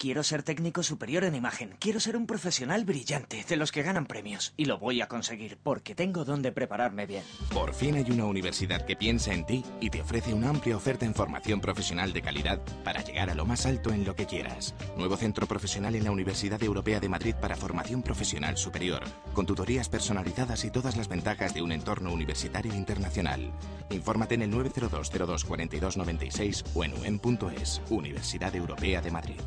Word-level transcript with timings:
Quiero 0.00 0.22
ser 0.22 0.42
técnico 0.42 0.82
superior 0.82 1.24
en 1.24 1.34
imagen. 1.34 1.76
Quiero 1.78 2.00
ser 2.00 2.16
un 2.16 2.26
profesional 2.26 2.86
brillante, 2.86 3.44
de 3.46 3.56
los 3.56 3.70
que 3.70 3.82
ganan 3.82 4.06
premios. 4.06 4.54
Y 4.56 4.64
lo 4.64 4.78
voy 4.78 5.02
a 5.02 5.08
conseguir, 5.08 5.58
porque 5.62 5.94
tengo 5.94 6.24
donde 6.24 6.52
prepararme 6.52 7.04
bien. 7.04 7.22
Por 7.52 7.74
fin 7.74 7.96
hay 7.96 8.10
una 8.10 8.24
universidad 8.24 8.86
que 8.86 8.96
piensa 8.96 9.34
en 9.34 9.44
ti 9.44 9.62
y 9.78 9.90
te 9.90 10.00
ofrece 10.00 10.32
una 10.32 10.48
amplia 10.48 10.78
oferta 10.78 11.04
en 11.04 11.14
formación 11.14 11.60
profesional 11.60 12.14
de 12.14 12.22
calidad 12.22 12.62
para 12.82 13.04
llegar 13.04 13.28
a 13.28 13.34
lo 13.34 13.44
más 13.44 13.66
alto 13.66 13.92
en 13.92 14.06
lo 14.06 14.16
que 14.16 14.24
quieras. 14.24 14.74
Nuevo 14.96 15.18
centro 15.18 15.46
profesional 15.46 15.94
en 15.94 16.04
la 16.04 16.12
Universidad 16.12 16.62
Europea 16.62 16.98
de 16.98 17.10
Madrid 17.10 17.34
para 17.38 17.54
formación 17.54 18.02
profesional 18.02 18.56
superior, 18.56 19.02
con 19.34 19.44
tutorías 19.44 19.90
personalizadas 19.90 20.64
y 20.64 20.70
todas 20.70 20.96
las 20.96 21.08
ventajas 21.08 21.52
de 21.52 21.60
un 21.60 21.72
entorno 21.72 22.10
universitario 22.10 22.72
internacional. 22.74 23.52
Infórmate 23.90 24.36
en 24.36 24.42
el 24.42 24.50
902 24.50 25.10
02 25.10 25.44
42 25.44 25.96
96 25.98 26.64
o 26.74 26.84
en 26.84 26.94
uen.es, 26.94 27.82
Universidad 27.90 28.56
Europea 28.56 29.02
de 29.02 29.10
Madrid. 29.10 29.40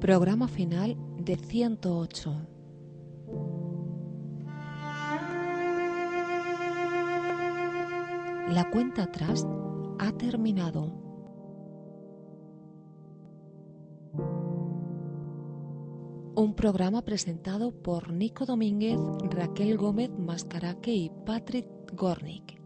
Programa 0.00 0.46
final 0.46 0.96
de 1.18 1.36
108. 1.36 2.46
La 8.52 8.70
cuenta 8.70 9.02
atrás 9.02 9.44
ha 9.98 10.12
terminado. 10.12 11.05
Un 16.38 16.52
programa 16.52 17.00
presentado 17.00 17.72
por 17.72 18.12
Nico 18.12 18.44
Domínguez, 18.44 19.00
Raquel 19.30 19.78
Gómez 19.78 20.10
Mascaraque 20.18 20.92
y 20.92 21.10
Patrick 21.24 21.66
Gornick. 21.94 22.60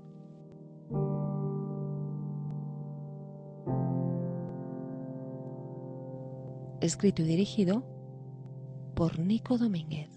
Escrito 6.80 7.22
y 7.22 7.26
dirigido 7.26 7.84
por 8.96 9.20
Nico 9.20 9.56
Domínguez. 9.56 10.10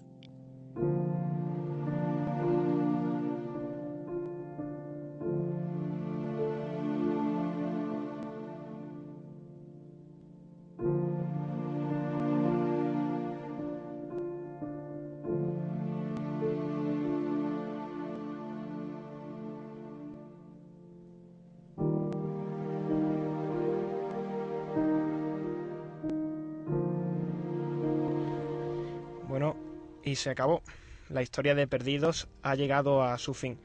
Y 30.14 30.16
se 30.16 30.30
acabó. 30.30 30.62
La 31.10 31.22
historia 31.22 31.54
de 31.54 31.66
Perdidos 31.66 32.28
ha 32.42 32.54
llegado 32.54 33.02
a 33.02 33.18
su 33.18 33.34
fin. 33.34 33.58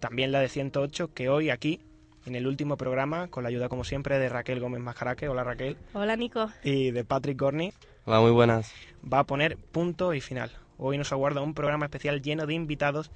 También 0.00 0.30
la 0.32 0.40
de 0.40 0.48
108, 0.48 1.14
que 1.14 1.28
hoy 1.30 1.48
aquí, 1.50 1.80
en 2.26 2.34
el 2.34 2.46
último 2.46 2.76
programa, 2.76 3.28
con 3.28 3.44
la 3.44 3.48
ayuda 3.48 3.68
como 3.68 3.84
siempre 3.84 4.18
de 4.18 4.28
Raquel 4.28 4.60
Gómez 4.60 4.80
Mascaraque, 4.80 5.28
hola 5.28 5.42
Raquel, 5.44 5.76
Hola 5.94 6.16
Nico. 6.16 6.50
y 6.64 6.90
de 6.90 7.04
Patrick 7.04 7.40
Gorney, 7.40 7.72
Hola, 8.04 8.20
muy 8.20 8.30
buenas. 8.32 8.72
va 9.10 9.20
a 9.20 9.24
poner 9.24 9.56
punto 9.56 10.12
y 10.12 10.20
final. 10.20 10.50
Hoy 10.76 10.98
nos 10.98 11.12
aguarda 11.12 11.40
un 11.40 11.54
programa 11.54 11.86
especial 11.86 12.20
lleno 12.20 12.46
de 12.46 12.54
invitados 12.54 13.10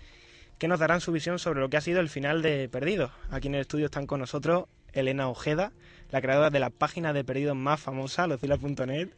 que 0.58 0.68
nos 0.68 0.78
darán 0.80 1.00
su 1.00 1.12
visión 1.12 1.38
sobre 1.38 1.60
lo 1.60 1.68
que 1.68 1.76
ha 1.76 1.80
sido 1.82 2.00
el 2.00 2.08
final 2.08 2.40
de 2.42 2.68
Perdidos. 2.68 3.10
Aquí 3.30 3.48
en 3.48 3.56
el 3.56 3.62
estudio 3.62 3.86
están 3.86 4.06
con 4.06 4.20
nosotros 4.20 4.64
Elena 4.92 5.28
Ojeda, 5.28 5.72
la 6.10 6.20
creadora 6.22 6.50
de 6.50 6.60
la 6.60 6.70
página 6.70 7.12
de 7.12 7.24
Perdidos 7.24 7.56
más 7.56 7.80
famosa, 7.80 8.26
locila.net. 8.26 9.08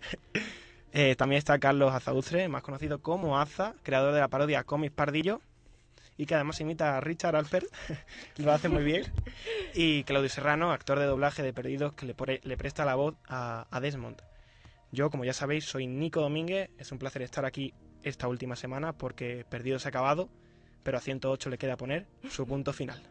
Eh, 0.92 1.16
también 1.16 1.38
está 1.38 1.58
Carlos 1.58 1.94
Azaustre, 1.94 2.48
más 2.48 2.62
conocido 2.62 3.00
como 3.00 3.38
Aza, 3.38 3.74
creador 3.82 4.12
de 4.12 4.20
la 4.20 4.28
parodia 4.28 4.64
Comics 4.64 4.94
Pardillo, 4.94 5.40
y 6.18 6.26
que 6.26 6.34
además 6.34 6.60
imita 6.60 6.96
a 6.96 7.00
Richard 7.00 7.34
Alpert, 7.34 7.66
lo 8.36 8.52
hace 8.52 8.68
muy 8.68 8.84
bien. 8.84 9.04
Y 9.74 10.04
Claudio 10.04 10.28
Serrano, 10.28 10.70
actor 10.70 10.98
de 10.98 11.06
doblaje 11.06 11.42
de 11.42 11.54
Perdidos, 11.54 11.94
que 11.94 12.06
le, 12.06 12.56
presta 12.56 12.84
la 12.84 12.94
voz 12.94 13.14
a, 13.26 13.66
a 13.70 13.80
Desmond. 13.80 14.20
Yo, 14.90 15.10
como 15.10 15.24
ya 15.24 15.32
sabéis, 15.32 15.64
soy 15.64 15.86
Nico 15.86 16.20
Domínguez. 16.20 16.68
Es 16.76 16.92
un 16.92 16.98
placer 16.98 17.22
estar 17.22 17.46
aquí 17.46 17.72
esta 18.02 18.28
última 18.28 18.56
semana 18.56 18.92
porque 18.92 19.46
Perdidos 19.48 19.86
ha 19.86 19.88
acabado, 19.88 20.28
pero 20.82 20.98
a 20.98 21.00
108 21.00 21.48
le 21.48 21.56
queda 21.56 21.78
poner 21.78 22.06
su 22.28 22.46
punto 22.46 22.74
final. 22.74 23.02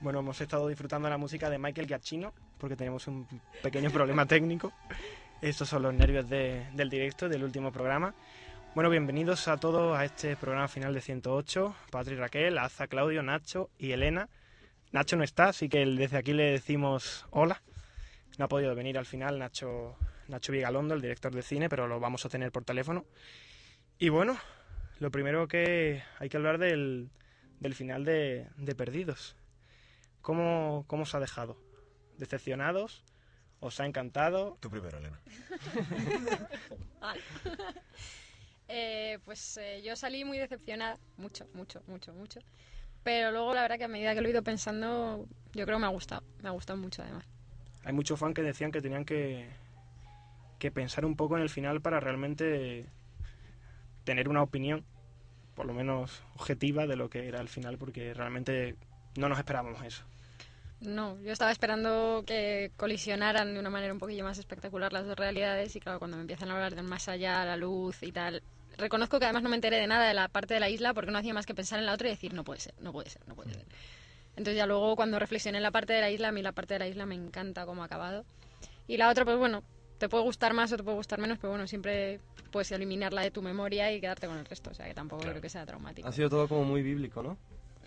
Bueno, 0.00 0.20
hemos 0.20 0.40
estado 0.40 0.68
disfrutando 0.68 1.08
la 1.08 1.18
música 1.18 1.50
de 1.50 1.58
Michael 1.58 1.86
Giacchino 1.88 2.32
porque 2.58 2.76
tenemos 2.76 3.06
un 3.08 3.26
pequeño 3.62 3.90
problema 3.90 4.26
técnico. 4.26 4.72
Estos 5.42 5.68
son 5.68 5.82
los 5.82 5.94
nervios 5.94 6.28
de- 6.28 6.66
del 6.74 6.88
directo, 6.88 7.28
del 7.28 7.42
último 7.44 7.72
programa. 7.72 8.14
Bueno, 8.74 8.90
bienvenidos 8.90 9.48
a 9.48 9.56
todos 9.56 9.96
a 9.98 10.04
este 10.04 10.36
programa 10.36 10.68
final 10.68 10.94
de 10.94 11.00
108. 11.00 11.74
Patrick 11.90 12.18
Raquel, 12.18 12.58
Aza, 12.58 12.86
Claudio, 12.86 13.22
Nacho 13.22 13.70
y 13.78 13.90
Elena. 13.92 14.28
Nacho 14.92 15.16
no 15.16 15.24
está, 15.24 15.48
así 15.48 15.68
que 15.68 15.84
desde 15.84 16.16
aquí 16.16 16.32
le 16.32 16.52
decimos 16.52 17.26
hola. 17.30 17.60
No 18.38 18.44
ha 18.44 18.48
podido 18.48 18.74
venir 18.76 18.98
al 18.98 19.06
final 19.06 19.38
Nacho, 19.38 19.96
Nacho 20.28 20.52
Vigalondo, 20.52 20.94
el 20.94 21.02
director 21.02 21.34
de 21.34 21.42
cine, 21.42 21.68
pero 21.68 21.88
lo 21.88 21.98
vamos 21.98 22.24
a 22.24 22.28
tener 22.28 22.52
por 22.52 22.64
teléfono. 22.64 23.04
Y 23.98 24.10
bueno, 24.10 24.36
lo 25.00 25.10
primero 25.10 25.48
que 25.48 26.02
hay 26.20 26.28
que 26.28 26.36
hablar 26.36 26.58
del, 26.58 27.10
del 27.58 27.74
final 27.74 28.04
de, 28.04 28.46
de 28.56 28.74
Perdidos. 28.76 29.34
¿Cómo, 30.28 30.84
¿Cómo 30.88 31.04
os 31.04 31.14
ha 31.14 31.20
dejado? 31.20 31.56
¿Decepcionados? 32.18 33.02
¿Os 33.60 33.80
ha 33.80 33.86
encantado? 33.86 34.58
Tú 34.60 34.68
primero, 34.68 34.98
Elena. 34.98 35.18
Eh, 38.70 39.18
pues 39.24 39.56
eh, 39.56 39.80
yo 39.82 39.96
salí 39.96 40.26
muy 40.26 40.36
decepcionada, 40.36 40.98
mucho, 41.16 41.46
mucho, 41.54 41.80
mucho, 41.86 42.12
mucho. 42.12 42.40
Pero 43.02 43.30
luego 43.32 43.54
la 43.54 43.62
verdad 43.62 43.78
que 43.78 43.84
a 43.84 43.88
medida 43.88 44.14
que 44.14 44.20
lo 44.20 44.28
he 44.28 44.30
ido 44.30 44.42
pensando, 44.42 45.26
yo 45.54 45.64
creo 45.64 45.78
que 45.78 45.80
me 45.80 45.86
ha 45.86 45.90
gustado, 45.90 46.22
me 46.42 46.50
ha 46.50 46.52
gustado 46.52 46.78
mucho 46.78 47.00
además. 47.00 47.24
Hay 47.84 47.94
muchos 47.94 48.20
fans 48.20 48.34
que 48.34 48.42
decían 48.42 48.70
que 48.70 48.82
tenían 48.82 49.06
que, 49.06 49.48
que 50.58 50.70
pensar 50.70 51.06
un 51.06 51.16
poco 51.16 51.38
en 51.38 51.42
el 51.42 51.48
final 51.48 51.80
para 51.80 51.98
realmente 52.00 52.84
tener 54.04 54.28
una 54.28 54.42
opinión, 54.42 54.84
por 55.54 55.64
lo 55.64 55.72
menos 55.72 56.22
objetiva, 56.34 56.86
de 56.86 56.96
lo 56.96 57.08
que 57.08 57.26
era 57.26 57.40
el 57.40 57.48
final, 57.48 57.78
porque 57.78 58.12
realmente 58.12 58.76
no 59.16 59.30
nos 59.30 59.38
esperábamos 59.38 59.82
eso. 59.82 60.04
No, 60.80 61.20
yo 61.22 61.32
estaba 61.32 61.50
esperando 61.50 62.22
que 62.26 62.70
colisionaran 62.76 63.52
de 63.54 63.60
una 63.60 63.70
manera 63.70 63.92
un 63.92 63.98
poquillo 63.98 64.24
más 64.24 64.38
espectacular 64.38 64.92
las 64.92 65.06
dos 65.06 65.16
realidades 65.16 65.74
y 65.76 65.80
claro, 65.80 65.98
cuando 65.98 66.16
me 66.16 66.22
empiezan 66.22 66.50
a 66.50 66.54
hablar 66.54 66.74
del 66.74 66.84
más 66.84 67.08
allá, 67.08 67.44
la 67.44 67.56
luz 67.56 68.02
y 68.02 68.12
tal, 68.12 68.42
reconozco 68.76 69.18
que 69.18 69.24
además 69.24 69.42
no 69.42 69.48
me 69.48 69.56
enteré 69.56 69.78
de 69.78 69.86
nada 69.86 70.06
de 70.06 70.14
la 70.14 70.28
parte 70.28 70.54
de 70.54 70.60
la 70.60 70.68
isla 70.70 70.94
porque 70.94 71.10
no 71.10 71.18
hacía 71.18 71.34
más 71.34 71.46
que 71.46 71.54
pensar 71.54 71.78
en 71.80 71.86
la 71.86 71.94
otra 71.94 72.08
y 72.08 72.12
decir, 72.12 72.32
no 72.32 72.44
puede 72.44 72.60
ser, 72.60 72.74
no 72.80 72.92
puede 72.92 73.10
ser, 73.10 73.26
no 73.26 73.34
puede 73.34 73.52
ser. 73.54 73.64
Entonces 74.36 74.56
ya 74.56 74.66
luego 74.66 74.94
cuando 74.94 75.18
reflexioné 75.18 75.58
en 75.58 75.64
la 75.64 75.72
parte 75.72 75.92
de 75.92 76.00
la 76.00 76.10
isla, 76.10 76.28
a 76.28 76.32
mí 76.32 76.42
la 76.42 76.52
parte 76.52 76.74
de 76.74 76.78
la 76.78 76.86
isla 76.88 77.06
me 77.06 77.16
encanta 77.16 77.66
cómo 77.66 77.82
ha 77.82 77.86
acabado. 77.86 78.24
Y 78.86 78.96
la 78.96 79.08
otra, 79.10 79.24
pues 79.24 79.36
bueno, 79.36 79.64
te 79.98 80.08
puede 80.08 80.22
gustar 80.22 80.54
más 80.54 80.72
o 80.72 80.76
te 80.76 80.84
puede 80.84 80.96
gustar 80.96 81.18
menos, 81.18 81.38
pero 81.38 81.50
bueno, 81.50 81.66
siempre 81.66 82.20
puedes 82.52 82.70
eliminarla 82.70 83.22
de 83.22 83.32
tu 83.32 83.42
memoria 83.42 83.92
y 83.92 84.00
quedarte 84.00 84.28
con 84.28 84.38
el 84.38 84.44
resto, 84.44 84.70
o 84.70 84.74
sea 84.74 84.86
que 84.86 84.94
tampoco 84.94 85.22
Claro. 85.22 85.32
creo 85.34 85.42
que 85.42 85.48
sea 85.48 85.66
traumático. 85.66 86.06
Ha 86.08 86.12
sido 86.12 86.30
todo 86.30 86.48
como 86.48 86.64
muy 86.64 86.82
bíblico, 86.82 87.20
¿no? 87.22 87.36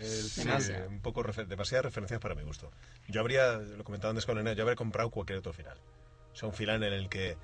Final. 0.05 0.61
eh, 0.69 0.87
un 0.87 1.01
poco 1.01 1.23
refer- 1.23 1.47
demasiadas 1.47 1.85
referencias 1.85 2.19
para 2.19 2.35
mi 2.35 2.43
gusto. 2.43 2.71
Yo 3.07 3.21
habría, 3.21 3.53
lo 3.57 3.83
comentaba 3.83 4.09
antes 4.11 4.25
con 4.25 4.37
Elena, 4.37 4.53
yo 4.53 4.63
habría 4.63 4.75
comprado 4.75 5.09
cualquier 5.09 5.39
otro 5.39 5.53
final. 5.53 5.77
O 6.31 6.35
sea, 6.35 6.47
un 6.49 6.55
final 6.55 6.83
en 6.83 6.93
el 6.93 7.09
que 7.09 7.37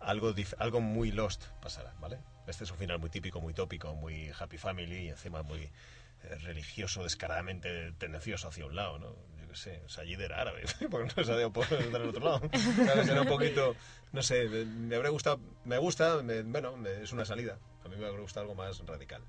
algo, 0.00 0.34
algo 0.58 0.80
muy 0.80 1.10
Lost 1.12 1.44
pasara, 1.62 1.94
¿vale? 2.00 2.18
Este 2.46 2.64
es 2.64 2.70
un 2.70 2.76
final 2.78 2.98
muy 2.98 3.10
típico, 3.10 3.40
muy 3.40 3.54
tópico, 3.54 3.94
muy 3.94 4.30
happy 4.38 4.58
family 4.58 5.06
y 5.06 5.08
encima 5.08 5.42
muy 5.42 5.62
eh, 5.62 6.34
religioso, 6.42 7.02
descaradamente 7.02 7.92
tendencioso 7.98 8.48
hacia 8.48 8.66
un 8.66 8.76
lado, 8.76 8.98
¿no? 8.98 9.10
Yo 9.40 9.48
qué 9.48 9.56
sé, 9.56 9.82
Sayid 9.88 10.20
era 10.20 10.40
árabe, 10.42 10.62
porque 10.90 11.12
no 11.16 11.24
sabía 11.24 11.48
por 11.50 11.64
estar 11.64 12.00
al 12.00 12.08
otro 12.08 12.24
lado. 12.24 12.40
¿Sabes? 12.84 13.08
Era 13.08 13.22
un 13.22 13.28
poquito, 13.28 13.74
no 14.12 14.22
sé, 14.22 14.48
me, 14.48 14.64
me 14.64 14.96
habría 14.96 15.10
gustado, 15.10 15.40
me 15.64 15.78
gusta, 15.78 16.22
me- 16.22 16.42
bueno, 16.42 16.76
me- 16.76 17.02
es 17.02 17.12
una 17.12 17.24
salida. 17.24 17.58
A 17.84 17.88
mí 17.88 17.96
me 17.96 18.06
habría 18.06 18.20
gustado 18.20 18.42
algo 18.42 18.54
más 18.54 18.78
radical. 18.86 19.22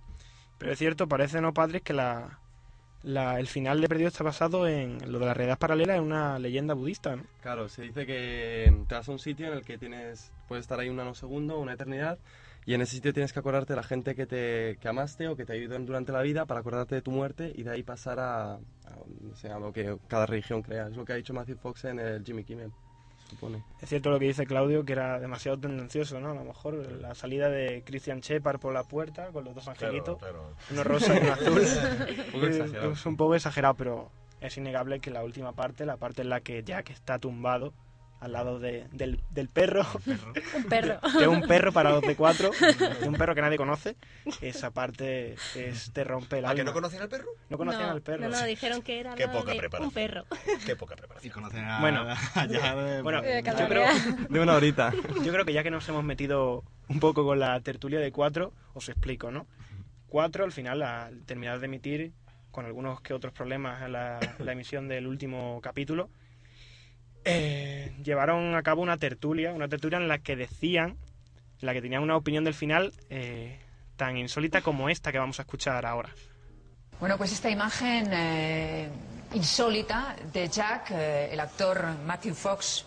Pero 0.60 0.72
es 0.72 0.80
cierto, 0.80 1.08
parece, 1.08 1.40
¿no, 1.42 1.54
Patrick, 1.54 1.84
que 1.84 1.94
la, 1.94 2.40
la- 3.08 3.40
el 3.40 3.48
final 3.48 3.82
de 3.82 3.88
Perdido 3.88 4.08
está 4.10 4.24
basado 4.24 4.68
en 4.68 4.98
lo 5.12 5.20
de 5.20 5.26
la 5.26 5.34
realidad 5.34 5.58
paralela, 5.58 5.96
en 5.96 6.04
una 6.04 6.38
leyenda 6.40 6.74
budista, 6.74 7.16
¿no? 7.16 7.24
Claro, 7.42 7.68
se 7.70 7.82
dice 7.84 8.06
que 8.06 8.72
te 8.88 8.96
vas 8.96 9.08
a 9.08 9.12
un 9.12 9.20
sitio 9.20 9.48
en 9.48 9.54
el 9.54 9.64
que 9.66 9.78
tienes, 9.78 10.32
puedes 10.48 10.64
estar 10.64 10.80
ahí 10.80 10.90
un 10.90 10.98
nanosegundo, 10.98 11.60
una 11.60 11.74
eternidad, 11.74 12.20
y 12.66 12.74
en 12.74 12.82
ese 12.82 12.96
sitio 12.98 13.14
tienes 13.14 13.32
que 13.32 13.40
acordarte 13.40 13.74
de 13.74 13.78
la 13.78 13.84
gente 13.84 14.14
que 14.14 14.26
te 14.26 14.78
que 14.82 14.88
amaste 14.90 15.30
o 15.30 15.36
que 15.38 15.46
te 15.46 15.54
ayudó 15.54 15.80
durante 15.80 16.12
la 16.12 16.22
vida 16.22 16.46
para 16.46 16.60
acordarte 16.60 16.96
de 16.96 17.02
tu 17.02 17.12
muerte 17.12 17.52
y 17.56 17.64
de 17.64 17.72
ahí 17.72 17.84
pasar 17.84 18.20
a, 18.20 18.56
a, 18.56 18.60
a 19.56 19.60
lo 19.60 19.72
que 19.72 19.98
cada 20.10 20.26
religión 20.26 20.62
crea. 20.62 20.88
Es 20.90 20.98
lo 20.98 21.06
que 21.06 21.14
ha 21.14 21.16
dicho 21.16 21.34
Matthew 21.34 21.58
Fox 21.58 21.86
en 21.86 22.00
el 22.00 22.24
Jimmy 22.26 22.44
Kimmel, 22.44 22.72
supone. 23.28 23.64
Es 23.82 23.90
cierto 23.90 24.10
lo 24.10 24.20
que 24.20 24.26
dice 24.26 24.46
Claudio, 24.46 24.86
que 24.86 24.94
era 24.94 25.20
demasiado 25.20 25.60
tendencioso, 25.60 26.20
¿no? 26.20 26.32
A 26.32 26.36
lo 26.36 26.44
mejor 26.44 26.76
la 27.02 27.16
salida 27.16 27.50
de 27.50 27.84
Christian 27.86 28.20
Shepard 28.20 28.60
por 28.60 28.74
la 28.74 28.84
puerta 28.84 29.28
con 29.32 29.46
los 29.46 29.56
dos 29.56 29.68
angelitos, 29.68 30.18
claro. 30.18 30.54
uno 30.72 30.84
rosa 30.84 31.16
y 31.16 31.20
uno 31.20 31.34
azul. 31.34 31.62
Un 32.34 32.42
poco 32.42 32.48
es, 32.48 32.56
exagerado. 32.56 32.92
es 32.92 33.06
un 33.06 33.18
poco 33.18 33.36
exagerado, 33.36 33.74
pero 33.76 34.12
es 34.42 34.58
innegable 34.58 35.00
que 35.00 35.12
la 35.12 35.24
última 35.24 35.54
parte, 35.54 35.86
la 35.86 35.98
parte 35.98 36.22
en 36.22 36.30
la 36.30 36.42
que 36.42 36.64
Jack 36.64 36.90
está 36.90 37.20
tumbado 37.20 37.74
al 38.20 38.32
lado 38.32 38.60
de- 38.60 38.88
del, 38.92 39.22
del 39.30 39.48
perro, 39.48 39.86
Un 40.56 40.64
perro. 40.64 41.00
de 41.20 41.28
un 41.28 41.42
perro 41.42 41.72
para 41.72 41.92
dos 41.92 42.02
de 42.02 42.16
cuatro, 42.16 42.50
de 43.02 43.08
un 43.08 43.14
perro 43.16 43.36
que 43.36 43.42
nadie 43.42 43.58
conoce, 43.58 43.96
esa 44.42 44.72
parte 44.72 45.36
es, 45.56 45.92
te 45.94 46.04
rompe 46.04 46.40
el 46.40 46.46
¿A 46.46 46.56
que 46.56 46.64
no 46.64 46.74
conocían 46.74 47.04
al 47.04 47.10
perro? 47.10 47.28
No 47.50 47.58
conocían 47.58 47.90
al 47.90 48.02
perro. 48.02 48.24
No, 48.28 48.30
no, 48.30 48.44
dijeron 48.46 48.82
que 48.82 49.00
era 49.00 49.14
Qué 49.16 49.28
poca 49.28 49.52
de 49.52 49.58
preparación. 49.60 49.88
un 49.90 49.94
perro. 49.94 50.26
Qué 50.66 50.76
poca 50.76 50.96
preparación. 50.96 51.32
Y 51.32 51.34
conocen 51.34 51.64
a, 51.66 51.80
Bueno. 51.80 52.06
allá 52.36 52.76
de- 52.76 53.02
Bueno, 53.04 53.22
yo 53.24 53.68
creo. 53.68 53.88
De 54.30 54.40
una 54.40 54.56
horita. 54.56 54.92
yo 55.24 55.32
creo 55.32 55.46
que 55.46 55.54
ya 55.54 55.64
que 55.64 55.72
nos 55.72 55.88
hemos 55.90 56.04
metido 56.04 56.64
un 56.90 57.00
poco 57.00 57.24
con 57.26 57.40
la 57.40 57.60
tertulia 57.62 58.00
de 58.00 58.12
cuatro, 58.12 58.52
os 58.74 58.90
explico, 58.90 59.30
¿no? 59.32 59.46
Cuatro, 60.08 60.44
al 60.46 60.52
final, 60.52 60.82
al 60.82 61.24
terminar 61.26 61.60
de 61.60 61.66
emitir, 61.66 62.14
con 62.50 62.66
algunos 62.66 63.02
que 63.02 63.14
otros 63.14 63.34
problemas 63.34 63.88
la, 63.90 64.20
la 64.40 64.52
emisión 64.54 64.88
del 64.88 65.06
último 65.06 65.60
capítulo, 65.62 66.10
eh, 67.28 67.92
llevaron 68.04 68.56
a 68.56 68.64
cabo 68.64 68.82
una 68.82 68.98
tertulia, 68.98 69.54
una 69.54 69.68
tertulia 69.68 69.98
en 69.98 70.08
la 70.08 70.20
que 70.20 70.36
decían, 70.36 70.98
en 71.62 71.66
la 71.66 71.74
que 71.74 71.82
tenían 71.82 72.04
una 72.04 72.16
opinión 72.16 72.44
del 72.44 72.54
final 72.54 72.94
eh, 73.10 73.60
tan 73.96 74.18
insólita 74.18 74.62
como 74.62 74.90
esta 74.90 75.12
que 75.12 75.20
vamos 75.20 75.40
a 75.40 75.44
escuchar 75.44 75.86
ahora. 75.86 76.10
Bueno, 77.00 77.18
pues 77.18 77.32
esta 77.32 77.50
imagen 77.50 78.10
eh, 78.12 78.90
insólita 79.34 80.16
de 80.34 80.48
Jack, 80.48 80.92
eh, 80.92 81.30
el 81.32 81.40
actor 81.40 81.86
Matthew 82.06 82.34
Fox, 82.34 82.86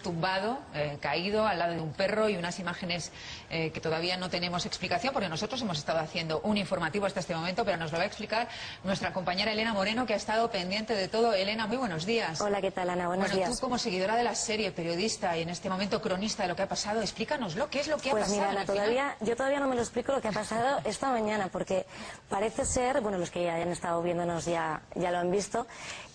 tumbado, 0.00 0.58
eh, 0.74 0.98
caído 1.00 1.46
al 1.46 1.58
lado 1.58 1.74
de 1.74 1.80
un 1.80 1.92
perro 1.92 2.28
y 2.28 2.36
unas 2.36 2.58
imágenes 2.58 3.12
eh, 3.50 3.70
que 3.70 3.80
todavía 3.80 4.16
no 4.16 4.28
tenemos 4.30 4.66
explicación 4.66 5.12
porque 5.12 5.28
nosotros 5.28 5.60
hemos 5.62 5.78
estado 5.78 6.00
haciendo 6.00 6.40
un 6.40 6.56
informativo 6.56 7.06
hasta 7.06 7.20
este 7.20 7.34
momento, 7.34 7.64
pero 7.64 7.76
nos 7.76 7.92
lo 7.92 7.98
va 7.98 8.04
a 8.04 8.06
explicar 8.06 8.48
nuestra 8.84 9.12
compañera 9.12 9.52
Elena 9.52 9.72
Moreno 9.72 10.06
que 10.06 10.14
ha 10.14 10.16
estado 10.16 10.50
pendiente 10.50 10.94
de 10.94 11.08
todo. 11.08 11.32
Elena, 11.34 11.66
muy 11.66 11.76
buenos 11.76 12.06
días. 12.06 12.40
Hola, 12.40 12.60
¿qué 12.60 12.70
tal, 12.70 12.90
Ana? 12.90 13.06
Buenos 13.06 13.26
bueno, 13.28 13.36
días. 13.36 13.50
tú 13.50 13.60
como 13.60 13.78
seguidora 13.78 14.16
de 14.16 14.24
la 14.24 14.34
serie, 14.34 14.72
periodista 14.72 15.36
y 15.36 15.42
en 15.42 15.48
este 15.50 15.68
momento 15.70 16.00
cronista 16.02 16.42
de 16.42 16.48
lo 16.48 16.56
que 16.56 16.62
ha 16.62 16.68
pasado, 16.68 17.00
explícanoslo, 17.00 17.68
¿qué 17.70 17.80
es 17.80 17.88
lo 17.88 17.96
que 17.98 18.08
ha 18.10 18.12
Pues 18.12 18.24
pasado? 18.24 18.40
mira, 18.40 18.50
Ana, 18.50 18.60
el 18.62 18.66
final? 18.66 18.76
todavía, 18.84 19.16
yo 19.20 19.36
todavía 19.36 19.60
no 19.60 19.68
me 19.68 19.74
lo 19.76 19.82
explico 19.82 20.12
lo 20.12 20.20
que 20.20 20.28
ha 20.28 20.32
pasado 20.32 20.80
esta 20.84 21.10
mañana, 21.10 21.48
porque 21.52 21.86
parece 22.28 22.64
ser, 22.64 23.00
bueno, 23.00 23.18
los 23.18 23.30
que 23.30 23.44
ya 23.44 23.54
hayan 23.54 23.70
estado 23.70 24.02
viéndonos 24.02 24.44
ya, 24.46 24.82
ya 24.94 25.10
lo 25.10 25.18
han 25.18 25.30
visto, 25.30 25.66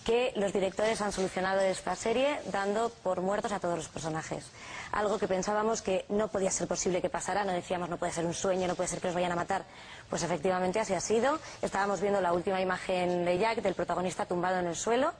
que 0.06 0.32
los 0.36 0.52
directores 0.52 1.00
han 1.00 1.10
solucionado 1.10 1.60
esta 1.62 1.96
serie 1.96 2.38
dando 2.52 2.90
por 3.02 3.20
muertos 3.22 3.50
a 3.50 3.58
todos 3.58 3.76
los 3.76 3.88
personajes. 3.88 4.46
Algo 4.92 5.18
que 5.18 5.26
pensábamos 5.26 5.82
que 5.82 6.04
no 6.08 6.28
podía 6.28 6.52
ser 6.52 6.68
posible 6.68 7.02
que 7.02 7.10
pasara, 7.10 7.42
no 7.44 7.50
decíamos 7.52 7.88
no 7.88 7.96
puede 7.96 8.12
ser 8.12 8.24
un 8.24 8.32
sueño, 8.32 8.68
no 8.68 8.76
puede 8.76 8.88
ser 8.88 9.00
que 9.00 9.08
los 9.08 9.16
vayan 9.16 9.32
a 9.32 9.34
matar. 9.36 9.64
Pues 10.08 10.22
efectivamente 10.22 10.78
así 10.78 10.94
ha 10.94 11.00
sido. 11.00 11.40
Estábamos 11.60 12.00
viendo 12.00 12.20
la 12.20 12.32
última 12.32 12.60
imagen 12.60 13.24
de 13.24 13.36
Jack, 13.36 13.62
del 13.62 13.74
protagonista 13.74 14.26
tumbado 14.26 14.60
en 14.60 14.68
el 14.68 14.76
suelo. 14.76 15.12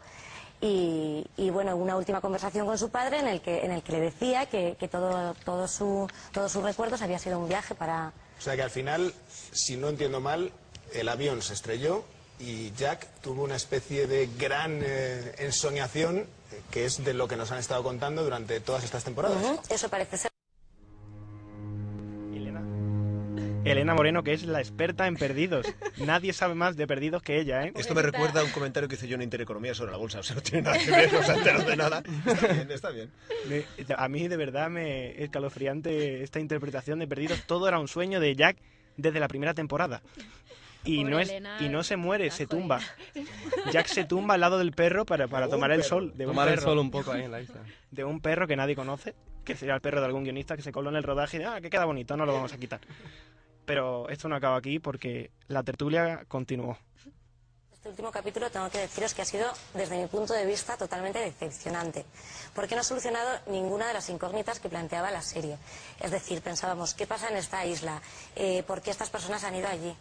Y, 0.60 1.26
bueno, 1.50 1.76
una 1.76 1.96
última 1.96 2.20
conversación 2.20 2.64
con 2.64 2.78
su 2.78 2.88
padre 2.88 3.18
en 3.18 3.26
el 3.26 3.40
que, 3.40 3.64
en 3.64 3.72
el 3.72 3.82
que 3.82 3.92
le 3.92 4.00
decía 4.00 4.46
que, 4.46 4.76
que 4.78 4.86
todo, 4.86 5.34
todo 5.44 5.66
su, 5.66 6.08
todos 6.32 6.50
sus 6.52 6.62
recuerdos 6.62 7.02
había 7.02 7.18
sido 7.18 7.40
un 7.40 7.48
viaje 7.48 7.74
para... 7.74 8.12
O 8.38 8.40
sea 8.40 8.54
que 8.54 8.62
al 8.62 8.70
final, 8.70 9.12
si 9.52 9.76
no 9.76 9.88
entiendo 9.88 10.20
mal, 10.20 10.52
el 10.94 11.08
avión 11.08 11.42
se 11.42 11.54
estrelló 11.54 12.04
y 12.38 12.70
Jack 12.72 13.06
tuvo 13.22 13.44
una 13.44 13.56
especie 13.56 14.06
de 14.06 14.28
gran 14.38 14.80
eh, 14.82 15.34
ensoñación 15.38 16.18
eh, 16.18 16.26
que 16.70 16.84
es 16.84 17.04
de 17.04 17.14
lo 17.14 17.28
que 17.28 17.36
nos 17.36 17.50
han 17.52 17.58
estado 17.58 17.82
contando 17.82 18.22
durante 18.22 18.60
todas 18.60 18.84
estas 18.84 19.04
temporadas. 19.04 19.42
Ujú, 19.42 19.60
Eso 19.70 19.88
parece 19.88 20.16
ser. 20.18 20.30
Elena. 22.34 22.60
Elena 23.64 23.94
Moreno, 23.94 24.22
que 24.22 24.32
es 24.32 24.44
la 24.44 24.60
experta 24.60 25.06
en 25.06 25.16
perdidos. 25.16 25.66
Nadie 25.98 26.32
sabe 26.32 26.54
más 26.54 26.76
de 26.76 26.86
perdidos 26.86 27.22
que 27.22 27.40
ella, 27.40 27.64
¿eh? 27.64 27.72
Esto 27.74 27.94
me 27.94 28.02
recuerda 28.02 28.40
a 28.40 28.44
un 28.44 28.50
comentario 28.50 28.88
que 28.88 28.94
hice 28.96 29.08
yo 29.08 29.16
en 29.16 29.22
Intereconomía 29.22 29.74
sobre 29.74 29.92
la 29.92 29.98
bolsa. 29.98 30.20
O 30.20 30.22
sea, 30.22 30.36
no 30.36 30.42
tiene 30.42 30.62
nada 30.62 30.78
que 30.78 30.90
ver, 30.90 31.12
no 31.12 31.22
se 31.22 31.32
ha 31.32 31.36
enterado 31.36 31.64
de 31.64 31.76
nada. 31.76 32.02
Está 32.26 32.46
bien, 32.52 32.70
está 32.70 32.90
bien. 32.90 33.10
Me- 33.48 33.64
a 33.96 34.08
mí 34.08 34.28
de 34.28 34.36
verdad 34.36 34.68
me 34.70 35.22
escalofriante 35.22 36.22
esta 36.22 36.38
interpretación 36.38 36.98
de 36.98 37.06
Perdidos. 37.08 37.42
Todo 37.46 37.66
era 37.66 37.78
un 37.78 37.88
sueño 37.88 38.20
de 38.20 38.36
Jack 38.36 38.58
desde 38.96 39.20
la 39.20 39.28
primera 39.28 39.54
temporada. 39.54 40.02
Y 40.86 40.98
Pobre 40.98 41.10
no, 41.10 41.20
es, 41.20 41.28
Elena, 41.28 41.56
y 41.60 41.68
no 41.68 41.82
se 41.82 41.96
muere, 41.96 42.30
se 42.30 42.46
tumba. 42.46 42.80
Jack 43.72 43.86
se 43.86 44.04
tumba 44.04 44.34
al 44.34 44.40
lado 44.40 44.58
del 44.58 44.72
perro 44.72 45.04
para, 45.04 45.28
para 45.28 45.46
Un 45.46 45.52
tomar 45.52 45.72
el 45.72 45.82
sol. 45.82 46.12
De 46.16 46.26
un, 46.26 46.32
Tomar 46.32 46.48
el 46.48 46.54
perro, 46.54 46.66
sol 46.66 46.78
un 46.78 46.90
poco 46.90 47.12
ahí 47.12 47.24
en 47.24 47.32
la 47.32 47.40
isla. 47.40 47.60
de 47.90 48.04
un 48.04 48.20
perro 48.20 48.46
que 48.46 48.56
nadie 48.56 48.76
conoce, 48.76 49.14
que 49.44 49.56
sería 49.56 49.74
el 49.74 49.80
perro 49.80 50.00
de 50.00 50.06
algún 50.06 50.24
guionista 50.24 50.56
que 50.56 50.62
se 50.62 50.72
coló 50.72 50.90
en 50.90 50.96
el 50.96 51.02
rodaje 51.02 51.36
y 51.36 51.40
de, 51.40 51.46
ah, 51.46 51.60
que 51.60 51.70
queda 51.70 51.84
bonito, 51.84 52.16
no 52.16 52.24
lo 52.24 52.32
vamos 52.32 52.52
a 52.52 52.58
quitar. 52.58 52.80
Pero 53.64 54.08
esto 54.08 54.28
no 54.28 54.36
acaba 54.36 54.56
aquí 54.56 54.78
porque 54.78 55.32
la 55.48 55.62
tertulia 55.62 56.24
continuó. 56.28 56.78
Este 57.86 57.88
último 58.02 58.10
capítulo 58.10 58.50
tengo 58.50 58.68
que 58.68 58.78
deciros 58.78 59.14
que 59.14 59.22
ha 59.22 59.24
sido, 59.24 59.46
desde 59.74 59.96
mi 59.96 60.08
punto 60.08 60.34
de 60.34 60.44
vista, 60.44 60.76
totalmente 60.76 61.20
decepcionante, 61.20 62.04
porque 62.52 62.74
no 62.74 62.80
ha 62.80 62.84
solucionado 62.84 63.38
ninguna 63.46 63.86
de 63.86 63.94
las 63.94 64.08
incógnitas 64.08 64.58
que 64.58 64.68
planteaba 64.68 65.12
la 65.12 65.22
serie. 65.22 65.56
Es 66.00 66.10
decir, 66.10 66.40
pensábamos, 66.42 66.94
¿qué 66.94 67.06
pasa 67.06 67.28
en 67.28 67.36
esta 67.36 67.64
isla? 67.64 68.02
Eh, 68.34 68.64
¿Por 68.66 68.82
qué 68.82 68.90
estas 68.90 69.08
personas 69.08 69.44
han 69.44 69.54
ido 69.54 69.68
allí? 69.68 69.94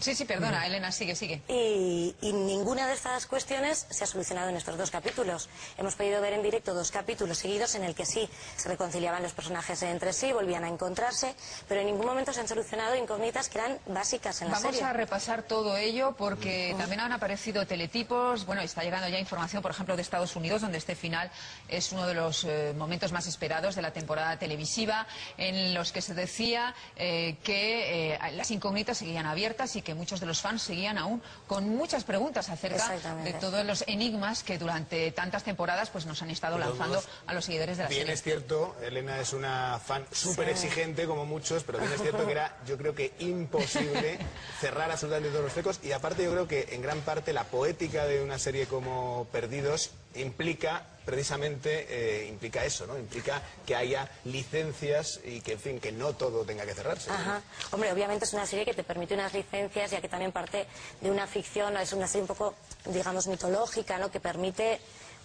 Sí, 0.00 0.14
sí, 0.14 0.24
perdona, 0.24 0.66
Elena, 0.66 0.92
sigue, 0.92 1.16
sigue. 1.16 1.42
Y, 1.48 2.14
y 2.20 2.32
ninguna 2.32 2.86
de 2.86 2.94
estas 2.94 3.26
cuestiones 3.26 3.86
se 3.90 4.04
ha 4.04 4.06
solucionado 4.06 4.48
en 4.48 4.56
estos 4.56 4.78
dos 4.78 4.90
capítulos. 4.90 5.48
Hemos 5.76 5.94
podido 5.96 6.20
ver 6.20 6.34
en 6.34 6.42
directo 6.42 6.72
dos 6.72 6.90
capítulos 6.90 7.38
seguidos 7.38 7.74
en 7.74 7.82
el 7.84 7.94
que 7.94 8.06
sí 8.06 8.28
se 8.56 8.68
reconciliaban 8.68 9.22
los 9.22 9.32
personajes 9.32 9.82
entre 9.82 10.12
sí, 10.12 10.32
volvían 10.32 10.64
a 10.64 10.68
encontrarse, 10.68 11.34
pero 11.66 11.80
en 11.80 11.88
ningún 11.88 12.06
momento 12.06 12.32
se 12.32 12.40
han 12.40 12.48
solucionado 12.48 12.94
incógnitas 12.94 13.48
que 13.48 13.58
eran 13.58 13.78
básicas 13.86 14.40
en 14.42 14.48
la 14.48 14.54
Vamos 14.54 14.70
serie. 14.70 14.84
a 14.88 14.92
repasar 14.92 15.42
todo 15.42 15.76
ello 15.76 16.14
porque 16.16 16.74
también 16.78 17.00
han 17.00 17.12
aparecido 17.12 17.66
teletipos. 17.66 18.46
Bueno, 18.46 18.62
está 18.62 18.82
llegando 18.82 19.08
ya 19.08 19.18
información, 19.18 19.62
por 19.62 19.70
ejemplo, 19.72 19.96
de 19.96 20.02
Estados 20.02 20.36
Unidos, 20.36 20.62
donde 20.62 20.78
este 20.78 20.94
final 20.94 21.30
es 21.68 21.92
uno 21.92 22.06
de 22.06 22.14
los 22.14 22.44
eh, 22.44 22.72
momentos 22.76 23.10
más 23.12 23.26
esperados 23.26 23.74
de 23.74 23.82
la 23.82 23.92
temporada 23.92 24.38
televisiva, 24.38 25.06
en 25.36 25.74
los 25.74 25.92
que 25.92 26.02
se 26.02 26.14
decía 26.14 26.74
eh, 26.96 27.36
que 27.42 28.14
eh, 28.14 28.18
las 28.32 28.50
incógnitas 28.50 28.98
seguían 28.98 29.26
abiertas 29.26 29.74
y 29.76 29.82
que 29.82 29.87
muchos 29.94 30.20
de 30.20 30.26
los 30.26 30.40
fans 30.40 30.62
seguían 30.62 30.98
aún 30.98 31.22
con 31.46 31.68
muchas 31.68 32.04
preguntas 32.04 32.48
acerca 32.48 32.96
de 33.24 33.32
todos 33.34 33.64
los 33.64 33.84
enigmas 33.86 34.42
que 34.42 34.58
durante 34.58 35.10
tantas 35.12 35.44
temporadas 35.44 35.90
pues 35.90 36.06
nos 36.06 36.20
han 36.22 36.30
estado 36.30 36.56
todos 36.56 36.68
lanzando 36.68 37.02
a 37.26 37.34
los 37.34 37.44
seguidores 37.44 37.76
de 37.76 37.82
la 37.84 37.88
Bien 37.88 38.00
serie. 38.02 38.14
es 38.14 38.22
cierto, 38.22 38.76
Elena 38.82 39.18
es 39.20 39.32
una 39.32 39.78
fan 39.84 40.04
súper 40.12 40.46
Sí. 40.46 40.52
exigente 40.66 41.06
como 41.06 41.26
muchos, 41.26 41.62
pero 41.64 41.78
bien 41.78 41.92
es 41.92 42.00
cierto 42.02 42.24
que 42.26 42.32
era, 42.32 42.56
yo 42.66 42.76
creo 42.78 42.94
que 42.94 43.12
imposible 43.18 44.18
cerrar 44.60 44.90
absolutamente 44.90 45.30
todos 45.30 45.44
los 45.44 45.52
flecos 45.52 45.80
y 45.82 45.92
aparte 45.92 46.24
yo 46.24 46.30
creo 46.32 46.48
que 46.48 46.68
en 46.72 46.82
gran 46.82 47.00
parte 47.00 47.32
la 47.32 47.44
poética 47.44 48.04
de 48.06 48.22
una 48.22 48.38
serie 48.38 48.66
como 48.66 49.26
Perdidos 49.32 49.90
implica 50.14 50.84
precisamente 51.08 51.86
eh, 51.88 52.26
implica 52.26 52.62
eso, 52.66 52.86
¿no? 52.86 52.98
Implica 52.98 53.40
que 53.64 53.74
haya 53.74 54.10
licencias 54.24 55.20
y 55.24 55.40
que 55.40 55.52
en 55.52 55.58
fin 55.58 55.80
que 55.80 55.90
no 55.90 56.12
todo 56.12 56.44
tenga 56.44 56.66
que 56.66 56.74
cerrarse. 56.74 57.10
Ajá. 57.10 57.40
Hombre, 57.70 57.90
obviamente 57.90 58.26
es 58.26 58.34
una 58.34 58.44
serie 58.44 58.66
que 58.66 58.74
te 58.74 58.84
permite 58.84 59.14
unas 59.14 59.32
licencias, 59.32 59.90
ya 59.90 60.02
que 60.02 60.08
también 60.10 60.32
parte 60.32 60.66
de 61.00 61.10
una 61.10 61.26
ficción, 61.26 61.74
es 61.78 61.94
una 61.94 62.06
serie 62.06 62.22
un 62.22 62.28
poco, 62.28 62.54
digamos, 62.84 63.26
mitológica, 63.26 63.96
¿no? 63.96 64.10
Que 64.10 64.20
permite 64.20 64.80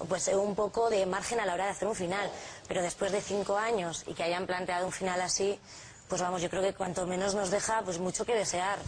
pues 0.07 0.29
un 0.29 0.55
poco 0.55 0.89
de 0.89 1.05
margen 1.05 1.41
a 1.41 1.45
la 1.45 1.53
hora 1.53 1.65
de 1.65 1.71
hacer 1.71 1.87
un 1.87 1.95
final. 1.95 2.31
Pero 2.65 2.81
después 2.81 3.11
de 3.11 3.19
cinco 3.19 3.57
años 3.57 4.05
y 4.07 4.13
que 4.13 4.23
hayan 4.23 4.47
planteado 4.47 4.85
un 4.85 4.93
final 4.93 5.19
así, 5.19 5.59
pues 6.07 6.21
vamos, 6.21 6.41
yo 6.41 6.49
creo 6.49 6.61
que 6.61 6.73
cuanto 6.73 7.05
menos 7.05 7.35
nos 7.35 7.51
deja, 7.51 7.81
pues 7.81 7.99
mucho 7.99 8.23
que 8.25 8.35
desear. 8.35 8.79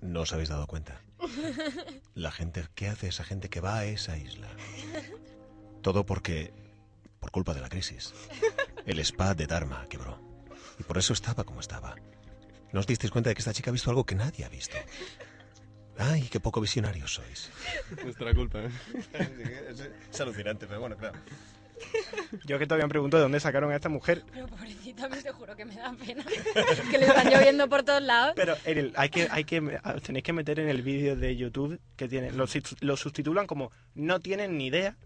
No 0.00 0.22
os 0.22 0.32
habéis 0.32 0.48
dado 0.48 0.66
cuenta. 0.66 1.00
La 2.14 2.30
gente, 2.30 2.66
¿qué 2.74 2.88
hace 2.88 3.08
esa 3.08 3.24
gente 3.24 3.48
que 3.50 3.60
va 3.60 3.78
a 3.78 3.84
esa 3.84 4.16
isla? 4.16 4.48
Todo 5.82 6.06
porque, 6.06 6.52
por 7.18 7.30
culpa 7.30 7.54
de 7.54 7.60
la 7.60 7.68
crisis, 7.68 8.14
el 8.86 8.98
spa 9.00 9.34
de 9.34 9.46
Dharma 9.46 9.86
quebró. 9.88 10.18
Y 10.78 10.82
por 10.82 10.98
eso 10.98 11.12
estaba 11.12 11.44
como 11.44 11.60
estaba. 11.60 11.96
¿No 12.72 12.80
os 12.80 12.86
disteis 12.86 13.10
cuenta 13.10 13.30
de 13.30 13.34
que 13.34 13.40
esta 13.40 13.52
chica 13.52 13.70
ha 13.70 13.72
visto 13.72 13.90
algo 13.90 14.06
que 14.06 14.14
nadie 14.14 14.44
ha 14.44 14.48
visto? 14.48 14.76
¡Ay, 15.98 16.22
qué 16.30 16.40
poco 16.40 16.60
visionarios 16.60 17.14
sois! 17.14 17.50
Nuestra 18.02 18.32
culpa, 18.32 18.60
¿eh? 18.62 18.70
es, 19.68 19.80
es 20.12 20.20
alucinante, 20.20 20.66
pero 20.66 20.80
bueno, 20.80 20.96
claro. 20.96 21.18
Yo 22.46 22.58
que 22.58 22.66
todavía 22.66 22.86
me 22.86 22.90
pregunto 22.90 23.16
de 23.16 23.22
dónde 23.24 23.40
sacaron 23.40 23.72
a 23.72 23.76
esta 23.76 23.88
mujer. 23.88 24.22
Pero 24.32 24.46
pobrecita, 24.46 25.08
me 25.08 25.16
te 25.16 25.30
juro 25.32 25.56
que 25.56 25.64
me 25.64 25.74
da 25.74 25.92
pena. 25.92 26.24
que 26.90 26.98
le 26.98 27.06
están 27.06 27.30
lloviendo 27.30 27.68
por 27.68 27.82
todos 27.82 28.02
lados. 28.02 28.32
Pero 28.36 28.56
Eril, 28.64 28.92
hay 28.96 29.08
que, 29.08 29.28
hay 29.30 29.44
que, 29.44 29.78
tenéis 30.04 30.24
que 30.24 30.32
meter 30.32 30.60
en 30.60 30.68
el 30.68 30.82
vídeo 30.82 31.16
de 31.16 31.36
YouTube 31.36 31.80
que 31.96 32.08
tiene, 32.08 32.30
lo, 32.32 32.46
lo 32.80 32.96
subtitulan 32.96 33.46
como 33.46 33.72
no 33.94 34.20
tienen 34.20 34.56
ni 34.58 34.66
idea, 34.66 34.96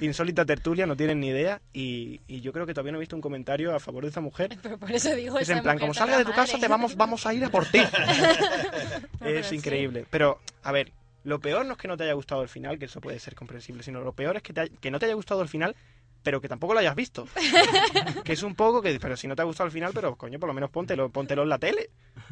insólita 0.00 0.44
tertulia, 0.44 0.86
no 0.86 0.96
tienen 0.96 1.20
ni 1.20 1.28
idea, 1.28 1.60
y, 1.72 2.20
y 2.28 2.40
yo 2.40 2.52
creo 2.52 2.66
que 2.66 2.74
todavía 2.74 2.92
no 2.92 2.98
he 2.98 3.00
visto 3.00 3.16
un 3.16 3.22
comentario 3.22 3.74
a 3.74 3.80
favor 3.80 4.04
de 4.04 4.10
esa 4.10 4.20
mujer. 4.20 4.56
Pero 4.62 4.78
por 4.78 4.92
eso 4.92 5.14
digo, 5.14 5.38
Es 5.38 5.48
en 5.48 5.62
plan, 5.62 5.78
como 5.78 5.94
salga 5.94 6.18
de 6.18 6.24
tu 6.24 6.30
madre. 6.30 6.42
casa, 6.44 6.58
te 6.58 6.68
vamos, 6.68 6.96
vamos 6.96 7.24
a 7.26 7.34
ir 7.34 7.44
a 7.44 7.48
por 7.50 7.66
ti. 7.66 7.80
es 9.20 9.46
sí. 9.46 9.56
increíble. 9.56 10.06
Pero, 10.10 10.40
a 10.62 10.72
ver, 10.72 10.92
lo 11.24 11.40
peor 11.40 11.66
no 11.66 11.72
es 11.72 11.78
que 11.78 11.88
no 11.88 11.96
te 11.96 12.04
haya 12.04 12.12
gustado 12.12 12.42
el 12.42 12.48
final, 12.48 12.78
que 12.78 12.86
eso 12.86 13.00
puede 13.00 13.18
ser 13.18 13.34
comprensible, 13.34 13.82
sino 13.82 14.00
lo 14.00 14.12
peor 14.12 14.36
es 14.36 14.42
que, 14.42 14.52
te 14.52 14.70
que 14.70 14.90
no 14.90 14.98
te 14.98 15.06
haya 15.06 15.14
gustado 15.14 15.42
el 15.42 15.48
final, 15.48 15.74
pero 16.22 16.40
que 16.40 16.48
tampoco 16.48 16.74
lo 16.74 16.80
hayas 16.80 16.94
visto. 16.94 17.26
que 18.24 18.32
es 18.32 18.42
un 18.42 18.54
poco 18.54 18.82
que, 18.82 18.98
pero 19.00 19.16
si 19.16 19.28
no 19.28 19.36
te 19.36 19.42
ha 19.42 19.44
gustado 19.44 19.66
el 19.66 19.72
final, 19.72 19.92
pero 19.94 20.16
coño, 20.16 20.38
por 20.38 20.48
lo 20.48 20.54
menos 20.54 20.70
póntelo, 20.70 21.10
póntelo 21.10 21.42
en 21.42 21.48
la 21.48 21.58
tele. 21.58 21.90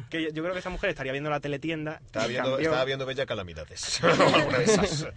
Que 0.09 0.23
yo, 0.23 0.29
yo 0.29 0.43
creo 0.43 0.53
que 0.53 0.59
esa 0.59 0.69
mujer 0.69 0.89
estaría 0.89 1.11
viendo 1.11 1.29
la 1.29 1.39
teletienda. 1.39 2.01
Estaba 2.05 2.27
viendo, 2.27 2.59
estaba 2.59 2.85
viendo 2.85 3.05
Bella 3.05 3.25
Calamidades. 3.25 4.03
Alguna 4.03 4.59
de 4.59 4.63
esas. 4.65 5.07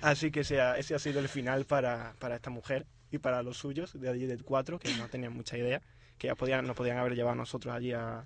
Así 0.00 0.30
que 0.30 0.40
ese 0.40 0.60
ha, 0.60 0.78
ese 0.78 0.94
ha 0.94 0.98
sido 0.98 1.20
el 1.20 1.28
final 1.28 1.64
para, 1.64 2.14
para 2.18 2.36
esta 2.36 2.50
mujer 2.50 2.86
y 3.10 3.18
para 3.18 3.42
los 3.42 3.58
suyos 3.58 3.98
de 4.00 4.08
allí 4.08 4.26
del 4.26 4.44
4, 4.44 4.78
que 4.78 4.94
no 4.94 5.08
tenían 5.08 5.32
mucha 5.32 5.58
idea, 5.58 5.82
que 6.16 6.28
ya 6.28 6.34
podían, 6.34 6.66
nos 6.66 6.76
podían 6.76 6.98
haber 6.98 7.14
llevado 7.14 7.32
a 7.32 7.36
nosotros 7.36 7.74
allí 7.74 7.92
a, 7.92 8.24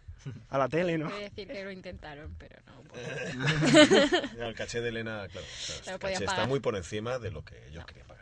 a 0.48 0.58
la 0.58 0.68
tele, 0.68 0.98
¿no? 0.98 1.08
Voy 1.08 1.20
a 1.20 1.30
decir 1.30 1.48
que 1.48 1.64
lo 1.64 1.70
intentaron, 1.70 2.34
pero 2.38 2.56
no. 2.66 2.74
Ya, 4.38 4.46
el 4.46 4.54
caché 4.54 4.80
de 4.80 4.90
Elena, 4.90 5.26
claro, 5.28 5.46
claro, 5.66 5.94
el 5.94 5.98
caché 5.98 6.24
está 6.24 6.46
muy 6.46 6.60
por 6.60 6.76
encima 6.76 7.18
de 7.18 7.30
lo 7.30 7.44
que 7.44 7.56
ellos 7.68 7.84
querían 7.86 8.06
pagar. 8.06 8.13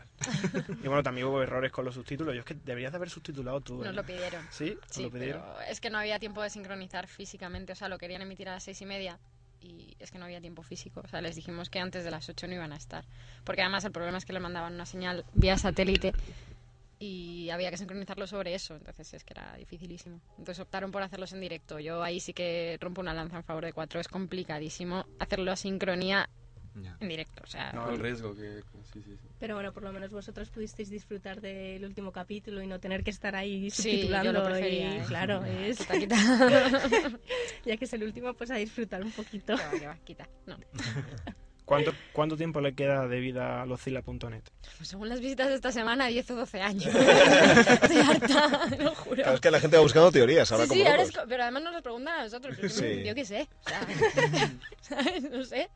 Y 0.83 0.87
bueno, 0.89 1.03
también 1.03 1.27
hubo 1.27 1.43
errores 1.43 1.71
con 1.73 1.85
los 1.85 1.95
subtítulos. 1.95 2.35
Yo 2.35 2.41
es 2.41 2.47
que 2.47 2.55
deberías 2.55 2.93
de 2.93 2.97
haber 2.97 3.11
subtitulado 3.11 3.61
tú. 3.61 3.77
Nos 3.79 3.87
¿eh? 3.89 3.93
lo 3.93 4.05
pidieron. 4.05 4.47
¿Sí? 4.51 4.77
¿Os 4.81 4.95
Sí, 4.95 5.03
lo 5.05 5.11
pidieron? 5.11 5.43
pero 5.43 5.61
es 5.71 5.81
que 5.81 5.91
no 5.91 5.99
había 5.99 6.19
tiempo 6.19 6.43
de 6.43 6.51
sincronizar 6.51 7.07
físicamente. 7.07 7.73
O 7.73 7.77
sea, 7.77 7.89
lo 7.89 7.99
querían 7.99 8.23
emitir 8.23 8.49
a 8.49 8.53
las 8.53 8.65
seis 8.65 8.81
y 8.83 8.87
media 8.87 9.19
y 9.61 9.97
es 10.01 10.11
que 10.11 10.19
no 10.19 10.25
había 10.25 10.41
tiempo 10.41 10.63
físico. 10.63 11.01
O 11.05 11.09
sea, 11.09 11.21
les 11.21 11.37
dijimos 11.37 11.71
que 11.71 11.79
antes 11.79 12.05
de 12.05 12.11
las 12.11 12.29
ocho 12.29 12.47
no 12.47 12.55
iban 12.55 12.73
a 12.73 12.77
estar. 12.77 13.05
Porque 13.45 13.63
además 13.63 13.85
el 13.85 13.93
problema 13.93 14.19
es 14.19 14.25
que 14.25 14.33
le 14.33 14.41
mandaban 14.41 14.75
una 14.75 14.87
señal 14.87 15.25
vía 15.35 15.57
satélite 15.57 16.13
y 16.99 17.51
había 17.51 17.71
que 17.71 17.77
sincronizarlo 17.77 18.27
sobre 18.27 18.55
eso. 18.55 18.77
Entonces 18.77 19.15
es 19.15 19.25
que 19.25 19.35
era 19.35 19.55
dificilísimo. 19.57 20.21
Entonces 20.39 20.61
optaron 20.61 20.91
por 20.93 21.03
hacerlos 21.03 21.33
en 21.33 21.41
directo. 21.41 21.79
Yo 21.81 22.03
ahí 22.03 22.21
sí 22.21 22.33
que 22.33 22.77
rompo 22.81 23.01
una 23.01 23.15
lanza 23.15 23.37
en 23.37 23.45
favor 23.45 23.65
de 23.65 23.73
cuatro. 23.73 24.01
Es 24.01 24.09
complicadísimo 24.09 25.07
hacerlo 25.19 25.51
a 25.53 25.57
sincronía 25.57 26.29
en 27.01 27.09
directo. 27.09 27.43
O 27.45 27.47
sea, 27.47 27.73
No, 27.73 27.91
el 27.91 27.99
riesgo 27.99 28.35
que... 28.35 28.63
Sí, 28.93 29.03
sí, 29.03 29.17
sí. 29.17 29.29
Pero 29.39 29.55
bueno, 29.55 29.73
por 29.73 29.83
lo 29.83 29.93
menos 29.93 30.11
vosotros 30.13 30.49
pudisteis 30.51 30.89
disfrutar 30.91 31.41
del 31.41 31.85
último 31.85 32.13
capítulo 32.13 32.63
y 32.63 32.67
no 32.67 32.81
tener 32.81 33.03
que 33.05 33.11
estar 33.11 33.35
ahí 33.37 33.71
Sí, 33.71 33.83
subtitulando. 33.83 34.33
yo 34.33 34.39
lo 34.39 34.45
prefería, 34.45 34.95
y, 34.95 34.99
¿eh? 34.99 35.05
Claro, 35.07 35.45
es. 35.45 35.79
Quita, 35.79 35.99
quita. 35.99 36.17
ya 37.65 37.77
que 37.77 37.85
es 37.85 37.93
el 37.93 38.03
último, 38.05 38.35
pues 38.35 38.51
a 38.51 38.57
disfrutar 38.57 39.03
un 39.03 39.13
poquito. 39.13 39.55
Que 39.79 39.87
va, 39.87 39.97
quita. 40.05 40.29
No. 40.47 40.57
¿Cuánto, 41.73 41.93
¿Cuánto 42.13 42.37
tiempo 42.37 42.61
le 42.61 42.75
queda 42.75 43.07
de 43.09 43.21
vida 43.21 43.63
a 43.63 43.67
locila.net? 43.67 44.43
Pues 44.77 44.89
según 44.89 45.09
las 45.09 45.21
visitas 45.21 45.49
de 45.49 45.55
esta 45.55 45.73
semana, 45.73 46.07
10 46.07 46.31
o 46.33 46.37
12 46.37 46.61
años. 46.61 46.85
Estoy 46.95 47.97
harta, 47.99 48.69
lo 48.79 48.95
juro. 48.95 49.17
Claro, 49.17 49.35
es 49.35 49.41
que 49.41 49.51
la 49.51 49.61
gente 49.61 49.77
va 49.77 49.83
buscando 49.83 50.11
teorías 50.13 50.51
ahora 50.53 50.65
Sí, 50.65 50.69
como 50.71 50.81
sí, 50.83 50.87
ahora 50.87 51.03
es 51.03 51.13
pero 51.29 51.43
además 51.43 51.63
nos 51.63 51.73
lo 51.75 51.83
preguntan 51.83 52.21
a 52.21 52.23
nosotros. 52.25 52.57
pero 52.57 52.69
Sí. 52.69 52.99
Yo, 53.01 53.07
yo 53.09 53.15
qué 53.15 53.25
sé. 53.25 53.49
O 53.65 53.69
sea, 53.69 53.81
¿sabes? 54.81 55.23
No 55.31 55.45
sé. 55.45 55.69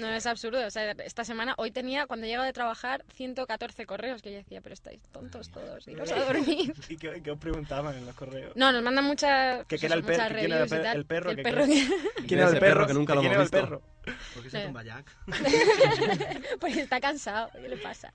No, 0.00 0.08
es 0.08 0.26
absurdo. 0.26 0.66
O 0.66 0.70
sea, 0.70 0.90
esta 0.92 1.24
semana, 1.24 1.54
hoy 1.58 1.70
tenía, 1.70 2.06
cuando 2.06 2.26
llego 2.26 2.42
de 2.42 2.52
trabajar, 2.52 3.04
114 3.14 3.86
correos 3.86 4.22
que 4.22 4.30
yo 4.32 4.38
decía, 4.38 4.60
pero 4.60 4.74
estáis 4.74 5.02
tontos 5.12 5.50
todos, 5.50 5.86
iros 5.88 6.10
a 6.12 6.24
dormir. 6.24 6.74
¿Y 6.88 6.96
qué, 6.96 7.20
qué 7.22 7.30
os 7.30 7.38
preguntaban 7.38 7.96
en 7.96 8.06
los 8.06 8.14
correos? 8.14 8.52
No, 8.56 8.72
nos 8.72 8.82
mandan 8.82 9.04
muchas, 9.04 9.60
¿Que 9.66 9.76
pues 9.76 9.84
era 9.84 9.94
el, 9.94 10.00
eso, 10.00 10.06
per- 10.08 10.16
muchas 10.16 10.28
que 10.32 10.38
quién 10.38 10.52
era 10.52 10.62
el, 10.92 11.06
perro? 11.06 11.30
El 11.30 11.42
perro 11.42 11.64
quién- 11.64 11.88
que- 11.88 12.26
¿Quién 12.26 12.40
era 12.40 12.50
el 12.50 12.58
perro? 12.58 12.86
que 12.86 12.94
nunca 12.94 13.14
lo 13.14 13.20
¿Quién 13.20 13.32
hemos 13.34 13.48
era 13.52 13.60
el 13.60 13.66
visto? 13.70 13.82
¿Por 14.34 14.42
qué 14.42 14.50
se 14.50 14.64
tumba 14.66 14.82
Jack? 14.82 15.06
Pues 16.60 16.76
está 16.76 17.00
cansado, 17.00 17.50
¿qué 17.52 17.68
le 17.68 17.76
pasa? 17.76 18.12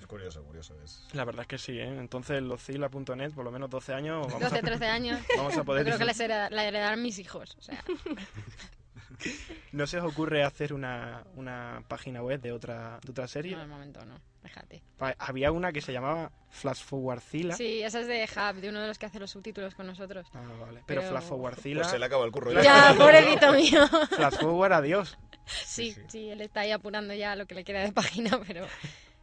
Es 0.00 0.06
curioso, 0.06 0.42
curioso. 0.42 0.74
Es... 0.82 1.06
La 1.12 1.24
verdad 1.24 1.42
es 1.42 1.48
que 1.48 1.58
sí, 1.58 1.78
¿eh? 1.78 1.86
Entonces, 1.98 2.42
locila.net, 2.42 3.32
por 3.32 3.44
lo 3.44 3.50
menos 3.50 3.68
12 3.70 3.92
años. 3.92 4.26
Vamos 4.28 4.40
12, 4.42 4.58
a, 4.58 4.62
13 4.62 4.86
años. 4.86 5.20
Vamos 5.36 5.56
a 5.56 5.64
poder 5.64 5.82
Yo 5.84 5.88
creo 5.90 5.98
que 5.98 6.04
la, 6.04 6.12
disfrutar. 6.12 6.30
hereda- 6.46 6.50
la 6.50 6.64
heredarán 6.64 7.02
mis 7.02 7.18
hijos. 7.18 7.54
O 7.58 7.62
sea, 7.62 7.82
¿No 9.72 9.86
se 9.86 9.98
os 9.98 10.10
ocurre 10.10 10.42
hacer 10.44 10.72
una, 10.72 11.24
una 11.34 11.82
página 11.88 12.22
web 12.22 12.40
de 12.40 12.52
otra, 12.52 12.98
de 13.04 13.10
otra 13.10 13.28
serie? 13.28 13.52
no, 13.54 13.60
de 13.60 13.66
momento 13.66 14.04
no. 14.06 14.14
Déjate. 14.42 14.82
Había 15.18 15.52
una 15.52 15.70
que 15.72 15.80
se 15.82 15.92
llamaba 15.92 16.32
Flash 16.48 16.82
Forwardcila. 16.84 17.54
Sí, 17.56 17.82
esa 17.82 18.00
es 18.00 18.06
de 18.06 18.24
Hub, 18.24 18.60
de 18.60 18.68
uno 18.70 18.80
de 18.80 18.88
los 18.88 18.98
que 18.98 19.06
hace 19.06 19.18
los 19.20 19.30
subtítulos 19.30 19.74
con 19.74 19.86
nosotros. 19.86 20.26
Ah, 20.32 20.42
vale. 20.60 20.82
Pero, 20.86 21.02
Pero- 21.02 21.10
Flash 21.12 21.24
Forwardcila... 21.24 21.80
Pues 21.82 21.90
se 21.92 21.98
le 21.98 22.06
acaba 22.06 22.24
el 22.24 22.32
curro 22.32 22.52
Ya, 22.62 22.94
pobrecito 22.98 23.52
mío. 23.52 23.86
Flash 24.08 24.34
Forward, 24.40 24.72
adiós. 24.72 25.18
Sí, 25.46 25.94
sí, 26.08 26.30
él 26.30 26.40
está 26.40 26.60
ahí 26.60 26.70
apurando 26.70 27.12
ya 27.12 27.36
lo 27.36 27.46
que 27.46 27.54
le 27.54 27.64
queda 27.64 27.80
de 27.80 27.92
página, 27.92 28.40
pero 28.46 28.66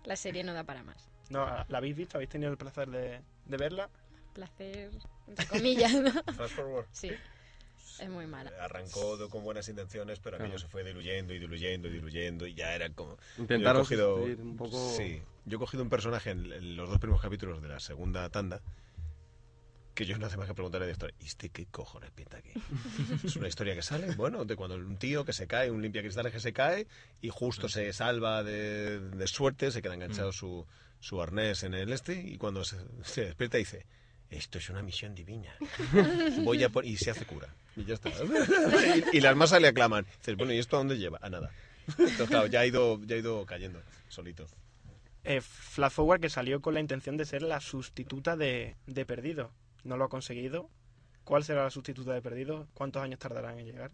la 0.04 0.16
serie 0.16 0.44
no 0.44 0.54
da 0.54 0.64
para 0.64 0.84
más. 0.84 1.10
No, 1.30 1.46
¿La 1.68 1.78
habéis 1.80 1.96
visto? 1.96 2.18
¿Habéis 2.18 2.30
tenido 2.30 2.52
el 2.52 2.58
placer 2.58 2.90
de, 2.90 3.22
de 3.46 3.58
verla? 3.58 3.90
Placer, 4.34 4.92
entre 5.28 5.46
comillas, 5.48 5.94
¿no? 5.96 6.12
Fast 6.34 6.54
forward. 6.56 6.86
Sí, 6.92 7.12
es 8.00 8.10
muy 8.10 8.28
mala. 8.28 8.52
Arrancó 8.62 9.30
con 9.30 9.44
buenas 9.44 9.68
intenciones, 9.70 10.20
pero 10.20 10.38
aquello 10.38 10.58
se 10.60 10.68
fue 10.68 10.84
diluyendo 10.84 11.34
y 11.34 11.40
diluyendo 11.40 11.88
y 11.88 11.92
diluyendo 11.92 12.48
y 12.48 12.54
ya 12.54 12.74
era 12.76 12.90
como... 12.90 13.18
Intentaron 13.38 13.82
cogido, 13.84 14.16
un 14.24 14.56
poco- 14.58 14.94
Sí, 14.96 15.22
yo 15.46 15.58
he 15.58 15.60
cogido 15.60 15.84
un 15.84 15.90
personaje 15.90 16.32
en, 16.32 16.52
en 16.52 16.76
los 16.76 16.90
dos 16.90 17.00
primeros 17.00 17.22
capítulos 17.22 17.62
de 17.62 17.68
la 17.70 17.80
segunda 17.80 18.30
tanda 18.30 18.62
que 19.96 20.06
yo 20.06 20.16
no 20.20 20.28
hace 20.28 20.38
más 20.38 20.48
que 20.48 20.54
preguntarle 20.54 20.86
de 20.86 20.92
esto. 20.92 21.08
¿Y 21.20 21.26
este 21.26 21.50
qué 21.50 21.66
cojones 21.66 22.12
pinta 22.12 22.38
aquí? 22.38 22.52
es 23.24 23.36
una 23.36 23.48
historia 23.48 23.74
que 23.74 23.82
sale, 23.82 24.14
bueno, 24.16 24.46
de 24.46 24.56
cuando 24.56 24.76
un 24.76 24.98
tío 24.98 25.26
que 25.26 25.34
se 25.34 25.48
cae, 25.48 25.72
un 25.72 25.82
limpiacristales 25.82 26.32
que 26.32 26.40
se 26.40 26.54
cae 26.54 26.86
y 27.20 27.30
justo 27.30 27.68
se 27.68 27.92
salva 27.94 28.44
de, 28.44 29.00
de 29.00 29.28
suerte, 29.28 29.72
se 29.72 29.82
queda 29.82 29.96
enganchado 29.96 30.32
su, 30.32 30.68
su 31.00 31.20
arnés 31.20 31.64
en 31.64 31.74
el 31.74 31.92
este 31.92 32.14
y 32.14 32.38
cuando 32.38 32.64
se, 32.64 32.78
se 33.04 33.26
despierta 33.26 33.58
dice... 33.58 33.86
Esto 34.30 34.58
es 34.58 34.70
una 34.70 34.82
misión 34.82 35.16
divina. 35.16 35.56
Voy 36.44 36.64
a 36.64 36.70
por- 36.70 36.86
y 36.86 36.98
se 36.98 37.12
hace 37.12 37.26
cura. 37.26 37.48
Y 37.76 37.86
ya 37.86 37.94
está. 37.94 38.10
y, 39.14 39.18
y 39.18 39.22
las 39.22 39.36
masas 39.36 39.62
le 39.62 39.70
aclaman. 39.70 40.06
Dices, 40.20 40.36
bueno, 40.36 40.54
¿y 40.54 40.58
esto 40.60 40.76
a 40.76 40.80
dónde 40.80 40.98
lleva? 40.98 41.20
A 41.22 41.30
nada. 41.30 41.52
Entonces, 41.88 42.28
claro, 42.28 42.48
ya 42.48 42.60
ha 42.62 42.66
ido, 42.66 43.00
ya 43.06 43.16
ha 43.16 43.20
ido 43.20 43.46
cayendo 43.46 43.82
solito. 44.10 44.46
Eh, 45.24 45.40
Flash 45.42 45.92
Forward 45.92 46.20
que 46.22 46.30
salió 46.30 46.62
con 46.62 46.74
la 46.74 46.80
intención 46.82 47.16
de 47.18 47.26
ser 47.26 47.42
la 47.42 47.60
sustituta 47.62 48.36
de, 48.36 48.76
de 48.86 49.06
Perdido. 49.06 49.52
No 49.84 49.96
lo 49.98 50.06
ha 50.06 50.10
conseguido. 50.10 50.70
¿Cuál 51.24 51.44
será 51.44 51.64
la 51.64 51.70
sustituta 51.70 52.14
de 52.14 52.22
Perdido? 52.22 52.68
¿Cuántos 52.74 53.02
años 53.04 53.20
tardarán 53.20 53.60
en 53.60 53.66
llegar? 53.66 53.92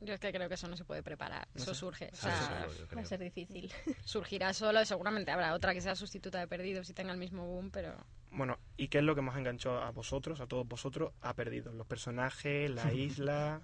Yo 0.00 0.12
es 0.14 0.20
que 0.20 0.32
creo 0.32 0.48
que 0.48 0.54
eso 0.54 0.68
no 0.68 0.76
se 0.76 0.84
puede 0.84 1.02
preparar, 1.02 1.46
No 1.54 1.62
eso 1.62 1.72
sé. 1.74 1.80
surge. 1.80 2.10
O 2.12 2.16
Sí, 2.16 2.22
sea, 2.22 2.66
sí, 2.68 2.94
Va 2.96 3.00
a 3.00 3.04
ser 3.04 3.20
difícil. 3.20 3.72
surgirá 4.04 4.52
solo 4.52 4.82
y 4.82 4.86
seguramente 4.86 5.30
habrá 5.30 5.54
otra 5.54 5.72
que 5.72 5.80
sea 5.80 5.94
sustituta 5.94 6.40
de 6.40 6.46
perdidos 6.48 6.90
y 6.90 6.94
tenga 6.94 7.12
el 7.12 7.18
mismo 7.18 7.46
boom, 7.46 7.70
pero 7.70 7.94
Bueno, 8.34 8.58
¿y 8.76 8.88
qué 8.88 8.98
es 8.98 9.04
lo 9.04 9.14
que 9.14 9.22
más 9.22 9.38
enganchó 9.38 9.78
a 9.80 9.92
vosotros, 9.92 10.40
a 10.40 10.48
todos 10.48 10.66
vosotros, 10.66 11.12
a 11.20 11.34
Perdidos? 11.34 11.72
Los 11.74 11.86
personajes, 11.86 12.68
la 12.68 12.92
isla, 12.92 13.62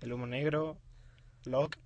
el 0.00 0.12
humo 0.12 0.26
negro, 0.26 0.78
Locke. 1.44 1.78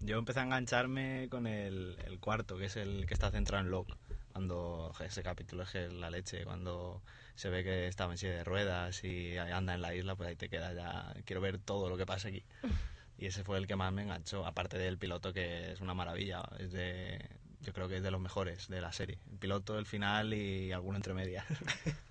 Yo 0.00 0.18
empecé 0.18 0.40
a 0.40 0.44
engancharme 0.44 1.28
con 1.28 1.46
el, 1.46 1.98
el 2.06 2.20
cuarto, 2.20 2.56
que 2.56 2.66
es 2.66 2.76
el 2.76 3.04
que 3.06 3.12
está 3.12 3.30
centrado 3.30 3.62
en 3.62 3.70
Locke. 3.70 3.94
Cuando 4.32 4.94
ese 5.00 5.22
capítulo 5.22 5.64
es 5.64 5.92
la 5.92 6.10
leche, 6.10 6.44
cuando 6.44 7.02
se 7.34 7.50
ve 7.50 7.64
que 7.64 7.86
estaba 7.86 8.12
en 8.12 8.18
silla 8.18 8.32
de 8.32 8.44
ruedas 8.44 9.04
y 9.04 9.36
anda 9.36 9.74
en 9.74 9.82
la 9.82 9.94
isla, 9.94 10.16
pues 10.16 10.30
ahí 10.30 10.36
te 10.36 10.48
queda 10.48 10.72
ya. 10.72 11.14
Quiero 11.26 11.42
ver 11.42 11.58
todo 11.58 11.90
lo 11.90 11.96
que 11.96 12.06
pasa 12.06 12.28
aquí. 12.28 12.44
Y 13.20 13.26
ese 13.26 13.42
fue 13.42 13.58
el 13.58 13.66
que 13.66 13.74
más 13.74 13.92
me 13.92 14.02
enganchó, 14.02 14.46
aparte 14.46 14.78
del 14.78 14.96
piloto, 14.96 15.32
que 15.32 15.72
es 15.72 15.80
una 15.80 15.92
maravilla. 15.92 16.40
Es 16.60 16.70
de, 16.70 17.18
yo 17.60 17.72
creo 17.72 17.88
que 17.88 17.96
es 17.96 18.02
de 18.02 18.10
los 18.10 18.20
mejores 18.20 18.68
de 18.68 18.80
la 18.80 18.92
serie. 18.92 19.18
El 19.30 19.38
piloto, 19.38 19.78
el 19.78 19.86
final 19.86 20.32
y 20.34 20.72
alguno 20.72 20.96
entre 20.96 21.14
medias. 21.14 21.44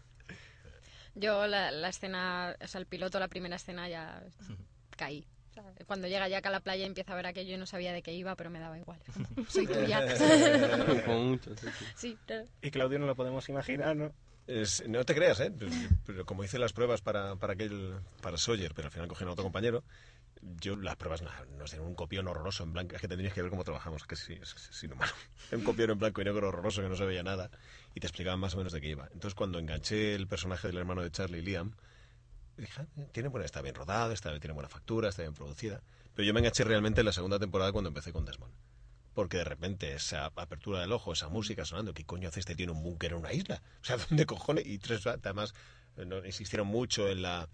Yo 1.16 1.48
la, 1.48 1.72
la 1.72 1.90
escena, 1.90 2.56
o 2.62 2.68
sea, 2.68 2.80
el 2.80 2.86
piloto, 2.86 3.20
la 3.20 3.28
primera 3.28 3.56
escena 3.56 3.90
ya 3.90 4.22
caí. 4.96 5.26
O 5.50 5.54
sea, 5.54 5.64
Cuando 5.88 6.08
llega 6.08 6.28
Jack 6.28 6.46
a 6.46 6.52
la 6.52 6.60
playa 6.60 6.84
y 6.84 6.88
empieza 6.88 7.14
a 7.14 7.16
ver 7.16 7.26
aquello, 7.26 7.52
yo 7.52 7.58
no 7.58 7.66
sabía 7.66 7.92
de 7.92 8.04
qué 8.04 8.14
iba, 8.14 8.36
pero 8.36 8.52
me 8.52 8.60
daba 8.60 8.78
igual. 8.78 9.00
Soy 9.50 9.66
tuya. 9.66 10.06
Como 11.06 11.24
mucho, 11.24 11.52
sí, 11.96 12.16
claro. 12.28 12.46
Y 12.62 12.70
Claudio 12.70 13.00
no 13.00 13.08
lo 13.08 13.16
podemos 13.16 13.50
imaginar, 13.50 13.96
¿no? 13.96 14.12
Es- 14.46 14.88
no 14.88 15.04
te 15.04 15.16
creas, 15.16 15.40
¿eh? 15.40 15.52
Pero, 15.58 15.72
pero 16.06 16.26
como 16.26 16.44
hice 16.44 16.60
las 16.60 16.72
pruebas 16.72 17.02
para, 17.02 17.36
para 17.36 17.54
aquel 17.54 17.96
para 18.22 18.38
Sawyer, 18.38 18.74
pero 18.76 18.86
al 18.88 18.92
final 18.94 19.08
cogieron 19.08 19.30
a 19.30 19.34
otro 19.34 19.44
compañero, 19.44 19.84
yo 20.42 20.76
las 20.76 20.96
pruebas 20.96 21.22
no, 21.22 21.30
nos 21.58 21.72
dieron 21.72 21.88
un 21.88 21.96
copión 21.96 22.28
horroroso 22.28 22.64
en 22.64 22.74
blanco. 22.74 22.96
Es 22.96 23.02
que 23.02 23.08
tendrías 23.08 23.34
que 23.34 23.42
ver 23.42 23.50
cómo 23.50 23.64
trabajamos, 23.64 24.06
que 24.06 24.16
sí, 24.16 24.34
es, 24.34 24.56
es 24.70 24.84
inhumano. 24.84 25.12
Un 25.52 25.64
copión 25.64 25.90
en 25.92 26.00
blanco 26.00 26.22
y 26.22 26.26
negro 26.26 26.48
horroroso 26.48 26.82
que 26.82 26.90
no 26.90 26.96
se 26.96 27.06
veía 27.06 27.24
nada 27.24 27.50
y 27.96 28.00
te 28.00 28.08
explicaban 28.08 28.40
más 28.40 28.54
o 28.54 28.58
menos 28.58 28.74
de 28.74 28.82
qué 28.82 28.90
iba. 28.90 29.06
Entonces, 29.14 29.36
cuando 29.36 29.60
enganché 29.60 30.16
el 30.16 30.28
personaje 30.28 30.68
del 30.68 30.78
hermano 30.78 31.02
de 31.02 31.12
Charlie, 31.12 31.42
Liam, 31.42 31.74
dije, 32.58 32.82
"Ah, 32.82 32.86
tiene 33.12 33.30
buena, 33.30 33.46
está 33.46 33.62
bien 33.62 33.76
rodado, 33.76 34.12
está, 34.12 34.38
tiene 34.40 34.54
buena 34.54 34.70
factura, 34.70 35.10
está 35.10 35.22
bien 35.22 35.34
producida. 35.34 35.82
Pero 36.16 36.26
yo 36.26 36.34
me 36.34 36.40
enganché 36.40 36.64
realmente 36.64 37.02
en 37.02 37.06
la 37.06 37.14
segunda 37.14 37.40
temporada 37.40 37.72
cuando 37.72 37.90
empecé 37.90 38.12
con 38.12 38.26
Desmond. 38.26 38.54
Porque 39.14 39.38
de 39.38 39.44
repente 39.44 39.94
esa 39.94 40.26
apertura 40.26 40.82
del 40.82 40.92
ojo, 40.92 41.14
esa 41.14 41.28
música 41.30 41.66
sonando, 41.66 41.94
¿qué 41.94 42.06
coño 42.06 42.30
hace 42.30 42.40
este 42.40 42.56
tío 42.56 42.72
un 42.72 42.84
búnker 42.84 43.12
en 43.12 43.18
una 43.20 43.34
isla? 43.34 43.62
O 43.82 43.86
sea, 43.86 43.98
¿dónde 44.10 44.26
cojones? 44.26 44.66
Y 44.66 44.78
tres, 44.80 45.06
además, 45.08 45.54
eh, 45.98 46.06
no, 46.06 46.24
insistieron 46.26 46.68
mucho 46.68 47.08
en 47.08 47.22
la, 47.22 47.50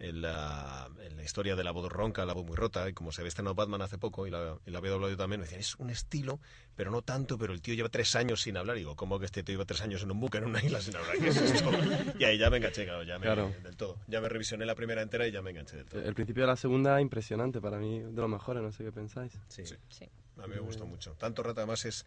en 0.00 0.22
la, 0.22 0.88
en 1.02 1.16
la 1.16 1.24
historia 1.24 1.56
de 1.56 1.64
la 1.64 1.70
voz 1.72 1.90
ronca, 1.90 2.24
la 2.24 2.32
voz 2.32 2.44
muy 2.46 2.56
rota, 2.56 2.88
y 2.88 2.92
como 2.92 3.10
se 3.12 3.22
ve 3.22 3.28
estrenado 3.28 3.54
Batman 3.54 3.82
hace 3.82 3.98
poco, 3.98 4.26
y 4.26 4.30
la, 4.30 4.56
y 4.64 4.70
la 4.70 4.78
había 4.78 4.92
doblado 4.92 5.10
yo 5.10 5.16
también, 5.16 5.40
me 5.40 5.46
decían, 5.46 5.60
es 5.60 5.74
un 5.76 5.90
estilo, 5.90 6.38
pero 6.76 6.90
no 6.92 7.02
tanto, 7.02 7.36
pero 7.38 7.52
el 7.52 7.60
tío 7.60 7.74
lleva 7.74 7.88
tres 7.88 8.14
años 8.14 8.42
sin 8.42 8.56
hablar. 8.56 8.76
Y 8.76 8.80
digo, 8.80 8.94
¿cómo 8.94 9.18
que 9.18 9.26
este 9.26 9.42
tío 9.42 9.54
lleva 9.54 9.64
tres 9.64 9.80
años 9.82 10.02
en 10.04 10.10
un 10.12 10.20
búnker 10.20 10.42
en 10.42 10.50
una 10.50 10.62
isla 10.62 10.80
sin 10.80 10.94
hablar? 10.96 11.18
¿Qué 11.18 11.28
es 11.28 11.36
esto? 11.36 11.70
Y 12.18 12.24
ahí 12.24 12.38
ya 12.38 12.48
me 12.50 12.58
enganché, 12.58 12.84
claro, 12.84 13.02
ya 13.02 13.18
me, 13.18 13.24
Claro. 13.24 13.52
del 13.62 13.76
todo. 13.76 13.96
Ya 14.06 14.20
me 14.20 14.28
revisioné 14.28 14.64
la 14.66 14.74
primera 14.76 15.02
entera 15.02 15.26
y 15.26 15.32
ya 15.32 15.42
me 15.42 15.50
enganché 15.50 15.76
del 15.76 15.86
todo. 15.86 16.02
El 16.02 16.14
principio 16.14 16.44
de 16.44 16.46
la 16.48 16.56
segunda, 16.56 17.00
impresionante 17.00 17.60
para 17.60 17.78
mí, 17.78 18.00
de 18.00 18.12
los 18.20 18.30
mejores, 18.30 18.62
no 18.62 18.70
sé 18.72 18.84
qué 18.84 18.92
pensáis. 18.92 19.32
Sí. 19.48 19.62
A 20.40 20.46
mí 20.46 20.54
me 20.54 20.60
gustó 20.60 20.86
mucho. 20.86 21.14
Tanto 21.14 21.42
rato, 21.42 21.60
además, 21.60 21.84
es 21.84 22.06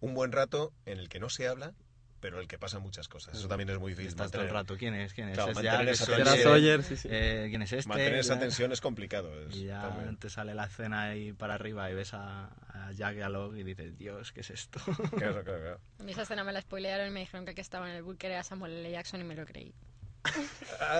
un 0.00 0.12
buen 0.14 0.32
rato 0.32 0.72
en 0.84 0.98
el 0.98 1.08
que 1.08 1.18
no 1.20 1.30
se 1.30 1.48
habla, 1.48 1.72
pero 2.20 2.40
el 2.40 2.46
que 2.46 2.58
pasan 2.58 2.82
muchas 2.82 3.08
cosas. 3.08 3.36
Eso 3.36 3.48
también 3.48 3.70
es 3.70 3.78
muy 3.78 3.92
difícil. 3.92 4.08
Estás 4.10 4.30
todo 4.30 4.42
el 4.42 4.48
mantener- 4.48 4.62
rato, 4.62 4.76
¿quién 4.78 4.94
es? 4.94 5.14
¿Quién 5.14 5.28
es? 5.30 5.34
Claro, 5.34 5.50
¿Es 5.50 5.54
mantener 5.56 5.80
Jack? 5.86 5.88
esa 5.94 6.04
¿Es 6.04 6.10
tensión- 6.24 6.42
Sawyer? 6.42 6.82
sí, 6.82 6.96
sí. 6.96 7.08
Eh, 7.10 7.46
¿Quién 7.50 7.62
es 7.62 7.72
este? 7.72 7.88
Mantener 7.88 8.14
esa 8.20 8.34
Ya. 8.34 8.40
tensión 8.40 8.72
es 8.72 8.80
complicado. 8.80 9.40
es- 9.48 9.56
Y 9.56 9.64
ya 9.66 9.88
bien. 9.88 10.16
te 10.16 10.30
sale 10.30 10.54
la 10.54 10.64
escena 10.66 11.02
ahí 11.04 11.32
para 11.32 11.54
arriba 11.54 11.90
y 11.90 11.94
ves 11.94 12.14
a, 12.14 12.46
a 12.68 12.92
Jack 12.92 13.16
y 13.16 13.20
a 13.22 13.28
Locke 13.28 13.56
y 13.58 13.62
dices, 13.64 13.96
Dios, 13.98 14.32
¿qué 14.32 14.40
es 14.40 14.50
esto? 14.50 14.80
Claro, 15.16 15.42
claro, 15.44 15.60
claro. 15.60 15.80
A 15.98 16.02
mí 16.02 16.12
esa 16.12 16.22
escena 16.22 16.44
me 16.44 16.52
la 16.52 16.60
spoilearon 16.60 17.06
y 17.08 17.10
me 17.10 17.20
dijeron 17.20 17.44
que 17.44 17.50
el 17.50 17.54
que 17.54 17.62
estaba 17.62 17.88
en 17.90 17.96
el 17.96 18.02
búnker 18.02 18.30
era 18.30 18.42
Samuel 18.42 18.72
L. 18.72 18.90
Jackson 18.90 19.20
y 19.20 19.24
me 19.24 19.34
lo 19.34 19.44
creí. 19.46 19.74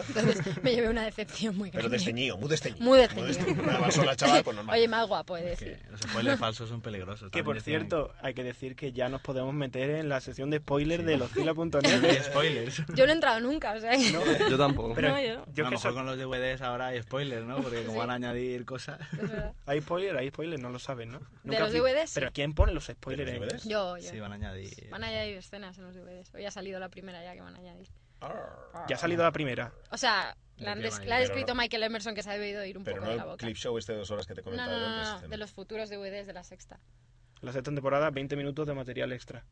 Entonces 0.09 0.63
me 0.63 0.73
llevé 0.75 0.89
una 0.89 1.05
decepción 1.05 1.57
muy 1.57 1.71
Pero 1.71 1.83
grande. 1.83 1.97
desteñido, 1.99 2.37
muy 2.39 2.49
desteñido. 2.49 2.85
Muy 2.85 2.99
desteñido. 2.99 3.63
Una 4.03 4.17
chaval, 4.17 4.45
pues 4.45 4.57
normal. 4.57 4.77
Oye, 4.77 4.89
más 4.89 5.07
guapo, 5.07 5.37
he 5.37 5.43
de 5.43 5.51
decir. 5.51 5.79
Los 5.91 6.01
spoilers 6.01 6.39
falsos 6.39 6.69
son 6.69 6.81
peligrosos. 6.81 7.31
Que 7.31 7.45
por 7.45 7.61
cierto, 7.61 8.13
hay 8.23 8.35
que 8.35 8.43
decir 8.45 8.77
que 8.77 8.93
ya 8.93 9.09
nos 9.09 9.21
podemos 9.21 9.53
meter 9.55 9.91
en 9.91 10.09
la 10.09 10.21
sesión 10.21 10.51
de 10.51 10.59
spoilers 10.59 11.05
de 11.05 11.17
loscila.net. 11.17 12.23
Spoilers. 12.31 12.83
Yo 12.95 13.05
no 13.07 13.13
he 13.13 13.15
entrado 13.15 13.41
nunca, 13.41 13.73
o 13.73 13.81
sea 13.81 13.93
que... 13.93 14.13
Yo 14.51 14.59
tampoco. 14.59 14.95
Pero 14.95 15.11
No, 15.11 15.21
yo. 15.21 15.45
yo 15.55 15.65
a 15.67 15.71
lo 15.71 15.77
mejor 15.77 15.91
so- 15.93 15.95
con 15.95 16.07
los 16.07 16.17
DVDs 16.19 16.61
ahora 16.63 16.89
hay 16.89 17.03
spoilers, 17.03 17.45
¿no? 17.45 17.57
Porque 17.63 17.83
como 17.83 17.93
Sí. 17.93 17.99
van 17.99 18.11
a 18.11 18.15
añadir 18.15 18.65
cosas... 18.65 19.01
hay 19.67 19.81
spoilers, 19.81 20.19
hay 20.19 20.29
spoilers, 20.29 20.61
no 20.63 20.71
lo 20.71 20.79
saben, 20.79 21.11
¿no? 21.13 21.21
De 21.45 21.59
los 21.59 21.73
DVDs, 21.73 22.11
sí. 22.11 22.15
Pero 22.15 22.31
¿quién 22.33 22.55
pone 22.55 22.73
los 22.73 22.85
spoilers? 22.87 23.31
¿De 23.31 23.39
los 23.39 23.43
en- 23.43 23.49
DVDs? 23.59 23.65
Yo, 23.69 23.97
yo. 23.99 24.11
Sí, 24.11 24.19
van 24.21 24.33
a 24.33 24.35
añadir... 24.37 24.89
Van 24.91 25.05
a 25.05 25.09
añadir 25.09 25.37
escenas 25.37 25.77
en 25.79 25.85
los 25.85 25.95
DVDs. 25.95 26.35
Hoy 26.35 26.45
ha 26.47 26.51
salido 26.51 26.79
la 26.81 26.89
primera 26.89 27.23
ya 27.23 27.35
que 27.35 27.41
van 27.41 27.55
a 27.55 27.59
añadir. 27.59 27.89
Ya 28.89 28.97
ha 28.97 28.99
salido 28.99 29.23
la 29.23 29.33
primera. 29.33 29.73
O 29.91 29.97
sea, 29.97 30.37
¿De 30.57 30.65
la, 30.65 30.73
han 30.73 30.83
la 30.83 31.17
ha 31.17 31.21
descrito 31.21 31.55
no- 31.55 31.61
Michael 31.61 31.83
Emerson 31.85 32.15
que 32.15 32.23
se 32.23 32.31
ha 32.31 32.35
debido 32.39 32.65
ir 32.65 32.77
un 32.79 32.85
Pero 32.85 32.97
poco 32.99 33.07
no 33.07 33.11
de 33.13 33.17
la 33.17 33.23
el 33.25 33.29
boca. 33.31 33.45
clip 33.45 33.57
show 33.57 33.77
este 33.79 33.93
de 33.93 33.99
dos 33.99 34.11
horas 34.11 34.27
que 34.27 34.35
te 34.35 34.41
No, 34.41 34.45
comentaba 34.45 34.73
no, 34.73 34.79
no, 34.81 34.97
antes. 34.97 35.13
no, 35.15 35.21
de 35.29 35.29
no. 35.29 35.37
los 35.39 35.51
futuros 35.53 35.89
DVDs 35.91 36.27
de 36.27 36.33
la 36.33 36.45
sexta. 36.45 36.81
La 37.41 37.53
sexta 37.53 37.71
temporada, 37.73 38.11
20 38.11 38.37
minutos 38.37 38.67
de 38.67 38.75
material 38.75 39.13
extra. 39.13 39.45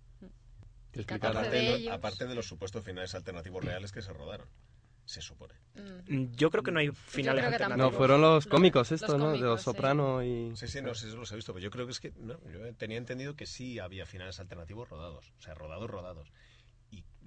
Te 0.90 1.04
Catorce 1.04 1.28
explicará. 1.28 1.31
Aparte 1.40 1.50
de 1.57 1.62
de, 1.62 1.70
lo- 1.70 1.76
ellos. 1.76 1.94
aparte 1.94 2.26
de 2.26 2.35
los 2.35 2.46
supuestos 2.46 2.85
finales 2.85 3.14
alternativos 3.14 3.64
reales 3.64 3.92
que 3.92 4.02
se 4.02 4.12
rodaron. 4.12 4.48
Se 5.07 5.22
supone. 5.22 5.54
Mm. 5.74 6.14
Mm, 6.16 6.33
Yo 6.37 6.50
creo 6.50 6.62
que 6.62 6.70
no 6.70 6.81
hay 6.81 6.90
finales 6.90 7.42
alternativos. 7.42 7.92
No, 7.92 7.96
fueron 7.96 8.20
los 8.20 8.44
Los- 8.44 8.46
cómicos 8.46 8.90
los 8.90 9.00
estos, 9.00 9.16
¿no? 9.18 9.26
De 9.31 9.38
cómicos, 9.38 9.48
los 9.48 9.61
sí. 9.61 9.64
Soprano 9.64 10.22
y... 10.22 10.54
Sí, 10.54 10.68
sí, 10.68 10.83
no 10.83 10.94
sé 10.94 11.11
si 11.11 11.16
los 11.16 11.33
he 11.33 11.37
visto, 11.37 11.54
pero 11.54 11.64
yo 11.64 11.70
creo 11.70 11.87
que 11.87 11.92
es 11.92 12.00
que 12.00 12.12
no, 12.18 12.38
yo 12.50 12.74
tenía 12.74 12.98
entendido 12.98 13.35
que 13.35 13.46
sí 13.46 13.78
había 13.78 14.04
finales 14.04 14.38
alternativos 14.38 14.90
rodados, 14.90 15.33
o 15.38 15.40
sea, 15.40 15.54
rodados, 15.54 15.88
rodados. 15.88 16.31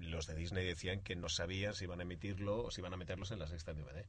Los 0.02 0.26
de 0.26 0.34
Disney 0.34 0.66
decían 0.66 1.00
que 1.00 1.16
no 1.16 1.28
sabían 1.28 1.74
si 1.74 1.84
iban 1.84 2.00
a 2.00 2.02
emitirlo 2.02 2.64
o 2.64 2.70
si 2.70 2.80
iban 2.80 2.92
a 2.92 2.96
meterlos 2.96 3.30
en 3.30 3.38
la 3.38 3.46
sexta 3.46 3.72
DVD. 3.72 4.04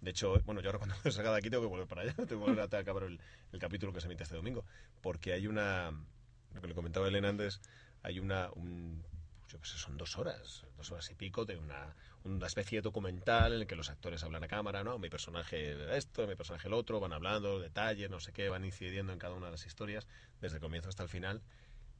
De 0.00 0.10
hecho, 0.10 0.38
bueno, 0.44 0.60
yo 0.60 0.68
ahora 0.68 0.78
cuando 0.78 0.96
me 1.04 1.10
salga 1.10 1.32
de 1.32 1.38
aquí 1.38 1.50
tengo 1.50 1.62
que 1.62 1.68
volver 1.68 1.86
para 1.86 2.02
allá, 2.02 2.12
tengo 2.16 2.28
que 2.28 2.34
volver 2.36 2.60
a 2.60 2.78
acabar 2.78 3.04
el, 3.04 3.20
el 3.52 3.58
capítulo 3.58 3.92
que 3.92 4.00
se 4.00 4.06
emite 4.06 4.22
este 4.22 4.36
domingo, 4.36 4.64
porque 5.00 5.32
hay 5.32 5.46
una, 5.46 5.90
lo 6.52 6.60
que 6.60 6.68
le 6.68 6.74
comentaba 6.74 7.08
Elena 7.08 7.28
antes, 7.28 7.60
hay 8.02 8.20
una, 8.20 8.50
un, 8.52 9.02
yo 9.48 9.60
qué 9.60 9.66
sé, 9.66 9.78
son 9.78 9.96
dos 9.96 10.18
horas, 10.18 10.66
dos 10.76 10.90
horas 10.90 11.10
y 11.10 11.14
pico 11.14 11.44
de 11.44 11.56
una, 11.56 11.94
una 12.24 12.46
especie 12.46 12.78
de 12.78 12.82
documental 12.82 13.52
en 13.52 13.60
el 13.60 13.66
que 13.66 13.76
los 13.76 13.88
actores 13.90 14.22
hablan 14.24 14.44
a 14.44 14.48
cámara, 14.48 14.84
¿no? 14.84 14.98
Mi 14.98 15.08
personaje 15.08 15.96
esto, 15.96 16.26
mi 16.26 16.34
personaje 16.34 16.68
el 16.68 16.74
otro, 16.74 17.00
van 17.00 17.12
hablando, 17.12 17.60
detalles, 17.60 18.10
no 18.10 18.20
sé 18.20 18.32
qué, 18.32 18.48
van 18.48 18.64
incidiendo 18.64 19.12
en 19.12 19.18
cada 19.18 19.34
una 19.34 19.46
de 19.46 19.52
las 19.52 19.66
historias, 19.66 20.06
desde 20.40 20.56
el 20.56 20.60
comienzo 20.60 20.88
hasta 20.88 21.02
el 21.02 21.08
final. 21.08 21.42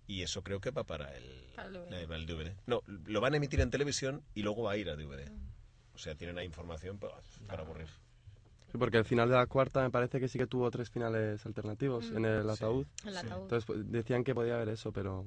Y 0.07 0.23
eso 0.23 0.43
creo 0.43 0.61
que 0.61 0.71
va 0.71 0.85
para 0.85 1.17
el, 1.17 1.25
Para 1.57 1.69
el 1.69 1.75
DVD. 1.75 1.93
eh, 2.03 2.07
para 2.07 2.17
el 2.19 2.27
DVD. 2.27 2.53
No, 2.67 2.83
lo 3.07 3.21
van 3.21 3.35
a 3.35 3.37
emitir 3.38 3.61
en 3.61 3.71
televisión 3.71 4.23
y 4.35 4.43
luego 4.43 4.62
va 4.64 4.73
a 4.73 4.77
ir 4.77 4.90
a 4.90 4.97
DVD. 4.97 5.31
O 5.95 5.99
sea, 5.99 6.14
tienen 6.14 6.37
ahí 6.38 6.45
información 6.47 6.99
para, 6.99 7.14
para 7.47 7.62
aburrir. 7.62 7.87
Sí, 8.71 8.79
porque 8.79 8.99
el 8.99 9.05
final 9.05 9.29
de 9.31 9.37
la 9.37 9.47
cuarta 9.47 9.83
me 9.83 9.90
parece 9.90 10.19
que 10.21 10.29
sí 10.29 10.38
que 10.38 10.47
tuvo 10.47 10.71
tres 10.71 10.90
finales 10.90 11.47
alternativos 11.47 12.11
Mm. 12.11 12.17
en 12.19 12.25
el 12.27 12.51
ataúd. 12.51 12.87
El 13.07 13.17
ataúd. 13.17 13.43
Entonces 13.43 13.64
pues, 13.64 13.90
decían 13.90 14.25
que 14.25 14.35
podía 14.35 14.57
haber 14.57 14.69
eso, 14.71 14.93
pero 14.93 15.25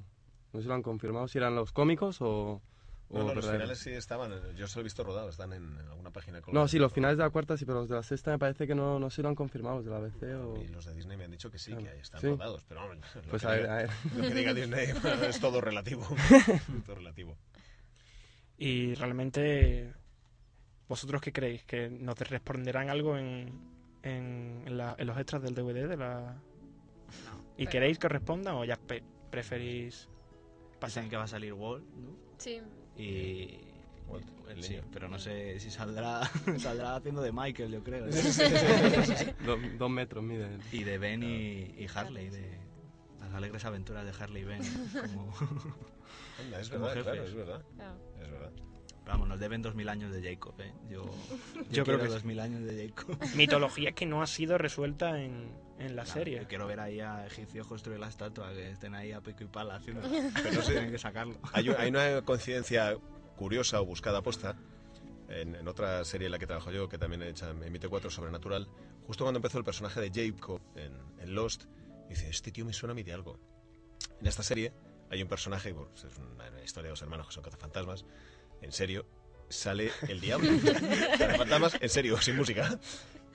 no 0.53 0.59
sé 0.59 0.63
si 0.63 0.67
lo 0.67 0.73
han 0.75 0.83
confirmado, 0.83 1.27
si 1.27 1.37
eran 1.37 1.55
los 1.55 1.71
cómicos 1.71 2.17
o... 2.21 2.61
No, 3.09 3.23
no, 3.23 3.33
los 3.33 3.45
finales 3.49 3.79
sí 3.79 3.91
estaban, 3.91 4.33
eh, 4.33 4.35
yo 4.57 4.67
se 4.67 4.75
lo 4.77 4.81
he 4.81 4.83
visto 4.83 5.01
rodado, 5.03 5.29
están 5.29 5.53
en 5.53 5.77
alguna 5.89 6.11
página. 6.11 6.39
No, 6.39 6.43
colgada. 6.45 6.67
sí, 6.67 6.77
los 6.77 6.91
finales 6.91 7.17
de 7.17 7.23
la 7.23 7.29
cuarta 7.29 7.55
sí, 7.55 7.63
pero 7.65 7.79
los 7.79 7.89
de 7.89 7.95
la 7.95 8.03
sexta 8.03 8.31
me 8.31 8.37
parece 8.39 8.67
que 8.67 8.75
no, 8.75 8.99
no 8.99 9.09
si 9.09 9.21
lo 9.21 9.29
han 9.29 9.35
confirmado, 9.35 9.77
los 9.77 9.85
de 9.85 9.91
la 9.91 9.97
ABC 9.97 10.23
o... 10.45 10.57
Y 10.61 10.67
los 10.67 10.83
de 10.85 10.93
Disney 10.93 11.15
me 11.15 11.23
han 11.23 11.31
dicho 11.31 11.49
que 11.49 11.57
sí, 11.57 11.71
Claro. 11.71 11.85
que 11.85 11.99
están 12.01 12.19
Sí. 12.19 12.27
rodados, 12.27 12.65
pero 12.67 12.81
vamos, 12.81 12.97
lo, 13.15 13.21
Pues 13.29 13.41
que 13.41 13.47
a 13.47 13.51
ver, 13.51 13.61
diga, 13.61 13.73
a 13.73 13.77
ver. 13.77 13.89
lo 14.15 14.21
que 14.23 14.33
diga 14.33 14.53
Disney 14.53 14.87
es 15.29 15.39
todo 15.39 15.61
relativo. 15.61 16.05
todo 16.85 16.95
relativo. 16.95 17.37
Y 18.57 18.95
realmente, 18.95 19.93
¿vosotros 20.89 21.21
qué 21.21 21.31
creéis? 21.31 21.63
¿Que 21.63 21.89
nos 21.89 22.17
responderán 22.19 22.89
algo 22.89 23.17
en, 23.17 23.53
en, 24.03 24.77
la- 24.77 24.95
en 24.97 25.07
los 25.07 25.17
extras 25.17 25.41
del 25.43 25.53
DVD? 25.55 25.87
de 25.87 25.97
la 25.97 26.41
¿Y 27.55 27.59
Pero- 27.65 27.71
queréis 27.71 27.99
que 27.99 28.07
os 28.07 28.11
respondan 28.11 28.55
o 28.55 28.65
ya 28.65 28.75
pe- 28.75 29.03
preferís 29.31 30.09
pasar? 30.79 31.03
Dicen 31.03 31.09
que 31.09 31.17
va 31.17 31.23
a 31.23 31.27
salir 31.27 31.53
Wall, 31.53 31.83
¿no? 31.95 32.15
Sí. 32.37 32.61
Y... 32.97 33.63
Walt, 34.07 34.25
el 34.49 34.63
Sí, 34.63 34.73
niño. 34.75 34.83
pero 34.93 35.09
no 35.09 35.19
sé 35.19 35.59
si 35.59 35.69
saldrá 35.69 36.21
saldrá 36.59 36.95
haciendo 36.95 37.21
de 37.21 37.31
Michael, 37.33 37.71
yo 37.73 37.83
creo. 37.83 38.05
Do- 39.45 39.59
dos 39.77 39.89
metros 39.89 40.23
mide. 40.23 40.57
Y 40.71 40.83
de 40.85 40.97
Ben 40.97 41.23
y, 41.23 41.75
y 41.77 41.87
Harley, 41.93 42.29
de 42.29 42.57
las 43.19 43.33
alegres 43.33 43.65
aventuras 43.65 44.05
de 44.05 44.23
Harley 44.23 44.43
y 44.43 44.45
Ben. 44.45 44.61
Como... 44.93 45.33
Anda, 46.39 46.61
es 46.61 46.69
como 46.69 46.85
verdad, 46.85 47.03
claro, 47.03 47.17
jefes. 47.17 47.29
es 47.31 47.35
verdad. 47.35 47.65
Claro. 47.75 47.97
Es 48.21 48.31
verdad. 48.31 48.51
Vamos, 49.07 49.27
nos 49.27 49.39
deben 49.39 49.61
dos 49.61 49.73
mil 49.75 49.87
años 49.89 50.11
de 50.11 50.21
Jacob, 50.21 50.53
¿eh? 50.59 50.73
Yo, 50.89 51.05
yo, 51.55 51.61
Yo 51.71 51.83
creo 51.85 51.99
que 51.99 52.07
dos 52.07 52.21
sí. 52.21 52.27
mil 52.27 52.39
años 52.39 52.63
de 52.63 52.89
Jacob. 52.89 53.17
Mitología 53.35 53.91
que 53.93 54.05
no 54.05 54.21
ha 54.21 54.27
sido 54.27 54.57
resuelta 54.57 55.21
en, 55.21 55.51
en 55.79 55.95
la 55.95 56.03
Claro, 56.03 56.19
serie. 56.19 56.39
yo 56.41 56.47
quiero 56.47 56.67
ver 56.67 56.79
ahí 56.79 56.99
a 56.99 57.25
egipcios 57.25 57.65
construir 57.67 57.99
la 57.99 58.07
estatua, 58.09 58.51
que 58.53 58.71
estén 58.71 58.95
ahí 58.95 59.11
a 59.13 59.21
pico 59.21 59.43
y 59.43 59.47
pala 59.47 59.75
haciendo. 59.75 60.01
Pero 60.43 60.51
no 60.55 60.61
tienen 60.61 60.91
que 60.91 60.97
sacarlo. 60.99 61.35
Hay, 61.53 61.69
hay 61.69 61.89
una 61.89 62.21
coincidencia 62.23 62.97
curiosa 63.37 63.79
o 63.81 63.85
buscada 63.85 64.19
aposta 64.19 64.55
en, 65.29 65.55
en 65.55 65.67
otra 65.67 66.03
serie 66.05 66.25
en 66.27 66.31
la 66.31 66.39
que 66.39 66.47
trabajo 66.47 66.71
yo, 66.71 66.89
que 66.89 66.97
también 66.97 67.21
he 67.21 67.29
hecho 67.29 67.49
en 67.49 67.59
MT4 67.61 68.09
Sobrenatural, 68.09 68.67
justo 69.05 69.23
cuando 69.25 69.37
empezó 69.39 69.57
el 69.57 69.63
personaje 69.63 70.01
de 70.01 70.11
Jacob 70.31 70.59
en, 70.75 70.93
en 71.21 71.35
Lost, 71.35 71.65
dice, 72.09 72.29
este 72.29 72.51
tío 72.51 72.65
me 72.65 72.73
suena 72.73 72.91
a 72.91 72.95
mí 72.95 73.03
de 73.03 73.13
algo. 73.13 73.37
En 74.19 74.27
esta 74.27 74.41
serie 74.43 74.73
hay 75.09 75.21
un 75.21 75.27
personaje, 75.29 75.73
pues, 75.73 76.03
es 76.05 76.17
una 76.17 76.63
historia 76.63 76.87
de 76.87 76.89
dos 76.91 77.01
hermanos 77.01 77.27
que 77.27 77.33
son 77.33 77.43
cazafantasmas, 77.43 78.05
en 78.61 78.71
serio, 78.71 79.05
sale 79.49 79.91
el 80.07 80.19
diablo. 80.19 80.49
Para 81.19 81.35
fantasmas, 81.37 81.77
en 81.79 81.89
serio, 81.89 82.19
sin 82.21 82.35
música. 82.35 82.79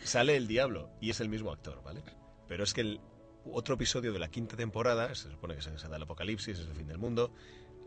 Sale 0.02 0.37
el 0.37 0.46
diablo 0.48 0.90
y 1.00 1.11
es 1.11 1.20
el 1.20 1.28
mismo 1.28 1.52
actor, 1.52 1.82
¿vale? 1.85 2.02
Pero 2.48 2.64
es 2.64 2.74
que 2.74 2.80
el 2.82 3.00
otro 3.44 3.74
episodio 3.76 4.12
de 4.12 4.18
la 4.18 4.28
quinta 4.28 4.56
temporada, 4.56 5.14
se 5.14 5.30
supone 5.30 5.54
que 5.56 5.62
se 5.62 5.70
da 5.88 5.96
el 5.96 6.02
apocalipsis, 6.02 6.58
es 6.58 6.66
el 6.66 6.74
fin 6.74 6.87
del 6.87 6.98
mundo, 6.98 7.32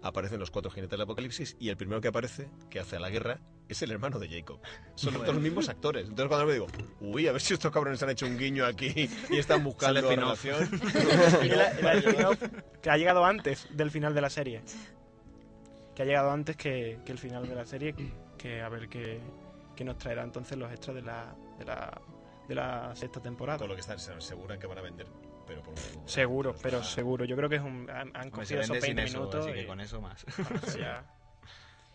aparecen 0.01 0.39
los 0.39 0.51
cuatro 0.51 0.69
jinetes 0.71 0.91
del 0.91 1.01
apocalipsis 1.01 1.55
y 1.59 1.69
el 1.69 1.77
primero 1.77 1.99
que 2.01 2.07
aparece, 2.09 2.49
que 2.69 2.79
hace 2.79 2.99
la 2.99 3.09
guerra, 3.09 3.39
es 3.67 3.81
el 3.81 3.91
hermano 3.91 4.19
de 4.19 4.29
Jacob. 4.29 4.59
Son 4.95 5.13
Bueno. 5.15 5.33
los 5.33 5.41
mismos 5.41 5.67
actores. 5.69 6.03
Entonces 6.07 6.27
cuando 6.27 6.45
me 6.45 6.53
digo, 6.53 6.67
uy, 6.99 7.27
a 7.27 7.31
ver 7.31 7.41
si 7.41 7.53
estos 7.53 7.71
cabrones 7.71 8.01
han 8.03 8.11
hecho 8.11 8.25
un 8.27 8.37
guiño 8.37 8.65
aquí 8.65 9.09
y 9.29 9.37
están 9.37 9.63
buscando 9.63 9.99
spin-off. 10.01 10.43
relación. 10.43 10.81
Y 11.43 11.47
la- 11.49 11.73
la 11.81 11.93
spin-off 11.95 12.41
que 12.81 12.89
ha 12.89 12.97
llegado 12.97 13.25
antes 13.25 13.67
del 13.71 13.91
final 13.91 14.13
de 14.13 14.21
la 14.21 14.29
serie. 14.29 14.61
Que 15.95 16.03
ha 16.03 16.05
llegado 16.05 16.31
antes 16.31 16.55
que, 16.57 16.99
que 17.05 17.11
el 17.11 17.17
final 17.17 17.47
de 17.47 17.55
la 17.55 17.65
serie. 17.65 17.95
Que 18.37 18.61
a 18.61 18.69
ver 18.69 18.89
qué, 18.89 19.19
qué 19.75 19.83
nos 19.85 19.97
traerá 19.97 20.23
entonces 20.23 20.57
los 20.57 20.71
extras 20.71 20.95
de 20.95 21.01
la, 21.01 21.33
de 21.57 21.65
la, 21.65 22.01
de 22.47 22.55
la 22.55 22.95
sexta 22.95 23.21
temporada. 23.21 23.57
Con 23.59 23.69
lo 23.69 23.75
que 23.75 23.81
están, 23.81 23.97
se 23.99 24.11
aseguran 24.13 24.59
que 24.59 24.67
van 24.67 24.77
a 24.77 24.81
vender, 24.81 25.07
pero 25.47 25.61
por 25.63 25.73
un 25.73 26.07
Seguro, 26.07 26.53
pero 26.61 26.83
seguro. 26.83 27.23
Yo 27.25 27.35
creo 27.37 27.47
que 27.49 27.55
es 27.55 27.61
un, 27.61 27.89
han, 27.89 28.15
han 28.15 28.29
cogido 28.29 28.59
esos 28.61 28.73
vende 28.79 28.87
sin 28.87 28.95
20 28.97 29.03
eso, 29.03 29.17
minutos. 29.19 29.45
así 29.45 29.53
que 29.53 29.61
y- 29.61 29.65
con 29.65 29.79
eso 29.79 30.01
más. 30.01 30.25
Ya. 30.77 31.03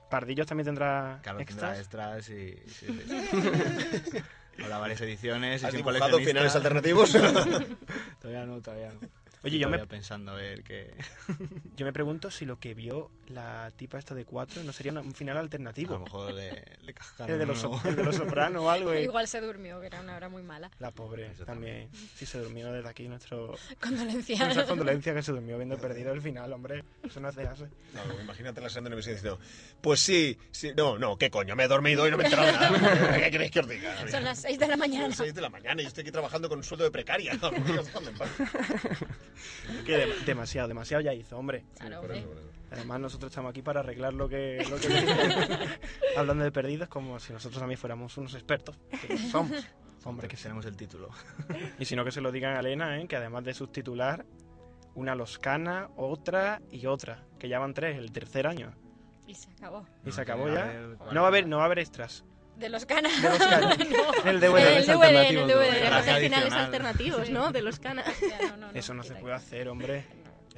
Pardillos 0.08 0.46
también 0.46 0.64
tendrá 0.64 1.20
Claro, 1.22 1.38
tendrá 1.44 1.78
extras. 1.78 2.26
extras 2.26 2.28
y... 2.30 2.56
sí, 2.68 3.00
sí. 3.06 4.18
Habrá 4.62 4.78
varias 4.78 5.00
ediciones 5.02 5.62
y 5.62 5.66
¿Has 5.66 5.70
sin 5.72 5.84
dibujado 5.84 6.18
finales 6.18 6.54
alternativos? 6.56 7.12
todavía 8.20 8.44
no, 8.44 8.60
todavía 8.60 8.90
no. 8.92 9.08
Oye, 9.42 9.58
yo 9.58 9.70
me, 9.70 9.78
pensando 9.86 10.32
a 10.32 10.34
ver 10.34 10.62
qué... 10.62 10.94
yo 11.76 11.86
me 11.86 11.92
pregunto 11.92 12.30
si 12.30 12.44
lo 12.44 12.58
que 12.58 12.74
vio 12.74 13.10
la 13.28 13.72
tipa 13.74 13.98
esta 13.98 14.14
de 14.14 14.26
4 14.26 14.62
no 14.64 14.72
sería 14.72 14.92
un 14.92 15.14
final 15.14 15.38
alternativo. 15.38 15.94
A 15.94 15.98
lo 15.98 16.04
mejor 16.04 16.34
le, 16.34 16.76
le 16.82 16.92
cascaron 16.92 17.32
El 17.32 17.38
de 17.38 17.46
los, 17.46 17.64
el 17.84 17.96
de 17.96 18.04
los 18.04 18.16
sopranos 18.16 18.62
o 18.62 18.70
algo. 18.70 18.92
eh. 18.94 19.04
Igual 19.04 19.28
se 19.28 19.40
durmió, 19.40 19.80
que 19.80 19.86
era 19.86 20.00
una 20.00 20.16
hora 20.16 20.28
muy 20.28 20.42
mala. 20.42 20.70
La 20.78 20.90
pobre 20.90 21.30
también. 21.46 21.88
Si 22.14 22.26
se 22.26 22.38
durmió 22.38 22.70
desde 22.70 22.88
aquí 22.88 23.08
nuestro... 23.08 23.54
Condolencias. 23.80 24.40
Nuestra 24.40 24.66
condolencia 24.66 25.14
que 25.14 25.22
se 25.22 25.32
durmió 25.32 25.56
viendo 25.56 25.78
perdido 25.78 26.12
el 26.12 26.20
final, 26.20 26.52
hombre. 26.52 26.84
Eso 27.02 27.20
no 27.20 27.32
se 27.32 27.42
hace. 27.46 27.64
No, 27.94 28.20
imagínate 28.20 28.60
la 28.60 28.68
senda 28.68 28.90
de 28.90 28.96
televisión 28.96 29.14
diciendo, 29.14 29.40
pues 29.80 30.00
sí, 30.00 30.36
sí, 30.50 30.72
no, 30.76 30.98
no, 30.98 31.16
qué 31.16 31.30
coño, 31.30 31.56
me 31.56 31.64
he 31.64 31.68
dormido 31.68 32.06
y 32.06 32.10
no 32.10 32.18
me 32.18 32.24
he 32.24 32.26
enterado 32.26 32.46
de 32.46 32.52
nada. 32.52 33.18
¿Qué 33.20 33.30
queréis 33.30 33.50
que 33.50 33.60
os 33.60 33.68
diga? 33.68 34.08
Son 34.08 34.22
las 34.22 34.38
6 34.40 34.58
de 34.58 34.68
la 34.68 34.76
mañana. 34.76 35.04
Son 35.04 35.10
las 35.10 35.18
6 35.18 35.34
de 35.34 35.40
la 35.40 35.48
mañana 35.48 35.82
y 35.82 35.86
estoy 35.86 36.02
aquí 36.02 36.10
trabajando 36.10 36.48
con 36.48 36.58
un 36.58 36.64
sueldo 36.64 36.84
de 36.84 36.90
precaria. 36.90 37.32
Que 39.84 39.92
de- 39.96 40.14
demasiado, 40.26 40.68
demasiado 40.68 41.02
ya 41.02 41.14
hizo, 41.14 41.36
hombre. 41.38 41.64
Claro, 41.78 42.00
hombre. 42.00 42.24
Además, 42.70 43.00
nosotros 43.00 43.32
estamos 43.32 43.50
aquí 43.50 43.62
para 43.62 43.80
arreglar 43.80 44.14
lo 44.14 44.28
que... 44.28 44.64
Lo 44.70 44.76
que 44.76 44.88
Hablando 46.16 46.44
de 46.44 46.52
perdidos, 46.52 46.88
como 46.88 47.18
si 47.18 47.32
nosotros 47.32 47.58
también 47.58 47.78
fuéramos 47.78 48.16
unos 48.16 48.34
expertos. 48.34 48.78
Que 49.06 49.18
somos. 49.18 49.66
Hombre, 50.04 50.28
que 50.28 50.36
tenemos 50.36 50.64
el 50.64 50.76
título. 50.76 51.10
Y 51.78 51.84
si 51.84 51.94
no, 51.94 52.04
que 52.04 52.10
se 52.10 52.22
lo 52.22 52.32
digan 52.32 52.56
a 52.56 52.60
Elena, 52.60 52.98
¿eh? 52.98 53.06
que 53.06 53.16
además 53.16 53.44
de 53.44 53.52
subtitular, 53.52 54.24
una 54.94 55.14
loscana, 55.14 55.90
otra 55.96 56.62
y 56.70 56.86
otra. 56.86 57.24
Que 57.38 57.48
ya 57.50 57.58
van 57.58 57.74
tres, 57.74 57.98
el 57.98 58.10
tercer 58.10 58.46
año. 58.46 58.72
Y 59.26 59.34
se 59.34 59.50
acabó. 59.50 59.86
Y 60.06 60.10
se 60.10 60.20
acabó 60.22 60.48
ya. 60.48 60.72
No 61.12 61.20
va 61.20 61.26
a 61.26 61.28
haber, 61.28 61.46
no 61.46 61.58
va 61.58 61.64
a 61.64 61.66
haber 61.66 61.80
extras. 61.80 62.24
De 62.60 62.68
los 62.68 62.84
canas. 62.84 63.22
De 63.22 63.28
los 63.28 63.38
canas. 63.38 63.78
No. 63.90 64.30
El 64.30 64.38
DVD. 64.38 64.76
El 64.76 64.86
DVD, 64.86 65.30
el 65.30 65.46
DVD. 65.48 65.66
Podríamos 65.66 65.98
hacer 66.00 66.20
finales 66.22 66.52
alternativos, 66.52 67.30
¿no? 67.30 67.50
De 67.52 67.62
los 67.62 67.80
canas. 67.80 68.06
Eso 68.74 68.92
no 68.92 69.02
se 69.02 69.14
puede 69.14 69.34
hacer, 69.34 69.68
hombre. 69.68 70.04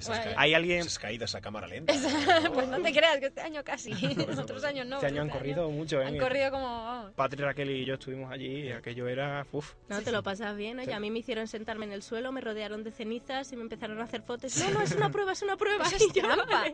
Esas, 0.03 0.35
Hay 0.37 0.55
alguien... 0.55 0.81
esas 0.81 0.99
caídas 0.99 1.35
a 1.35 1.41
cámara 1.41 1.67
lenta. 1.67 1.93
pues 2.55 2.69
no 2.69 2.81
te 2.81 2.93
creas 2.93 3.19
que 3.19 3.27
este 3.27 3.41
año 3.41 3.63
casi. 3.65 3.93
Otros 4.39 4.65
años 4.65 4.87
no. 4.87 4.97
Este 4.97 5.07
año 5.07 5.23
han 5.23 5.29
este 5.29 5.39
corrido 5.39 5.71
mucho, 5.71 6.01
¿eh? 6.01 6.07
Han 6.07 6.19
corrido 6.19 6.51
como... 6.51 6.67
vamos. 6.67 7.13
Patri, 7.15 7.43
Raquel 7.43 7.71
y 7.71 7.85
yo 7.85 7.95
estuvimos 7.95 8.31
allí 8.33 8.69
y 8.69 8.73
aquello 8.73 9.09
era... 9.09 9.47
Uf. 9.53 9.75
No, 9.89 10.01
te 10.03 10.13
lo 10.13 10.23
pasas 10.23 10.57
bien, 10.57 10.79
oye. 10.79 10.93
A 10.93 11.01
mí 11.01 11.11
me 11.11 11.21
hicieron 11.21 11.47
sentarme 11.49 11.87
en 11.87 11.93
el 11.93 12.03
suelo, 12.03 12.33
me 12.33 12.41
rodearon 12.41 12.85
de 12.85 12.91
cenizas 12.91 13.53
y 13.53 13.57
me 13.57 13.63
empezaron 13.63 14.01
a 14.01 14.05
hacer 14.05 14.23
fotos. 14.23 14.57
No, 14.59 14.71
no, 14.71 14.83
es 14.83 14.93
una 14.93 15.11
prueba, 15.11 15.33
es 15.33 15.43
una 15.43 15.57
prueba. 15.57 15.85
Eso 15.93 15.97
es 15.97 16.13
trampa. 16.13 16.65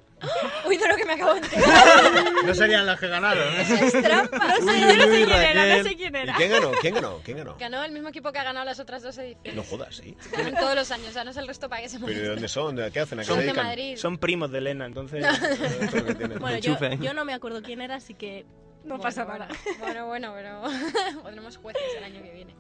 Uy, 0.67 0.77
de 0.77 0.89
lo 0.89 0.97
que 0.97 1.05
me 1.05 1.13
acabo 1.15 1.35
de 1.35 1.41
enterar. 1.41 2.33
No 2.45 2.55
serían 2.55 2.87
las 2.87 2.99
que 2.99 3.09
ganaron, 3.09 3.47
¿eh? 3.55 3.63
Eso 3.63 3.75
es 3.75 4.03
trampa. 4.03 4.39
No 4.39 4.57
sé, 4.57 4.63
Uy, 4.63 4.81
yo 4.81 4.97
no 4.97 5.05
sé 5.05 5.11
uy, 5.11 5.25
quién 5.25 5.41
era, 5.41 5.77
no 5.77 5.83
sé 5.85 5.97
quién 5.97 6.15
¿Y 6.15 6.19
era. 6.19 6.35
quién 6.35 6.51
ganó? 6.51 6.71
¿Quién 6.81 6.95
ganó? 6.95 7.21
¿Quién 7.25 7.37
ganó? 7.39 7.57
Ganó 7.59 7.85
el 7.85 7.93
mismo 7.93 8.09
equipo 8.09 8.33
que 8.33 8.39
ha 8.39 8.45
ganado 8.45 8.65
las 8.65 8.81
otras 8.81 9.03
dos 9.03 9.17
ediciones. 9.19 9.55
No 9.55 9.63
jodas, 9.63 9.97
sí. 9.97 10.17
Ganan 10.33 10.55
todos 10.55 10.75
los 10.75 10.91
años, 10.91 11.09
o 11.09 11.13
sea, 11.13 11.25
no 11.25 11.31
es 11.31 11.37
el 11.37 11.47
resto 11.47 11.69
para 11.69 11.83
que 11.83 11.89
se 11.89 11.99
¿Pero 11.99 12.21
de 12.21 12.29
dónde 12.29 12.49
son? 12.49 12.77
¿De 12.77 12.91
qué 12.91 13.01
hacen? 13.01 13.18
¿A 13.21 13.23
qué 13.23 13.27
Son 13.27 13.37
se 13.37 13.41
de 13.41 13.47
dedican? 13.47 13.67
Madrid. 13.67 13.97
Son 13.97 14.19
primos 14.19 14.51
de 14.51 14.59
Elena, 14.59 14.87
entonces... 14.87 15.25
Lo 15.95 16.05
que. 16.19 16.39
Bueno, 16.39 16.59
yo, 16.59 16.77
yo 17.01 17.15
no 17.15 17.25
me 17.25 17.35
acuerdo 17.35 17.63
quién 17.63 17.81
era, 17.81 17.97
así 17.97 18.15
que 18.15 18.45
no 18.85 18.97
Bueno, 18.97 19.03
pasa 19.03 19.25
bueno. 19.25 19.41
nada. 19.47 19.55
Bueno, 19.81 20.07
bueno, 20.07 20.33
pero 20.35 21.23
pondremos 21.23 21.57
jueces 21.57 21.83
el 21.97 22.05
año 22.05 22.23
que 22.23 22.33
viene. 22.33 22.55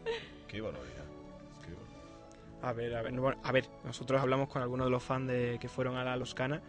Qué 0.46 0.60
barbaridad. 0.60 1.04
Qué 1.64 1.72
barbaridad. 1.72 2.62
A 2.62 2.72
ver, 2.72 2.94
a 2.96 3.02
ver, 3.02 3.12
no, 3.12 3.22
bueno, 3.22 3.40
a 3.42 3.52
ver, 3.52 3.66
nosotros 3.84 4.20
hablamos 4.20 4.48
con 4.48 4.62
algunos 4.62 4.86
de 4.86 4.90
los 4.90 5.02
fans 5.02 5.28
de, 5.28 5.58
que 5.60 5.68
fueron 5.68 5.96
a 5.96 6.04
la 6.04 6.16
Loscana 6.16 6.60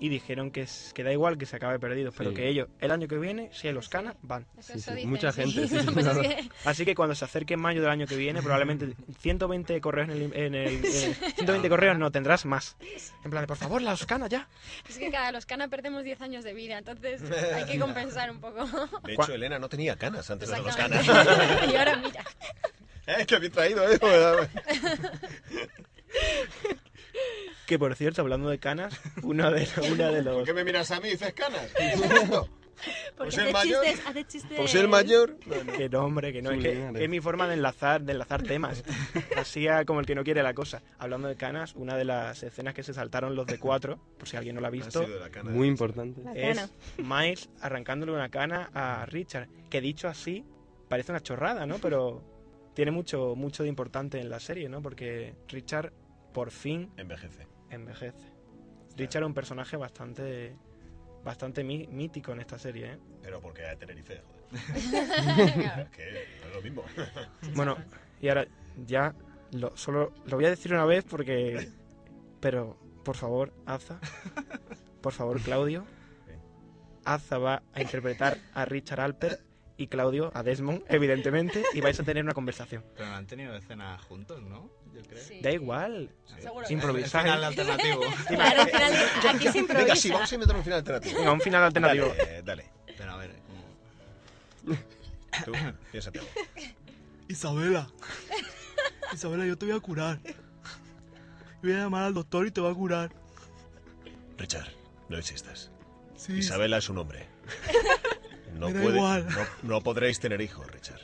y 0.00 0.08
dijeron 0.08 0.50
que, 0.50 0.62
es- 0.62 0.92
que 0.94 1.02
da 1.02 1.12
igual 1.12 1.38
que 1.38 1.46
se 1.46 1.56
acabe 1.56 1.78
perdidos, 1.78 2.14
pero 2.16 2.30
Sí. 2.30 2.36
que 2.36 2.48
ellos 2.48 2.68
el 2.80 2.90
año 2.90 3.08
que 3.08 3.16
viene, 3.18 3.50
si 3.52 3.68
hay 3.68 3.74
Loscana, 3.74 4.14
van. 4.22 4.46
Sí, 4.60 4.78
sí, 4.80 5.06
mucha 5.06 5.32
gente, 5.32 5.62
sí, 5.68 5.78
sí, 5.80 5.86
Pues 5.92 6.06
es 6.06 6.12
claro. 6.12 6.20
que- 6.22 6.48
Así 6.64 6.84
que 6.84 6.94
cuando 6.94 7.14
se 7.14 7.24
acerque 7.24 7.54
en 7.54 7.60
mayo 7.60 7.80
del 7.82 7.90
año 7.90 8.06
que 8.06 8.16
viene, 8.16 8.40
probablemente 8.42 8.94
120 9.20 9.80
correos 9.80 10.08
en 10.10 10.14
el, 10.16 10.32
en 10.36 10.54
el- 10.54 10.84
en- 10.84 11.14
120 11.14 11.68
correos 11.68 11.98
no 11.98 12.10
tendrás 12.12 12.44
más. 12.46 12.76
En 13.24 13.30
plan 13.30 13.42
de, 13.42 13.46
por 13.48 13.56
favor, 13.56 13.82
la 13.82 13.90
Loscana 13.90 14.26
ya. 14.28 14.48
Es 14.88 14.98
que 14.98 15.10
cada 15.10 15.32
los 15.32 15.46
cana 15.46 15.68
perdemos 15.68 16.04
10 16.04 16.20
años 16.20 16.44
de 16.44 16.54
vida, 16.54 16.78
entonces 16.78 17.22
hay 17.54 17.64
que 17.64 17.78
compensar 17.78 18.30
un 18.30 18.40
poco. 18.40 18.64
De 19.04 19.14
hecho, 19.14 19.32
Elena 19.34 19.58
no 19.58 19.68
tenía 19.68 19.96
canas 19.96 20.30
antes 20.30 20.48
de 20.50 20.60
los 20.62 20.76
canas. 20.76 21.06
Y 21.72 21.76
ahora 21.76 21.96
mira. 21.96 22.24
Eh, 23.06 23.24
que 23.26 23.38
bien 23.38 23.52
traído, 23.52 23.90
¿eh? 23.90 23.98
Que 27.66 27.78
por 27.78 27.94
cierto, 27.96 28.22
hablando 28.22 28.48
de 28.48 28.58
canas, 28.58 28.98
una 29.22 29.50
de, 29.50 29.68
una 29.92 30.10
de 30.10 30.22
¿Por 30.22 30.32
los... 30.34 30.44
qué 30.46 30.54
me 30.54 30.64
miras 30.64 30.90
a 30.90 31.00
mí 31.00 31.08
y 31.08 31.10
dices 31.12 31.34
canas? 31.34 31.68
Porque 33.16 33.16
Pues 33.16 33.38
el 33.38 33.52
mayor- 33.52 33.84
chistes, 33.84 34.06
hace 34.06 34.24
chistes. 34.24 34.56
Por 34.58 34.68
ser 34.68 34.86
mayor. 34.88 35.36
Que 35.76 35.88
no, 35.88 36.04
hombre, 36.04 36.32
que 36.32 36.40
no, 36.40 36.52
es 36.52 36.62
que 36.62 36.90
es 37.04 37.08
mi 37.10 37.18
forma 37.20 37.48
de 37.48 37.54
enlazar, 37.54 38.02
de 38.02 38.12
enlazar 38.12 38.42
temas. 38.44 38.84
Así 39.36 39.66
como 39.84 39.98
el 40.00 40.06
que 40.06 40.14
no 40.14 40.22
quiere 40.22 40.42
la 40.44 40.54
cosa. 40.54 40.80
Hablando 40.98 41.26
de 41.26 41.34
canas, 41.36 41.74
una 41.74 41.96
de 41.96 42.04
las 42.04 42.42
escenas 42.44 42.74
que 42.74 42.84
se 42.84 42.94
saltaron 42.94 43.34
los 43.34 43.46
de 43.46 43.58
cuatro, 43.58 43.98
por 44.16 44.28
si 44.28 44.36
alguien 44.36 44.54
no 44.54 44.60
la 44.60 44.68
ha 44.68 44.70
Ha 44.70 44.72
visto, 44.72 45.00
de. 45.00 45.42
Muy 45.42 45.66
importante. 45.66 46.22
Es. 46.36 46.70
Miles 46.98 47.50
arrancándole 47.60 48.12
una 48.12 48.28
cana 48.28 48.70
a 48.72 49.04
Richard. 49.06 49.48
Que 49.68 49.80
dicho 49.80 50.06
así, 50.06 50.44
parece 50.88 51.10
una 51.10 51.20
chorrada, 51.20 51.66
¿no? 51.66 51.78
Pero 51.78 52.22
tiene 52.74 52.92
mucho, 52.92 53.34
mucho 53.34 53.64
de 53.64 53.68
importante 53.70 54.20
en 54.20 54.30
la 54.30 54.38
serie, 54.38 54.68
¿no? 54.68 54.80
Porque 54.80 55.34
Richard 55.48 55.92
por 56.38 56.52
fin 56.52 56.92
Envejece. 56.96 57.48
envejece. 57.68 58.32
Richard 58.96 59.24
es 59.24 59.26
un 59.26 59.34
personaje 59.34 59.76
bastante 59.76 60.54
bastante 61.24 61.64
mí- 61.64 61.88
mítico 61.90 62.30
en 62.30 62.38
esta 62.38 62.60
serie, 62.60 62.92
¿eh? 62.92 62.98
Pero 63.22 63.40
porque 63.40 63.62
era 63.62 63.70
de 63.70 63.76
Tenerife, 63.78 64.22
joder. 64.24 64.44
Es 65.82 65.90
que 65.90 66.26
no 66.42 66.48
es 66.48 66.54
lo 66.54 66.62
mismo. 66.62 66.84
Bueno, 67.56 67.76
y 68.20 68.28
ahora 68.28 68.46
ya 68.86 69.16
lo, 69.50 69.76
solo 69.76 70.12
lo 70.26 70.36
voy 70.36 70.44
a 70.44 70.50
decir 70.50 70.72
una 70.72 70.84
vez 70.84 71.04
porque... 71.04 71.68
Pero, 72.40 72.78
por 73.04 73.16
favor, 73.16 73.52
Aza, 73.66 73.98
por 75.00 75.12
favor, 75.12 75.40
Claudio, 75.40 75.84
Aza 77.04 77.38
va 77.38 77.64
a 77.72 77.82
interpretar 77.82 78.38
a 78.54 78.64
Richard 78.64 79.00
Alper 79.00 79.40
y 79.78 79.86
Claudio 79.86 80.30
a 80.34 80.42
Desmond, 80.42 80.82
evidentemente, 80.88 81.64
y 81.72 81.80
vais 81.80 81.98
a 81.98 82.02
tener 82.02 82.22
una 82.24 82.34
conversación. 82.34 82.84
Pero 82.94 83.08
no 83.08 83.16
han 83.16 83.26
tenido 83.26 83.56
escenas 83.56 84.02
juntos, 84.02 84.42
¿no? 84.42 84.70
Yo 84.92 85.00
creo. 85.02 85.22
Sí. 85.22 85.40
Da 85.40 85.52
igual, 85.52 86.10
que 86.66 86.74
improvisar. 86.74 87.22
Final 87.22 87.44
alternativo. 87.44 88.00
Claro, 88.26 88.62
al 88.62 88.68
final, 88.68 88.92
aquí 89.34 89.44
se 89.44 89.52
Venga, 89.52 89.58
improvisa. 89.60 89.96
sí, 89.96 90.10
vamos 90.10 90.30
a 90.30 90.34
inventar 90.34 90.56
un 90.56 90.64
final 90.64 90.78
alternativo. 90.80 91.18
Venga, 91.18 91.32
un 91.32 91.40
final 91.40 91.62
alternativo. 91.62 92.08
Dale, 92.18 92.42
dale. 92.42 92.70
Pero 92.98 93.12
a 93.12 93.16
ver, 93.16 93.30
como... 93.46 94.76
Tú. 95.44 95.52
Isabela. 97.28 97.88
Isabela, 99.12 99.46
yo 99.46 99.56
te 99.56 99.66
voy 99.66 99.76
a 99.76 99.80
curar. 99.80 100.18
Voy 101.62 101.72
a 101.72 101.76
llamar 101.76 102.04
al 102.04 102.14
doctor 102.14 102.46
y 102.46 102.50
te 102.50 102.60
va 102.60 102.70
a 102.70 102.74
curar. 102.74 103.10
Richard, 104.38 104.68
no 105.08 105.16
existas. 105.18 105.70
Sí. 106.16 106.34
Isabela 106.38 106.78
es 106.78 106.84
su 106.84 106.94
nombre. 106.94 107.26
No, 108.58 108.68
puede- 108.68 108.96
igual. 108.96 109.26
no, 109.28 109.46
no 109.76 109.80
podréis 109.82 110.18
tener 110.20 110.40
hijos, 110.40 110.66
Richard. 110.70 111.00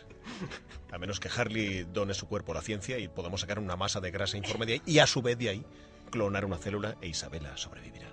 A 0.93 0.99
menos 0.99 1.19
que 1.21 1.29
Harley 1.29 1.85
done 1.93 2.15
su 2.15 2.27
cuerpo 2.29 2.53
a 2.53 2.57
la 2.57 2.63
ciencia 2.63 2.99
y 2.99 3.09
podamos 3.09 3.41
sacar 3.41 3.59
una 3.59 3.77
masa 3.77 4.01
de 4.01 4.11
grasa 4.11 4.37
informe 4.37 4.67
de 4.67 4.73
ahí 4.75 4.83
y 4.87 4.99
a 5.01 5.07
su 5.07 5.23
vez 5.23 5.37
de 5.39 5.49
ahí 5.49 5.65
clonar 6.11 6.45
una 6.45 6.57
célula 6.59 6.97
e 7.01 7.09
Isabela 7.09 7.57
sobrevivirá. 7.57 8.09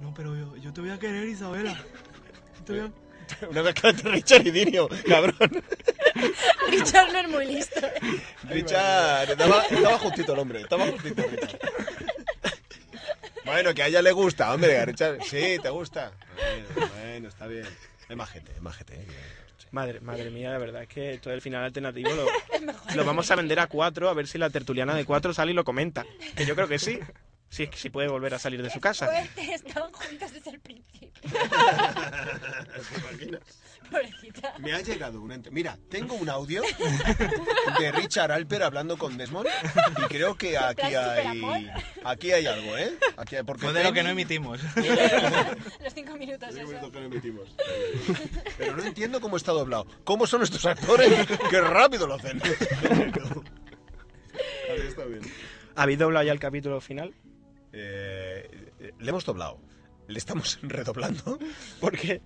No, 0.00 0.14
pero 0.14 0.36
yo, 0.36 0.56
yo 0.56 0.72
te 0.72 0.80
voy 0.80 0.90
a 0.90 0.98
querer, 0.98 1.28
Isabela. 1.28 1.76
Te 2.64 2.72
voy 2.72 2.80
a- 2.82 2.92
Una 3.48 3.62
mezcla 3.62 3.90
entre 3.90 4.10
Richard 4.10 4.46
y 4.46 4.50
Dinio, 4.50 4.88
cabrón. 5.06 5.36
Richard 6.68 7.12
no 7.12 7.18
es 7.20 7.28
muy 7.28 7.46
listo. 7.46 7.80
Richard, 8.48 9.30
estaba, 9.30 9.62
estaba 9.64 9.98
justito 9.98 10.32
el 10.32 10.38
hombre, 10.40 10.60
estaba 10.62 10.86
justito 10.88 11.22
Richard. 11.30 11.58
Bueno, 13.44 13.72
que 13.74 13.82
a 13.82 13.86
ella 13.88 14.02
le 14.02 14.12
gusta, 14.12 14.52
hombre, 14.52 14.78
a 14.78 14.84
Richard. 14.84 15.22
Sí, 15.24 15.58
te 15.62 15.68
gusta. 15.70 16.12
Bueno, 16.36 16.90
Bueno, 17.00 17.28
está 17.28 17.46
bien. 17.46 17.66
Es 18.10 18.16
majete, 18.16 18.52
es 18.52 18.60
majete. 18.60 18.94
¿eh? 18.94 19.06
Madre, 19.70 20.00
madre 20.00 20.30
mía, 20.30 20.50
la 20.50 20.58
verdad 20.58 20.82
es 20.82 20.88
que 20.88 21.18
todo 21.18 21.32
el 21.32 21.40
final 21.40 21.62
alternativo 21.62 22.10
lo, 22.10 22.26
lo 22.96 23.04
vamos 23.04 23.30
a 23.30 23.36
vender 23.36 23.60
a 23.60 23.68
cuatro, 23.68 24.08
a 24.08 24.14
ver 24.14 24.26
si 24.26 24.36
la 24.36 24.50
tertuliana 24.50 24.96
de 24.96 25.04
cuatro 25.04 25.32
sale 25.32 25.52
y 25.52 25.54
lo 25.54 25.62
comenta. 25.62 26.04
Que 26.34 26.44
yo 26.44 26.56
creo 26.56 26.66
que 26.66 26.80
sí. 26.80 26.98
Si 27.48 27.64
es 27.64 27.70
que 27.70 27.76
si 27.76 27.90
puede 27.90 28.08
volver 28.08 28.34
a 28.34 28.38
salir 28.38 28.62
de 28.62 28.70
su 28.70 28.80
casa. 28.80 29.06
Fuerte, 29.06 29.42
estaban 29.54 29.92
juntas 29.92 30.32
desde 30.32 30.50
el 30.50 30.60
principio. 30.60 31.10
Pobrecita. 33.90 34.54
Me 34.58 34.72
ha 34.72 34.80
llegado 34.80 35.20
una... 35.20 35.38
Mira, 35.50 35.78
tengo 35.88 36.14
un 36.14 36.28
audio 36.28 36.62
de 37.78 37.92
Richard 37.92 38.30
Alper 38.32 38.62
hablando 38.62 38.96
con 38.96 39.16
Desmond 39.16 39.48
y 39.98 40.02
creo 40.08 40.36
que 40.36 40.56
aquí 40.56 40.94
hay... 40.94 41.66
Aquí 42.04 42.32
hay 42.32 42.46
algo, 42.46 42.76
¿eh? 42.76 42.96
Aquí 43.16 43.36
hay, 43.36 43.42
porque 43.42 43.72
de 43.72 43.84
lo 43.84 43.92
que 43.92 44.02
no 44.02 44.10
emitimos. 44.10 44.60
Los 45.82 45.94
cinco 45.94 46.16
minutos, 46.16 46.54
que 46.54 47.00
no 47.00 47.06
emitimos. 47.06 47.54
Pero 48.56 48.76
no 48.76 48.82
entiendo 48.82 49.20
cómo 49.20 49.36
está 49.36 49.52
doblado. 49.52 49.86
¿Cómo 50.04 50.26
son 50.26 50.42
estos 50.42 50.64
actores? 50.66 51.26
¡Qué 51.50 51.60
rápido 51.60 52.06
lo 52.06 52.14
hacen! 52.14 52.40
Vale, 54.68 54.86
está 54.86 55.04
bien. 55.04 55.22
¿Habéis 55.74 55.98
doblado 55.98 56.24
ya 56.24 56.32
el 56.32 56.38
capítulo 56.38 56.80
final? 56.80 57.14
Eh, 57.72 58.48
eh, 58.80 58.92
le 58.98 59.10
hemos 59.10 59.24
doblado. 59.24 59.60
Le 60.08 60.18
estamos 60.18 60.58
redoblando. 60.62 61.38
¿Por 61.80 61.96
qué? 61.96 62.20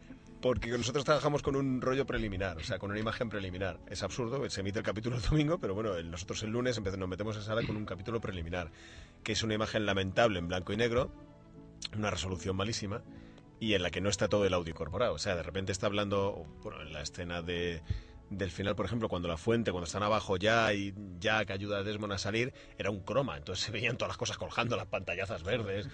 Porque 0.45 0.69
nosotros 0.69 1.07
trabajamos 1.07 1.41
con 1.41 1.57
un 1.57 1.81
rollo 1.81 2.05
preliminar, 2.05 2.59
o 2.59 2.63
sea, 2.63 2.79
con 2.79 2.91
una 2.91 3.01
imagen 3.01 3.31
preliminar. 3.31 3.81
Es 3.89 4.03
absurdo, 4.03 4.51
se 4.51 4.61
emite 4.61 4.79
el 4.79 4.85
capítulo 4.85 5.17
el 5.17 5.23
domingo, 5.23 5.57
pero 5.57 5.73
bueno, 5.73 5.99
nosotros 6.03 6.43
el 6.43 6.51
lunes 6.51 6.79
nos 6.79 7.09
metemos 7.09 7.35
en 7.39 7.43
sala 7.43 7.63
con 7.67 7.79
un 7.79 7.87
capítulo 7.87 8.21
preliminar, 8.21 8.71
que 9.23 9.33
es 9.33 9.43
una 9.43 9.55
imagen 9.55 9.87
lamentable 9.87 10.39
en 10.39 10.47
blanco 10.47 10.75
y 10.75 10.77
negro, 10.77 11.11
una 11.97 12.11
resolución 12.11 12.57
malísima, 12.57 13.03
y 13.59 13.73
en 13.73 13.83
la 13.83 13.91
que 13.91 14.03
no 14.03 14.11
está 14.11 14.29
todo 14.29 14.45
el 14.45 14.53
audio 14.53 14.73
incorporado. 14.73 15.15
O 15.15 15.19
sea, 15.19 15.35
de 15.35 15.43
repente 15.43 15.73
está 15.73 15.87
hablando, 15.87 16.47
bueno, 16.63 16.83
en 16.83 16.93
la 16.93 17.01
escena 17.01 17.41
de, 17.41 17.81
del 18.29 18.51
final, 18.51 18.77
por 18.77 18.85
ejemplo, 18.85 19.09
cuando 19.09 19.29
la 19.29 19.39
fuente, 19.39 19.71
cuando 19.71 19.87
están 19.87 20.03
abajo 20.03 20.37
ya 20.37 20.75
y 20.75 20.93
Jack 21.21 21.53
ayuda 21.53 21.79
a 21.79 21.83
Desmond 21.83 22.13
a 22.13 22.19
salir, 22.19 22.53
era 22.77 22.91
un 22.91 23.01
croma, 23.01 23.39
entonces 23.39 23.65
se 23.65 23.73
veían 23.73 23.97
todas 23.97 24.11
las 24.11 24.19
cosas 24.19 24.37
colgando, 24.37 24.77
las 24.77 24.89
pantallazas 24.89 25.43
verdes, 25.43 25.89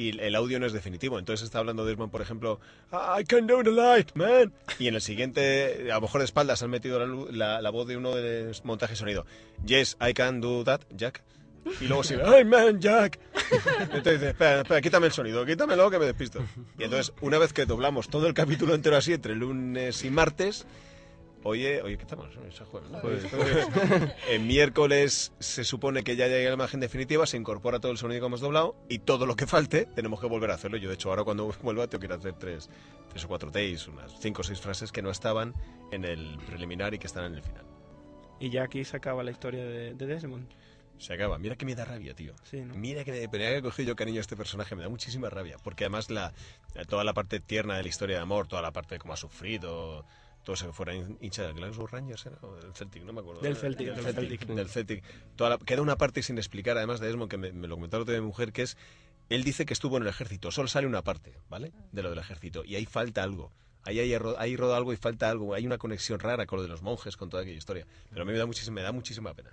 y 0.00 0.18
el 0.18 0.34
audio 0.34 0.58
no 0.60 0.66
es 0.66 0.72
definitivo. 0.72 1.18
Entonces 1.18 1.44
está 1.44 1.58
hablando 1.58 1.84
Desmond, 1.84 2.10
por 2.10 2.22
ejemplo, 2.22 2.60
I 2.92 3.24
can 3.24 3.46
do 3.46 3.62
the 3.62 3.70
light, 3.70 4.10
man. 4.14 4.52
Y 4.78 4.88
en 4.88 4.94
el 4.94 5.00
siguiente, 5.00 5.90
a 5.90 5.96
lo 5.96 6.00
mejor 6.02 6.20
de 6.20 6.24
espaldas, 6.24 6.62
han 6.62 6.70
metido 6.70 6.98
la, 6.98 7.30
la- 7.30 7.60
la 7.62 7.70
voz 7.70 7.86
de 7.86 7.96
uno 7.96 8.14
de 8.14 8.44
los 8.46 8.64
montajes 8.64 8.98
sonido. 8.98 9.26
Yes, 9.66 9.96
I 10.00 10.12
can 10.14 10.40
do 10.40 10.64
that, 10.64 10.80
Jack. 10.96 11.22
Y 11.80 11.84
luego 11.88 12.02
sigue, 12.02 12.22
¡ay, 12.24 12.44
man, 12.46 12.80
Jack! 12.80 13.18
Entonces 13.80 14.14
dice, 14.14 14.28
espera, 14.30 14.62
espera, 14.62 14.80
quítame 14.80 15.06
el 15.08 15.12
sonido, 15.12 15.44
quítamelo 15.44 15.90
que 15.90 15.98
me 15.98 16.06
despisto. 16.06 16.42
Y 16.78 16.84
entonces, 16.84 17.12
una 17.20 17.36
vez 17.38 17.52
que 17.52 17.66
doblamos 17.66 18.08
todo 18.08 18.26
el 18.26 18.32
capítulo 18.34 18.74
entero 18.74 18.96
así, 18.96 19.12
entre 19.12 19.34
lunes 19.34 20.02
y 20.04 20.10
martes, 20.10 20.66
oye, 21.44 21.82
oye, 21.82 21.96
¿qué 21.96 22.02
estamos? 22.02 22.28
Es 22.48 22.58
jueves, 22.60 22.90
¿no? 22.90 23.00
Jueves. 23.00 23.24
Entonces, 23.32 24.12
el 24.28 24.40
miércoles 24.42 25.32
se 25.38 25.64
supone 25.64 26.02
que 26.02 26.16
ya 26.16 26.26
llega 26.28 26.50
la 26.50 26.54
imagen 26.54 26.80
definitiva, 26.80 27.26
se 27.26 27.36
incorpora 27.36 27.80
todo 27.80 27.92
el 27.92 27.98
sonido 27.98 28.20
que 28.20 28.26
hemos 28.26 28.40
doblado 28.40 28.76
y 28.88 29.00
todo 29.00 29.26
lo 29.26 29.36
que 29.36 29.46
falte 29.46 29.86
tenemos 29.86 30.20
que 30.20 30.26
volver 30.26 30.50
a 30.50 30.54
hacerlo. 30.54 30.76
Yo, 30.76 30.88
de 30.88 30.94
hecho, 30.94 31.10
ahora 31.10 31.24
cuando 31.24 31.46
vuelva 31.62 31.86
tengo 31.88 32.00
que 32.00 32.06
ir 32.06 32.12
a 32.12 32.16
hacer 32.16 32.34
tres, 32.34 32.68
tres 33.08 33.24
o 33.24 33.28
cuatro 33.28 33.50
takes, 33.50 33.88
unas 33.88 34.12
cinco 34.20 34.42
o 34.42 34.44
seis 34.44 34.60
frases 34.60 34.92
que 34.92 35.02
no 35.02 35.10
estaban 35.10 35.54
en 35.92 36.04
el 36.04 36.38
preliminar 36.46 36.94
y 36.94 36.98
que 36.98 37.06
están 37.06 37.24
en 37.24 37.34
el 37.34 37.42
final. 37.42 37.64
Y 38.38 38.50
ya 38.50 38.64
aquí 38.64 38.84
se 38.84 38.96
acaba 38.96 39.22
la 39.22 39.30
historia 39.30 39.64
de, 39.64 39.94
de 39.94 40.06
Desmond. 40.06 40.48
Se 41.00 41.14
acaba. 41.14 41.38
Mira 41.38 41.56
que 41.56 41.64
me 41.64 41.74
da 41.74 41.86
rabia, 41.86 42.14
tío. 42.14 42.34
Sí, 42.44 42.60
¿no? 42.60 42.74
Mira 42.74 43.04
que 43.04 43.12
me, 43.12 43.28
pero 43.28 43.44
que 43.44 43.62
cogido 43.62 43.88
yo 43.88 43.96
cariño 43.96 44.18
a 44.18 44.20
este 44.20 44.36
personaje, 44.36 44.76
me 44.76 44.82
da 44.82 44.90
muchísima 44.90 45.30
rabia. 45.30 45.56
Porque 45.64 45.84
además 45.84 46.10
la, 46.10 46.34
toda 46.88 47.04
la 47.04 47.14
parte 47.14 47.40
tierna 47.40 47.74
de 47.76 47.82
la 47.82 47.88
historia 47.88 48.16
de 48.16 48.22
amor, 48.22 48.48
toda 48.48 48.60
la 48.60 48.70
parte 48.70 48.96
de 48.96 48.98
cómo 48.98 49.14
ha 49.14 49.16
sufrido, 49.16 50.04
todo 50.44 50.56
se 50.56 50.72
fuera 50.72 50.94
hin- 50.94 51.16
hincha 51.20 51.42
del 51.42 51.54
Glasgow 51.54 51.86
Rangers, 51.86 52.26
¿era? 52.26 52.38
O 52.42 52.54
del 52.56 52.72
Celtic, 52.74 53.02
no 53.04 53.12
me 53.12 53.20
acuerdo. 53.20 53.40
Del 53.42 53.56
Celtic, 53.56 53.88
del 53.94 54.04
Celtic. 54.14 54.46
Del 54.46 54.68
Celtic. 54.68 55.04
Toda 55.36 55.50
la- 55.50 55.58
queda 55.58 55.82
una 55.82 55.96
parte 55.96 56.22
sin 56.22 56.38
explicar, 56.38 56.76
además 56.76 57.00
de 57.00 57.06
Desmond, 57.08 57.30
que 57.30 57.36
me, 57.38 57.52
me 57.52 57.68
lo 57.68 57.76
comentó 57.76 57.96
el 57.98 58.02
otro 58.02 58.12
día 58.12 58.20
mi 58.20 58.26
mujer, 58.28 58.52
que 58.52 58.62
es, 58.62 58.76
él 59.28 59.44
dice 59.44 59.64
que 59.66 59.72
estuvo 59.74 59.96
en 59.96 60.02
el 60.04 60.08
ejército, 60.08 60.50
solo 60.50 60.68
sale 60.68 60.86
una 60.86 61.02
parte, 61.02 61.34
¿vale? 61.48 61.72
De 61.92 62.02
lo 62.02 62.10
del 62.10 62.18
ejército. 62.18 62.64
Y 62.64 62.74
ahí 62.76 62.86
falta 62.86 63.22
algo. 63.22 63.52
Ahí 63.84 64.16
ro- 64.18 64.36
ahí 64.38 64.56
roda 64.56 64.76
algo 64.76 64.92
y 64.92 64.96
falta 64.96 65.30
algo. 65.30 65.54
Hay 65.54 65.64
una 65.66 65.78
conexión 65.78 66.18
rara 66.20 66.44
con 66.46 66.58
lo 66.58 66.62
de 66.64 66.68
los 66.68 66.82
monjes, 66.82 67.16
con 67.16 67.30
toda 67.30 67.42
aquella 67.42 67.56
historia. 67.56 67.86
Pero 68.10 68.22
a 68.22 68.24
mí 68.24 68.32
me 68.32 68.38
da 68.38 68.44
muchísima, 68.46 68.74
me 68.74 68.82
da 68.82 68.92
muchísima 68.92 69.32
pena. 69.34 69.50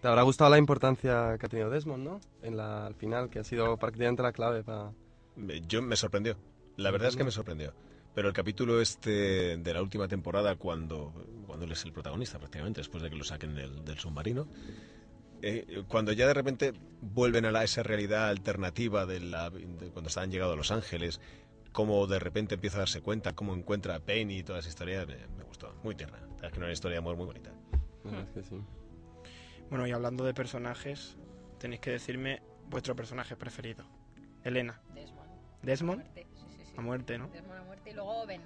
Te 0.00 0.08
habrá 0.08 0.22
gustado 0.22 0.48
la 0.50 0.56
importancia 0.56 1.36
que 1.38 1.44
ha 1.44 1.48
tenido 1.50 1.68
Desmond, 1.68 2.02
¿no? 2.04 2.20
En 2.42 2.56
la, 2.56 2.86
al 2.86 2.94
final, 2.94 3.28
que 3.28 3.38
ha 3.40 3.44
sido 3.44 3.76
prácticamente 3.76 4.22
la 4.22 4.32
clave 4.32 4.62
para... 4.64 4.92
Me- 5.36 5.60
Yo 5.66 5.82
me 5.82 5.94
sorprendió. 5.96 6.38
La 6.78 6.90
verdad 6.90 7.08
es 7.08 7.16
que 7.16 7.24
me 7.24 7.30
sorprendió. 7.30 7.74
Pero 8.14 8.28
el 8.28 8.34
capítulo 8.34 8.80
este 8.80 9.56
de 9.56 9.74
la 9.74 9.82
última 9.82 10.08
temporada, 10.08 10.56
cuando, 10.56 11.12
cuando 11.46 11.64
él 11.64 11.72
es 11.72 11.84
el 11.84 11.92
protagonista 11.92 12.38
prácticamente, 12.38 12.80
después 12.80 13.02
de 13.02 13.10
que 13.10 13.16
lo 13.16 13.24
saquen 13.24 13.54
del, 13.54 13.84
del 13.84 13.98
submarino, 13.98 14.48
eh, 15.42 15.84
cuando 15.88 16.12
ya 16.12 16.26
de 16.26 16.34
repente 16.34 16.72
vuelven 17.00 17.46
a 17.46 17.50
la, 17.50 17.64
esa 17.64 17.82
realidad 17.82 18.28
alternativa 18.28 19.06
de, 19.06 19.20
la, 19.20 19.50
de 19.50 19.90
cuando 19.90 20.08
están 20.08 20.30
llegado 20.30 20.52
a 20.52 20.56
Los 20.56 20.70
Ángeles, 20.70 21.20
cómo 21.72 22.06
de 22.06 22.18
repente 22.18 22.56
empieza 22.56 22.76
a 22.76 22.80
darse 22.80 23.00
cuenta, 23.00 23.34
cómo 23.34 23.54
encuentra 23.54 23.94
a 23.94 24.00
Penny 24.00 24.38
y 24.38 24.42
toda 24.42 24.58
esa 24.58 24.68
historia, 24.68 25.06
me, 25.06 25.16
me 25.38 25.44
gustó. 25.44 25.74
Muy 25.82 25.94
tierna. 25.94 26.18
Es 26.42 26.52
que 26.52 26.58
una 26.58 26.72
historia 26.72 26.96
de 26.96 26.98
amor 26.98 27.16
muy 27.16 27.26
bonita. 27.26 27.50
La 28.04 28.10
verdad 28.10 28.28
es 28.28 28.34
que 28.34 28.42
sí. 28.42 28.62
Bueno, 29.70 29.86
y 29.86 29.92
hablando 29.92 30.24
de 30.24 30.34
personajes, 30.34 31.16
tenéis 31.58 31.80
que 31.80 31.90
decirme 31.90 32.42
vuestro 32.68 32.96
personaje 32.96 33.36
preferido. 33.36 33.84
Elena. 34.42 34.80
Desmond. 34.94 35.30
¿Desmond? 35.62 36.04
A 36.80 36.82
muerte, 36.82 37.18
¿no? 37.18 37.28
Desmond 37.28 37.58
a 37.60 37.62
muerte 37.64 37.90
y 37.90 37.92
luego 37.92 38.26
Ben. 38.26 38.40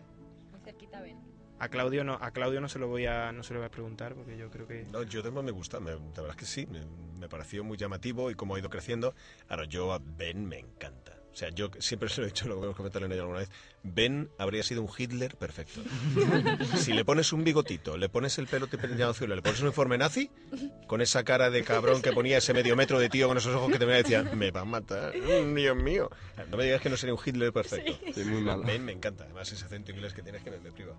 Muy 0.51 0.61
cerquita 0.61 1.01
Ben. 1.01 1.17
A 1.61 1.69
Claudio 1.69 2.03
no, 2.03 2.15
a 2.21 2.33
Claudio 2.33 2.61
no 2.61 2.69
se 2.69 2.81
lo 2.81 2.89
voy 2.89 3.07
a, 3.07 3.31
no 3.31 3.45
se 3.45 3.55
lo 3.55 3.61
voy 3.61 3.69
a 3.69 3.71
preguntar 3.71 4.15
porque 4.17 4.37
yo 4.37 4.51
creo 4.51 4.67
que 4.67 4.85
No, 4.91 5.05
yo 5.05 5.23
Desmond 5.23 5.47
me 5.47 5.53
gusta, 5.53 5.79
me- 5.79 5.93
la 5.93 5.97
verdad 5.99 6.31
es 6.31 6.37
que 6.37 6.47
sí, 6.47 6.67
me, 6.67 6.85
me 7.19 7.29
pareció 7.29 7.63
muy 7.63 7.77
llamativo 7.79 8.31
y 8.31 8.35
cómo 8.35 8.57
ha 8.57 8.59
ido 8.59 8.69
creciendo. 8.69 9.15
Ahora, 9.49 9.65
yo 9.65 9.93
a 9.93 10.01
Ben 10.01 10.45
me 10.47 10.59
encanta. 10.59 11.13
O 11.35 11.37
sea, 11.37 11.49
yo 11.51 11.69
siempre 11.81 12.09
se 12.11 12.21
lo 12.21 12.27
he 12.27 12.31
dicho, 12.31 12.47
lo 12.47 12.63
hemos 12.63 12.77
comentado 12.77 13.05
en 13.05 13.13
ella 13.13 13.23
alguna 13.23 13.41
vez, 13.41 13.51
Ben 13.83 14.31
habría 14.39 14.63
sido 14.63 14.83
un 14.83 14.89
Hitler 14.97 15.37
perfecto. 15.37 15.81
si 16.77 16.93
le 16.93 17.05
pones 17.05 17.33
un 17.33 17.43
bigotito, 17.43 17.97
le 17.97 18.09
pones 18.09 18.39
el 18.39 18.47
pelo 18.47 18.69
peinado 18.69 19.11
azul, 19.11 19.29
le 19.29 19.43
pones 19.43 19.61
un 19.61 19.67
informe 19.67 19.99
nazi, 19.99 20.31
con 20.87 21.01
esa 21.01 21.25
cara 21.25 21.51
de 21.51 21.65
cabrón 21.65 22.01
que 22.03 22.13
ponía 22.13 22.39
ese 22.39 22.55
medio 22.55 22.77
metro 22.77 23.01
de 23.01 23.09
tío 23.09 23.27
con 23.27 23.37
esos 23.37 23.55
ojos 23.55 23.73
que 23.73 23.79
te 23.79 23.85
veía 23.85 24.01
y 24.01 24.03
decía, 24.05 24.23
me 24.23 24.53
va 24.53 24.61
a 24.61 24.65
matar, 24.65 25.13
mm, 25.17 25.55
Dios 25.55 25.77
mío. 25.77 26.09
No 26.51 26.57
me 26.57 26.65
digas 26.65 26.81
que 26.81 26.89
no 26.89 26.97
sería 26.97 27.15
un 27.15 27.21
Hitler 27.25 27.53
perfecto. 27.53 27.99
Sí, 28.15 28.25
muy 28.25 28.43
malo. 28.43 28.63
Ben 28.63 28.85
me 28.85 28.93
encanta, 28.93 29.25
además 29.25 29.51
ese 29.51 29.65
acento 29.65 29.91
inglés 29.91 30.15
que 30.15 30.23
tienes 30.23 30.43
que 30.43 30.51
me, 30.53 30.59
priva. 30.71 30.95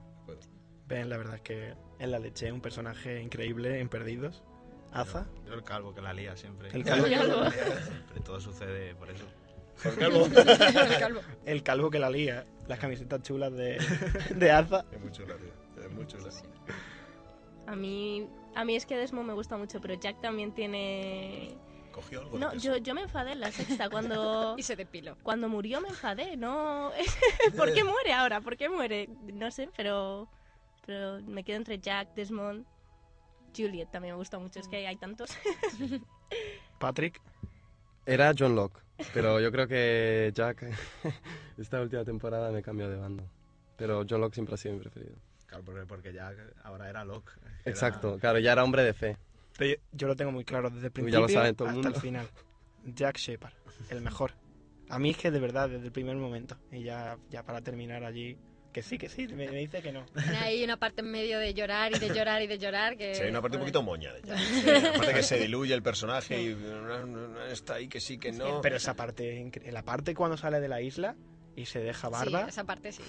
Ben, 0.88 1.10
la 1.10 1.18
verdad 1.18 1.36
es 1.36 1.42
que 1.42 1.74
en 2.00 2.12
la 2.12 2.20
leche, 2.20 2.52
un 2.52 2.62
personaje 2.62 3.22
increíble 3.22 3.80
en 3.80 3.88
Perdidos. 3.88 4.44
Aza. 4.92 5.28
Yo 5.46 5.54
el 5.54 5.64
calvo 5.64 5.94
que 5.94 6.02
la 6.02 6.14
lía 6.14 6.38
siempre. 6.38 6.70
El 6.72 6.84
calvo. 6.84 7.06
Siempre 7.08 8.22
todo 8.24 8.40
sucede 8.40 8.96
por 8.96 9.10
eso. 9.10 9.26
El 9.84 9.96
calvo. 9.98 10.26
El 10.36 11.00
calvo. 11.00 11.22
El 11.46 11.64
calvo 11.64 11.90
que 11.90 12.00
la 12.00 12.10
lía. 12.10 12.46
Las 12.68 12.80
camisetas 12.80 13.22
chulas 13.22 13.54
de, 13.54 13.78
de 14.36 14.52
Aza. 14.52 14.86
Es 14.92 15.00
muy 15.02 15.12
chula, 15.12 15.36
tío. 15.36 15.84
Es 15.84 15.92
muy 15.92 16.08
chula. 16.08 16.30
A 17.68 17.76
mí, 17.76 18.28
a 18.56 18.64
mí 18.66 18.76
es 18.76 18.86
que 18.86 18.98
Desmond 18.98 19.28
me 19.28 19.34
gusta 19.34 19.58
mucho, 19.58 19.82
pero 19.82 19.96
Jack 19.96 20.22
también 20.22 20.54
tiene... 20.54 21.58
Cogió 21.92 22.22
algo 22.22 22.38
No, 22.38 22.52
de 22.52 22.60
yo, 22.60 22.78
yo 22.78 22.94
me 22.94 23.02
enfadé 23.02 23.32
en 23.32 23.40
la 23.40 23.52
sexta 23.52 23.90
cuando... 23.90 24.56
Y 24.58 24.64
se 24.64 24.76
depiló. 24.76 25.18
Cuando 25.24 25.50
murió 25.50 25.82
me 25.82 25.90
enfadé, 25.90 26.38
no... 26.38 26.92
¿Por 27.58 27.74
qué 27.74 27.84
muere 27.84 28.14
ahora? 28.14 28.42
¿Por 28.42 28.58
qué 28.58 28.70
muere? 28.70 29.10
No 29.34 29.50
sé, 29.52 29.70
pero... 29.76 30.30
Pero 30.86 31.20
me 31.24 31.44
quedo 31.44 31.58
entre 31.58 31.80
Jack, 31.80 32.14
Desmond, 32.14 32.64
Juliet 33.56 33.90
también 33.90 34.14
me 34.14 34.18
gusta 34.18 34.38
mucho, 34.38 34.60
es 34.60 34.68
que 34.68 34.86
hay 34.86 34.96
tantos. 34.98 35.32
Patrick. 36.80 37.22
Era 38.06 38.34
John 38.38 38.56
Locke, 38.56 38.80
pero 39.14 39.40
yo 39.40 39.52
creo 39.52 39.68
que 39.68 40.32
Jack 40.34 40.64
esta 41.58 41.82
última 41.82 42.04
temporada 42.04 42.52
me 42.52 42.62
cambió 42.62 42.90
de 42.90 42.98
bando. 42.98 43.30
Pero 43.78 44.06
John 44.10 44.22
Locke 44.22 44.36
siempre 44.36 44.56
ha 44.56 44.58
sido 44.58 44.76
mi 44.76 44.80
preferido. 44.82 45.16
Claro, 45.48 45.64
porque, 45.64 45.86
porque 45.86 46.14
ya 46.14 46.34
ahora 46.64 46.90
era 46.90 47.04
Locke. 47.04 47.32
Exacto, 47.66 48.18
claro, 48.20 48.40
ya 48.40 48.54
era 48.54 48.64
hombre 48.64 48.84
de 48.84 48.94
fe. 48.94 49.18
Pero 49.58 49.72
yo, 49.72 49.78
yo 49.92 50.08
lo 50.08 50.16
tengo 50.16 50.32
muy 50.32 50.46
claro 50.46 50.70
desde 50.70 50.88
el 50.88 50.92
principio 50.92 51.20
ya 51.20 51.22
lo 51.22 51.30
sabe 51.30 51.54
todo 51.54 51.70
el 51.70 51.76
hasta 51.76 51.80
el 51.88 51.94
mundo. 51.94 52.00
final. 52.02 52.28
Jack 52.86 53.18
Shepard, 53.18 53.54
el 53.90 54.02
mejor. 54.02 54.32
A 54.90 55.00
mí 55.00 55.10
es 55.10 55.18
que 55.18 55.32
de 55.32 55.40
verdad, 55.40 55.70
desde 55.70 55.86
el 55.86 55.92
primer 55.92 56.16
momento. 56.18 56.58
Y 56.72 56.84
ya, 56.84 57.18
ya 57.30 57.44
para 57.44 57.62
terminar 57.62 58.04
allí, 58.04 58.38
que 58.76 58.84
sí, 58.84 58.98
que 58.98 59.08
sí, 59.08 59.26
me, 59.30 59.48
me 59.50 59.58
dice 59.60 59.82
que 59.82 59.94
no. 59.94 60.06
Tiene 60.08 60.36
ahí 60.38 60.62
una 60.66 60.76
parte 60.76 61.00
en 61.00 61.10
medio 61.10 61.40
de 61.40 61.54
llorar 61.54 61.96
y 61.96 61.98
de 62.00 62.14
llorar 62.14 62.42
y 62.42 62.48
de 62.48 62.58
llorar 62.58 62.98
que... 62.98 63.16
Sí, 63.16 63.22
hay 63.24 63.30
una 63.30 63.42
parte 63.42 63.56
un 63.56 63.62
poquito 63.62 63.82
moña 63.82 64.12
de 64.14 64.22
Jack. 64.22 64.38
Sí, 64.38 64.70
aparte 64.70 65.14
que 65.14 65.24
se 65.24 65.40
diluye 65.40 65.74
el 65.74 65.82
personaje 65.82 66.42
y 66.42 66.58
está 67.50 67.76
ahí 67.76 67.88
que 67.88 68.02
sí, 68.02 68.18
que 68.18 68.34
no. 68.34 68.60
Pero 68.60 68.76
esa 68.76 68.94
parte, 68.94 69.42
incre- 69.42 69.72
la 69.72 69.84
parte 69.84 70.14
cuando 70.14 70.36
sale 70.36 70.60
de 70.60 70.68
la 70.68 70.82
isla 70.82 71.16
y 71.56 71.68
se 71.68 71.80
deja 71.80 72.10
barba. 72.10 72.44
Sí, 72.44 72.50
esa 72.50 72.66
parte 72.66 72.92
sí. 72.92 73.02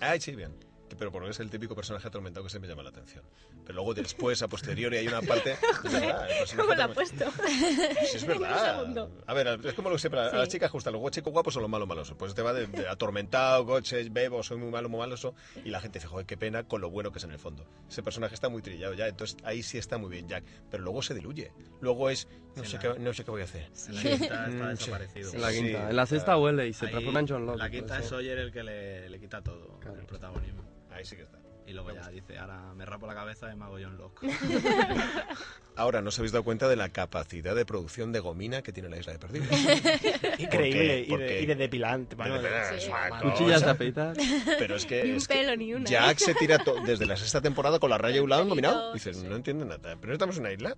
Ay, 0.00 0.20
sí, 0.20 0.34
bien. 0.34 0.52
Pero 0.98 1.10
porque 1.12 1.30
es 1.30 1.40
el 1.40 1.50
típico 1.50 1.74
personaje 1.74 2.06
atormentado 2.08 2.44
que 2.44 2.50
se 2.50 2.58
me 2.58 2.66
llama 2.68 2.82
la 2.82 2.90
atención. 2.90 3.24
Pero 3.64 3.74
luego 3.76 3.94
después, 3.94 4.40
a 4.42 4.48
posteriori, 4.48 4.96
hay 4.98 5.08
una 5.08 5.22
parte... 5.22 5.56
Es 5.84 5.92
verdad, 5.92 6.28
el 6.30 6.56
¿Cómo 6.56 6.74
la 6.74 6.84
ha 6.84 6.88
puesto? 6.92 7.24
Sí, 7.30 8.16
es 8.16 8.26
verdad. 8.26 9.08
A 9.26 9.34
ver, 9.34 9.60
es 9.64 9.74
como 9.74 9.88
lo 9.90 9.96
que 9.96 10.00
siempre, 10.00 10.20
a 10.20 10.30
Sí. 10.30 10.36
las 10.36 10.48
chicas 10.48 10.70
gustan 10.72 10.92
los 10.94 11.10
chicos 11.10 11.32
guapos 11.32 11.56
o 11.56 11.60
los 11.60 11.68
malos 11.70 11.86
malosos. 11.88 12.16
Pues 12.16 12.34
te 12.34 12.42
va 12.42 12.52
de, 12.52 12.66
de 12.66 12.88
atormentado, 12.88 13.64
coches, 13.66 14.12
bebo, 14.12 14.42
soy 14.42 14.56
muy 14.58 14.70
malo, 14.70 14.88
muy 14.88 14.98
maloso. 15.00 15.34
Y 15.64 15.70
la 15.70 15.80
gente 15.80 15.98
dice, 15.98 16.08
joder, 16.08 16.26
qué 16.26 16.36
pena 16.36 16.64
con 16.64 16.80
lo 16.80 16.90
bueno 16.90 17.10
que 17.12 17.18
es 17.18 17.24
en 17.24 17.30
el 17.32 17.38
fondo. 17.38 17.66
Ese 17.88 18.02
personaje 18.02 18.34
está 18.34 18.48
muy 18.48 18.62
trillado 18.62 18.94
ya, 18.94 19.06
entonces 19.08 19.36
ahí 19.44 19.62
sí 19.62 19.78
está 19.78 19.98
muy 19.98 20.10
bien 20.10 20.28
Jack. 20.28 20.44
Pero 20.70 20.82
luego 20.82 21.02
se 21.02 21.14
diluye. 21.14 21.52
Luego 21.80 22.10
es, 22.10 22.28
no, 22.56 22.64
sé, 22.64 22.76
la- 22.76 22.80
qué, 22.94 22.98
no 22.98 23.12
sé 23.12 23.24
qué 23.24 23.30
voy 23.30 23.40
a 23.42 23.44
hacer. 23.44 23.70
En 23.88 23.94
la 23.94 24.02
quinta 24.02 24.14
está 24.24 24.46
Mm, 24.48 24.68
desaparecido. 24.68 25.32
En 25.32 25.40
la 25.40 25.52
quinta. 25.52 25.90
En 25.90 25.96
la 25.96 26.06
sexta 26.06 26.24
claro. 26.26 26.40
vuelve 26.40 26.68
y 26.68 26.72
se 26.72 26.86
transforma 26.88 27.20
en 27.20 27.28
John 27.28 27.46
Locke. 27.46 27.58
La 27.58 27.70
quinta 27.70 27.94
pues, 27.94 28.00
es. 28.04 28.08
Sawyer 28.10 28.38
el 28.38 28.52
que 28.52 28.62
le, 28.62 29.08
le 29.08 29.20
quita 29.20 29.42
todo 29.42 29.78
el 29.98 30.06
protagonismo. 30.06 30.62
Ahí 30.94 31.04
sí 31.04 31.16
que 31.16 31.22
está. 31.22 31.38
Y 31.66 31.72
luego 31.72 31.92
ya 31.94 32.06
dice, 32.10 32.36
ahora 32.38 32.74
me 32.74 32.84
rapo 32.84 33.06
la 33.06 33.14
cabeza 33.14 33.50
y 33.50 33.56
me 33.56 33.64
hago 33.64 33.78
John 33.82 33.96
Locke. 33.96 34.26
Ahora, 35.76 36.00
¿no 36.02 36.10
os 36.10 36.18
habéis 36.18 36.30
dado 36.30 36.44
cuenta 36.44 36.68
de 36.68 36.76
la 36.76 36.90
capacidad 36.90 37.54
de 37.56 37.64
producción 37.66 38.12
de 38.12 38.20
gomina 38.20 38.62
que 38.62 38.70
tiene 38.72 38.88
la 38.88 38.98
isla 38.98 39.14
de 39.14 39.18
Perdidos? 39.18 39.48
Increíble. 40.38 41.04
Y, 41.08 41.16
de, 41.16 41.40
y 41.42 41.46
de 41.46 41.54
depilante. 41.56 42.14
De 42.14 42.30
depilar, 42.30 42.80
sí. 42.80 42.90
Cuchillas 43.22 43.64
de 43.64 43.70
afeitar. 43.70 44.14
Pero 44.58 44.76
es 44.76 44.86
que, 44.86 45.02
Ni 45.04 45.10
un 45.12 45.16
es 45.16 45.26
que 45.26 45.34
pelo, 45.34 45.56
ni 45.56 45.74
una. 45.74 45.84
Jack 45.88 46.18
se 46.18 46.34
tira 46.34 46.58
to- 46.58 46.76
desde 46.84 47.06
la 47.06 47.16
sexta 47.16 47.40
temporada 47.40 47.78
con 47.80 47.90
la 47.90 47.98
raya 47.98 48.20
a 48.20 48.22
un 48.22 48.30
lado 48.30 48.42
engominado. 48.42 48.92
Pelitos, 48.92 49.14
Dices, 49.14 49.28
no 49.28 49.34
entiende 49.34 49.64
nada. 49.64 49.96
Pero 49.96 50.06
no 50.08 50.12
estamos 50.12 50.36
en 50.36 50.42
una 50.42 50.52
isla. 50.52 50.76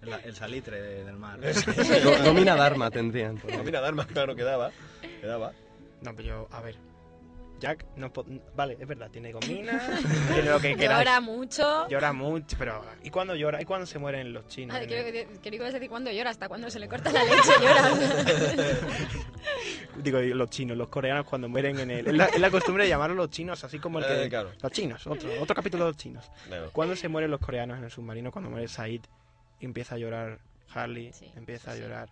El, 0.00 0.12
el 0.24 0.34
salitre 0.36 0.80
de- 0.80 1.04
del 1.04 1.16
mar. 1.16 1.40
Domina 2.24 2.54
Dharma 2.56 2.90
tendrían. 2.90 3.42
Mira, 3.64 3.80
Dharma, 3.80 4.06
claro, 4.06 4.34
quedaba. 4.34 4.70
Quedaba. 5.20 5.52
No, 6.00 6.14
pero 6.14 6.28
yo, 6.28 6.48
a 6.52 6.60
ver. 6.62 6.76
Jack, 7.58 7.84
no 7.96 8.12
vale, 8.54 8.76
es 8.80 8.86
verdad, 8.86 9.10
tiene 9.10 9.32
gomina, 9.32 9.80
tiene 10.32 10.50
lo 10.50 10.60
que 10.60 10.76
queráis. 10.76 10.98
Llora 11.00 11.20
mucho. 11.20 11.88
Llora 11.88 12.12
mucho, 12.12 12.56
pero 12.58 12.84
¿y 13.02 13.10
cuando 13.10 13.34
llora? 13.34 13.60
¿Y 13.60 13.64
cuando 13.64 13.86
se 13.86 13.98
mueren 13.98 14.32
los 14.32 14.46
chinos? 14.48 14.76
Ah, 14.76 14.80
creo, 14.84 15.04
el- 15.06 15.12
que, 15.12 15.26
creo 15.42 15.64
que 15.66 15.72
decir 15.72 15.88
cuando 15.90 16.10
llora, 16.12 16.30
hasta 16.30 16.48
cuando 16.48 16.70
se 16.70 16.78
le 16.78 16.88
corta 16.88 17.10
la 17.12 17.24
leche 17.24 17.50
llora. 17.60 17.90
Digo, 20.02 20.20
los 20.20 20.50
chinos, 20.50 20.76
los 20.76 20.88
coreanos 20.88 21.26
cuando 21.26 21.48
mueren 21.48 21.78
en 21.80 21.90
el... 21.90 22.06
Es 22.06 22.14
la, 22.14 22.26
es 22.26 22.38
la 22.40 22.50
costumbre 22.50 22.84
de 22.84 22.90
llamarlos 22.90 23.16
los 23.16 23.30
chinos, 23.30 23.64
así 23.64 23.78
como 23.78 23.98
el 23.98 24.06
que... 24.06 24.24
Eh, 24.24 24.28
claro. 24.28 24.50
Los 24.62 24.72
chinos, 24.72 25.06
otro, 25.06 25.28
otro 25.40 25.54
capítulo 25.56 25.84
de 25.86 25.90
los 25.90 25.96
chinos. 25.96 26.30
Claro. 26.46 26.70
Cuando 26.72 26.94
se 26.94 27.08
mueren 27.08 27.30
los 27.30 27.40
coreanos 27.40 27.78
en 27.78 27.84
el 27.84 27.90
submarino, 27.90 28.30
cuando 28.30 28.50
muere 28.50 28.68
Said, 28.68 29.00
y 29.60 29.64
empieza 29.64 29.96
a 29.96 29.98
llorar 29.98 30.38
Harley, 30.72 31.12
Sí, 31.12 31.32
empieza 31.34 31.64
sí, 31.64 31.70
a 31.70 31.74
sí. 31.74 31.80
llorar, 31.82 32.08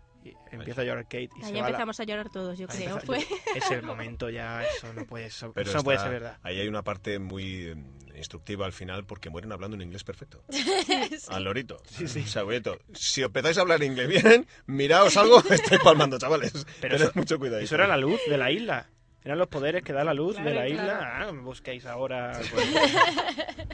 empieza 0.51 0.81
a 0.81 0.85
llorar 0.85 1.05
Kate, 1.05 1.29
y 1.37 1.43
Ahí 1.45 1.45
se 1.45 1.53
va 1.53 1.61
la- 1.63 1.67
empezamos 1.69 2.01
a 2.01 2.05
llorar 2.05 2.31
todos, 2.31 2.59
yo 2.59 2.67
Ahí 2.71 2.79
creo. 2.85 3.01
Fue. 3.01 3.25
Ese 3.55 3.83
momento 3.83 4.31
ya, 4.31 4.65
eso 4.65 4.93
no 4.95 5.05
puede, 5.05 5.27
eso, 5.27 5.53
Pero 5.53 5.69
eso 5.69 5.79
no 5.79 5.85
puede 5.85 5.97
está- 5.97 6.11
ser 6.11 6.21
verdad. 6.21 6.39
Ahí 6.43 6.59
hay 6.61 6.69
una 6.69 6.83
parte 6.83 7.19
muy 7.19 7.67
eh, 7.69 7.77
instructiva 8.17 8.67
al 8.67 8.73
final 8.73 9.05
porque 9.05 9.31
mueren 9.31 9.53
hablando 9.53 9.75
un 9.77 9.83
inglés 9.83 10.05
perfecto. 10.05 10.43
Al 11.29 11.45
lorito. 11.45 11.83
Sí, 11.89 12.09
sí. 12.09 12.21
O 12.21 12.27
sea, 12.27 12.43
bonito. 12.45 12.79
Si 12.95 13.23
empezáis 13.23 13.59
a 13.59 13.61
hablar 13.63 13.83
inglés 13.83 14.09
bien, 14.09 14.47
miraos 14.67 15.17
algo, 15.17 15.39
estáis 15.51 15.81
palmando, 15.83 16.19
chavales. 16.19 16.53
Pero 16.81 16.97
Tened 16.97 17.09
eso- 17.11 17.13
mucho 17.19 17.39
cuidado. 17.39 17.61
Eso 17.61 17.75
era 17.75 17.87
la 17.87 17.97
luz 17.97 18.21
de 18.29 18.39
la 18.39 18.51
isla. 18.51 18.89
Eran 19.25 19.39
los 19.39 19.49
poderes 19.49 19.83
que 19.83 19.93
da 19.93 20.05
la 20.05 20.15
luz 20.15 20.37
de 20.37 20.43
Claro, 20.43 20.57
la 20.61 20.69
isla. 20.69 20.85
claro. 20.99 21.29
Ah, 21.29 21.33
me 21.33 21.41
busquéis 21.43 21.85
ahora. 21.87 22.41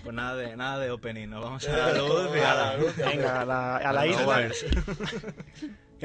Pues 0.03 0.15
nada 0.17 0.35
de, 0.35 0.57
nada 0.57 0.79
de 0.81 0.91
opening, 0.91 1.29
nos 1.29 1.45
vamos 1.45 1.69
a 1.69 1.77
la 1.77 1.93
luz 1.93 2.31
y 2.35 2.39
a 2.41 2.55
la... 2.55 2.77
Venga, 3.07 3.41
a 3.43 3.45
la, 3.45 3.77
a 3.77 3.93
la 3.93 4.01
A 4.01 4.07
isla. 4.09 4.51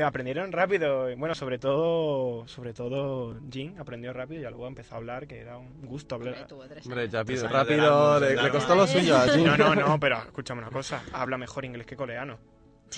Aprendieron 0.06 0.52
rápido. 0.52 1.10
y 1.10 1.16
Bueno, 1.16 1.34
sobre 1.36 1.58
todo, 1.60 2.48
sobre 2.48 2.74
todo 2.74 3.40
Jin 3.52 3.80
aprendió 3.80 4.14
rápido 4.14 4.40
y 4.40 4.44
ya 4.44 4.50
luego 4.50 4.68
empezó 4.68 4.96
a 4.96 4.98
hablar, 4.98 5.28
que 5.28 5.40
era 5.40 5.58
un 5.58 5.86
gusto 5.86 6.16
hablar. 6.16 6.48
Hombre, 6.86 7.10
ya 7.10 7.24
pido 7.26 7.48
rápido, 7.48 8.20
le, 8.20 8.36
le 8.42 8.50
costó 8.52 8.76
lo 8.76 8.86
suyo 8.88 9.18
a 9.18 9.28
Jim. 9.28 9.46
No, 9.46 9.58
no, 9.58 9.76
no, 9.76 10.00
pero 10.00 10.18
escúchame 10.18 10.62
una 10.62 10.72
cosa. 10.72 11.04
Habla 11.14 11.38
mejor 11.38 11.66
inglés 11.66 11.86
que 11.86 11.96
coreano. 11.96 12.38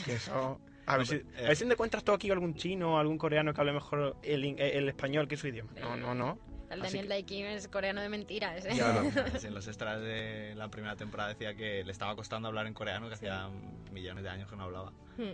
Que 0.06 0.14
eso... 0.14 0.60
A 0.86 0.98
ver, 0.98 1.02
No, 1.02 1.06
si, 1.06 1.16
a 1.44 1.48
ver 1.50 1.56
si 1.56 1.64
encuentras 1.66 2.04
tú 2.04 2.12
aquí 2.14 2.32
algún 2.32 2.56
chino 2.56 2.96
o 2.96 2.98
algún 2.98 3.20
coreano 3.20 3.54
que 3.54 3.62
hable 3.62 3.74
mejor 3.74 4.16
el, 4.24 4.44
in- 4.44 4.58
el 4.58 4.90
español 4.90 5.28
que 5.28 5.38
su 5.38 5.48
idioma. 5.48 5.70
No, 5.80 5.96
no, 5.96 6.16
no. 6.16 6.40
El 6.72 6.82
Daniel 6.82 7.04
que- 7.04 7.10
Day 7.10 7.24
Kim 7.24 7.46
es 7.46 7.68
coreano 7.68 8.02
de 8.02 8.10
mentiras. 8.10 8.66
¿eh? 8.66 8.70
No. 8.76 9.12
Sí, 9.40 9.48
En 9.48 9.54
los 9.54 9.68
extras 9.68 10.02
de 10.02 10.54
la 10.56 10.68
primera 10.70 10.96
temporada 10.96 11.30
decía 11.30 11.54
que 11.56 11.84
le 11.84 11.92
estaba 11.92 12.16
costando 12.16 12.48
hablar 12.48 12.66
en 12.66 12.74
coreano, 12.74 13.08
que 13.08 13.14
hacía 13.14 13.50
millones 13.92 14.24
de 14.24 14.30
años 14.32 14.50
que 14.50 14.56
no 14.56 14.64
hablaba. 14.64 14.92
Hmm. 15.18 15.34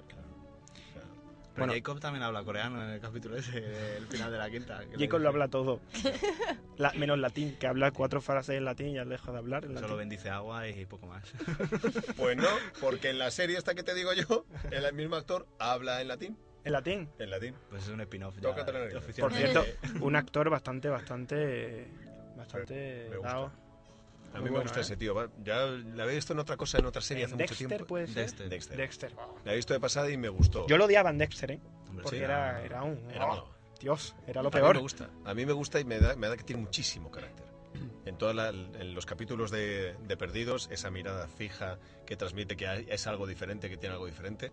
Pero 1.56 1.68
Bueno. 1.68 1.74
Jacob 1.74 2.00
también 2.02 2.22
habla 2.24 2.44
coreano 2.44 2.84
en 2.84 2.90
el 2.90 3.00
capítulo 3.00 3.38
ese, 3.38 3.62
del 3.62 4.06
final 4.10 4.30
de 4.32 4.38
la 4.38 4.50
quinta. 4.50 4.82
Jacob 5.00 5.20
lo 5.22 5.30
habla 5.30 5.48
todo. 5.48 5.80
La- 6.78 6.92
menos 6.94 7.18
latín, 7.18 7.56
que 7.58 7.66
habla 7.68 7.92
cuatro 7.92 8.20
frases 8.20 8.58
en 8.58 8.66
latín 8.66 8.88
y 8.90 8.94
ya 8.96 9.06
deja 9.06 9.32
de 9.32 9.38
hablar 9.38 9.64
en 9.64 9.70
Solo 9.76 9.82
latín. 9.88 9.98
bendice 9.98 10.30
agua 10.30 10.68
y 10.68 10.86
poco 10.86 11.08
más. 11.08 11.24
Pues 12.18 12.36
no, 12.38 12.50
porque 12.82 13.10
en 13.12 13.20
la 13.20 13.32
serie 13.32 13.58
esta 13.58 13.74
que 13.74 13.84
te 13.84 13.94
digo 13.94 14.12
yo, 14.14 14.46
el 14.72 14.94
mismo 14.94 15.16
actor 15.16 15.48
habla 15.60 16.02
en 16.02 16.10
latín. 16.10 16.38
En 16.66 16.74
latín. 16.74 17.10
En 17.20 17.30
latín. 17.30 17.56
Pues 17.70 17.84
es 17.84 17.90
un 17.90 18.02
spin-off 18.02 18.36
ya. 18.42 18.54
Por 19.20 19.32
cierto, 19.34 19.64
un 20.02 20.16
actor 20.16 20.50
bastante, 20.50 20.90
bastante, 20.90 21.88
bastante 22.36 23.08
Me 23.12 23.18
gusta. 23.18 23.34
dado. 23.34 23.52
A 24.36 24.42
mí 24.42 24.50
me 24.50 24.60
gusta 24.60 24.80
¿eh? 24.80 24.82
ese 24.82 24.98
tío. 24.98 25.16
Ya 25.44 25.66
la 25.66 26.04
había 26.04 26.16
visto 26.16 26.34
en 26.34 26.40
otra 26.40 26.58
cosa, 26.58 26.78
en 26.80 26.86
otra 26.86 27.02
serie 27.02 27.24
En 27.24 27.30
hace 27.30 27.38
Dexter, 27.38 27.58
mucho 27.66 27.68
tiempo. 27.70 27.88
puede 27.88 28.08
ser. 28.08 28.16
Dexter. 28.16 28.50
Dexter. 28.50 28.78
Dexter. 28.78 29.16
La 29.44 29.54
he 29.54 29.56
visto 29.56 29.74
de 29.74 29.80
pasada 29.80 30.10
y 30.10 30.18
me 30.18 30.30
gustó. 30.30 30.68
Yo 30.68 30.78
lo 30.78 30.86
odiaba 30.86 31.10
en 31.10 31.18
Dexter, 31.18 31.52
¿eh? 31.52 31.60
Hombre, 31.90 32.04
Porque 32.04 32.18
sí, 32.18 32.24
era, 32.24 32.54
no. 32.54 32.60
era 32.60 32.84
un... 32.84 33.12
Era 33.12 33.26
oh, 33.26 33.30
malo. 33.30 33.56
Dios, 33.80 34.16
era 34.26 34.42
lo 34.42 34.48
A 34.48 34.52
mí 34.52 34.58
peor. 34.60 34.76
me 34.76 34.82
gusta. 34.82 35.10
A 35.26 35.34
mí 35.34 35.46
me 35.46 35.54
gusta 35.54 35.80
y 35.80 35.86
me 35.86 36.00
da, 36.00 36.16
me 36.16 36.28
da 36.28 36.38
que 36.38 36.44
tiene 36.44 36.62
muchísimo 36.62 37.12
carácter. 37.12 37.46
En, 38.06 38.16
en 38.80 38.94
los 38.94 39.06
capítulos 39.06 39.50
de, 39.52 39.96
de 40.08 40.16
Perdidos, 40.18 40.70
esa 40.72 40.90
mirada 40.92 41.28
fija 41.28 41.80
que 42.06 42.16
transmite 42.16 42.56
que 42.56 42.68
hay- 42.68 42.86
es 42.90 43.08
algo 43.08 43.26
diferente, 43.28 43.68
que 43.70 43.78
tiene 43.78 43.94
algo 43.94 44.06
diferente. 44.06 44.52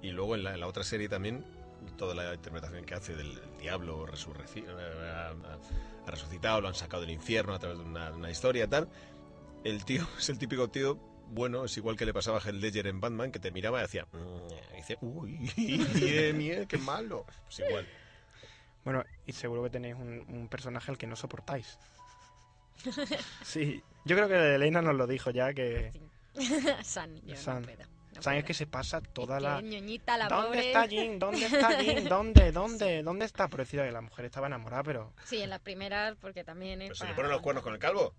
Y 0.00 0.10
luego 0.12 0.34
en 0.36 0.44
la, 0.44 0.54
en 0.54 0.60
la 0.60 0.66
otra 0.68 0.84
serie 0.84 1.08
también, 1.08 1.44
toda 1.98 2.14
la 2.14 2.32
interpretación 2.32 2.84
que 2.84 2.94
hace 2.94 3.14
del 3.16 3.40
diablo 3.60 4.06
resurreci- 4.06 4.64
eh, 4.66 5.10
ha, 5.10 5.30
ha 6.06 6.10
resucitado, 6.10 6.60
lo 6.60 6.68
han 6.68 6.74
sacado 6.74 7.02
del 7.02 7.10
infierno 7.10 7.54
a 7.54 7.58
través 7.58 7.78
de 7.78 7.84
una, 7.84 8.10
una 8.12 8.30
historia 8.30 8.68
tal. 8.68 8.88
El 9.64 9.84
tío 9.84 10.06
es 10.18 10.28
el 10.28 10.38
típico 10.38 10.68
tío 10.70 10.96
bueno, 11.28 11.64
es 11.64 11.74
igual 11.78 11.96
que 11.96 12.04
le 12.04 12.12
pasaba 12.12 12.38
a 12.38 12.40
Heath 12.42 12.54
Ledger 12.56 12.86
en 12.88 13.00
Batman, 13.00 13.32
que 13.32 13.38
te 13.38 13.50
miraba 13.52 13.78
y 13.78 13.82
decía, 13.82 14.06
"Mm", 14.12 14.52
y 14.74 14.76
dice, 14.76 14.98
uy, 15.00 15.38
mie, 15.56 16.32
mie, 16.34 16.66
qué 16.66 16.76
malo. 16.76 17.24
Pues 17.44 17.60
igual. 17.66 17.88
Bueno, 18.84 19.02
y 19.24 19.32
seguro 19.32 19.62
que 19.62 19.70
tenéis 19.70 19.94
un, 19.94 20.26
un 20.28 20.48
personaje 20.48 20.90
al 20.90 20.98
que 20.98 21.06
no 21.06 21.16
soportáis. 21.16 21.78
Sí, 23.44 23.82
yo 24.04 24.16
creo 24.16 24.28
que 24.28 24.54
Elena 24.56 24.82
nos 24.82 24.94
lo 24.96 25.06
dijo 25.06 25.30
ya, 25.30 25.54
que 25.54 25.92
San, 26.82 27.20
yo 27.24 27.36
San. 27.36 27.60
no 27.62 27.66
puedo. 27.68 27.84
no 28.16 28.22
San 28.22 28.34
es 28.36 28.44
que 28.44 28.54
se 28.54 28.66
pasa 28.66 29.00
toda 29.00 29.36
Es 29.36 29.42
la... 29.42 29.60
ñoñita 29.60 30.16
la 30.18 30.28
¿Dónde 30.28 30.46
pobre. 30.48 30.66
está 30.66 30.88
Jin? 30.88 31.18
¿Dónde 31.18 31.46
está 31.46 31.78
Jin? 31.80 32.08
¿Dónde? 32.08 32.52
¿Dónde? 32.52 33.02
¿Dónde 33.02 33.24
está? 33.24 33.48
Por 33.48 33.60
decir 33.60 33.80
que 33.80 33.92
la 33.92 34.00
mujer 34.00 34.24
estaba 34.26 34.48
enamorada, 34.48 34.82
pero 34.82 35.12
Sí, 35.24 35.40
en 35.40 35.50
las 35.50 35.60
primeras, 35.60 36.16
porque 36.20 36.44
también 36.44 36.82
es 36.82 36.88
Pero 36.88 36.94
se 36.96 37.06
le 37.06 37.14
ponen 37.14 37.30
los 37.30 37.40
cuernos 37.40 37.62
con 37.62 37.72
el 37.72 37.78
calvo. 37.78 38.14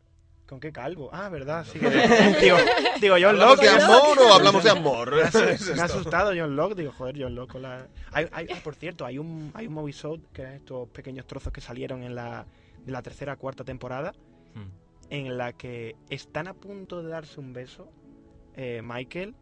¿Con 0.48 0.60
qué 0.60 0.72
calvo? 0.72 1.10
Ah, 1.14 1.30
verdad, 1.30 1.66
sí 1.66 1.80
que... 1.80 1.90
digo, 2.42 2.58
digo, 3.02 3.16
John 3.16 3.30
¿Hablamos 3.42 3.58
Locke... 3.58 3.62
de 3.64 3.70
amor 3.84 4.20
o 4.20 4.34
hablamos 4.34 4.64
de 4.64 4.70
amor? 4.70 5.16
Me 5.16 5.22
ha, 5.24 5.32
me 5.76 5.82
asustado 5.82 6.32
John 6.36 6.56
Locke, 6.56 6.76
digo, 6.76 6.92
joder, 6.92 7.16
John 7.20 7.36
Locke 7.36 7.52
con 7.54 7.62
la... 7.64 7.88
Hay, 8.12 8.28
hay- 8.32 8.48
ah, 8.52 8.58
por 8.64 8.76
cierto, 8.76 9.06
hay 9.06 9.18
un, 9.18 9.52
hay 9.54 9.68
un 9.68 9.74
movie 9.74 9.94
shot, 9.94 10.32
que 10.32 10.42
eran 10.44 10.54
estos 10.56 10.88
pequeños 10.90 11.26
trozos 11.26 11.52
que 11.54 11.62
salieron 11.62 12.04
en 12.04 12.14
la, 12.16 12.46
de 12.86 12.92
la 12.92 13.02
tercera 13.02 13.36
cuarta 13.36 13.64
temporada, 13.64 14.14
Hmm. 14.56 14.70
en 15.10 15.36
la 15.38 15.54
que 15.54 15.96
están 16.12 16.48
a 16.48 16.54
punto 16.54 17.02
de 17.02 17.10
darse 17.10 17.40
un 17.40 17.54
beso 17.54 17.90
eh, 18.56 18.82
Michael, 18.84 19.34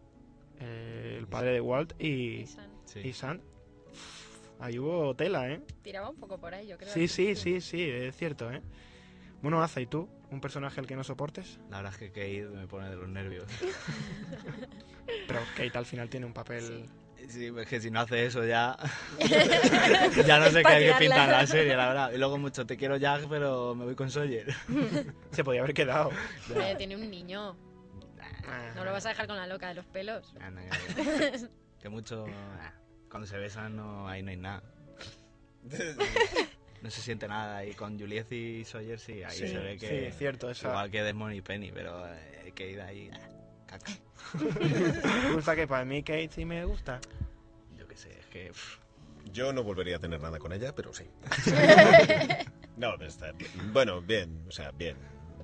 eh, 0.61 1.17
el 1.19 1.27
padre 1.27 1.51
de 1.51 1.59
Walt, 1.59 2.01
y. 2.01 2.45
Sí. 2.85 2.99
y 3.03 3.11
Sam. 3.11 3.41
Ahí 4.59 4.79
hubo 4.79 5.13
tela, 5.15 5.49
¿eh? 5.51 5.61
Tiraba 5.81 6.09
un 6.09 6.15
poco 6.15 6.37
por 6.37 6.53
ahí, 6.53 6.67
yo 6.67 6.77
creo. 6.77 6.93
Sí, 6.93 7.07
sí, 7.09 7.35
sí, 7.35 7.59
sí, 7.61 7.81
es 7.83 8.15
cierto, 8.15 8.49
¿eh? 8.51 8.61
Bueno, 9.41 9.61
Aza, 9.61 9.81
¿y 9.81 9.87
tú? 9.87 10.07
¿Un 10.31 10.39
personaje 10.39 10.79
al 10.79 10.87
que 10.87 10.95
no 10.95 11.03
soportes? 11.03 11.59
La 11.69 11.77
verdad 11.77 11.91
es 11.93 11.99
que 11.99 12.07
Kate 12.09 12.47
me 12.55 12.65
pone 12.67 12.89
de 12.89 12.95
los 12.95 13.09
nervios. 13.09 13.45
Pero 15.27 15.39
Kate 15.57 15.77
al 15.77 15.85
final 15.85 16.09
tiene 16.09 16.25
un 16.25 16.33
papel... 16.33 16.89
Sí, 17.27 17.51
es 17.55 17.67
que 17.67 17.79
si 17.79 17.91
no 17.91 17.99
hace 17.99 18.25
eso 18.25 18.43
ya. 18.43 18.75
ya 20.25 20.39
no 20.39 20.49
sé 20.49 20.63
qué 20.63 20.67
hay 20.69 20.91
que 20.91 20.99
pintar 20.99 21.25
en 21.29 21.31
la 21.31 21.45
serie, 21.45 21.75
la 21.75 21.87
verdad. 21.89 22.11
Y 22.13 22.17
luego 22.17 22.39
mucho, 22.39 22.65
te 22.65 22.77
quiero 22.77 22.97
Jack, 22.97 23.27
pero 23.29 23.75
me 23.75 23.85
voy 23.85 23.93
con 23.93 24.09
Sawyer. 24.09 24.51
Se 25.31 25.43
podía 25.43 25.61
haber 25.61 25.75
quedado. 25.75 26.09
Tiene 26.77 26.95
un 26.95 27.11
niño. 27.11 27.55
Ah. 28.47 28.71
No 28.75 28.83
lo 28.83 28.91
vas 28.91 29.05
a 29.05 29.09
dejar 29.09 29.27
con 29.27 29.37
la 29.37 29.45
loca 29.45 29.67
de 29.67 29.75
los 29.75 29.85
pelos. 29.85 30.33
Anda, 30.39 30.63
que, 30.95 31.47
que 31.79 31.89
mucho. 31.89 32.25
ah, 32.59 32.73
Cuando 33.09 33.27
se 33.27 33.37
besan, 33.37 33.75
no, 33.75 34.07
ahí 34.07 34.23
no 34.23 34.31
hay 34.31 34.37
nada. 34.37 34.63
No 36.81 36.89
se 36.89 37.01
siente 37.01 37.27
nada. 37.27 37.63
Y 37.65 37.73
con 37.73 37.99
Juliet 37.99 38.31
y 38.31 38.65
Sawyer 38.65 38.99
sí, 38.99 39.23
ahí 39.23 39.37
Sí, 39.37 39.47
se 39.47 39.59
ve 39.59 39.73
sí, 39.73 39.85
que. 39.87 40.07
es 40.07 40.17
cierto, 40.17 40.49
esa- 40.49 40.69
Igual 40.69 40.91
que 40.91 41.03
Desmond 41.03 41.35
y 41.35 41.41
Penny, 41.41 41.71
pero 41.71 42.05
eh, 42.07 42.51
que 42.55 42.71
ir 42.71 42.81
ahí. 42.81 43.09
ah, 43.13 43.19
caca. 43.67 43.91
Me 45.29 45.33
gusta 45.35 45.55
que 45.55 45.67
para 45.67 45.85
mí 45.85 46.01
Kate 46.03 46.29
sí 46.33 46.45
me 46.45 46.65
gusta. 46.65 46.99
Yo 47.77 47.87
qué 47.87 47.95
sé, 47.97 48.17
es 48.19 48.25
que. 48.27 48.47
pff, 48.49 48.77
Yo 49.31 49.53
no 49.53 49.63
volvería 49.63 49.97
a 49.97 49.99
tener 49.99 50.19
nada 50.21 50.39
con 50.39 50.51
ella, 50.53 50.73
pero 50.75 50.93
sí. 50.93 51.05
no, 52.77 52.93
pero 52.97 53.07
está 53.09 53.31
bien. 53.33 53.51
Bueno, 53.73 54.01
bien, 54.01 54.43
o 54.47 54.51
sea, 54.51 54.71
bien. 54.71 54.97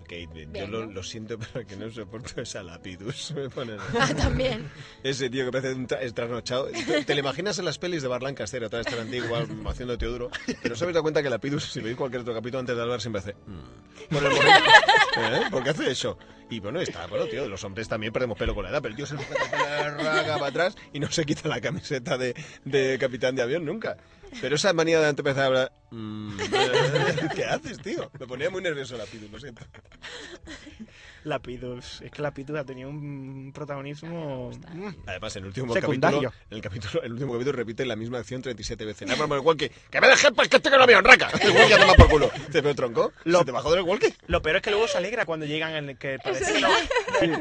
Kate, 0.08 0.48
yo 0.54 0.68
lo, 0.68 1.04
siento, 1.04 1.38
pero 1.54 1.68
que 1.68 1.76
no 1.76 1.92
soporto 1.92 2.42
esa 2.42 2.64
Lapidus. 2.64 3.32
Me 3.36 3.50
pone- 3.50 3.78
Ah, 4.00 4.10
también. 4.16 4.70
Ese 5.04 5.30
tío 5.30 5.46
que 5.46 5.52
parece 5.52 5.74
un 5.74 5.88
tra- 5.88 6.14
trasnochado. 6.14 6.68
Te, 6.68 7.04
te 7.04 7.14
lo 7.14 7.20
imaginas 7.20 7.60
en 7.60 7.66
las 7.66 7.78
pelis 7.78 8.02
de 8.02 8.08
Bar 8.08 8.24
Lancaster, 8.24 8.64
otra 8.64 8.80
vez 8.80 8.88
tan 8.88 9.00
antiguo, 9.00 9.38
haciendo 9.70 9.98
Teodoro. 9.98 10.32
Pero 10.64 10.76
¿sabes 10.76 10.96
da 10.96 11.02
cuenta 11.02 11.22
que 11.22 11.30
Lapidus, 11.30 11.66
si 11.72 11.82
veis 11.82 11.96
cualquier 11.96 12.22
otro 12.22 12.34
capítulo 12.34 12.60
antes 12.60 12.76
de 12.76 12.82
hablar, 12.82 13.02
siempre 13.02 13.20
hace... 13.22 13.34
"Mm". 13.34 14.14
Por 14.14 14.24
el 14.24 14.30
momento. 14.32 14.70
¿Eh? 15.18 15.42
¿Por 15.52 15.64
qué 15.64 15.70
hace 15.72 15.92
eso? 15.92 16.18
Y 16.50 16.60
bueno, 16.62 16.80
está, 16.80 17.08
bueno, 17.08 17.26
tío, 17.26 17.48
los 17.48 17.62
hombres 17.66 17.90
también 17.90 18.14
perdemos 18.14 18.38
pelo 18.38 18.56
con 18.56 18.64
la 18.64 18.70
edad, 18.70 18.82
pero 18.82 18.92
el 18.92 18.96
tío 18.96 19.06
se 19.06 19.16
la 19.16 19.90
raga 19.98 20.36
para 20.38 20.48
atrás 20.48 20.76
y 20.94 21.00
no 21.02 21.12
se 21.12 21.26
quita 21.26 21.50
la 21.50 21.60
camiseta 21.60 22.18
de, 22.18 22.34
de 22.64 22.98
capitán 23.00 23.36
de 23.36 23.42
avión 23.42 23.66
nunca. 23.66 23.98
Pero 24.42 24.56
esa 24.56 24.74
manía 24.74 25.00
de 25.00 25.10
empezar 25.10 25.44
a 25.44 25.46
hablar... 25.48 25.72
"Mm, 25.92 26.40
eh", 26.40 27.30
¿Qué 27.36 27.46
haces, 27.46 27.82
tío? 27.82 28.10
Me 28.20 28.28
ponía 28.28 28.50
muy 28.50 28.62
nervioso 28.62 28.98
Lapidus, 28.98 29.30
lo 29.32 29.40
siento. 29.40 29.66
Lapidus. 31.24 32.02
Es 32.02 32.12
que 32.12 32.22
Lapidus 32.22 32.58
ha 32.58 32.64
tenido 32.66 32.90
un 32.90 33.52
protagonismo. 33.54 34.52
mm, 34.52 34.88
Además, 35.08 35.36
en 35.36 35.44
el 35.44 35.48
último 35.48 35.74
Secundario. 35.74 36.22
capítulo, 36.32 36.46
en 36.50 36.56
el 36.58 36.62
capítulo, 36.62 37.04
el 37.04 37.12
último 37.14 37.34
capítulo 37.34 37.58
repite 37.58 37.86
la 37.86 37.96
misma 37.96 38.20
acción 38.20 38.42
37 38.42 38.86
veces. 38.86 39.08
Nada 39.08 39.28
más 39.28 39.40
el 39.40 39.46
walkie, 39.46 39.70
que 39.90 40.02
me 40.02 40.08
dejes 40.08 40.32
pues 40.36 40.48
que 40.50 40.58
estoy 40.58 40.72
con 40.72 40.80
el 40.80 40.84
avión, 40.84 41.04
raca. 41.04 41.30
El 41.42 41.52
walkie 41.52 41.74
a 41.74 41.78
tomar 41.80 41.96
por 41.96 42.10
culo. 42.10 42.30
Te 42.52 42.62
veo 42.62 42.76
tronco. 42.76 43.14
Lo- 43.26 43.40
¿Se 43.40 43.46
te 43.46 43.52
bajó 43.52 43.72
del 43.74 43.84
walkie? 43.84 44.14
Lo 44.28 44.42
peor 44.42 44.58
es 44.58 44.62
que 44.62 44.72
luego 44.72 44.88
se 44.88 44.98
alegra 44.98 45.26
cuando 45.26 45.46
llegan 45.46 45.74
en 45.76 45.90
el 45.90 45.98
que 45.98 46.18
parece 46.24 46.54
que 46.54 46.62
no, 46.62 46.68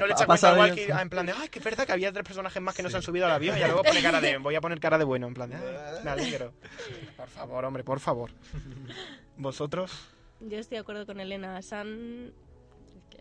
le 0.07 0.12
ha 0.12 0.16
echa 0.16 0.27
cuenta 0.27 0.51
al 0.53 0.59
walkie 0.59 0.91
ah, 0.93 1.03
en 1.03 1.11
plan 1.11 1.27
de, 1.27 1.33
ay, 1.33 1.49
que 1.49 1.59
es 1.59 1.64
verdad 1.64 1.87
que 1.87 1.93
había 1.93 2.12
tres 2.12 2.24
personajes 2.24 2.61
más 2.62 2.74
que 2.74 2.83
no 2.83 2.91
se 2.91 2.97
han 2.97 3.03
subido 3.03 3.27
al 3.27 3.33
avión 3.33 3.57
y 3.57 3.61
luego 3.61 3.83
pone 3.83 4.03
cara 4.03 4.20
de, 4.20 4.39
voy 4.39 4.55
a 4.55 4.61
poner 4.61 4.81
cara 4.81 4.99
de 4.99 5.05
bueno, 5.05 5.27
en 5.27 5.35
plan 5.35 5.51
de, 5.51 5.57
"Ay, 5.57 5.62
me 6.05 6.11
alegro. 6.11 6.53
Por 7.16 7.29
favor, 7.29 7.64
hombre, 7.64 7.85
por 7.85 8.01
favor. 8.01 8.31
¿Vosotros? 9.37 9.93
Yo 10.41 10.59
estoy 10.59 10.77
de 10.77 10.81
acuerdo 10.83 11.07
con 11.07 11.20
Elena. 11.20 11.61
San. 11.62 12.33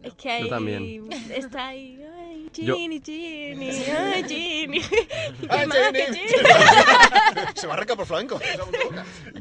Es 0.04 0.14
que 0.16 0.30
ahí. 0.32 0.44
Yo 0.44 0.50
también. 0.50 1.12
Está 1.32 1.68
ahí. 1.68 2.02
Ay, 2.04 2.50
Yo- 2.54 2.76
Ginny, 2.76 3.02
Ginny. 3.04 3.70
Ay, 3.98 4.24
Ginny. 4.24 4.82
¿Qué 4.82 5.48
Ay, 5.50 5.68
más 5.68 5.78
que 5.78 6.02
Jenny. 6.04 6.18
Ginny? 6.18 6.30
Se 7.56 7.68
va 7.68 7.74
a 7.74 7.78
arrancar 7.78 7.98
por 7.98 8.06
flamenco. 8.06 8.40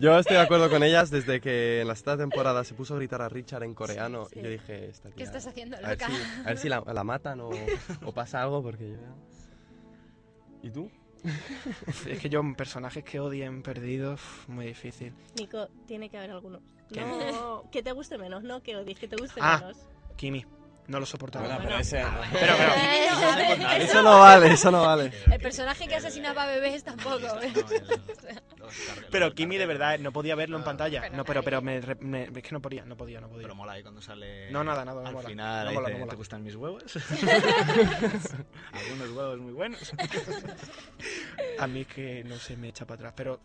Yo 0.00 0.18
estoy 0.18 0.36
de 0.36 0.42
acuerdo 0.42 0.68
con 0.70 0.82
ellas 0.82 1.10
desde 1.10 1.40
que 1.40 1.80
en 1.82 1.88
la 1.88 1.94
sexta 1.94 2.16
temporada 2.16 2.64
se 2.64 2.74
puso 2.74 2.94
a 2.94 2.96
gritar 2.96 3.22
a 3.22 3.28
Richard 3.28 3.62
en 3.64 3.74
coreano 3.74 4.26
Sí, 4.26 4.38
y 4.38 4.42
yo 4.42 4.48
dije, 4.50 4.86
esta 4.88 5.08
¿Qué 5.10 5.16
tía, 5.16 5.24
estás 5.26 5.46
haciendo, 5.46 5.76
a 5.76 5.80
ver 5.80 5.90
loca? 5.90 6.06
si, 6.08 6.40
a 6.40 6.48
ver 6.48 6.58
si 6.58 6.68
la, 6.68 6.80
la 6.80 7.04
matan 7.04 7.40
o, 7.40 7.50
o 8.04 8.12
pasa 8.12 8.42
algo 8.42 8.62
porque 8.62 8.90
yo... 8.90 8.98
¿Y 10.62 10.70
tú? 10.70 10.90
Es 12.06 12.18
que 12.18 12.28
yo, 12.28 12.42
personajes 12.56 13.02
que 13.04 13.18
odien 13.20 13.62
perdidos, 13.62 14.20
muy 14.46 14.66
difícil. 14.66 15.12
Nico, 15.38 15.68
tiene 15.86 16.08
que 16.10 16.18
haber 16.18 16.30
alguno. 16.32 16.60
No, 16.90 17.64
que 17.70 17.82
te 17.82 17.92
guste 17.92 18.18
menos, 18.18 18.42
no 18.44 18.62
que 18.62 18.76
odies, 18.76 18.98
que 18.98 19.08
te 19.08 19.16
guste 19.16 19.40
Ah. 19.42 19.58
menos. 19.60 19.78
Kimi, 20.16 20.44
no 20.86 21.00
lo 21.00 21.06
soporto. 21.06 21.38
Bueno, 21.40 21.58
pero 21.62 21.78
ese... 21.78 22.04
Pero, 22.32 22.54
pero, 22.56 22.72
Eh, 22.74 23.84
Eso 23.84 24.02
no 24.02 24.18
vale, 24.20 24.52
eso 24.52 24.70
no 24.70 24.82
vale. 24.82 25.12
El 25.30 25.40
personaje 25.40 25.86
que 25.88 25.96
asesinaba 25.96 26.44
a 26.44 26.46
bebés 26.46 26.84
tampoco. 26.84 27.26
¿eh? 27.40 27.52
pero 29.10 29.34
Kimi 29.34 29.56
de 29.56 29.66
verdad 29.66 29.98
no 29.98 30.12
podía 30.12 30.34
verlo 30.34 30.56
en 30.58 30.64
pantalla. 30.64 31.08
No, 31.10 31.24
pero, 31.24 31.42
pero 31.42 31.60
me, 31.62 31.80
me- 32.00 32.24
es 32.24 32.42
que 32.42 32.52
no 32.52 32.60
podía, 32.60 32.84
no 32.84 32.96
podía, 32.96 33.20
no 33.20 33.28
podía. 33.28 33.42
Pero 33.42 33.54
mola 33.54 33.72
ahí 33.72 33.82
cuando 33.82 34.00
sale... 34.00 34.50
No, 34.50 34.62
nada, 34.64 34.84
nada, 34.84 35.02
no 35.02 35.08
Al 35.08 35.14
mola. 35.14 35.28
final 35.28 35.66
No 35.66 35.72
mola, 35.72 35.88
dice, 35.88 36.00
mola. 36.00 36.10
¿te 36.10 36.16
gustan 36.16 36.42
mis 36.42 36.54
huevos? 36.56 36.82
Algunos 38.72 39.10
huevos 39.10 39.38
muy 39.38 39.52
buenos. 39.52 39.92
A 41.58 41.66
mí 41.66 41.80
es 41.82 41.86
que 41.88 42.24
no 42.24 42.36
se 42.36 42.56
me 42.56 42.68
echa 42.68 42.84
para 42.86 42.96
atrás. 42.96 43.14
Pero 43.16 43.40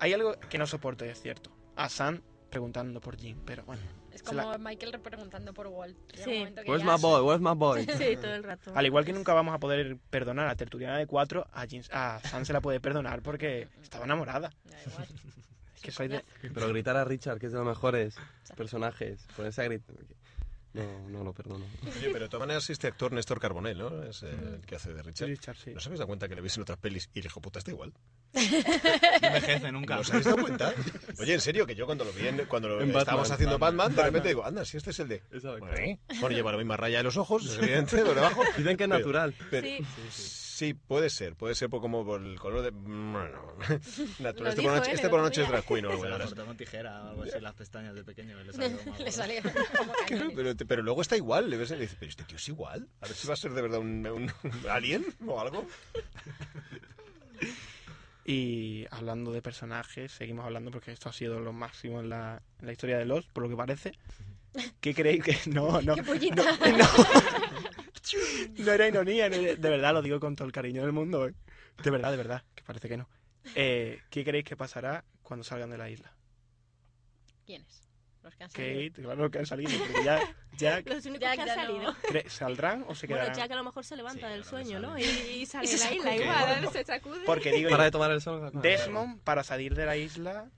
hay 0.00 0.12
algo 0.12 0.38
que 0.50 0.58
no 0.58 0.66
soporto, 0.66 1.04
y 1.04 1.08
es 1.10 1.20
cierto. 1.20 1.50
A 1.76 1.88
Sam 1.88 2.20
preguntando 2.50 3.00
por 3.00 3.16
Jim, 3.18 3.38
pero 3.44 3.64
bueno. 3.64 3.82
Es 4.14 4.22
como 4.22 4.42
la- 4.42 4.58
Michael 4.58 5.00
preguntando 5.00 5.52
por 5.54 5.66
Walt. 5.68 5.96
Sí. 6.14 6.44
Where's 6.66 6.84
my 6.84 7.00
boy? 7.00 7.22
Where's 7.22 7.40
my 7.40 7.54
boy? 7.54 7.84
Sí, 7.86 8.16
todo 8.16 8.34
el 8.34 8.42
rato. 8.44 8.72
Al 8.74 8.86
igual 8.86 9.04
que 9.04 9.12
nunca 9.12 9.32
vamos 9.34 9.54
a 9.54 9.58
poder 9.58 9.96
perdonar 10.10 10.48
a 10.48 10.56
Tertuliana 10.56 10.98
de 10.98 11.06
4, 11.06 11.46
a, 11.52 11.66
Jim- 11.66 11.82
a 11.92 12.20
Sam 12.24 12.44
se 12.44 12.52
la 12.52 12.60
puede 12.60 12.80
perdonar 12.80 13.22
porque 13.22 13.68
estaba 13.82 14.04
enamorada. 14.04 14.50
Da 14.64 14.76
igual. 14.90 15.08
Es 15.74 15.82
que 15.82 15.90
soy 15.90 16.08
de... 16.08 16.24
Pero 16.54 16.68
gritar 16.68 16.96
a 16.96 17.04
Richard, 17.04 17.38
que 17.40 17.46
es 17.46 17.52
de 17.52 17.58
los 17.58 17.66
mejores 17.66 18.14
personajes, 18.56 19.26
ponerse 19.36 19.62
a 19.62 19.64
gritar... 19.64 19.96
No, 20.74 21.08
no 21.10 21.22
lo 21.24 21.34
perdono. 21.34 21.66
Oye, 21.82 22.08
pero 22.12 22.20
de 22.20 22.28
todas 22.30 22.40
maneras 22.46 22.68
este 22.70 22.86
actor 22.86 23.12
Néstor 23.12 23.38
Carbonell, 23.38 23.76
¿no? 23.76 24.02
Es 24.04 24.22
el 24.22 24.62
que 24.66 24.76
hace 24.76 24.94
de 24.94 25.02
Richard. 25.02 25.28
Richard, 25.28 25.56
sí. 25.56 25.70
¿No 25.70 25.76
os 25.76 25.86
habéis 25.86 25.98
dado 25.98 26.06
cuenta 26.06 26.28
que 26.28 26.34
le 26.34 26.40
veis 26.40 26.56
en 26.56 26.62
otras 26.62 26.78
pelis 26.78 27.10
y 27.12 27.18
el 27.20 27.26
hijo 27.26 27.40
puta 27.42 27.58
está 27.58 27.70
igual? 27.72 27.92
No 28.32 28.40
envejece 29.28 29.70
nunca. 29.70 29.96
¿No 29.96 30.00
os 30.00 30.08
habéis 30.10 30.24
dado 30.24 30.38
cuenta? 30.38 30.72
Oye, 31.20 31.34
en 31.34 31.40
serio, 31.42 31.66
que 31.66 31.74
yo 31.74 31.84
cuando 31.84 32.04
lo 32.04 32.12
vi, 32.12 32.26
en- 32.26 32.46
cuando 32.46 32.68
lo 32.70 32.80
En 32.80 32.88
estábamos 32.88 33.28
Batman. 33.28 33.34
haciendo 33.34 33.58
Batman, 33.58 33.88
de 33.90 33.96
Batman. 33.96 34.04
repente 34.06 34.28
digo, 34.28 34.44
anda, 34.46 34.64
si 34.64 34.76
este 34.78 34.90
es 34.90 34.98
el 35.00 35.08
de... 35.08 35.22
De 35.30 35.40
Bueno, 35.58 35.74
¿eh? 35.76 35.98
Bueno, 36.20 36.34
lleva 36.36 36.52
la 36.52 36.58
misma 36.58 36.76
raya 36.78 36.96
de 36.98 37.02
los 37.04 37.16
ojos, 37.18 37.44
es 37.44 37.58
evidente, 37.58 38.02
lo 38.02 38.14
de 38.14 38.20
abajo. 38.20 38.42
Dicen 38.56 38.76
que 38.78 38.84
es 38.84 38.88
Pero- 38.88 38.98
natural. 38.98 39.34
pero- 39.50 39.66
Sí. 39.66 39.78
sí, 40.10 40.41
puede 40.72 41.10
ser, 41.10 41.34
puede 41.36 41.54
ser 41.54 41.68
por, 41.68 41.80
como 41.80 42.04
por 42.04 42.20
el 42.22 42.38
color 42.38 42.62
de... 42.62 42.70
Bueno, 42.70 43.56
natural. 44.20 44.48
Este 44.52 44.62
por 44.62 44.70
la 44.72 44.78
noche, 44.78 44.92
este 44.92 45.08
por 45.08 45.18
la 45.20 45.26
otro 45.26 45.28
noche 45.28 45.42
es 45.42 45.48
drag 45.48 45.64
queen 45.66 45.86
o 45.86 45.90
algo 45.90 46.02
Se 46.04 46.08
la 46.08 46.18
de 46.18 46.24
cortó 46.24 46.46
con 46.46 46.56
tijera 46.56 47.02
o 47.04 47.08
algo 47.10 47.22
así 47.24 47.40
las 47.40 47.54
pestañas 47.54 47.94
de 47.94 48.04
pequeño 48.04 48.36
que 48.38 48.44
le 48.44 48.52
salió 48.52 48.78
Le 48.98 49.12
salió 49.12 49.42
Claro, 50.06 50.30
pero, 50.34 50.52
pero 50.66 50.82
luego 50.82 51.02
está 51.02 51.16
igual, 51.16 51.50
le 51.50 51.56
ves 51.56 51.70
y 51.70 51.74
le 51.74 51.80
dices, 51.82 51.96
pero 51.98 52.10
este 52.10 52.24
tío 52.24 52.36
es 52.36 52.48
igual. 52.48 52.88
A 53.00 53.06
ver 53.06 53.16
si 53.16 53.26
va 53.26 53.34
a 53.34 53.36
ser 53.36 53.52
de 53.52 53.62
verdad 53.62 53.80
un, 53.80 54.06
un- 54.06 54.32
un 54.44 54.70
alien 54.70 55.04
o 55.26 55.40
algo. 55.40 55.66
Y 58.24 58.86
hablando 58.92 59.32
de 59.32 59.42
personajes, 59.42 60.12
seguimos 60.12 60.44
hablando 60.44 60.70
porque 60.70 60.92
esto 60.92 61.08
ha 61.08 61.12
sido 61.12 61.40
lo 61.40 61.52
máximo 61.52 61.98
en 62.00 62.08
la, 62.08 62.40
en 62.60 62.66
la 62.66 62.72
historia 62.72 62.96
de 62.98 63.04
Lost, 63.04 63.28
por 63.32 63.42
lo 63.42 63.48
que 63.48 63.56
parece. 63.56 63.92
¿Qué 64.80 64.94
creéis 64.94 65.24
que.? 65.24 65.38
No, 65.50 65.80
no. 65.82 65.94
¡Qué 65.96 66.02
pollita! 66.04 66.44
No, 66.60 66.76
no. 66.78 66.86
No 68.58 68.72
era 68.72 68.88
ironía, 68.88 69.28
no 69.28 69.36
era- 69.36 69.54
de 69.54 69.70
verdad 69.70 69.92
lo 69.92 70.02
digo 70.02 70.18
con 70.20 70.34
todo 70.36 70.46
el 70.46 70.52
cariño 70.52 70.82
del 70.82 70.92
mundo. 70.92 71.28
¿eh? 71.28 71.34
De 71.82 71.90
verdad, 71.90 72.10
de 72.10 72.16
verdad, 72.16 72.42
que 72.54 72.62
parece 72.62 72.88
que 72.88 72.96
no. 72.96 73.08
Eh, 73.54 74.00
¿Qué 74.10 74.24
creéis 74.24 74.44
que 74.44 74.56
pasará 74.56 75.04
cuando 75.22 75.44
salgan 75.44 75.70
de 75.70 75.78
la 75.78 75.88
isla? 75.90 76.12
¿Quiénes? 77.46 77.82
Los 78.22 78.36
que 78.36 78.44
han 78.44 78.50
salido. 78.50 78.90
Kate, 78.90 79.02
claro 79.02 79.30
que 79.30 79.38
han 79.40 79.46
salido, 79.46 79.70
porque 79.84 80.04
ya 80.04 80.20
Jack, 80.56 80.86
Los 80.88 81.04
únicos 81.06 81.20
Jack 81.28 81.34
que 81.34 81.40
han 81.40 81.48
no. 81.48 81.54
salido. 81.94 82.30
¿saldrán 82.30 82.84
o 82.86 82.94
se 82.94 83.06
Bueno, 83.08 83.22
quedarán? 83.24 83.36
Jack 83.36 83.50
a 83.50 83.56
lo 83.56 83.64
mejor 83.64 83.84
se 83.84 83.96
levanta 83.96 84.28
Sí, 84.28 84.32
del 84.32 84.44
sueño, 84.44 84.78
¿no? 84.78 84.96
Y, 84.96 85.44
sale. 85.46 85.64
y 85.64 85.66
sale 85.66 85.66
de 85.66 85.78
la 85.78 85.94
isla 86.14 86.16
igual, 86.16 86.68
se 86.72 86.84
sacude. 86.84 87.22
Porque 87.26 87.50
digo 87.50 87.70
Para 87.70 87.84
de 87.84 87.90
tomar 87.90 88.10
el 88.12 88.20
sol. 88.20 88.50
Desmond, 88.54 89.20
para 89.22 89.42
salir 89.42 89.74
de 89.74 89.86
la 89.86 89.96
isla, 89.96 90.50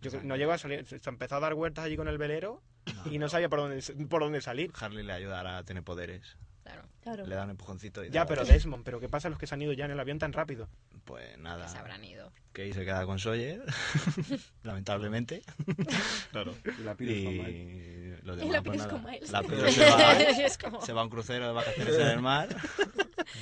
yo 0.00 0.10
no 0.24 0.34
llegó 0.36 0.52
a 0.52 0.58
salir, 0.58 0.84
se 0.86 0.98
empezó 1.08 1.36
a 1.36 1.40
dar 1.40 1.54
vueltas 1.54 1.84
allí 1.84 1.96
con 1.96 2.08
el 2.08 2.18
velero 2.18 2.62
y 3.10 3.18
no 3.18 3.28
sabía 3.28 3.48
por 3.48 3.60
dónde, 3.60 3.80
por 4.08 4.22
dónde 4.22 4.40
salir. 4.40 4.72
Harley 4.74 5.04
le 5.04 5.12
ayudará 5.12 5.58
a 5.58 5.62
tener 5.64 5.84
poderes. 5.84 6.36
Claro. 6.64 6.93
Claro. 7.04 7.26
Le 7.26 7.34
da 7.34 7.44
un 7.44 7.50
empujoncito 7.50 8.02
y 8.02 8.08
Ya, 8.08 8.24
pero 8.24 8.46
Desmond, 8.46 8.82
¿pero 8.82 8.98
qué 8.98 9.10
pasa 9.10 9.28
a 9.28 9.30
los 9.30 9.38
que 9.38 9.46
se 9.46 9.54
han 9.54 9.60
ido 9.60 9.74
ya 9.74 9.84
en 9.84 9.90
el 9.90 10.00
avión 10.00 10.18
tan 10.18 10.32
rápido? 10.32 10.70
Pues 11.04 11.36
nada. 11.36 11.66
Que 11.66 11.70
se 11.70 11.76
habrán 11.76 12.02
ido. 12.02 12.32
Kate 12.54 12.72
se 12.72 12.84
queda 12.84 13.04
con 13.04 13.18
Sawyer, 13.18 13.62
lamentablemente. 14.62 15.42
Claro. 16.30 16.54
Y 16.78 16.82
la 16.82 16.94
pides 16.94 17.24
con 17.24 17.36
Mike. 17.36 18.20
Y 18.22 18.26
los 18.26 18.42
Y 18.42 18.48
la 18.48 18.62
pues 18.62 18.86
con 18.86 19.04
Miles. 19.04 19.30
La 19.30 19.42
Pides 19.44 19.74
se 19.74 19.84
va, 19.84 20.12
es 20.18 20.58
como... 20.58 20.80
se 20.80 20.92
va 20.92 21.02
a 21.02 21.04
un 21.04 21.10
crucero 21.10 21.46
de 21.46 21.52
vacaciones 21.52 21.94
en 21.94 22.08
el 22.08 22.20
mar. 22.20 22.48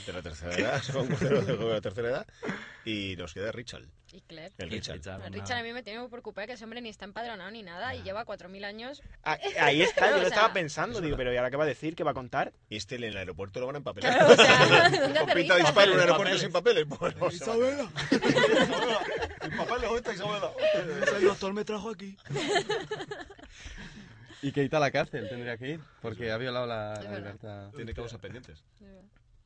De 0.07 0.13
la 0.13 0.23
tercera 0.23 0.55
edad, 0.55 0.83
se 0.83 0.93
va 0.93 1.03
un 1.03 1.07
crucero 1.09 1.41
de 1.43 1.57
la 1.57 1.81
tercera 1.81 2.09
edad. 2.09 2.27
Y 2.85 3.15
nos 3.17 3.33
queda 3.33 3.53
Richard. 3.53 3.85
Y 4.13 4.21
Claire. 4.23 4.53
El 4.59 4.71
Richard. 4.71 4.97
Richard 5.31 5.59
a 5.59 5.63
mí 5.63 5.73
me 5.73 5.83
tiene 5.83 6.01
muy 6.01 6.09
preocupada 6.09 6.47
que 6.47 6.53
ese 6.55 6.65
hombre 6.65 6.83
ni 6.83 6.91
está 6.91 7.07
empadronado 7.07 7.51
ni 7.51 7.63
nada 7.63 7.95
y 7.95 8.03
lleva 8.03 8.27
4.000 8.27 8.65
años. 8.65 9.03
Ah, 9.25 9.39
Ahí 9.59 9.81
está, 9.83 10.11
yo 10.11 10.17
lo 10.17 10.19
sea, 10.21 10.29
estaba 10.29 10.53
pensando, 10.53 11.01
digo, 11.01 11.17
pero 11.17 11.33
¿y 11.33 11.37
ahora 11.37 11.51
qué 11.51 11.57
va 11.57 11.65
a 11.65 11.69
decir? 11.69 11.95
¿Qué 11.95 12.05
va 12.05 12.11
a 12.11 12.15
contar? 12.15 12.53
Y 12.69 12.77
este 12.77 12.97
en 12.97 13.05
el 13.05 13.17
aeropuerto 13.17 13.52
lo 13.61 13.67
van 13.67 13.77
a 13.77 13.79
empapelar. 13.79 14.17
Claro, 14.17 14.33
o 14.33 14.37
sea, 14.37 14.87
en 14.87 15.11
un 15.11 15.17
aeropuerto 15.17 16.07
Papeles. 16.07 16.41
sin 16.41 16.53
papeles. 16.53 16.89
Bueno. 16.89 17.29
Isabela, 17.31 17.89
El 18.11 19.57
papel 19.57 19.81
le 19.81 19.89
gusta 19.89 20.13
Isabela. 20.15 20.51
el 21.17 21.25
doctor 21.25 21.53
me 21.53 21.65
trajo 21.65 21.91
aquí. 21.91 22.17
Y 24.43 24.51
Kate 24.51 24.75
a 24.75 24.81
la 24.81 24.91
cárcel 24.91 25.29
tendría 25.29 25.57
que 25.57 25.71
ir, 25.71 25.81
porque 26.01 26.33
ha 26.33 26.37
violado 26.37 26.67
la, 26.67 27.01
libertad. 27.01 27.71
Tiene 27.77 27.95
causas 27.95 28.21
pendientes. 28.21 28.65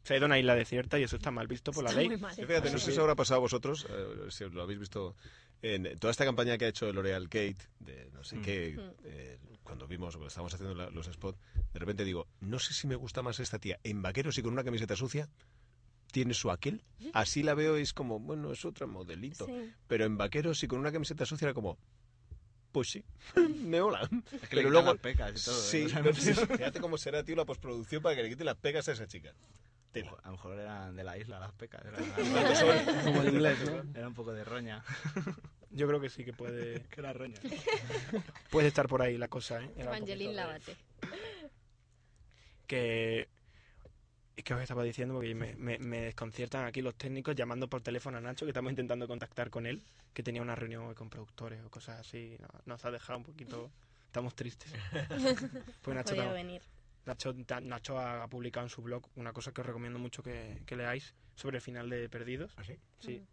Se 0.06 0.14
ha 0.14 0.16
ido 0.18 0.26
a 0.26 0.28
una 0.28 0.38
isla 0.38 0.54
desierta 0.54 1.00
y 1.00 1.02
eso 1.02 1.16
está 1.16 1.32
mal 1.32 1.48
visto 1.48 1.72
por 1.72 1.82
la 1.82 1.90
Está 1.90 2.00
ley. 2.00 2.08
muy 2.10 2.18
mal. 2.18 2.32
Fíjate, 2.32 2.70
no 2.70 2.78
sé 2.78 2.84
si 2.86 2.90
os 2.92 2.98
habrá 2.98 3.16
pasado 3.16 3.38
a 3.38 3.40
vosotros, 3.40 3.86
eh, 3.90 4.26
si 4.30 4.44
lo 4.48 4.62
habéis 4.62 4.78
visto 4.78 5.16
en 5.62 5.98
toda 5.98 6.12
esta 6.12 6.24
campaña 6.24 6.56
que 6.56 6.66
ha 6.66 6.68
hecho 6.68 6.92
L'Oreal 6.92 7.24
Kate, 7.28 7.56
de 7.80 8.08
no 8.12 8.22
sé 8.22 8.36
Mm. 8.36 8.42
qué, 8.42 8.78
eh, 9.04 9.38
cuando 9.64 9.88
vimos, 9.88 10.14
cuando 10.14 10.28
estábamos 10.28 10.54
haciendo 10.54 10.74
la- 10.76 10.90
los 10.90 11.06
spots, 11.06 11.38
de 11.72 11.78
repente 11.80 12.04
digo, 12.04 12.28
no 12.40 12.60
sé 12.60 12.72
si 12.72 12.86
me 12.86 12.94
gusta 12.94 13.20
más 13.22 13.40
esta 13.40 13.58
tía 13.58 13.80
en 13.82 14.00
vaqueros 14.00 14.38
y 14.38 14.42
con 14.42 14.52
una 14.52 14.62
camiseta 14.62 14.94
sucia, 14.94 15.28
tiene 16.12 16.34
su 16.34 16.52
aquel, 16.52 16.84
así 17.12 17.42
la 17.42 17.54
veo 17.54 17.76
y 17.76 17.82
es 17.82 17.92
como, 17.92 18.20
bueno, 18.20 18.52
es 18.52 18.64
otro 18.64 18.86
modelito, 18.86 19.46
Sí. 19.46 19.72
pero 19.88 20.04
en 20.04 20.16
vaqueros 20.16 20.62
y 20.62 20.68
con 20.68 20.78
una 20.78 20.92
camiseta 20.92 21.26
sucia 21.26 21.46
era 21.46 21.54
como, 21.54 21.78
pues 22.70 22.90
sí, 22.90 23.04
me 23.66 23.80
mola. 23.82 24.02
Es 24.02 24.08
que 24.48 24.56
le 24.56 24.62
Pero 24.62 24.68
quitan 24.68 24.70
luego, 24.72 24.92
las 24.92 25.00
pecas 25.00 25.30
y 25.40 25.44
todo. 25.44 25.58
¿eh? 25.58 25.62
sí, 25.68 25.84
O 25.84 25.88
sea, 25.88 26.02
no 26.02 26.12
fíjate 26.14 26.80
cómo 26.80 26.96
será, 26.96 27.24
tío, 27.24 27.34
la 27.34 27.44
postproducción 27.44 28.02
para 28.02 28.14
que 28.14 28.22
le 28.22 28.28
quite 28.28 28.44
las 28.44 28.56
pegas 28.56 28.88
a 28.88 28.92
esa 28.92 29.06
chica. 29.08 29.34
A 30.22 30.26
lo 30.26 30.32
mejor 30.32 30.58
eran 30.58 30.96
de 30.96 31.04
la 31.04 31.16
isla 31.18 31.38
las 31.38 31.52
pecas. 31.52 31.82
Era, 31.84 31.98
Como 33.04 33.22
el 33.22 33.28
inglés, 33.34 33.58
¿no? 33.70 33.84
era 33.98 34.08
un 34.08 34.14
poco 34.14 34.32
de 34.32 34.44
roña. 34.44 34.82
Yo 35.70 35.86
creo 35.86 36.00
que 36.00 36.08
sí 36.10 36.24
que 36.24 36.32
puede, 36.32 36.82
Que 36.90 37.00
era 37.00 37.12
roña. 37.12 37.38
puede 38.50 38.68
estar 38.68 38.88
por 38.88 39.02
ahí 39.02 39.16
la 39.18 39.28
cosa, 39.28 39.60
¿eh? 39.62 39.70
Era 39.76 39.90
un 39.90 39.96
Evangeline 39.96 40.30
poquito 40.30 40.32
Lávate. 40.42 40.76
que... 42.66 43.28
Es 44.36 44.44
que 44.44 44.52
os 44.52 44.60
estaba 44.60 44.82
diciendo 44.82 45.14
porque 45.14 45.34
me, 45.34 45.54
me, 45.56 45.78
me 45.78 46.00
desconciertan 46.02 46.66
aquí 46.66 46.82
los 46.82 46.94
técnicos 46.96 47.34
llamando 47.34 47.68
por 47.70 47.80
teléfono 47.80 48.18
a 48.18 48.20
Nacho, 48.20 48.44
que 48.44 48.50
estamos 48.50 48.70
intentando 48.70 49.08
contactar 49.08 49.48
con 49.48 49.64
él, 49.66 49.82
que 50.12 50.22
tenía 50.22 50.42
una 50.42 50.54
reunión 50.54 50.84
hoy 50.84 50.94
con 50.94 51.08
productores 51.08 51.64
o 51.64 51.70
cosas 51.70 52.00
así. 52.00 52.36
No- 52.38 52.48
nos 52.66 52.84
ha 52.84 52.90
dejado 52.90 53.18
un 53.18 53.24
poquito... 53.24 53.70
Estamos 54.06 54.34
tristes. 54.34 54.72
Pues 55.82 55.94
Nacho, 55.96 56.14
venir. 56.32 56.62
Nacho, 57.06 57.34
Nacho 57.62 57.98
ha, 57.98 58.28
publicado 58.28 58.66
en 58.66 58.70
su 58.70 58.82
blog 58.82 59.08
una 59.14 59.32
cosa 59.32 59.52
que 59.52 59.60
os 59.60 59.66
recomiendo 59.66 59.98
mucho 59.98 60.22
que, 60.22 60.62
que 60.66 60.76
leáis 60.76 61.14
sobre 61.34 61.58
el 61.58 61.62
final 61.62 61.88
de 61.88 62.08
Perdidos. 62.08 62.52
¿Ah, 62.56 62.64
sí? 62.64 62.78
Sí. 62.98 63.24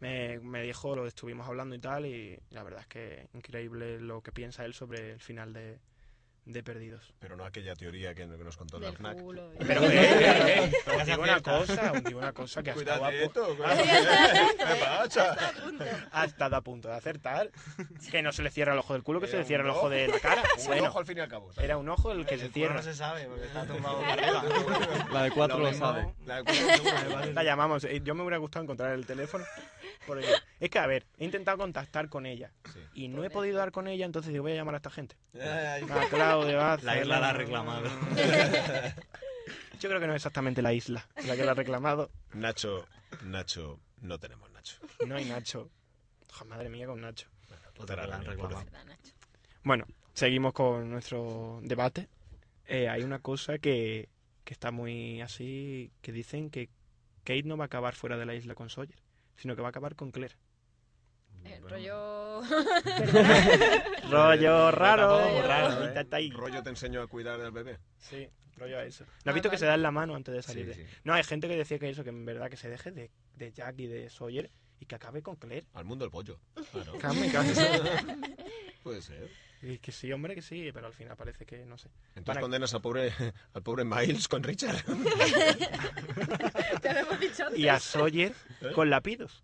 Me, 0.00 0.38
me 0.40 0.62
dijo, 0.62 0.94
lo 0.94 1.06
estuvimos 1.06 1.46
hablando 1.46 1.74
y 1.74 1.80
tal, 1.80 2.06
y 2.06 2.38
la 2.50 2.62
verdad 2.62 2.80
es 2.80 2.86
que 2.86 3.28
increíble 3.32 4.00
lo 4.00 4.22
que 4.22 4.32
piensa 4.32 4.64
él 4.64 4.74
sobre 4.74 5.12
el 5.12 5.20
final 5.20 5.52
de, 5.52 5.80
de 6.46 6.62
Perdidos. 6.62 7.14
Pero 7.20 7.36
no 7.36 7.44
aquella 7.44 7.74
teoría 7.74 8.14
que, 8.14 8.26
nos 8.26 8.56
contó 8.56 8.78
la 8.78 8.88
Del 8.88 8.96
FNAC. 8.96 9.18
culo. 9.18 9.50
Pero, 9.66 9.82
eh, 9.84 9.90
eh, 9.94 10.72
eh, 10.86 10.90
os 11.00 11.06
digo 11.06 11.22
una 11.22 11.40
cosa, 11.40 11.92
os 11.92 12.04
digo 12.04 12.18
una 12.18 12.32
cosa 12.32 12.62
que 12.62 12.70
ha 12.70 12.74
estado 12.74 13.04
a 13.04 13.10
pu- 13.10 13.32
Cuidadito, 13.32 13.56
cuidadito. 13.56 13.84
¿Qué 14.58 14.84
pasa? 14.84 15.36
ha 16.12 16.24
estado 16.26 16.56
a 16.56 16.60
punto 16.60 16.88
de 16.88 16.94
acertar. 16.94 17.50
Que 18.10 18.20
no 18.22 18.32
se 18.32 18.42
le 18.42 18.50
cierra 18.50 18.72
el 18.74 18.78
ojo 18.78 18.92
del 18.92 19.02
culo, 19.02 19.20
que 19.20 19.26
se 19.26 19.38
le 19.38 19.44
cierra 19.44 19.64
el 19.64 19.70
ojo 19.70 19.88
de 19.88 20.08
la 20.08 20.18
cara. 20.20 20.42
Un 20.58 20.66
Bueno, 20.66 20.88
ojo 20.88 20.98
al 20.98 21.06
fin 21.06 21.16
y 21.18 21.20
al 21.20 21.28
cabo. 21.28 21.52
¿sabes? 21.52 21.64
era 21.64 21.76
un 21.78 21.88
ojo 21.88 22.12
el 22.12 22.26
que 22.26 22.36
se 22.38 22.46
El 22.46 22.52
cierra. 22.52 22.74
no 22.74 22.82
se 22.82 22.94
sabe 22.94 23.24
porque 23.26 23.46
está 23.46 23.64
tumbado 23.64 24.00
para 24.00 24.12
arriba. 24.12 24.44
La 25.12 25.22
de 25.22 25.30
cuatro 25.30 25.58
lo, 25.58 25.68
mismo- 25.70 25.86
sabe. 25.86 26.14
La 26.26 26.42
de 26.42 26.44
cuatro. 26.44 27.32
La 27.32 27.42
llamamos. 27.42 27.84
Eh, 27.84 28.00
Yo 28.04 28.14
me 28.14 28.22
hubiera 28.22 28.36
gustado 28.38 28.62
encontrar 28.64 28.92
el 28.92 29.06
teléfono. 29.06 29.44
Porque- 30.06 30.26
Es 30.60 30.70
que, 30.70 30.78
a 30.78 30.86
ver, 30.86 31.06
he 31.18 31.24
intentado 31.24 31.58
contactar 31.58 32.08
con 32.08 32.26
ella. 32.26 32.52
Sí. 32.72 32.80
Y 32.94 33.08
no 33.08 33.24
he 33.24 33.30
podido 33.30 33.58
dar 33.58 33.70
con 33.72 33.86
ella, 33.88 34.04
entonces 34.06 34.32
digo, 34.32 34.42
voy 34.42 34.52
a 34.52 34.56
llamar 34.56 34.74
a 34.74 34.78
esta 34.78 34.90
gente. 34.90 35.16
Ay, 35.34 35.84
A 35.90 36.08
Claudio, 36.08 36.60
a 36.60 36.76
La 36.82 37.00
isla 37.00 37.20
la 37.20 37.30
ha 37.30 37.32
reclamado. 37.32 37.88
Yo 39.80 39.88
creo 39.88 40.00
que 40.00 40.06
no 40.06 40.12
es 40.14 40.16
exactamente 40.16 40.62
la 40.62 40.72
isla 40.72 41.06
la 41.26 41.36
que 41.36 41.44
la 41.44 41.52
ha 41.52 41.54
reclamado. 41.54 42.10
Nacho, 42.32 42.86
Nacho, 43.24 43.80
no 44.00 44.18
tenemos 44.18 44.50
Nacho. 44.50 44.76
No 45.06 45.16
hay 45.16 45.24
Nacho. 45.26 45.70
Madre 46.46 46.68
mía 46.68 46.86
con 46.86 47.00
Nacho. 47.00 47.28
Otra 47.78 48.02
que 48.02 48.08
la 48.08 48.16
han 48.16 48.24
reclamado. 48.24 48.64
¿Verdad, 48.64 48.84
Nacho? 48.86 49.12
Bueno, 49.62 49.86
seguimos 50.14 50.52
con 50.52 50.90
nuestro 50.90 51.60
debate. 51.62 52.08
Eh, 52.66 52.88
hay 52.88 53.02
una 53.02 53.18
cosa 53.18 53.58
que, 53.58 54.08
que 54.44 54.52
está 54.54 54.70
muy 54.70 55.20
así, 55.20 55.92
que 56.00 56.12
dicen 56.12 56.50
que 56.50 56.70
Kate 57.24 57.42
no 57.44 57.56
va 57.56 57.64
a 57.64 57.66
acabar 57.66 57.94
fuera 57.94 58.16
de 58.16 58.26
la 58.26 58.34
isla 58.34 58.54
con 58.54 58.70
Sawyer, 58.70 58.98
sino 59.36 59.54
que 59.56 59.62
va 59.62 59.68
a 59.68 59.70
acabar 59.70 59.94
con 59.96 60.10
Claire. 60.10 60.34
Eh, 61.46 61.60
rollo... 61.60 62.40
Rollo 64.10 64.70
raro. 64.70 65.08
tampoco 65.08 65.32
muy 65.32 65.42
raro, 65.42 65.84
¿eh? 65.84 66.30
Rollo 66.32 66.62
te 66.62 66.70
enseño 66.70 67.02
a 67.02 67.06
cuidar 67.06 67.38
del 67.40 67.50
bebé. 67.50 67.78
Sí, 67.98 68.28
rollo 68.56 68.78
a 68.78 68.84
eso. 68.84 69.04
¿No 69.24 69.30
has 69.30 69.34
visto 69.34 69.50
que 69.50 69.58
se 69.58 69.66
dan 69.66 69.82
la 69.82 69.90
mano 69.90 70.14
antes 70.14 70.34
de 70.34 70.42
salir? 70.42 70.72
Sí, 70.72 70.80
de- 70.80 70.86
sí. 70.86 70.94
No, 71.04 71.12
hay 71.14 71.22
gente 71.24 71.46
que 71.48 71.56
decía 71.56 71.78
que 71.78 71.90
eso, 71.90 72.02
que 72.02 72.10
en 72.10 72.24
verdad 72.24 72.48
que 72.48 72.56
se 72.56 72.68
deje 72.70 72.92
de, 72.92 73.10
de 73.36 73.52
Jack 73.52 73.78
y 73.78 73.86
de 73.86 74.08
Sawyer 74.08 74.50
y 74.80 74.86
que 74.86 74.94
acabe 74.94 75.22
con 75.22 75.36
Claire. 75.36 75.66
Al 75.74 75.84
mundo 75.84 76.04
del 76.04 76.12
pollo. 76.12 76.38
Claro. 76.72 76.94
En- 76.94 77.32
Puede 78.82 79.02
ser. 79.02 79.28
Y 79.66 79.78
que 79.78 79.92
sí, 79.92 80.12
hombre, 80.12 80.34
que 80.34 80.42
sí, 80.42 80.70
pero 80.74 80.86
al 80.88 80.92
final 80.92 81.16
parece 81.16 81.46
que 81.46 81.64
no 81.64 81.78
sé. 81.78 81.88
Entonces 82.08 82.26
Van 82.26 82.36
a- 82.38 82.40
condenas 82.42 82.74
al 82.74 82.82
pobre, 82.82 83.12
al 83.54 83.62
pobre 83.62 83.84
Miles 83.84 84.28
con 84.28 84.42
Richard. 84.42 84.76
Te 86.82 86.92
lo 86.92 86.98
hemos 87.00 87.20
dicho 87.20 87.44
antes. 87.44 87.58
Y 87.58 87.68
a 87.68 87.80
Sawyer 87.80 88.34
con 88.74 88.90
lapidos. 88.90 89.42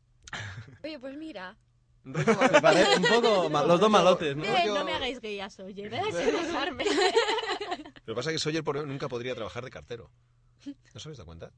Oye, 0.84 0.98
pues 0.98 1.16
mira. 1.16 1.56
Me 2.02 2.22
parece 2.24 2.96
un 2.96 3.02
poco 3.04 3.50
ma- 3.50 3.62
los 3.64 3.78
dos 3.80 3.90
malotes, 3.90 4.34
¿no? 4.36 4.44
Eh, 4.44 4.64
no 4.66 4.84
me 4.84 4.92
hagáis 4.94 5.20
gay 5.20 5.40
a 5.40 5.50
Sawyer, 5.50 5.92
¿eh? 5.92 6.02
Sin 6.12 6.32
dejarme. 6.32 6.84
Lo 8.06 8.14
que 8.14 8.14
pasa 8.14 8.30
es 8.30 8.34
que 8.36 8.38
Sawyer 8.40 8.64
por- 8.64 8.86
nunca 8.86 9.08
podría 9.08 9.34
trabajar 9.34 9.64
de 9.64 9.70
cartero. 9.70 10.10
¿No 10.66 11.00
se 11.00 11.08
habéis 11.08 11.16
dado 11.16 11.24
cuenta? 11.26 11.50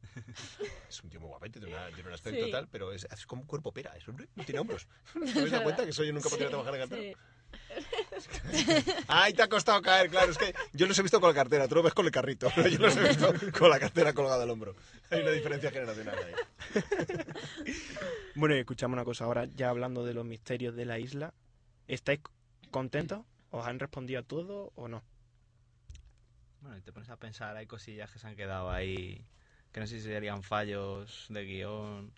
Es 0.88 1.02
un 1.02 1.10
tío 1.10 1.18
muy 1.18 1.28
guapete, 1.28 1.58
tiene, 1.58 1.74
una- 1.74 1.86
tiene 1.88 2.08
un 2.08 2.14
aspecto 2.14 2.44
Sí. 2.44 2.50
tal, 2.52 2.68
pero 2.68 2.92
es, 2.92 3.04
es 3.10 3.26
como 3.26 3.42
un 3.42 3.48
cuerpo 3.48 3.72
pera, 3.72 3.96
es 3.96 4.06
un- 4.06 4.28
no 4.36 4.44
tiene 4.44 4.60
hombros. 4.60 4.86
¿No 5.14 5.24
os 5.24 5.34
habéis 5.36 5.50
dado 5.50 5.64
cuenta 5.64 5.84
que 5.84 5.92
Sawyer 5.92 6.14
nunca 6.14 6.28
podría 6.28 6.48
trabajar 6.48 6.72
de 6.72 6.78
cartero? 6.78 7.02
Sí. 7.02 7.16
¡Ay, 9.08 9.32
te 9.32 9.42
ha 9.42 9.48
costado 9.48 9.80
caer! 9.82 10.10
Claro, 10.10 10.30
es 10.30 10.38
que 10.38 10.54
yo 10.72 10.86
los 10.86 10.98
he 10.98 11.02
visto 11.02 11.20
con 11.20 11.30
la 11.30 11.34
cartera, 11.34 11.68
tú 11.68 11.76
lo 11.76 11.82
ves 11.82 11.94
con 11.94 12.06
el 12.06 12.12
carrito, 12.12 12.50
pero 12.54 12.68
yo 12.68 12.78
los 12.78 12.96
he 12.96 13.08
visto 13.08 13.32
con 13.58 13.70
la 13.70 13.78
cartera 13.78 14.12
colgada 14.12 14.42
al 14.42 14.50
hombro. 14.50 14.74
Hay 15.10 15.22
una 15.22 15.30
diferencia 15.30 15.70
generacional 15.70 16.16
ahí. 16.16 16.84
Bueno, 18.34 18.56
y 18.56 18.60
escuchamos 18.60 18.94
una 18.94 19.04
cosa 19.04 19.24
ahora, 19.24 19.44
ya 19.46 19.68
hablando 19.68 20.04
de 20.04 20.14
los 20.14 20.24
misterios 20.24 20.74
de 20.74 20.86
la 20.86 20.98
isla. 20.98 21.34
¿Estáis 21.88 22.20
contentos? 22.70 23.24
¿Os 23.50 23.66
han 23.66 23.78
respondido 23.78 24.20
a 24.20 24.22
todo 24.22 24.72
o 24.74 24.88
no? 24.88 25.02
Bueno, 26.60 26.78
y 26.78 26.80
te 26.80 26.92
pones 26.92 27.10
a 27.10 27.16
pensar, 27.16 27.56
hay 27.56 27.66
cosillas 27.66 28.10
que 28.10 28.18
se 28.18 28.26
han 28.26 28.36
quedado 28.36 28.70
ahí, 28.70 29.26
que 29.72 29.80
no 29.80 29.86
sé 29.86 30.00
si 30.00 30.06
serían 30.06 30.42
fallos 30.42 31.26
de 31.28 31.44
guion 31.44 32.12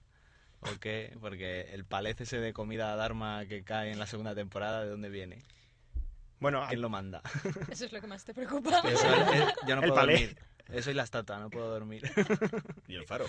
o 0.65 0.79
qué, 0.81 1.17
porque 1.21 1.62
el 1.73 1.85
palez 1.85 2.21
ese 2.21 2.39
de 2.39 2.53
comida 2.53 2.95
Dharma 2.97 3.45
que 3.47 3.62
cae 3.65 3.91
en 3.93 3.99
la 3.99 4.07
segunda 4.07 4.35
temporada, 4.35 4.83
¿de 4.85 4.91
dónde 4.91 5.09
viene? 5.09 5.43
Bueno, 6.41 6.65
¿Quién 6.69 6.81
lo 6.83 6.89
manda? 6.89 7.23
Eso 7.71 7.87
es 7.87 7.93
lo 7.93 8.01
que 8.01 8.07
más 8.07 8.25
te 8.25 8.35
preocupa. 8.35 8.81
Eso 8.81 9.09
es- 9.15 9.41
es- 9.41 9.55
yo 9.67 9.77
no 9.77 9.83
El 9.83 9.89
puedo 9.89 9.95
palé. 9.95 10.12
dormir. 10.15 10.39
Eso 10.73 10.91
y 10.91 10.95
la 10.95 11.03
estatua, 11.05 11.39
no 11.39 11.51
puedo 11.51 11.69
dormir. 11.71 12.03
Y 12.89 12.97
el 12.97 13.07
faro. 13.07 13.27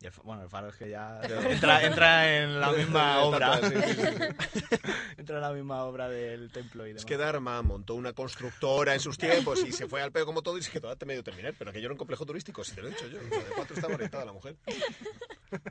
Y 0.00 0.06
el 0.06 0.12
bueno, 0.24 0.42
el 0.42 0.48
faro 0.48 0.68
es 0.68 0.74
que 0.76 0.90
ya 0.90 1.20
entra, 1.48 1.82
entra 1.84 2.36
en 2.36 2.60
la 2.60 2.72
misma 2.72 3.20
obra. 3.22 3.58
Sí, 3.60 3.74
sí, 3.86 3.94
sí. 3.94 4.76
entra 5.16 5.36
en 5.36 5.42
la 5.42 5.52
misma 5.52 5.84
obra 5.84 6.08
del 6.08 6.50
templo 6.50 6.84
y 6.84 6.88
demás. 6.88 7.02
Es 7.02 7.06
que 7.06 7.16
Dharma 7.16 7.62
montó 7.62 7.94
una 7.94 8.12
constructora 8.12 8.94
en 8.94 9.00
sus 9.00 9.16
tiempos 9.16 9.64
y 9.64 9.70
se 9.72 9.86
fue 9.86 10.02
al 10.02 10.10
pedo 10.10 10.26
como 10.26 10.42
todo 10.42 10.58
y 10.58 10.62
se 10.62 10.72
quedó 10.72 10.90
a 10.90 10.96
medio 11.06 11.22
terminar. 11.22 11.54
Pero 11.56 11.70
aquello 11.70 11.86
era 11.86 11.92
un 11.94 11.98
complejo 11.98 12.26
turístico, 12.26 12.64
si 12.64 12.74
te 12.74 12.82
lo 12.82 12.88
he 12.88 12.90
dicho 12.90 13.06
yo. 13.06 13.18
De 13.20 13.28
cuatro 13.54 13.76
estaba 13.76 13.94
orientada 13.94 14.24
la 14.24 14.32
mujer. 14.32 14.56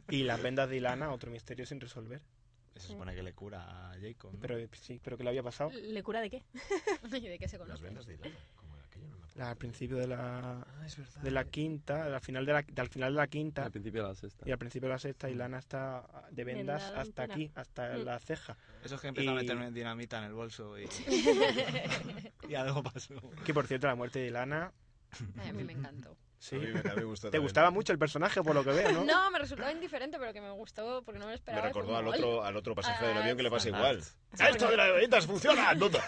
Y 0.09 0.23
las 0.23 0.41
vendas 0.41 0.69
de 0.69 0.77
Ilana, 0.77 1.11
otro 1.11 1.31
misterio 1.31 1.65
sin 1.65 1.79
resolver. 1.79 2.21
Se 2.75 2.87
supone 2.87 3.13
que 3.13 3.21
le 3.23 3.33
cura 3.33 3.91
a 3.91 3.95
Jacob. 3.99 4.33
¿no? 4.33 4.39
Pero 4.39 4.55
sí, 4.73 4.99
pero 5.03 5.17
¿qué 5.17 5.23
le 5.23 5.29
había 5.29 5.43
pasado? 5.43 5.71
¿Le 5.71 6.01
cura 6.03 6.21
de 6.21 6.29
qué? 6.29 6.43
¿Y 7.21 7.27
de 7.27 7.37
qué 7.37 7.47
se 7.47 7.57
Las 7.57 7.67
conoce? 7.67 7.83
vendas 7.83 8.05
de 8.05 8.13
Ilana. 8.15 8.35
¿Cómo 8.55 8.75
era 8.75 8.85
aquello? 8.85 9.07
No 9.09 9.17
me 9.17 9.23
acuerdo. 9.25 9.39
La- 9.39 9.49
al 9.51 9.57
principio 9.57 9.97
de 9.97 10.07
la, 10.07 10.61
Ah, 10.61 10.85
es 10.85 10.97
verdad. 10.97 11.21
de 11.21 11.31
la 11.31 11.43
quinta, 11.45 12.05
al 12.05 12.21
final 12.21 12.45
de 12.45 12.53
la, 12.53 12.65
al 12.77 12.87
final 12.89 13.13
de 13.13 13.17
la 13.17 13.27
quinta 13.27 13.65
Al 13.65 13.71
principio 13.71 14.01
de 14.03 14.07
la 14.09 14.15
sexta. 14.15 14.47
y 14.47 14.51
al 14.51 14.57
principio 14.57 14.87
de 14.87 14.93
la 14.95 14.99
sexta, 14.99 15.29
Ilana 15.29 15.59
está 15.59 16.27
de 16.31 16.43
vendas 16.45 16.81
Vendada 16.81 17.01
hasta 17.01 17.23
entera. 17.23 17.33
aquí, 17.35 17.51
hasta 17.55 17.97
Mm. 17.97 18.03
la 18.05 18.19
ceja. 18.19 18.57
Eso 18.83 18.95
es 18.95 19.01
que 19.01 19.07
empezó 19.09 19.29
a 19.29 19.33
Y- 19.33 19.35
meterme 19.35 19.71
dinamita 19.71 20.17
en 20.19 20.23
el 20.23 20.33
bolso 20.33 20.79
y, 20.79 20.85
y 22.49 22.55
algo 22.55 22.83
pasó. 22.83 23.15
Que 23.45 23.53
por 23.53 23.67
cierto, 23.67 23.87
la 23.87 23.95
muerte 23.95 24.19
de 24.19 24.27
Ilana, 24.27 24.71
Ay, 25.37 25.49
a 25.49 25.53
mí 25.53 25.63
me 25.65 25.73
encantó. 25.73 26.15
Sí. 26.41 26.55
A 26.55 26.59
mí 26.59 26.67
me, 26.73 26.79
a 26.79 26.83
mí 26.83 26.89
me 26.97 27.03
gustó 27.05 27.27
Te 27.27 27.31
también. 27.31 27.43
gustaba 27.43 27.71
mucho 27.71 27.93
el 27.93 27.99
personaje, 27.99 28.41
por 28.43 28.53
lo 28.55 28.63
que 28.63 28.71
veo, 28.71 28.91
¿no? 28.91 29.03
No, 29.05 29.31
me 29.31 29.39
resultaba 29.39 29.71
indiferente, 29.71 30.17
pero 30.19 30.33
que 30.33 30.41
me 30.41 30.51
gustó 30.51 31.01
porque 31.03 31.19
no 31.19 31.25
me 31.27 31.31
lo 31.31 31.35
Me 31.35 31.35
esperaba. 31.35 31.65
y 31.65 31.69
recordó 31.69 31.95
al 31.95 32.07
otro, 32.07 32.43
al 32.43 32.55
otro 32.57 32.75
pasajero 32.75 33.07
del 33.09 33.17
Ah, 33.17 33.21
avión 33.21 33.37
que 33.37 33.43
le 33.43 33.51
pasa 33.51 33.69
igual. 33.69 34.03
Sí, 34.03 34.43
¡Esto 34.49 34.69
de 34.69 34.77
las 34.77 34.93
ventas 34.95 35.25
funciona! 35.27 35.73
¡Nota! 35.73 36.01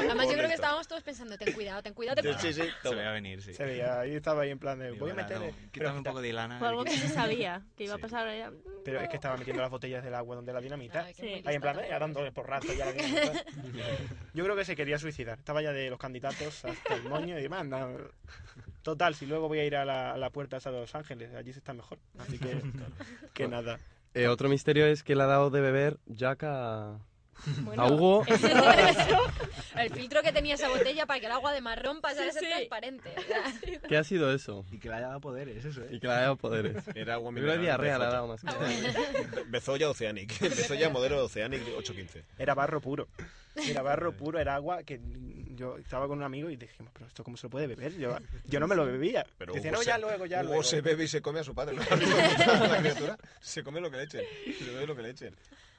Además, 0.00 0.26
yo 0.28 0.32
creo 0.34 0.48
que 0.48 0.54
estábamos 0.54 0.86
todos 0.88 1.02
pensando, 1.02 1.36
ten 1.36 1.52
cuidado, 1.52 1.82
ten 1.82 1.94
cuidado, 1.94 2.22
ten 2.22 2.32
Sí, 2.34 2.38
cuidado. 2.38 2.52
sí, 2.54 2.62
sí. 2.62 2.68
Se 2.68 2.82
toma. 2.88 2.96
veía 2.96 3.10
venir, 3.12 3.42
sí. 3.42 3.54
Se 3.54 3.64
veía, 3.64 4.00
ahí 4.00 4.14
estaba 4.14 4.42
ahí 4.42 4.50
en 4.50 4.58
plan 4.58 4.78
de, 4.78 4.92
voy 4.92 5.10
a 5.10 5.14
"Verá, 5.14 5.28
meter... 5.28 5.38
no, 5.40 5.44
pero, 5.56 5.70
quítame 5.72 5.98
un 5.98 6.04
poco 6.04 6.20
de 6.22 6.28
Ilana. 6.28 6.58
Fue 6.58 6.68
algo 6.68 6.84
que 6.84 6.96
se 6.96 7.08
sabía 7.08 7.62
que 7.76 7.84
iba 7.84 7.94
a 7.94 7.96
Sí. 7.96 8.02
pasar. 8.02 8.28
era- 8.28 8.52
pero 8.84 9.00
es 9.00 9.08
que 9.08 9.16
estaba 9.16 9.36
metiendo 9.36 9.60
las 9.62 9.70
botellas 9.70 10.04
del 10.04 10.14
agua 10.14 10.36
donde 10.36 10.52
la 10.52 10.60
dinamita. 10.60 11.04
Ay, 11.04 11.12
qué 11.14 11.22
Sí. 11.38 11.42
Ahí 11.44 11.56
en 11.56 11.60
plan, 11.60 11.78
eh, 11.80 11.88
dándole 11.98 12.30
porrazo 12.30 12.72
ya 12.72 12.84
a 12.84 12.86
la 12.86 12.92
dinamita. 12.92 13.44
Yo 14.34 14.44
creo 14.44 14.54
que 14.56 14.64
se 14.64 14.76
quería 14.76 14.98
suicidar. 14.98 15.38
Estaba 15.38 15.60
ya 15.60 15.72
de 15.72 15.90
los 15.90 15.98
candidatos 15.98 16.64
hasta 16.64 16.94
el 16.94 17.02
moño 17.04 17.36
y 17.38 17.48
manda. 17.48 17.88
Total, 18.86 19.16
si 19.16 19.26
luego 19.26 19.48
voy 19.48 19.58
a 19.58 19.64
ir 19.64 19.74
a 19.74 19.84
la, 19.84 20.12
a 20.12 20.16
la 20.16 20.30
puerta 20.30 20.58
esa 20.58 20.70
de 20.70 20.78
Los 20.78 20.94
Ángeles, 20.94 21.34
allí 21.34 21.52
se 21.52 21.58
está 21.58 21.72
mejor. 21.72 21.98
Así 22.20 22.38
que, 22.38 22.62
que 23.34 23.48
nada. 23.48 23.80
Eh, 24.14 24.28
otro 24.28 24.48
misterio 24.48 24.86
es 24.86 25.02
que 25.02 25.16
le 25.16 25.24
ha 25.24 25.26
dado 25.26 25.50
de 25.50 25.60
beber 25.60 25.98
Jack 26.06 26.44
a, 26.44 27.00
Bueno, 27.62 27.82
a 27.82 27.86
Hugo. 27.92 28.24
eso- 28.26 28.48
El 29.76 29.90
filtro 29.92 30.22
que 30.22 30.32
tenía 30.32 30.54
esa 30.54 30.68
botella 30.68 31.04
para 31.06 31.20
que 31.20 31.26
el 31.26 31.32
agua 31.32 31.52
de 31.52 31.60
marrón 31.60 32.00
pasara 32.00 32.30
a 32.30 32.32
Sí, 32.32 32.38
ser 32.38 32.48
sí. 32.48 32.54
transparente. 32.54 33.10
sea, 33.28 33.80
¿Qué 33.88 33.96
ha 33.98 34.04
sido 34.04 34.32
eso? 34.32 34.64
Y 34.72 34.78
que 34.78 34.88
le 34.88 34.94
haya 34.94 35.08
dado 35.08 35.20
poderes, 35.20 35.64
eso, 35.64 35.82
¿eh? 35.82 35.88
Y 35.92 36.00
que 36.00 36.06
le 36.06 36.12
ha 36.14 36.20
dado 36.22 36.36
poderes. 36.36 36.76
Era 36.94 37.14
agua 37.14 37.30
mineral. 37.30 37.60
diarrea 37.60 37.98
le 37.98 38.04
ha 38.04 38.08
dado 38.08 38.26
más 38.28 38.40
que 38.40 38.46
nada. 38.46 38.68
Bezoya 39.48 39.88
Oceanic. 39.90 40.40
Bezoya 40.40 40.88
modelo 40.88 41.22
Oceanic 41.24 41.60
815. 41.76 42.24
Era 42.38 42.54
barro 42.54 42.80
puro. 42.80 43.08
Era 43.54 43.80
barro 43.82 44.12
puro, 44.14 44.38
era 44.38 44.54
agua 44.54 44.82
que 44.82 45.00
yo 45.54 45.78
estaba 45.78 46.06
con 46.08 46.18
un 46.18 46.24
amigo 46.24 46.50
y 46.50 46.56
dijimos, 46.56 46.92
pero 46.92 47.06
esto 47.06 47.24
cómo 47.24 47.36
se 47.38 47.46
lo 47.46 47.50
puede 47.50 47.66
beber? 47.66 47.96
Yo, 47.96 48.14
yo 48.44 48.60
no 48.60 48.66
me 48.66 48.76
lo 48.76 48.84
bebía. 48.84 49.26
Pero 49.38 49.54
Decía, 49.54 49.72
no, 49.72 49.78
se- 49.78 49.86
ya 49.86 49.96
luego, 49.98 50.26
ya 50.26 50.40
Hugo 50.40 50.48
luego. 50.48 50.62
se 50.62 50.80
bebe 50.82 51.04
y 51.04 51.08
se 51.08 51.22
come 51.22 51.40
a 51.40 51.44
su 51.44 51.54
padre. 51.54 51.76
¿no? 51.76 51.82
¿Has 51.82 51.98
visto 51.98 52.14
cómo 52.16 52.28
está 52.28 52.68
la 52.68 52.78
criatura? 52.80 53.18
Se 53.40 53.62
come 53.62 53.80
lo 53.80 53.90
que 53.90 53.96
le 53.98 54.02
echen. 54.04 54.24
Se 54.58 54.64
bebe 54.64 54.86
lo 54.86 54.94
que 54.96 55.02
le 55.02 55.10
echen. 55.10 55.34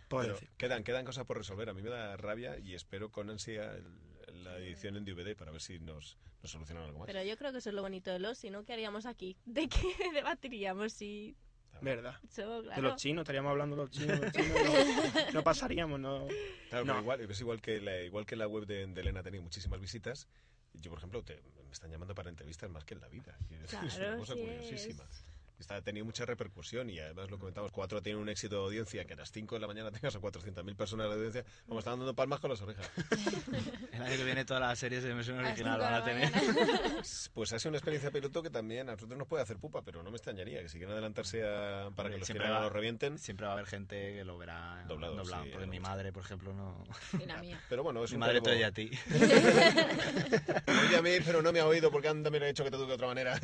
Pero 0.09 0.37
quedan, 0.57 0.83
quedan 0.83 1.05
cosas 1.05 1.25
por 1.25 1.37
resolver. 1.37 1.69
A 1.69 1.73
mí 1.73 1.81
me 1.81 1.89
da 1.89 2.15
rabia 2.17 2.57
y 2.57 2.73
espero 2.75 3.11
con 3.11 3.29
ansia 3.29 3.73
el- 3.75 4.43
la 4.43 4.57
edición 4.59 4.95
en 4.97 5.05
DVD 5.05 5.35
para 5.35 5.51
ver 5.51 5.61
si 5.61 5.79
nos, 5.79 6.17
nos 6.41 6.51
solucionan 6.51 6.83
algo 6.83 6.99
más. 6.99 7.07
Pero 7.07 7.23
yo 7.23 7.37
creo 7.37 7.51
que 7.51 7.57
eso 7.59 7.69
es 7.69 7.75
lo 7.75 7.81
bonito 7.81 8.11
de 8.11 8.19
los, 8.19 8.37
si 8.37 8.49
no, 8.49 8.63
¿qué 8.63 8.73
haríamos 8.73 9.05
aquí? 9.05 9.37
¿De 9.45 9.67
qué 9.67 9.93
debatiríamos? 10.13 10.93
Si... 10.93 11.35
Verdad. 11.81 12.19
De 12.21 12.29
claro. 12.63 12.81
los 12.81 12.95
chinos, 12.95 13.21
estaríamos 13.23 13.51
hablando 13.51 13.75
de 13.75 13.81
los 13.83 13.91
chinos, 13.91 14.19
los 14.19 14.31
chinos 14.31 14.49
no, 14.65 15.31
no 15.33 15.43
pasaríamos, 15.43 15.99
no. 15.99 16.25
Claro, 16.69 16.85
No. 16.85 16.93
pero 16.93 17.01
igual, 17.01 17.21
es 17.21 17.39
igual 17.39 17.61
que 17.61 17.79
la, 17.81 18.01
igual 18.01 18.25
que 18.25 18.35
la 18.35 18.47
web 18.47 18.65
de, 18.65 18.87
de 18.87 19.01
Elena 19.01 19.21
tenía 19.21 19.41
muchísimas 19.41 19.79
visitas. 19.79 20.27
yo, 20.73 20.89
por 20.89 20.97
ejemplo, 20.99 21.23
te- 21.23 21.41
me 21.65 21.71
están 21.73 21.91
llamando 21.91 22.15
para 22.15 22.29
entrevistas 22.29 22.69
más 22.71 22.83
que 22.83 22.95
en 22.95 23.01
la 23.01 23.07
vida. 23.09 23.37
Y 23.51 23.53
es, 23.63 23.63
es 23.63 23.69
Claro, 23.69 24.07
una 24.09 24.17
cosa 24.17 24.33
sí 24.33 24.39
curiosísima. 24.41 25.03
es. 25.03 25.25
Está, 25.59 25.77
ha 25.77 25.81
tenido 25.81 26.05
mucha 26.05 26.23
repercusión 26.25 26.89
y 26.89 26.99
además 26.99 27.31
lo 27.31 27.39
comentamos, 27.39 27.71
cuatro 27.71 28.01
tiene 28.01 28.19
un 28.19 28.29
éxito 28.29 28.57
de 28.57 28.61
audiencia, 28.65 29.05
que 29.05 29.13
a 29.13 29.17
las 29.17 29.31
5 29.31 29.55
de 29.55 29.61
la 29.61 29.67
mañana 29.67 29.89
tengas 29.91 30.15
a 30.15 30.19
400.000 30.19 30.75
personas 30.75 31.07
de 31.07 31.13
audiencia, 31.15 31.45
vamos, 31.67 31.81
están 31.81 31.97
dando 31.97 32.13
palmas 32.13 32.39
con 32.39 32.51
las 32.51 32.61
orejas. 32.61 32.87
El 33.91 34.01
año 34.03 34.15
que 34.17 34.23
viene 34.23 34.45
todas 34.45 34.61
las 34.61 34.77
series 34.77 35.01
de 35.03 35.15
las 35.15 35.27
original 35.29 35.79
van 35.79 35.93
a 35.95 36.03
tener. 36.03 36.31
Pues 37.33 37.53
ha 37.53 37.59
sido 37.59 37.69
una 37.69 37.77
experiencia 37.77 38.11
piloto 38.11 38.41
que 38.43 38.49
también 38.49 38.89
a 38.89 38.93
nosotros 38.93 39.17
nos 39.17 39.27
puede 39.27 39.43
hacer 39.43 39.57
pupa, 39.57 39.81
pero 39.83 40.01
no 40.03 40.09
me 40.11 40.17
extrañaría 40.17 40.61
que 40.61 40.69
si 40.69 40.77
quieren 40.77 40.93
adelantarse 40.93 41.43
a- 41.43 41.89
para 41.95 42.09
que 42.09 42.17
los 42.17 42.25
Siempre 42.27 42.49
va- 42.49 42.61
lo 42.61 42.69
revienten. 42.69 43.17
Siempre 43.17 43.45
va 43.45 43.51
a 43.51 43.55
haber 43.55 43.67
gente 43.67 44.13
que 44.13 44.23
lo 44.23 44.37
verá 44.37 44.83
Doblado, 44.87 45.15
doblado. 45.15 45.43
sí, 45.43 45.49
porque 45.51 45.67
mi 45.67 45.79
mucho. 45.79 45.89
madre, 45.89 46.11
por 46.11 46.23
ejemplo, 46.23 46.53
no. 46.53 46.83
Y 47.19 47.25
la 47.25 47.37
mía. 47.37 47.59
Pero 47.69 47.83
bueno, 47.83 48.03
es 48.03 48.11
mi 48.11 48.15
un 48.15 48.19
madre 48.21 48.41
te 48.41 48.51
oye 48.51 48.65
a 48.65 48.71
ti. 48.71 48.89
Oye 50.87 50.97
a 50.97 51.01
mí, 51.01 51.11
pero 51.25 51.41
no 51.41 51.51
me 51.51 51.59
ha 51.59 51.67
oído 51.67 51.91
porque 51.91 52.07
anda 52.07 52.29
me 52.29 52.39
lo 52.39 52.45
ha 52.45 52.47
dicho 52.47 52.63
que 52.63 52.69
te 52.69 52.75
eduque 52.75 52.89
de 52.89 52.95
otra 52.95 53.07
manera. 53.07 53.39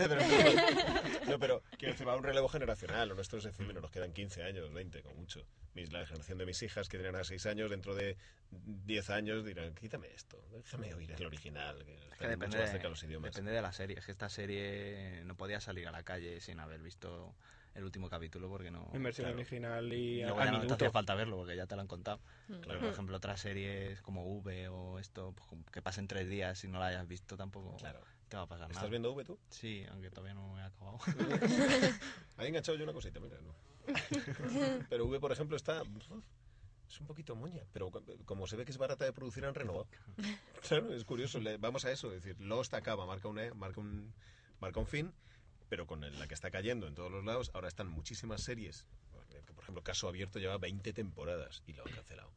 No, 1.28 1.40
pero 1.40 1.64
quiero 1.78 1.94
decir, 2.04 2.14
va 2.14 2.18
un 2.18 2.24
relevo 2.24 2.48
generacional. 2.48 3.10
Lo 3.10 3.16
nuestro 3.16 3.40
es 3.40 3.46
efímero, 3.46 3.82
nos 3.82 3.92
quedan 3.92 4.14
15 4.14 4.44
años, 4.44 4.72
20, 4.74 5.02
con 5.02 5.16
mucho. 5.18 5.46
Mis, 5.74 5.92
la 5.92 6.06
generación 6.06 6.38
de 6.38 6.46
mis 6.46 6.62
hijas 6.62 6.88
que 6.88 6.98
tienen 6.98 7.16
a 7.16 7.24
6 7.24 7.46
años, 7.48 7.70
dentro 7.70 7.96
de 7.96 8.18
10 8.52 9.10
años 9.10 9.46
dirán, 9.46 9.74
quítame 9.76 10.08
esto, 10.14 10.38
déjame 10.52 10.94
oír 10.94 11.12
el 11.12 11.26
original, 11.26 11.84
que 11.84 11.94
Es 11.94 12.00
que 12.00 12.04
está 12.04 12.28
mucho 12.28 12.30
depende, 12.30 12.58
más 12.60 12.70
cerca 12.70 12.84
de 12.84 12.90
los 12.90 13.04
idiomas. 13.04 13.32
depende 13.32 13.52
de 13.52 13.62
la 13.62 13.74
serie. 13.74 13.98
Es 13.98 14.06
que 14.06 14.12
esta 14.12 14.30
serie 14.30 15.24
no 15.26 15.36
podía 15.36 15.60
salir 15.60 15.88
a 15.88 15.92
la 15.92 16.04
calle 16.04 16.40
sin 16.42 16.60
haber 16.60 16.82
visto 16.82 17.36
el 17.76 17.84
último 17.84 18.10
capítulo 18.10 18.50
porque 18.50 18.70
no. 18.72 18.90
En 18.94 19.04
versión 19.04 19.26
Claro. 19.26 19.38
original 19.38 19.94
y, 19.94 20.22
luego 20.22 20.40
al 20.40 20.46
ya 20.46 20.52
no 20.52 20.58
te 20.60 20.64
minuto. 20.66 20.74
hacía 20.76 20.92
falta 20.92 21.16
verlo 21.16 21.38
porque 21.38 21.56
ya 21.56 21.66
te 21.68 21.76
lo 21.76 21.82
han 21.82 21.88
contado. 21.88 22.20
Mm. 22.48 22.54
Pero, 22.68 22.80
por 22.80 22.90
ejemplo, 22.90 23.18
otras 23.18 23.40
series 23.42 24.02
como 24.02 24.26
V 24.38 24.68
o 24.70 25.00
esto, 25.00 25.34
pues, 25.34 25.50
que 25.72 25.82
pasen 25.82 26.08
tres 26.08 26.30
días 26.30 26.64
y 26.64 26.68
no 26.68 26.80
la 26.80 26.88
hayas 26.88 27.08
visto 27.08 27.36
tampoco 27.38 27.76
Claro. 27.78 28.02
te 28.30 28.38
va 28.38 28.44
a 28.44 28.48
pasar 28.48 28.68
nada. 28.68 28.74
¿Estás 28.74 28.90
viendo 28.90 29.12
V 29.14 29.24
tú? 29.26 29.40
Sí, 29.50 29.86
aunque 29.90 30.10
todavía 30.10 30.34
no 30.36 30.60
he 30.60 30.64
acabado. 30.64 31.00
Ahí 32.38 32.46
he 32.46 32.48
enganchado 32.48 32.78
yo 32.78 32.84
una 32.84 32.94
cosita, 32.94 33.20
mira. 33.20 33.38
¿no? 33.42 33.56
Pero 34.90 35.06
V, 35.06 35.20
por 35.20 35.32
ejemplo, 35.32 35.58
está... 35.58 35.84
Es 36.90 37.00
un 37.02 37.08
poquito 37.08 37.36
moña, 37.36 37.64
pero 37.74 37.90
como 38.26 38.46
se 38.46 38.56
ve 38.56 38.66
que 38.66 38.72
es 38.72 38.78
barata 38.78 39.04
de 39.04 39.14
producir, 39.14 39.44
han 39.46 39.56
renovado. 39.56 39.88
Claro, 40.68 40.94
es 40.94 41.04
curioso. 41.06 41.40
le- 41.40 41.58
vamos 41.58 41.86
a 41.86 41.92
eso, 41.92 42.14
es 42.14 42.24
decir, 42.24 42.40
Lost 42.40 42.74
acaba, 42.76 43.06
marca, 43.08 43.28
una, 43.28 43.52
marca, 43.56 43.82
un, 43.82 44.14
marca 44.60 44.80
un 44.80 44.86
fin, 44.86 45.12
pero 45.74 45.88
con 45.88 46.02
la 46.02 46.28
que 46.28 46.36
está 46.36 46.52
cayendo 46.52 46.86
en 46.86 46.94
todos 46.94 47.12
los 47.12 47.26
lados, 47.26 47.50
ahora 47.56 47.68
están 47.68 47.88
muchísimas 47.88 48.44
series. 48.44 48.86
Por 49.56 49.64
ejemplo, 49.64 49.84
Caso 49.84 50.08
Abierto 50.08 50.38
lleva 50.38 50.60
20 50.60 50.94
temporadas 50.94 51.64
y 51.66 51.74
lo 51.74 51.84
han 51.84 51.92
cancelado. 51.92 52.30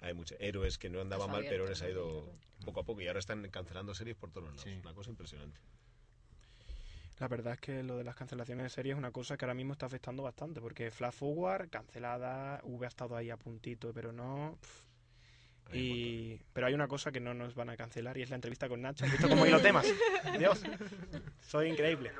Hay 0.00 0.14
muchos 0.14 0.38
héroes 0.40 0.78
que 0.78 0.88
no 0.88 1.02
andaban 1.02 1.26
Caso 1.26 1.38
mal, 1.38 1.46
pero 1.50 1.66
les 1.66 1.82
ha 1.82 1.90
ido 1.90 2.32
poco 2.64 2.80
a 2.80 2.84
poco 2.84 3.02
y 3.02 3.08
ahora 3.08 3.18
están 3.18 3.46
cancelando 3.50 3.94
series 3.94 4.16
por 4.16 4.30
todos 4.30 4.46
lados. 4.46 4.62
Sí. 4.62 4.70
Una 4.82 4.94
cosa 4.94 5.10
impresionante. 5.10 5.60
La 7.18 7.28
verdad 7.28 7.52
es 7.52 7.60
que 7.60 7.82
lo 7.82 7.98
de 7.98 8.04
las 8.04 8.16
cancelaciones 8.16 8.64
de 8.64 8.70
series 8.70 8.94
es 8.94 8.98
una 8.98 9.12
cosa 9.12 9.36
que 9.36 9.44
ahora 9.44 9.52
mismo 9.52 9.74
está 9.74 9.84
afectando 9.84 10.22
bastante, 10.22 10.62
porque 10.62 10.90
Flash 10.90 11.12
Forward, 11.12 11.68
cancelada, 11.68 12.62
V 12.64 12.86
ha 12.86 12.88
estado 12.88 13.16
ahí 13.16 13.28
a 13.28 13.36
puntito, 13.36 13.92
pero 13.92 14.12
no... 14.12 14.58
Y... 15.72 16.40
Pero 16.52 16.66
hay 16.66 16.74
una 16.74 16.88
cosa 16.88 17.10
que 17.12 17.20
no 17.20 17.34
nos 17.34 17.54
van 17.54 17.70
a 17.70 17.76
cancelar 17.76 18.16
y 18.18 18.22
es 18.22 18.30
la 18.30 18.36
entrevista 18.36 18.68
con 18.68 18.82
Nacho. 18.82 19.04
¿Has 19.04 19.12
visto 19.12 19.28
cómo 19.28 19.46
hilo 19.46 19.60
temas? 19.60 19.86
Dios, 20.38 20.62
soy 21.40 21.68
increíble. 21.70 22.12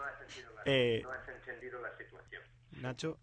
Eh, 0.65 1.01
No 1.03 1.11
has 1.13 1.29
entendido 1.29 1.81
la 1.81 1.91
situación. 1.97 2.43
Nacho... 2.81 3.19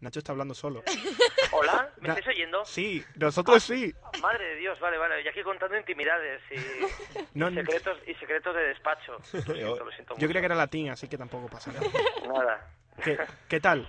Nacho 0.00 0.18
está 0.18 0.32
hablando 0.32 0.52
solo. 0.54 0.82
Hola, 1.52 1.88
¿me 1.98 2.08
Na- 2.08 2.14
estáis 2.14 2.36
oyendo? 2.36 2.62
Sí, 2.66 3.02
nosotros 3.16 3.62
sí. 3.62 3.94
Madre 4.20 4.44
de 4.50 4.56
Dios, 4.56 4.78
vale, 4.78 4.98
vale. 4.98 5.22
Y 5.22 5.28
aquí 5.28 5.42
contando 5.42 5.78
intimidades 5.78 6.42
y, 6.50 7.18
No, 7.38 7.48
y 7.48 7.54
secretos 7.54 7.98
y 8.06 8.14
secretos 8.16 8.54
de 8.54 8.62
despacho. 8.68 9.12
Lo 9.32 9.40
siento, 9.54 9.84
lo 9.84 9.90
siento 9.92 10.14
yo 10.18 10.26
creía 10.28 10.40
que 10.42 10.46
era 10.46 10.54
latín, 10.56 10.90
así 10.90 11.08
que 11.08 11.16
tampoco 11.16 11.48
pasa 11.48 11.72
nada. 11.72 11.86
Nada. 12.28 12.70
¿Qué, 13.02 13.18
qué 13.48 13.60
tal? 13.60 13.88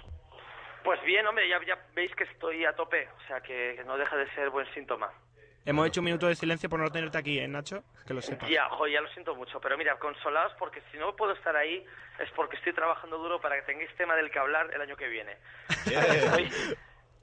Pues 0.85 1.03
bien, 1.03 1.25
hombre, 1.27 1.49
ya, 1.49 1.59
ya 1.65 1.77
veis 1.95 2.13
que 2.15 2.23
estoy 2.25 2.63
a 2.63 2.73
tope, 2.73 3.09
o 3.09 3.27
sea 3.27 3.41
que 3.41 3.83
no 3.85 3.97
deja 3.97 4.15
de 4.15 4.29
ser 4.35 4.51
buen 4.51 4.71
síntoma. 4.73 5.11
Hemos 5.65 5.87
hecho 5.87 5.99
un 5.99 6.05
minuto 6.05 6.27
de 6.27 6.35
silencio 6.35 6.69
por 6.69 6.79
no 6.79 6.91
tenerte 6.91 7.17
aquí, 7.17 7.39
¿eh, 7.39 7.47
Nacho? 7.47 7.83
Que 8.05 8.13
lo 8.13 8.21
sepas. 8.21 8.47
Ya, 8.47 8.69
jo, 8.69 8.87
ya 8.87 9.01
lo 9.01 9.07
siento 9.09 9.33
mucho, 9.33 9.59
pero 9.59 9.75
mira, 9.77 9.97
consolaos 9.97 10.53
porque 10.59 10.79
si 10.91 10.97
no 10.99 11.15
puedo 11.15 11.33
estar 11.33 11.55
ahí 11.55 11.83
es 12.19 12.29
porque 12.35 12.55
estoy 12.57 12.73
trabajando 12.73 13.17
duro 13.17 13.41
para 13.41 13.55
que 13.55 13.63
tengáis 13.63 13.89
tema 13.95 14.15
del 14.15 14.29
que 14.29 14.37
hablar 14.37 14.71
el 14.71 14.79
año 14.79 14.95
que 14.95 15.07
viene. 15.07 15.37
Estoy, 15.85 16.51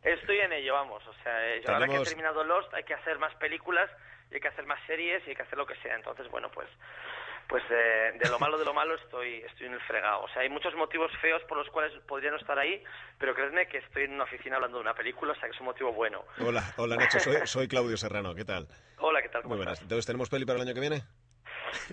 estoy 0.03 0.39
en 0.41 0.53
ello, 0.55 0.75
vamos, 0.75 1.07
o 1.07 1.15
sea, 1.23 1.55
eh, 1.55 1.63
ahora 1.69 1.87
que 1.87 1.97
he 1.97 2.03
terminado 2.03 2.43
Lost 2.43 2.75
hay 2.75 2.83
que 2.83 2.95
hacer 2.95 3.19
más 3.21 3.33
películas 3.37 3.89
y 4.31 4.35
hay 4.35 4.41
que 4.41 4.49
hacer 4.49 4.67
más 4.67 4.81
series 4.87 5.25
y 5.27 5.31
hay 5.31 5.37
que 5.37 5.43
hacer 5.43 5.57
lo 5.57 5.67
que 5.67 5.77
sea, 5.77 5.95
entonces 5.95 6.29
bueno, 6.29 6.51
pues 6.51 6.69
pues 7.49 7.63
eh, 7.71 8.13
de 8.19 8.29
lo 8.31 8.39
malo 8.39 8.59
de 8.59 8.65
lo 8.65 8.73
malo 8.75 8.95
estoy 8.95 9.43
estoy 9.43 9.67
en 9.67 9.75
el 9.75 9.81
fregado. 9.83 10.23
O 10.23 10.29
sea, 10.29 10.43
hay 10.43 10.49
muchos 10.49 10.75
motivos 10.75 11.11
feos 11.21 11.43
por 11.45 11.59
los 11.59 11.69
cuales 11.69 11.93
podría 12.07 12.31
no 12.31 12.37
estar 12.39 12.59
ahí, 12.59 12.83
pero 13.19 13.35
creedme 13.35 13.67
que 13.69 13.79
estoy 13.79 14.05
en 14.05 14.15
una 14.15 14.25
oficina 14.25 14.57
hablando 14.57 14.79
de 14.79 14.83
una 14.83 14.95
película, 14.95 15.33
o 15.33 15.35
sea 15.37 15.49
que 15.49 15.55
es 15.55 15.61
un 15.61 15.67
motivo 15.67 15.93
bueno. 15.93 16.25
Hola, 16.41 16.63
hola 16.77 16.97
Nacho, 16.97 17.21
soy, 17.21 17.47
soy 17.47 17.69
Claudio 17.69 17.97
Serrano, 17.97 18.35
¿qué 18.35 18.45
tal? 18.45 18.67
Hola, 18.99 19.21
¿qué 19.23 19.29
tal? 19.29 19.43
¿Cómo 19.43 19.55
Muy 19.55 19.59
buenas. 19.59 19.75
estás? 19.75 19.83
Entonces, 19.85 20.07
¿tenemos 20.07 20.29
peli 20.29 20.45
para 20.45 20.57
el 20.61 20.67
año 20.69 20.75
que 20.75 20.81
viene? 20.81 21.03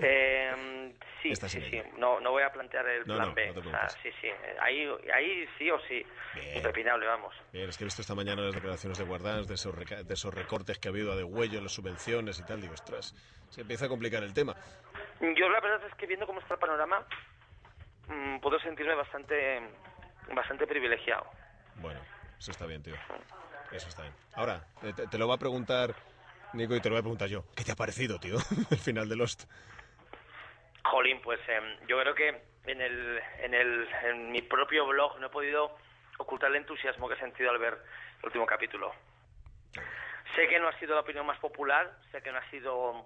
Eh, 0.04 0.94
sí, 1.22 1.36
sí, 1.36 1.62
sí. 1.70 1.82
No, 1.98 2.20
no 2.20 2.32
voy 2.32 2.44
a 2.44 2.52
plantear 2.52 2.88
el 2.88 3.06
No, 3.06 3.16
plan 3.16 3.30
no, 3.30 3.34
B. 3.36 3.48
no 3.48 3.54
te 3.54 3.62
preocupes. 3.62 3.98
sí, 4.04 4.10
sí. 4.22 4.28
Ahí, 4.62 4.88
ahí 5.14 5.48
sí 5.58 5.70
o 5.72 5.80
sí. 5.88 6.06
Impepinable, 6.56 7.06
vamos. 7.08 7.34
Bien, 7.52 7.70
es 7.70 7.78
que 7.78 7.84
he 7.84 7.86
visto 7.86 8.02
esta 8.02 8.16
mañana 8.16 8.42
las 8.42 8.54
declaraciones 8.56 8.98
de 8.98 9.04
Guardans, 9.06 9.48
de 9.48 9.56
esos, 9.56 9.76
de 9.76 10.14
esos 10.14 10.34
recortes 10.34 10.78
que 10.80 10.88
ha 10.88 10.92
habido 10.92 11.12
a 11.12 11.16
de 11.16 11.24
huello, 11.24 11.62
las 11.62 11.72
subvenciones 11.74 12.40
y 12.40 12.44
tal. 12.44 12.62
Digo, 12.62 12.74
ostras, 12.74 13.14
se 13.50 13.62
empieza 13.62 13.86
a 13.86 13.90
complicar 13.90 14.24
el 14.24 14.34
tema. 14.34 14.56
Yo 15.20 15.50
la 15.50 15.60
verdad 15.60 15.82
es 15.88 15.94
que 15.96 16.06
viendo 16.08 16.26
cómo 16.26 16.40
está 16.40 16.54
el 16.54 16.60
panorama, 16.60 17.06
mm, 18.08 18.40
puedo 18.40 18.60
sentirme 18.60 18.96
bastante, 18.96 19.62
bastante 20.34 20.66
privilegiado. 20.68 21.26
Bueno, 21.76 22.00
eso 22.38 22.52
está 22.52 22.66
bien, 22.66 22.82
tío. 22.84 22.96
Eso 23.72 23.88
está 23.90 24.04
bien. 24.04 24.14
Ahora, 24.36 24.64
te, 24.96 25.08
te 25.08 25.18
lo 25.18 25.28
va 25.28 25.36
a 25.36 25.38
preguntar 25.38 25.94
Nico 26.54 26.76
y 26.76 26.80
te 26.82 26.90
lo 26.90 26.96
voy 26.96 27.00
a 27.00 27.04
preguntar 27.04 27.28
yo. 27.30 27.44
¿Qué 27.56 27.64
te 27.64 27.72
ha 27.72 27.76
parecido, 27.76 28.20
tío, 28.20 28.38
el 28.72 28.78
final 28.78 29.08
de 29.10 29.16
Lost? 29.16 29.44
Jolín, 30.90 31.22
pues 31.22 31.40
em, 31.48 31.78
yo 31.88 32.00
creo 32.00 32.16
que 32.16 32.42
en, 32.66 32.82
el, 32.82 33.22
en, 33.40 33.54
el, 33.54 33.88
en 34.04 34.32
mi 34.32 34.42
propio 34.42 34.88
blog 34.88 35.20
no 35.20 35.28
he 35.28 35.30
podido 35.30 35.78
ocultar 36.18 36.50
el 36.50 36.58
entusiasmo 36.58 37.08
que 37.08 37.14
he 37.14 37.20
sentido 37.20 37.52
al 37.52 37.60
ver 37.60 37.78
el 38.20 38.26
último 38.26 38.46
capítulo. 38.46 38.92
Sé 40.36 40.48
que 40.48 40.60
no 40.60 40.68
ha 40.68 40.80
sido 40.80 40.96
la 40.96 41.02
opinión 41.02 41.26
más 41.26 41.40
popular, 41.40 41.92
sé 42.12 42.22
que 42.22 42.32
no 42.32 42.40
ha 42.40 42.50
sido 42.50 43.06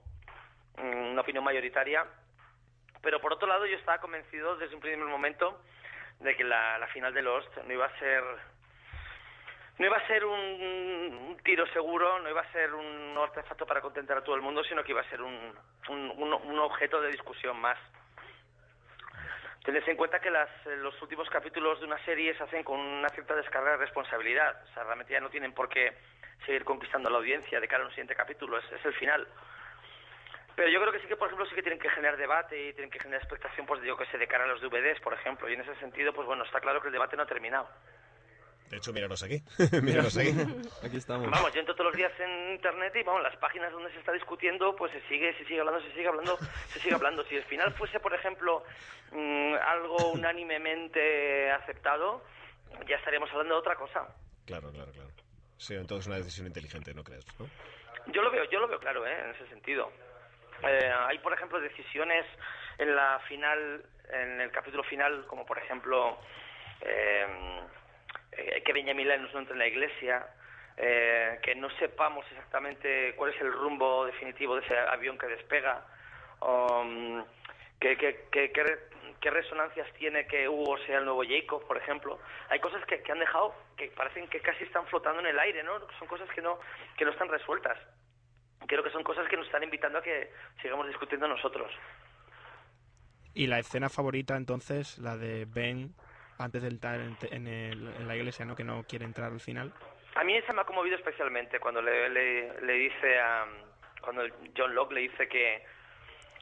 mm, 0.77 1.11
una 1.11 1.21
opinión 1.21 1.43
mayoritaria, 1.43 2.05
pero 3.01 3.19
por 3.19 3.33
otro 3.33 3.47
lado 3.47 3.65
yo 3.65 3.77
estaba 3.77 3.99
convencido 3.99 4.55
desde 4.55 4.75
un 4.75 4.81
primer 4.81 5.05
momento 5.05 5.61
de 6.19 6.35
que 6.37 6.43
la, 6.43 6.77
la 6.77 6.87
final 6.87 7.13
de 7.13 7.21
Lost 7.21 7.55
no 7.65 7.73
iba 7.73 7.85
a 7.85 7.99
ser 7.99 8.23
no 9.79 9.85
iba 9.85 9.97
a 9.97 10.07
ser 10.07 10.23
un, 10.25 11.37
tiro 11.43 11.65
seguro, 11.67 12.19
no 12.19 12.29
iba 12.29 12.41
a 12.41 12.51
ser 12.51 12.73
un 12.73 13.17
artefacto 13.17 13.65
para 13.65 13.81
contentar 13.81 14.17
a 14.17 14.23
todo 14.23 14.35
el 14.35 14.41
mundo, 14.41 14.63
sino 14.63 14.83
que 14.83 14.91
iba 14.91 15.01
a 15.01 15.09
ser 15.09 15.21
un, 15.21 15.53
un, 15.89 16.11
un- 16.17 16.59
objeto 16.59 17.01
de 17.01 17.09
discusión 17.11 17.57
más. 17.59 17.77
Tened 19.65 19.83
en 19.87 19.97
cuenta 19.97 20.19
que 20.19 20.29
las, 20.29 20.49
eh, 20.67 20.75
los 20.77 21.01
últimos 21.01 21.29
capítulos 21.29 21.79
de 21.79 21.85
una 21.85 21.97
serie 22.05 22.35
se 22.35 22.43
hacen 22.43 22.63
con 22.63 22.79
una 22.79 23.09
cierta 23.09 23.35
descarga 23.35 23.71
de 23.71 23.77
responsabilidad. 23.77 24.61
O 24.69 24.73
sea, 24.73 24.83
realmente 24.83 25.13
ya 25.13 25.21
no 25.21 25.29
tienen 25.29 25.53
por 25.53 25.69
qué 25.69 25.93
seguir 26.45 26.65
conquistando 26.65 27.09
la 27.09 27.17
audiencia 27.17 27.59
de 27.59 27.67
cara 27.67 27.83
a 27.83 27.85
un 27.87 27.91
siguiente 27.91 28.15
capítulo. 28.15 28.57
Es, 28.57 28.71
es 28.73 28.85
el 28.85 28.93
final. 28.95 29.25
Pero 30.55 30.69
yo 30.69 30.79
creo 30.81 30.91
que 30.91 30.99
sí 30.99 31.07
que, 31.07 31.15
por 31.15 31.27
ejemplo, 31.27 31.45
sí 31.47 31.55
que 31.55 31.63
tienen 31.63 31.79
que 31.79 31.89
generar 31.89 32.17
debate 32.17 32.61
y 32.61 32.73
tienen 32.73 32.91
que 32.91 32.99
generar 32.99 33.21
expectación, 33.21 33.65
pues, 33.65 33.81
yo 33.83 33.95
que 33.97 34.05
sé, 34.07 34.17
de 34.17 34.27
cara 34.27 34.43
a 34.43 34.47
los 34.47 34.61
DVDs, 34.61 34.99
por 34.99 35.13
ejemplo. 35.13 35.49
Y 35.49 35.53
en 35.53 35.61
ese 35.61 35.75
sentido, 35.75 36.13
pues 36.13 36.27
bueno, 36.27 36.43
está 36.43 36.59
claro 36.59 36.81
que 36.81 36.87
el 36.87 36.93
debate 36.93 37.15
no 37.15 37.23
ha 37.23 37.27
terminado. 37.27 37.67
De 38.73 38.77
hecho, 38.77 38.91
míranos 38.91 39.21
aquí. 39.21 39.39
míranos 39.83 40.17
aquí. 40.17 40.33
Aquí 40.83 40.97
estamos. 40.97 41.29
Vamos, 41.29 41.53
yo 41.53 41.59
entro 41.59 41.75
todos 41.75 41.91
los 41.91 41.95
días 41.95 42.11
en 42.19 42.53
internet 42.53 42.91
y 42.95 43.03
vamos, 43.03 43.21
las 43.21 43.35
páginas 43.37 43.71
donde 43.71 43.91
se 43.91 43.99
está 43.99 44.11
discutiendo, 44.11 44.75
pues 44.75 44.91
se 44.91 44.99
sigue, 45.07 45.31
se 45.37 45.45
sigue 45.45 45.59
hablando, 45.59 45.79
se 45.79 45.91
sigue 45.91 46.07
hablando, 46.07 46.37
se 46.69 46.79
sigue 46.79 46.95
hablando. 46.95 47.23
Si 47.25 47.35
el 47.35 47.43
final 47.43 47.71
fuese, 47.73 47.99
por 47.99 48.15
ejemplo, 48.15 48.63
mm, 49.11 49.53
algo 49.63 50.13
unánimemente 50.13 51.51
aceptado, 51.51 52.23
ya 52.87 52.95
estaríamos 52.95 53.29
hablando 53.29 53.53
de 53.53 53.59
otra 53.59 53.75
cosa. 53.75 54.07
Claro, 54.47 54.71
claro, 54.71 54.91
claro. 54.91 55.09
Sí, 55.57 55.75
entonces 55.75 56.07
una 56.07 56.17
decisión 56.17 56.47
inteligente, 56.47 56.95
¿no 56.95 57.03
crees? 57.03 57.27
¿no? 57.39 57.47
Yo 58.11 58.23
lo 58.23 58.31
veo, 58.31 58.45
yo 58.45 58.59
lo 58.59 58.67
veo 58.67 58.79
claro, 58.79 59.05
¿eh? 59.05 59.19
en 59.23 59.35
ese 59.35 59.45
sentido. 59.49 59.91
Eh, 60.63 60.91
hay, 61.07 61.19
por 61.19 61.31
ejemplo, 61.31 61.59
decisiones 61.59 62.25
en 62.79 62.95
la 62.95 63.19
final, 63.27 63.85
en 64.11 64.41
el 64.41 64.49
capítulo 64.49 64.83
final, 64.83 65.27
como 65.27 65.45
por 65.45 65.59
ejemplo 65.59 66.17
eh, 66.81 67.61
eh, 68.37 68.61
que 68.63 68.73
Benjamin 68.73 69.07
Lennon 69.07 69.29
no 69.31 69.39
entre 69.39 69.53
en 69.53 69.59
la 69.59 69.67
iglesia, 69.67 70.25
eh, 70.77 71.39
que 71.43 71.55
no 71.55 71.69
sepamos 71.77 72.25
exactamente 72.31 73.13
cuál 73.15 73.33
es 73.33 73.41
el 73.41 73.51
rumbo 73.51 74.05
definitivo 74.05 74.55
de 74.55 74.65
ese 74.65 74.77
avión 74.77 75.17
que 75.17 75.27
despega, 75.27 75.85
um, 76.41 77.23
que, 77.79 77.97
que, 77.97 78.51
qué 79.23 79.29
resonancias 79.29 79.87
tiene 79.93 80.25
que 80.27 80.49
Hugo 80.49 80.77
sea 80.85 80.99
el 80.99 81.05
nuevo 81.05 81.23
Jacob, 81.23 81.65
por 81.67 81.77
ejemplo. 81.77 82.19
Hay 82.49 82.59
cosas 82.59 82.83
que, 82.85 83.01
que 83.01 83.11
han 83.11 83.19
dejado 83.19 83.53
que 83.77 83.87
parecen 83.89 84.27
que 84.27 84.39
casi 84.39 84.63
están 84.63 84.85
flotando 84.87 85.21
en 85.21 85.27
el 85.27 85.39
aire, 85.39 85.63
¿no? 85.63 85.79
Son 85.99 86.07
cosas 86.07 86.29
que 86.31 86.41
no, 86.41 86.59
que 86.97 87.05
no 87.05 87.11
están 87.11 87.29
resueltas. 87.29 87.77
creo 88.67 88.83
que 88.83 88.91
son 88.91 89.03
cosas 89.03 89.27
que 89.29 89.37
nos 89.37 89.45
están 89.45 89.63
invitando 89.63 89.99
a 89.99 90.03
que 90.03 90.31
sigamos 90.61 90.87
discutiendo 90.87 91.27
nosotros. 91.27 91.71
Y 93.33 93.47
la 93.47 93.59
escena 93.59 93.89
favorita 93.89 94.35
entonces, 94.35 94.97
la 94.99 95.17
de 95.17 95.45
Ben 95.45 95.95
antes 96.37 96.61
de 96.61 96.67
entrar 96.69 96.99
en, 96.99 97.17
en 97.31 97.47
el- 97.47 97.87
en 97.95 98.07
la 98.07 98.15
iglesia, 98.15 98.45
¿no? 98.45 98.55
Que 98.55 98.63
no 98.63 98.83
quiere 98.83 99.05
entrar 99.05 99.31
al 99.31 99.39
final. 99.39 99.71
A 100.15 100.23
mí 100.23 100.35
esa 100.35 100.53
me 100.53 100.61
ha 100.61 100.65
conmovido 100.65 100.95
especialmente 100.95 101.59
cuando 101.59 101.81
le, 101.81 102.09
dice 102.73 103.19
a 103.19 103.45
cuando 104.01 104.23
John 104.55 104.75
Locke 104.75 104.93
le 104.93 105.01
dice 105.01 105.27
que 105.27 105.65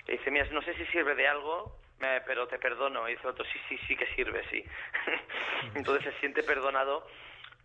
le 0.07 0.13
dice 0.17 0.31
mira 0.31 0.45
no 0.51 0.61
sé 0.63 0.73
si 0.73 0.85
sirve 0.87 1.13
de 1.15 1.27
algo 1.27 1.77
pero 2.25 2.47
te 2.47 2.57
perdono 2.57 3.07
y 3.07 3.11
dice 3.13 3.27
otro 3.27 3.45
sí 3.45 3.59
sí 3.69 3.77
sí 3.87 3.95
que 3.95 4.07
sirve 4.15 4.43
sí 4.49 4.65
entonces 5.75 6.11
se 6.11 6.19
siente 6.19 6.41
perdonado 6.43 7.07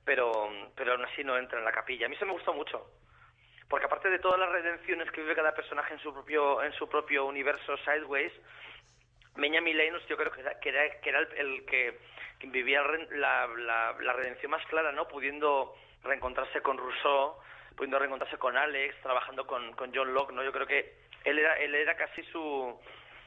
pero 0.04 0.50
pero 0.76 0.92
aún 0.92 1.04
así 1.06 1.24
no 1.24 1.36
entra 1.38 1.58
en 1.58 1.64
la 1.64 1.72
capilla 1.72 2.06
a 2.06 2.08
mí 2.10 2.14
eso 2.14 2.26
me 2.26 2.32
gustó 2.32 2.52
mucho 2.52 2.86
porque 3.68 3.86
aparte 3.86 4.10
de 4.10 4.18
todas 4.18 4.38
las 4.38 4.50
redenciones 4.52 5.10
que 5.10 5.22
vive 5.22 5.34
cada 5.34 5.54
personaje 5.54 5.94
en 5.94 6.00
su 6.00 6.12
propio 6.12 6.62
en 6.62 6.72
su 6.74 6.88
propio 6.88 7.24
universo 7.24 7.76
sideways 7.78 8.32
Benjamin 9.36 9.76
Linus 9.76 10.06
yo 10.08 10.16
creo 10.16 10.32
que 10.32 10.40
era, 10.68 10.82
el, 11.36 11.64
que, 11.66 11.98
vivía 12.44 12.82
la, 13.10 13.92
redención 14.14 14.50
más 14.50 14.64
clara, 14.66 14.92
¿no? 14.92 15.06
Pudiendo 15.08 15.74
reencontrarse 16.02 16.60
con 16.62 16.78
Rousseau, 16.78 17.36
pudiendo 17.76 17.98
reencontrarse 17.98 18.38
con 18.38 18.56
Alex, 18.56 18.94
trabajando 19.02 19.46
con, 19.46 19.72
con 19.72 19.94
John 19.94 20.14
Locke, 20.14 20.32
¿no? 20.32 20.42
Yo 20.42 20.52
creo 20.52 20.66
que 20.66 20.98
él 21.24 21.38
era, 21.38 21.54
él 21.58 21.74
era 21.74 21.96
casi 21.96 22.22
su... 22.24 22.78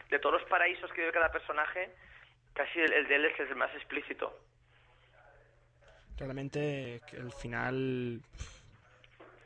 De 0.10 0.18
todos 0.18 0.42
los 0.42 0.50
paraísos 0.50 0.92
que 0.94 1.02
vive 1.02 1.14
cada 1.14 1.32
personaje, 1.32 1.94
casi 2.54 2.80
el, 2.80 2.92
el 2.94 3.08
de 3.08 3.16
él 3.16 3.26
es 3.26 3.40
el 3.40 3.56
más 3.56 3.74
explícito. 3.76 4.36
Realmente 6.18 7.02
el 7.14 7.32
final 7.32 8.22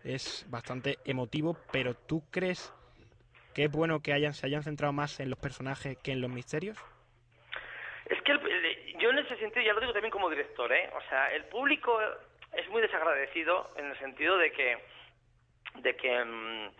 es 0.03 0.45
bastante 0.49 0.99
emotivo, 1.05 1.57
pero 1.71 1.95
¿tú 1.95 2.23
crees 2.31 2.73
que 3.53 3.65
es 3.65 3.71
bueno 3.71 4.01
que 4.01 4.13
hayan, 4.13 4.33
se 4.33 4.47
hayan 4.47 4.63
centrado 4.63 4.93
más 4.93 5.19
en 5.19 5.29
los 5.29 5.39
personajes 5.39 5.97
que 5.97 6.11
en 6.11 6.21
los 6.21 6.29
misterios? 6.29 6.77
Es 8.05 8.21
que 8.21 8.33
yo 8.99 9.09
en 9.09 9.19
ese 9.19 9.37
sentido, 9.37 9.65
ya 9.65 9.73
lo 9.73 9.79
digo 9.79 9.93
también 9.93 10.11
como 10.11 10.29
director, 10.29 10.71
¿eh? 10.71 10.89
O 10.95 11.01
sea, 11.09 11.31
el 11.33 11.45
público 11.45 11.99
es 12.53 12.67
muy 12.69 12.81
desagradecido 12.81 13.69
en 13.77 13.85
el 13.85 13.97
sentido 13.99 14.37
de 14.37 14.51
que, 14.51 14.77
de 15.75 15.95
que 15.95 16.71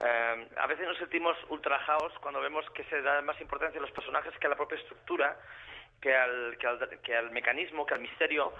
eh, 0.00 0.48
a 0.56 0.66
veces 0.66 0.86
nos 0.86 0.96
sentimos 0.98 1.36
ultrajados 1.48 2.12
cuando 2.20 2.40
vemos 2.40 2.68
que 2.70 2.84
se 2.84 3.02
da 3.02 3.20
más 3.22 3.40
importancia 3.40 3.78
a 3.78 3.82
los 3.82 3.92
personajes 3.92 4.32
que 4.38 4.46
a 4.46 4.50
la 4.50 4.56
propia 4.56 4.78
estructura, 4.78 5.36
que 6.00 6.14
al, 6.14 6.56
que 6.58 6.66
al, 6.66 7.00
que 7.02 7.16
al 7.16 7.30
mecanismo, 7.30 7.84
que 7.84 7.94
al 7.94 8.00
misterio. 8.00 8.52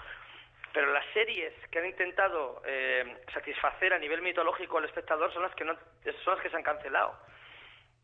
Pero 0.73 0.93
las 0.93 1.05
series 1.13 1.53
que 1.69 1.79
han 1.79 1.87
intentado 1.87 2.61
eh, 2.65 3.17
satisfacer 3.33 3.93
a 3.93 3.99
nivel 3.99 4.21
mitológico 4.21 4.77
al 4.77 4.85
espectador 4.85 5.33
son 5.33 5.41
las 5.41 5.53
que 5.55 5.65
no, 5.65 5.75
son 6.23 6.35
las 6.35 6.43
que 6.43 6.49
se 6.49 6.55
han 6.55 6.63
cancelado. 6.63 7.17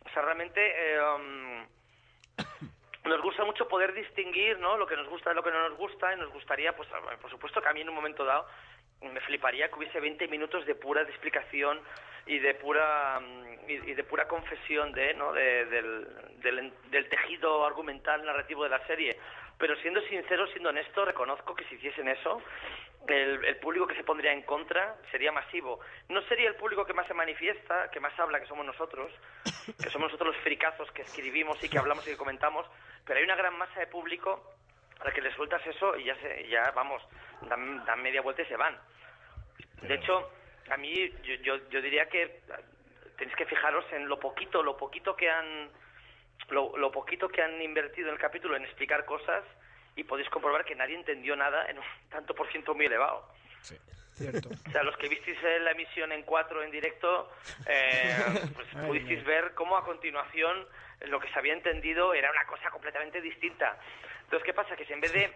O 0.08 0.14
sea, 0.14 0.22
realmente 0.24 0.60
eh, 0.62 1.00
um, 1.02 1.66
nos 3.10 3.22
gusta 3.22 3.44
mucho 3.46 3.68
poder 3.68 3.94
distinguir 3.94 4.58
¿no? 4.60 4.78
lo 4.78 4.88
que 4.88 4.96
nos 4.96 5.08
gusta 5.08 5.30
de 5.32 5.36
lo 5.36 5.44
que 5.44 5.52
no 5.52 5.70
nos 5.70 5.78
gusta 5.78 6.14
y 6.14 6.18
nos 6.18 6.32
gustaría, 6.32 6.76
pues 6.76 6.88
por 7.22 7.30
supuesto 7.30 7.62
que 7.62 7.68
a 7.70 7.74
mí 7.74 7.82
en 7.82 7.90
un 7.90 7.96
momento 7.96 8.26
dado 8.26 8.48
me 9.02 9.20
fliparía 9.22 9.70
que 9.70 9.76
hubiese 9.76 10.00
20 10.00 10.28
minutos 10.28 10.66
de 10.66 10.74
pura 10.76 11.04
explicación 11.04 11.80
y 12.26 12.40
de 12.40 12.56
pura 12.56 13.20
mm, 13.22 13.70
y, 13.70 13.94
de 13.94 14.04
pura 14.04 14.28
confesión 14.28 14.92
de, 14.92 15.14
¿no? 15.14 15.32
de- 15.34 15.66
del, 15.68 16.08
del, 16.42 16.74
del 16.90 17.10
tejido 17.10 17.66
argumental 17.66 18.26
narrativo 18.26 18.64
de 18.64 18.70
la 18.70 18.86
serie. 18.88 19.18
Pero 19.58 19.76
siendo 19.78 20.02
sincero, 20.02 20.48
siendo 20.48 20.70
honesto, 20.70 21.06
reconozco 21.06 21.56
que 21.56 21.64
si 21.66 21.76
hiciesen 21.76 22.08
eso, 22.08 22.42
el, 23.08 23.46
el 23.46 23.58
público 23.58 23.88
que 23.88 23.96
se 23.96 24.04
pondría 24.04 24.32
en 24.32 24.44
contra 24.44 24.96
sería 25.12 25.32
masivo. 25.32 25.80
No 26.10 26.22
sería 26.24 26.50
el 26.50 26.56
público 26.56 26.86
que 26.86 26.94
más 26.94 27.08
se 27.08 27.14
manifiesta, 27.14 27.90
que 27.92 28.00
más 28.00 28.18
habla, 28.20 28.40
que 28.40 28.48
somos 28.48 28.66
nosotros, 28.66 29.12
que 29.82 29.90
somos 29.90 30.12
nosotros 30.12 30.36
los 30.36 30.44
fricazos 30.44 30.92
que 30.92 31.04
escribimos 31.04 31.62
y 31.64 31.70
que 31.70 31.78
hablamos 31.78 32.08
y 32.08 32.12
que 32.12 32.18
comentamos, 32.18 32.66
pero 33.06 33.20
hay 33.20 33.26
una 33.26 33.36
gran 33.36 33.58
masa 33.58 33.80
de 33.80 33.88
público 33.88 34.54
a 35.00 35.06
la 35.06 35.12
que 35.12 35.22
le 35.22 35.34
sueltas 35.36 35.66
eso 35.68 35.96
y 35.98 36.06
ya, 36.06 36.16
se, 36.16 36.48
ya 36.48 36.72
vamos, 36.72 37.02
dan, 37.42 37.86
dan 37.86 38.02
media 38.02 38.22
vuelta 38.22 38.42
y 38.42 38.46
se 38.46 38.58
van. 38.58 38.78
De 39.82 39.96
hecho, 39.96 40.32
a 40.70 40.78
mí 40.78 41.10
yo, 41.24 41.36
yo, 41.36 41.70
yo 41.70 41.82
diría 41.82 42.10
que 42.10 42.42
tenéis 43.18 43.36
que 43.36 43.46
fijaros 43.46 43.86
en 43.92 44.08
lo 44.08 44.20
poquito, 44.20 44.64
lo 44.64 44.78
poquito 44.78 45.16
que 45.16 45.30
han 45.30 45.70
lo, 46.50 46.78
lo 46.78 46.92
poquito 46.92 47.28
que 47.28 47.42
han 47.42 47.62
invertido 47.62 48.08
en 48.08 48.14
el 48.14 48.20
capítulo 48.20 48.56
en 48.56 48.64
explicar 48.64 49.06
cosas 49.06 49.44
y 49.98 50.04
podéis 50.04 50.30
comprobar 50.30 50.64
que 50.64 50.76
nadie 50.76 50.96
entendió 50.96 51.36
nada 51.36 51.66
en 51.70 51.80
un 51.80 51.84
tanto 52.10 52.34
por 52.34 52.50
ciento 52.52 52.74
muy 52.74 52.86
elevado. 52.86 53.28
Cierto. 54.14 54.50
O 54.50 54.72
sea, 54.72 54.82
los 54.82 54.98
que 54.98 55.10
visteis 55.10 55.38
eh, 55.44 55.60
la 55.60 55.72
emisión 55.72 56.12
en 56.12 56.24
cuatro 56.24 56.64
en 56.64 56.72
directo, 56.72 57.30
eh, 57.68 58.16
pues 58.56 58.68
Ay, 58.76 58.88
pudisteis 58.88 59.24
ver 59.26 59.54
cómo 59.54 59.78
a 59.78 59.84
continuación 59.86 60.66
lo 61.02 61.20
que 61.20 61.30
se 61.32 61.38
había 61.38 61.54
entendido 61.54 62.14
era 62.16 62.32
una 62.32 62.46
cosa 62.48 62.72
completamente 62.72 63.22
distinta. 63.22 63.78
Entonces, 64.24 64.44
¿qué 64.46 64.54
pasa? 64.54 64.76
Que 64.76 64.86
si 64.86 64.94
en 64.94 65.02
vez 65.02 65.14
de 65.14 65.32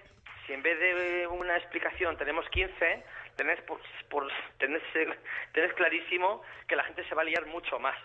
si 0.47 0.53
en 0.53 0.63
vez 0.63 0.79
de 0.79 1.27
una 1.27 1.55
explicación 1.57 2.17
tenemos 2.17 2.47
15, 2.49 3.03
tenés, 3.35 3.61
por, 3.61 3.79
por- 4.09 4.31
tenés, 4.57 4.81
eh, 4.95 5.07
tenés 5.53 5.73
clarísimo 5.73 6.41
que 6.67 6.75
la 6.75 6.83
gente 6.83 7.07
se 7.07 7.13
va 7.13 7.21
a 7.21 7.25
liar 7.25 7.45
mucho 7.45 7.77
más. 7.77 7.95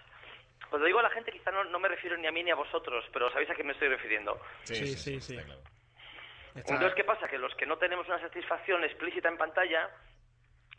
Cuando 0.68 0.86
digo 0.86 0.98
a 0.98 1.02
la 1.04 1.10
gente, 1.10 1.32
quizá 1.32 1.50
no, 1.52 1.64
no 1.64 1.78
me 1.78 1.88
refiero 1.88 2.16
ni 2.18 2.26
a 2.26 2.32
mí 2.32 2.42
ni 2.42 2.50
a 2.50 2.54
vosotros, 2.54 3.02
pero 3.14 3.30
sabéis 3.30 3.48
a 3.50 3.54
qué 3.54 3.64
me 3.64 3.72
estoy 3.72 3.88
refiriendo. 3.88 4.38
Sí, 4.64 4.86
sí, 4.96 5.20
sí. 5.20 5.38
Está- 6.56 6.74
Entonces, 6.74 6.94
¿qué 6.94 7.04
pasa? 7.04 7.28
Que 7.28 7.38
los 7.38 7.54
que 7.54 7.66
no 7.66 7.76
tenemos 7.78 8.06
una 8.08 8.20
satisfacción 8.20 8.82
explícita 8.84 9.28
en 9.28 9.36
pantalla, 9.36 9.90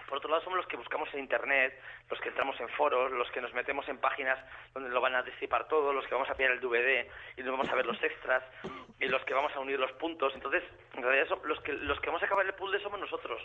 por 0.07 0.19
otro 0.19 0.29
lado, 0.29 0.41
somos 0.43 0.57
los 0.57 0.67
que 0.67 0.77
buscamos 0.77 1.13
en 1.13 1.19
Internet, 1.19 1.77
los 2.09 2.19
que 2.21 2.29
entramos 2.29 2.57
en 2.61 2.69
foros, 2.69 3.11
los 3.11 3.29
que 3.31 3.41
nos 3.41 3.53
metemos 3.53 3.87
en 3.89 3.97
páginas 3.97 4.39
donde 4.73 4.89
lo 4.89 5.01
van 5.01 5.15
a 5.15 5.23
destripar 5.23 5.67
todo, 5.67 5.91
los 5.91 6.05
que 6.07 6.13
vamos 6.15 6.29
a 6.29 6.35
pillar 6.35 6.51
el 6.53 6.61
DVD 6.61 7.05
y 7.35 7.41
nos 7.41 7.51
vamos 7.51 7.69
a 7.69 7.75
ver 7.75 7.85
los 7.85 8.01
extras, 8.01 8.41
y 8.99 9.07
los 9.07 9.23
que 9.25 9.33
vamos 9.33 9.53
a 9.53 9.59
unir 9.59 9.77
los 9.79 9.91
puntos. 9.93 10.33
Entonces, 10.33 10.63
en 10.93 11.03
realidad, 11.03 11.27
so- 11.27 11.41
los 11.43 11.59
que, 11.61 11.73
los 11.73 11.99
que 11.99 12.07
vamos 12.07 12.21
a 12.23 12.25
acabar 12.25 12.45
el 12.45 12.53
puzzle 12.53 12.79
somos 12.81 12.99
nosotros. 12.99 13.41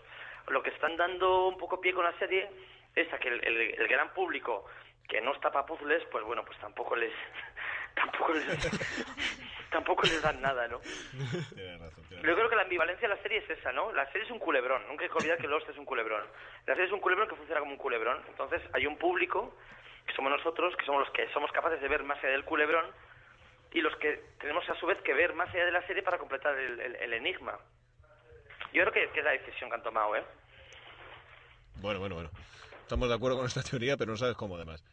Lo 0.48 0.62
que 0.62 0.70
están 0.70 0.96
dando 0.96 1.48
un 1.48 1.58
poco 1.58 1.80
pie 1.80 1.92
con 1.92 2.04
la 2.04 2.16
serie 2.18 2.48
es 2.94 3.12
a 3.12 3.18
que 3.18 3.28
el, 3.28 3.44
el- 3.44 3.80
el 3.80 3.88
gran 3.88 4.10
público 4.14 4.64
que 5.08 5.20
no 5.20 5.32
está 5.34 5.50
para 5.50 5.66
puzzles, 5.66 6.04
pues 6.12 6.22
bueno, 6.24 6.44
pues 6.44 6.56
tampoco 6.58 6.94
les... 6.94 7.12
tampoco 7.94 8.32
les... 8.34 8.46
tampoco 9.70 10.02
les 10.04 10.20
dan 10.22 10.40
nada, 10.42 10.68
¿no? 10.68 10.80
Tienes 11.54 11.80
razón, 11.80 12.04
tienes 12.08 12.26
Yo 12.26 12.34
creo 12.34 12.48
que 12.50 12.56
la 12.56 12.62
ambivalencia 12.62 13.08
de 13.08 13.14
la 13.14 13.22
serie 13.22 13.38
es 13.38 13.50
esa, 13.50 13.72
¿no? 13.72 13.92
La 13.92 14.06
serie 14.12 14.24
es 14.24 14.30
un 14.30 14.38
culebrón. 14.38 14.86
Nunca 14.88 15.04
hay 15.04 15.10
que 15.10 15.16
olvidar 15.16 15.38
que 15.38 15.46
Lost 15.48 15.68
es 15.68 15.76
un 15.78 15.84
culebrón. 15.84 16.24
La 16.66 16.74
serie 16.74 16.86
es 16.86 16.92
un 16.92 17.00
culebrón 17.00 17.28
que 17.28 17.36
funciona 17.36 17.60
como 17.60 17.72
un 17.72 17.78
culebrón. 17.78 18.22
Entonces 18.28 18.60
hay 18.74 18.86
un 18.86 18.96
público, 18.98 19.56
que 20.06 20.14
somos 20.14 20.30
nosotros, 20.32 20.74
que 20.76 20.84
somos 20.84 21.00
los 21.06 21.10
que 21.12 21.28
somos 21.32 21.50
capaces 21.52 21.80
de 21.80 21.88
ver 21.88 22.02
más 22.04 22.18
allá 22.18 22.30
del 22.32 22.44
culebrón 22.44 22.86
y 23.72 23.80
los 23.80 23.96
que 23.96 24.22
tenemos 24.38 24.68
a 24.68 24.74
su 24.74 24.86
vez 24.86 24.98
que 25.02 25.14
ver 25.14 25.32
más 25.34 25.48
allá 25.50 25.64
de 25.64 25.72
la 25.72 25.86
serie 25.86 26.02
para 26.02 26.18
completar 26.18 26.58
el, 26.58 26.78
el- 26.80 26.96
el 26.96 27.12
enigma. 27.14 27.56
Yo 28.74 28.82
creo 28.82 28.92
que, 28.92 29.10
que 29.12 29.18
es 29.20 29.24
la 29.24 29.32
decisión 29.32 29.70
que 29.70 29.76
han 29.76 29.82
tomado, 29.82 30.14
¿eh? 30.16 30.24
Bueno, 31.76 31.98
bueno, 32.00 32.14
bueno. 32.16 32.30
Estamos 32.82 33.08
de 33.08 33.14
acuerdo 33.14 33.38
con 33.38 33.46
esta 33.46 33.62
teoría, 33.62 33.96
pero 33.96 34.10
no 34.12 34.16
sabes 34.18 34.36
cómo 34.36 34.56
además. 34.56 34.84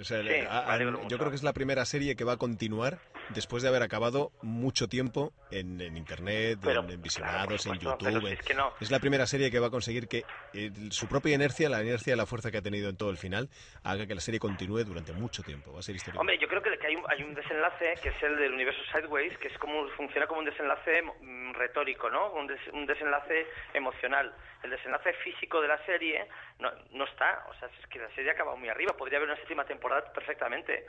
O 0.00 0.04
sea, 0.04 0.22
Sí, 0.22 0.28
a- 0.48 0.72
a- 0.72 0.78
yo 1.08 1.18
creo 1.18 1.30
que 1.30 1.36
es 1.36 1.42
la 1.42 1.52
primera 1.52 1.84
serie 1.84 2.16
que 2.16 2.24
va 2.24 2.32
a 2.32 2.36
continuar 2.38 2.98
después 3.30 3.62
de 3.62 3.68
haber 3.68 3.82
acabado 3.82 4.32
mucho 4.42 4.88
tiempo 4.88 5.32
en, 5.50 5.80
en 5.80 5.96
Internet, 5.96 6.58
Pero, 6.62 6.80
en, 6.82 6.90
en 6.90 7.02
visionados, 7.02 7.52
en 7.66 7.74
supuesto, 7.74 7.90
YouTube. 7.90 8.04
pero 8.08 8.20
si 8.20 8.26
en- 8.26 8.32
es 8.32 8.42
que 8.42 8.54
no. 8.54 8.72
la 8.90 8.98
primera 8.98 9.26
serie 9.26 9.50
que 9.50 9.58
va 9.60 9.66
a 9.68 9.70
conseguir 9.70 10.08
que 10.08 10.24
eh, 10.54 10.70
su 10.90 11.06
propia 11.08 11.34
inercia, 11.34 11.68
la 11.68 11.82
inercia, 11.82 12.16
la 12.16 12.26
fuerza 12.26 12.50
que 12.50 12.58
ha 12.58 12.62
tenido 12.62 12.88
en 12.88 12.96
todo 12.96 13.10
el 13.10 13.18
final, 13.18 13.48
haga 13.84 14.06
que 14.06 14.14
la 14.14 14.20
serie 14.20 14.40
continúe 14.40 14.82
durante 14.84 15.12
mucho 15.12 15.42
tiempo. 15.42 15.72
Va 15.72 15.80
a 15.80 15.82
ser 15.82 15.94
histórico. 15.94 16.20
Hombre, 16.20 16.38
yo 16.38 16.48
creo 16.48 16.62
que 16.62 16.70
hay 16.86 16.96
un, 16.96 17.04
hay 17.08 17.22
un 17.22 17.34
desenlace 17.34 17.94
que 18.02 18.08
es 18.08 18.22
el 18.22 18.36
del 18.36 18.52
universo 18.54 18.80
Sideways, 18.92 19.36
que 19.38 19.48
es 19.48 19.58
como 19.58 19.86
funciona 19.90 20.26
como 20.26 20.40
un 20.40 20.46
desenlace 20.46 21.02
mm, 21.02 21.52
retórico, 21.52 22.10
¿no? 22.10 22.32
Un, 22.32 22.46
des- 22.46 22.68
un 22.72 22.86
desenlace 22.86 23.46
emocional. 23.74 24.32
El 24.62 24.70
desenlace 24.70 25.12
físico 25.24 25.60
de 25.62 25.68
la 25.68 25.84
serie 25.86 26.26
no, 26.58 26.70
no 26.92 27.04
está, 27.04 27.46
o 27.48 27.54
sea, 27.58 27.68
es 27.68 27.86
que 27.86 27.98
la 27.98 28.08
serie 28.14 28.30
ha 28.30 28.34
acabado 28.34 28.56
muy 28.56 28.68
arriba. 28.68 28.94
Podría 28.96 29.18
haber 29.18 29.30
una 29.30 29.40
séptima 29.50 29.64
temporada 29.64 30.12
perfectamente. 30.12 30.86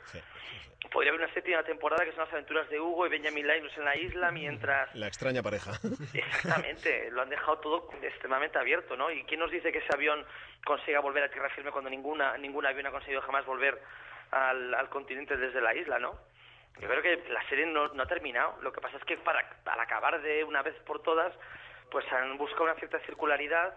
Podría 0.92 1.10
haber 1.10 1.24
una 1.24 1.34
séptima 1.34 1.62
temporada 1.64 2.04
que 2.04 2.12
son 2.12 2.20
las 2.20 2.32
aventuras 2.32 2.68
de 2.68 2.78
Hugo 2.78 3.06
y 3.06 3.10
Benjamin 3.10 3.46
Linus 3.46 3.76
en 3.76 3.84
la 3.84 3.96
isla 3.96 4.30
mientras 4.30 4.94
La 4.94 5.08
extraña 5.08 5.42
pareja. 5.42 5.72
Exactamente, 6.14 7.10
lo 7.10 7.22
han 7.22 7.28
dejado 7.28 7.58
todo 7.58 7.90
extremadamente 8.02 8.58
abierto, 8.58 8.96
¿no? 8.96 9.10
¿Y 9.10 9.24
quién 9.24 9.40
nos 9.40 9.50
dice 9.50 9.72
que 9.72 9.78
ese 9.78 9.88
avión 9.92 10.24
consiga 10.64 11.00
volver 11.00 11.24
a 11.24 11.30
tierra 11.30 11.50
firme 11.50 11.72
cuando 11.72 11.90
ninguna 11.90 12.36
ningún 12.38 12.64
avión 12.64 12.86
ha 12.86 12.90
conseguido 12.90 13.22
jamás 13.22 13.44
volver 13.46 13.80
al, 14.30 14.74
al 14.74 14.88
continente 14.88 15.36
desde 15.36 15.60
la 15.60 15.74
isla, 15.74 15.98
¿no? 15.98 16.18
Yo 16.80 16.88
creo 16.88 17.02
que 17.02 17.28
la 17.30 17.46
serie 17.48 17.66
no, 17.66 17.88
no 17.88 18.02
ha 18.02 18.06
terminado. 18.06 18.56
Lo 18.62 18.72
que 18.72 18.80
pasa 18.80 18.96
es 18.96 19.04
que 19.04 19.16
para, 19.18 19.48
para 19.64 19.82
acabar 19.82 20.20
de 20.22 20.44
una 20.44 20.62
vez 20.62 20.74
por 20.86 21.02
todas, 21.02 21.32
pues 21.90 22.04
han 22.12 22.38
buscado 22.38 22.64
una 22.64 22.74
cierta 22.74 22.98
circularidad 23.00 23.74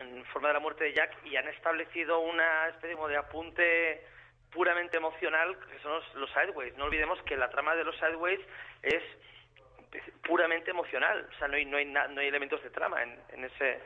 en 0.00 0.24
forma 0.26 0.48
de 0.48 0.54
la 0.54 0.60
muerte 0.60 0.84
de 0.84 0.94
Jack 0.94 1.24
y 1.24 1.36
han 1.36 1.48
establecido 1.48 2.20
una 2.20 2.68
especie 2.68 2.94
como 2.94 3.08
de 3.08 3.16
apunte 3.16 4.06
puramente 4.50 4.96
emocional 4.96 5.56
que 5.70 5.78
son 5.80 5.92
los, 5.92 6.14
los 6.14 6.30
sideways. 6.30 6.76
No 6.76 6.84
olvidemos 6.84 7.20
que 7.22 7.36
la 7.36 7.50
trama 7.50 7.74
de 7.74 7.84
los 7.84 7.96
sideways 7.96 8.40
es 8.82 9.02
puramente 10.26 10.70
emocional. 10.70 11.28
O 11.34 11.38
sea, 11.38 11.48
no 11.48 11.56
hay, 11.56 11.64
no 11.64 11.76
hay, 11.76 11.84
na- 11.86 12.08
no 12.08 12.20
hay 12.20 12.28
elementos 12.28 12.62
de 12.62 12.70
trama 12.70 13.02
en, 13.02 13.18
en, 13.30 13.44
ese, 13.44 13.80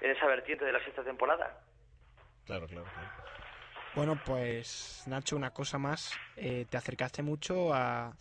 en 0.00 0.10
esa 0.10 0.26
vertiente 0.26 0.64
de 0.64 0.72
la 0.72 0.82
sexta 0.84 1.02
temporada. 1.02 1.58
Claro, 2.46 2.66
claro, 2.66 2.84
claro. 2.92 3.08
Bueno, 3.94 4.20
pues 4.24 5.04
Nacho, 5.06 5.36
una 5.36 5.50
cosa 5.52 5.78
más. 5.78 6.18
Eh, 6.36 6.66
te 6.70 6.76
acercaste 6.76 7.22
mucho 7.22 7.72
a, 7.72 8.12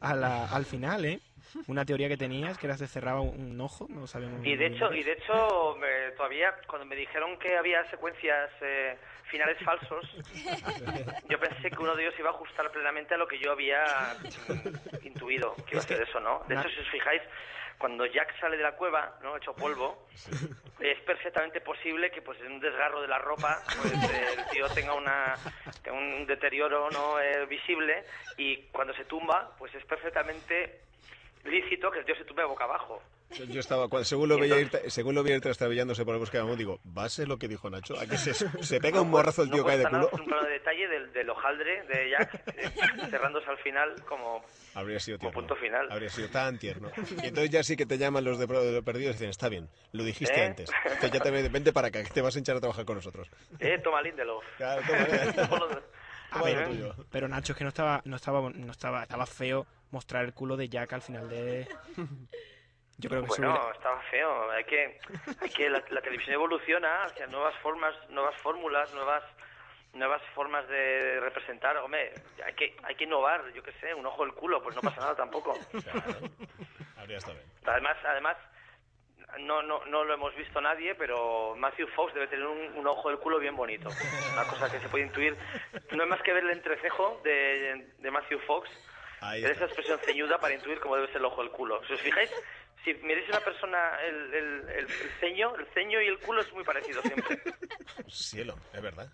a 0.00 0.14
la- 0.14 0.46
al 0.46 0.64
final, 0.64 1.04
¿eh? 1.04 1.20
Una 1.66 1.84
teoría 1.84 2.08
que 2.08 2.16
tenías, 2.16 2.58
que 2.58 2.66
era 2.66 2.76
se 2.76 2.86
cerraba 2.86 3.20
un, 3.20 3.52
un 3.52 3.60
ojo, 3.60 3.86
no 3.88 4.06
sabemos. 4.06 4.44
Y 4.46 4.56
de 4.56 4.66
hecho, 4.66 4.92
y 4.92 5.02
de 5.02 5.12
hecho 5.12 5.76
me- 5.78 6.10
todavía 6.16 6.54
cuando 6.66 6.86
me 6.86 6.96
dijeron 6.96 7.38
que 7.38 7.56
había 7.56 7.88
secuencias 7.90 8.50
eh, 8.60 8.96
finales 9.30 9.58
falsos, 9.64 10.04
yo 11.28 11.38
pensé 11.38 11.70
que 11.70 11.82
uno 11.82 11.94
de 11.96 12.04
ellos 12.04 12.14
iba 12.18 12.30
a 12.30 12.32
ajustar 12.32 12.70
plenamente 12.72 13.14
a 13.14 13.18
lo 13.18 13.28
que 13.28 13.38
yo 13.38 13.52
había 13.52 14.14
mm, 14.14 15.06
intuido 15.06 15.56
que 15.66 15.74
iba 15.74 15.82
a 15.84 15.86
ser 15.86 16.00
eso, 16.02 16.20
¿no? 16.20 16.42
De 16.48 16.54
hecho, 16.54 16.68
si 16.70 16.80
os 16.80 16.88
fijáis, 16.90 17.22
cuando 17.78 18.06
Jack 18.06 18.38
sale 18.40 18.56
de 18.56 18.62
la 18.62 18.72
cueva, 18.76 19.18
¿no? 19.22 19.36
Hecho 19.36 19.54
polvo, 19.56 20.08
es 20.80 20.98
perfectamente 21.00 21.60
posible 21.60 22.10
que 22.10 22.22
pues 22.22 22.40
en 22.40 22.52
un 22.52 22.60
desgarro 22.60 23.02
de 23.02 23.08
la 23.08 23.18
ropa 23.18 23.70
pues 23.76 23.98
el 24.08 24.46
tío 24.46 24.70
tenga 24.70 24.94
una 24.94 25.38
tenga 25.82 25.98
un 25.98 26.26
deterioro 26.26 26.90
no 26.90 27.20
Eh, 27.20 27.46
visible 27.46 28.04
y 28.36 28.68
cuando 28.72 28.92
se 28.94 29.04
tumba 29.04 29.54
pues 29.58 29.72
es 29.74 29.84
perfectamente 29.84 30.80
lícito 31.44 31.90
que 31.90 31.98
el 32.00 32.04
tío 32.04 32.14
se 32.16 32.24
tumbe 32.24 32.44
boca 32.44 32.64
abajo 32.64 33.02
Yo, 33.48 33.60
estaba, 33.60 33.88
cuando, 33.88 34.04
según 34.04 34.28
lo 34.28 34.38
veía 34.38 34.60
ir, 34.60 34.70
según 34.88 35.14
lo 35.14 35.22
veía 35.22 35.36
ir 35.36 35.42
trastabillándose 35.42 36.04
por 36.04 36.14
el 36.14 36.20
bosque 36.20 36.38
de 36.38 36.56
digo, 36.56 36.78
¿va 36.96 37.04
a 37.04 37.08
ser 37.08 37.28
lo 37.28 37.38
que 37.38 37.48
dijo 37.48 37.68
Nacho? 37.70 37.98
¿A 37.98 38.06
que 38.06 38.16
se, 38.18 38.34
se 38.62 38.80
pega 38.80 39.00
un 39.00 39.10
morrazo 39.10 39.42
el 39.42 39.50
tío 39.50 39.62
no 39.62 39.66
cae 39.66 39.78
de 39.78 39.84
cuesta 39.84 39.98
nada 39.98 40.10
culo? 40.10 40.14
hacer 40.14 40.20
un 40.20 40.26
plano 40.26 40.46
de 40.46 40.52
detalle 40.52 40.88
del, 40.88 41.12
del 41.12 41.30
hojaldre 41.30 41.82
de 41.84 42.10
Jack 42.10 42.42
eh, 42.56 42.70
cerrándose 43.10 43.48
al 43.50 43.58
final 43.58 44.04
como 44.04 44.44
Habría 44.74 45.00
sido 45.00 45.18
tierno. 45.18 45.34
punto 45.38 45.56
final. 45.56 45.90
Habría 45.90 46.08
sido 46.10 46.28
tan 46.28 46.58
tierno. 46.58 46.90
Y 47.22 47.26
entonces 47.26 47.50
ya 47.50 47.62
sí 47.62 47.76
que 47.76 47.86
te 47.86 47.98
llaman 47.98 48.24
los 48.24 48.38
de, 48.38 48.46
de 48.46 48.82
perdidos 48.82 49.10
y 49.16 49.18
dicen, 49.18 49.30
está 49.30 49.48
bien, 49.48 49.68
lo 49.92 50.04
dijiste 50.04 50.40
¿Eh? 50.40 50.44
antes. 50.46 50.70
Entonces 50.84 51.10
ya 51.12 51.20
te 51.20 51.30
vente 51.30 51.72
para 51.72 51.88
acá, 51.88 52.02
que 52.04 52.10
te 52.10 52.20
vas 52.22 52.34
a 52.36 52.38
hinchar 52.38 52.56
a 52.56 52.60
trabajar 52.60 52.84
con 52.84 52.96
nosotros. 52.96 53.28
eh 53.58 53.78
toma 53.82 54.00
Lindelof 54.02 54.44
Claro, 54.56 54.82
toma, 54.86 54.98
A 56.30 56.38
toma 56.38 56.44
ver, 56.46 56.60
lo 56.60 56.68
tuyo. 56.68 56.94
pero 57.10 57.28
Nacho 57.28 57.52
es 57.52 57.58
que 57.58 57.64
no 57.64 57.68
estaba, 57.68 58.00
no 58.06 58.16
estaba, 58.16 58.48
no 58.50 58.72
estaba, 58.72 59.02
estaba 59.02 59.26
feo 59.26 59.66
mostrar 59.92 60.24
el 60.24 60.34
culo 60.34 60.56
de 60.56 60.68
Jack 60.68 60.92
al 60.92 61.02
final 61.02 61.28
de. 61.28 61.68
Yo 62.98 63.08
creo 63.08 63.22
que 63.22 63.28
bueno 63.28 63.52
hubiera- 63.54 63.72
estaba 63.72 64.00
feo 64.10 64.50
hay 64.50 64.64
que 64.64 64.98
hay 65.40 65.50
que 65.50 65.70
la, 65.70 65.82
la 65.90 66.00
televisión 66.02 66.34
evoluciona 66.34 67.04
hacia 67.04 67.26
nuevas 67.26 67.54
formas 67.62 67.94
nuevas 68.10 68.36
fórmulas 68.42 68.92
nuevas 68.94 69.24
nuevas 69.94 70.22
formas 70.34 70.68
de 70.68 71.18
representar 71.20 71.76
hombre 71.78 72.12
hay 72.44 72.52
que 72.54 72.76
hay 72.82 72.94
que 72.94 73.04
innovar 73.04 73.50
yo 73.54 73.62
qué 73.62 73.72
sé 73.80 73.94
un 73.94 74.06
ojo 74.06 74.24
del 74.24 74.34
culo 74.34 74.62
pues 74.62 74.76
no 74.76 74.82
pasa 74.82 75.00
nada 75.00 75.16
tampoco 75.16 75.54
Habría 76.96 77.16
estado 77.18 77.34
bien. 77.34 77.46
Además, 77.66 77.96
además 78.04 78.36
no, 79.40 79.62
no, 79.62 79.84
no 79.86 80.04
lo 80.04 80.14
hemos 80.14 80.34
visto 80.36 80.60
nadie, 80.60 80.94
pero 80.94 81.54
Matthew 81.56 81.88
Fox 81.96 82.12
debe 82.14 82.28
tener 82.28 82.46
un, 82.46 82.58
un 82.76 82.86
ojo 82.86 83.08
del 83.08 83.18
culo 83.18 83.38
bien 83.40 83.56
bonito. 83.56 83.88
Una 84.34 84.44
cosa 84.44 84.70
que 84.70 84.78
se 84.78 84.88
puede 84.88 85.06
intuir. 85.06 85.36
No 85.90 86.04
es 86.04 86.08
más 86.08 86.20
que 86.22 86.32
ver 86.34 86.44
el 86.44 86.50
entrecejo 86.50 87.20
de, 87.24 87.92
de 87.98 88.10
Matthew 88.10 88.38
Fox, 88.40 88.68
Ahí 89.22 89.44
esa 89.44 89.64
expresión 89.64 89.98
ceñuda 90.04 90.38
para 90.38 90.54
intuir 90.54 90.80
cómo 90.80 90.96
debe 90.96 91.06
ser 91.08 91.16
el 91.18 91.24
ojo 91.26 91.42
del 91.42 91.50
culo. 91.52 91.80
Si 91.86 91.92
os 91.92 92.00
fijáis, 92.00 92.30
si 92.84 92.92
miráis 92.94 93.26
a 93.28 93.36
una 93.36 93.44
persona, 93.44 93.78
el, 94.06 94.34
el, 94.34 94.68
el, 94.68 94.78
el 94.78 94.88
ceño, 95.20 95.54
el 95.56 95.66
ceño 95.72 96.00
y 96.02 96.06
el 96.08 96.18
culo 96.18 96.40
es 96.40 96.52
muy 96.52 96.64
parecido 96.64 97.00
siempre. 97.02 97.40
Cielo, 98.08 98.56
es 98.72 98.82
verdad. 98.82 99.08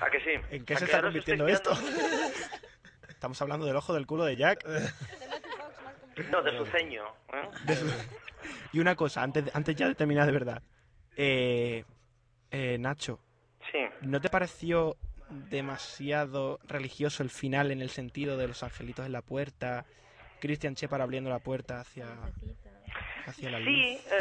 ¿A 0.00 0.10
que 0.10 0.20
sí? 0.20 0.30
¿En 0.50 0.64
qué 0.64 0.74
¿A 0.74 0.78
se 0.78 0.84
está 0.86 1.02
convirtiendo 1.02 1.46
esto? 1.46 1.72
Estamos 3.08 3.40
hablando 3.42 3.66
del 3.66 3.76
ojo 3.76 3.92
del 3.94 4.06
culo 4.06 4.24
de 4.24 4.36
Jack. 4.36 4.64
No, 6.30 6.42
de 6.42 6.56
su 6.56 6.66
ceño. 6.66 7.04
¿eh? 7.32 7.48
De 7.64 7.76
su- 7.76 7.86
Y 8.72 8.80
una 8.80 8.94
cosa, 8.96 9.22
antes, 9.22 9.44
antes 9.54 9.76
ya 9.76 9.88
de 9.88 9.94
terminar 9.94 10.26
de 10.26 10.32
verdad. 10.32 10.62
Eh, 11.16 11.84
eh, 12.50 12.76
Nacho, 12.78 13.20
Sí. 13.70 13.78
¿no 14.02 14.20
te 14.20 14.28
pareció 14.30 14.96
demasiado 15.30 16.58
religioso 16.66 17.22
el 17.22 17.30
final 17.30 17.70
en 17.70 17.80
el 17.80 17.90
sentido 17.90 18.36
de 18.36 18.48
los 18.48 18.62
angelitos 18.62 19.06
en 19.06 19.12
la 19.12 19.22
puerta? 19.22 19.84
Christian 20.40 20.74
Shepard 20.74 21.02
abriendo 21.02 21.30
la 21.30 21.38
puerta 21.38 21.80
hacia, 21.80 22.06
hacia 23.26 23.50
la 23.50 23.58
luz. 23.58 23.68
Sí, 23.68 24.00
eh, 24.10 24.20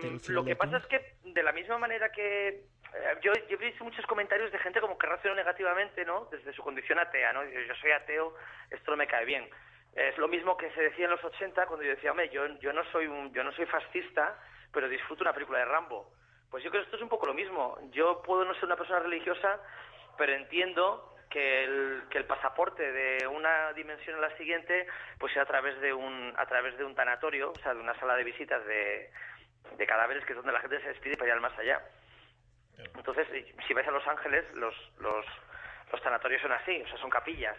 final 0.00 0.28
lo 0.28 0.44
que 0.44 0.56
pasa 0.56 0.78
es 0.78 0.86
que 0.86 1.16
de 1.24 1.42
la 1.42 1.52
misma 1.52 1.78
manera 1.78 2.10
que 2.10 2.48
eh, 2.48 3.18
yo, 3.22 3.32
yo 3.48 3.56
he 3.60 3.66
visto 3.66 3.84
muchos 3.84 4.06
comentarios 4.06 4.50
de 4.52 4.58
gente 4.58 4.80
como 4.80 4.96
que 4.96 5.06
reaccionó 5.06 5.34
negativamente, 5.34 6.04
¿no? 6.04 6.26
Desde 6.30 6.52
su 6.52 6.62
condición 6.62 6.98
atea, 6.98 7.32
¿no? 7.32 7.44
Yo 7.44 7.74
soy 7.80 7.90
ateo, 7.90 8.34
esto 8.70 8.90
no 8.90 8.96
me 8.96 9.06
cae 9.06 9.24
bien. 9.24 9.48
Es 9.94 10.16
lo 10.16 10.28
mismo 10.28 10.56
que 10.56 10.70
se 10.70 10.82
decía 10.82 11.06
en 11.06 11.10
los 11.10 11.24
80 11.24 11.66
cuando 11.66 11.84
yo 11.84 11.90
decía, 11.90 12.12
hombre, 12.12 12.30
yo, 12.30 12.46
yo 12.60 12.72
no 12.72 12.84
soy 12.92 13.06
un, 13.06 13.32
yo 13.32 13.42
no 13.42 13.52
soy 13.52 13.66
fascista, 13.66 14.38
pero 14.72 14.88
disfruto 14.88 15.24
una 15.24 15.32
película 15.32 15.58
de 15.58 15.64
Rambo. 15.64 16.12
Pues 16.50 16.62
yo 16.62 16.70
creo 16.70 16.82
que 16.82 16.86
esto 16.86 16.96
es 16.96 17.02
un 17.02 17.08
poco 17.08 17.26
lo 17.26 17.34
mismo. 17.34 17.76
Yo 17.90 18.22
puedo 18.22 18.44
no 18.44 18.54
ser 18.54 18.64
una 18.64 18.76
persona 18.76 19.00
religiosa, 19.00 19.60
pero 20.18 20.34
entiendo 20.34 21.16
que 21.30 21.64
el, 21.64 22.02
que 22.10 22.18
el 22.18 22.24
pasaporte 22.24 22.90
de 22.90 23.26
una 23.26 23.72
dimensión 23.72 24.16
a 24.16 24.28
la 24.28 24.36
siguiente 24.36 24.86
pues 25.18 25.32
sea 25.32 25.42
a 25.42 25.46
través 25.46 25.78
de 25.80 25.92
un 25.92 26.34
a 26.36 26.46
través 26.46 26.76
de 26.78 26.84
un 26.84 26.94
tanatorio, 26.94 27.52
o 27.52 27.58
sea, 27.60 27.74
de 27.74 27.80
una 27.80 27.98
sala 27.98 28.16
de 28.16 28.24
visitas 28.24 28.64
de, 28.66 29.10
de 29.76 29.86
cadáveres 29.86 30.24
que 30.24 30.32
es 30.32 30.36
donde 30.36 30.52
la 30.52 30.60
gente 30.60 30.80
se 30.80 30.88
despide 30.88 31.16
para 31.16 31.28
ir 31.28 31.34
al 31.34 31.40
más 31.40 31.58
allá. 31.58 31.80
Entonces, 32.96 33.26
si 33.66 33.74
vais 33.74 33.88
a 33.88 33.90
Los 33.90 34.06
Ángeles, 34.06 34.44
los, 34.54 34.74
los, 35.00 35.26
los 35.92 36.02
tanatorios 36.02 36.40
son 36.40 36.52
así, 36.52 36.80
o 36.82 36.88
sea, 36.88 36.98
son 36.98 37.10
capillas. 37.10 37.56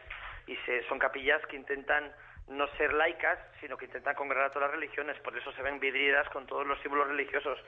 Y 0.47 0.55
se, 0.66 0.84
son 0.88 0.97
capillas 0.97 1.45
que 1.47 1.57
intentan 1.57 2.12
no 2.47 2.68
ser 2.78 2.93
laicas, 2.93 3.38
sino 3.60 3.78
que 3.78 3.86
intentan 3.86 4.16
congregar 4.16 4.45
a 4.45 4.51
todas 4.51 4.70
las 4.70 4.80
religiones. 4.80 5.20
Por 5.20 5.38
eso 5.38 5.51
se 5.51 5.62
ven 5.62 5.80
vidrieras 5.80 6.28
con 6.30 6.47
todos 6.47 6.66
los 6.66 6.80
símbolos 6.82 7.10
religiosos. 7.10 7.60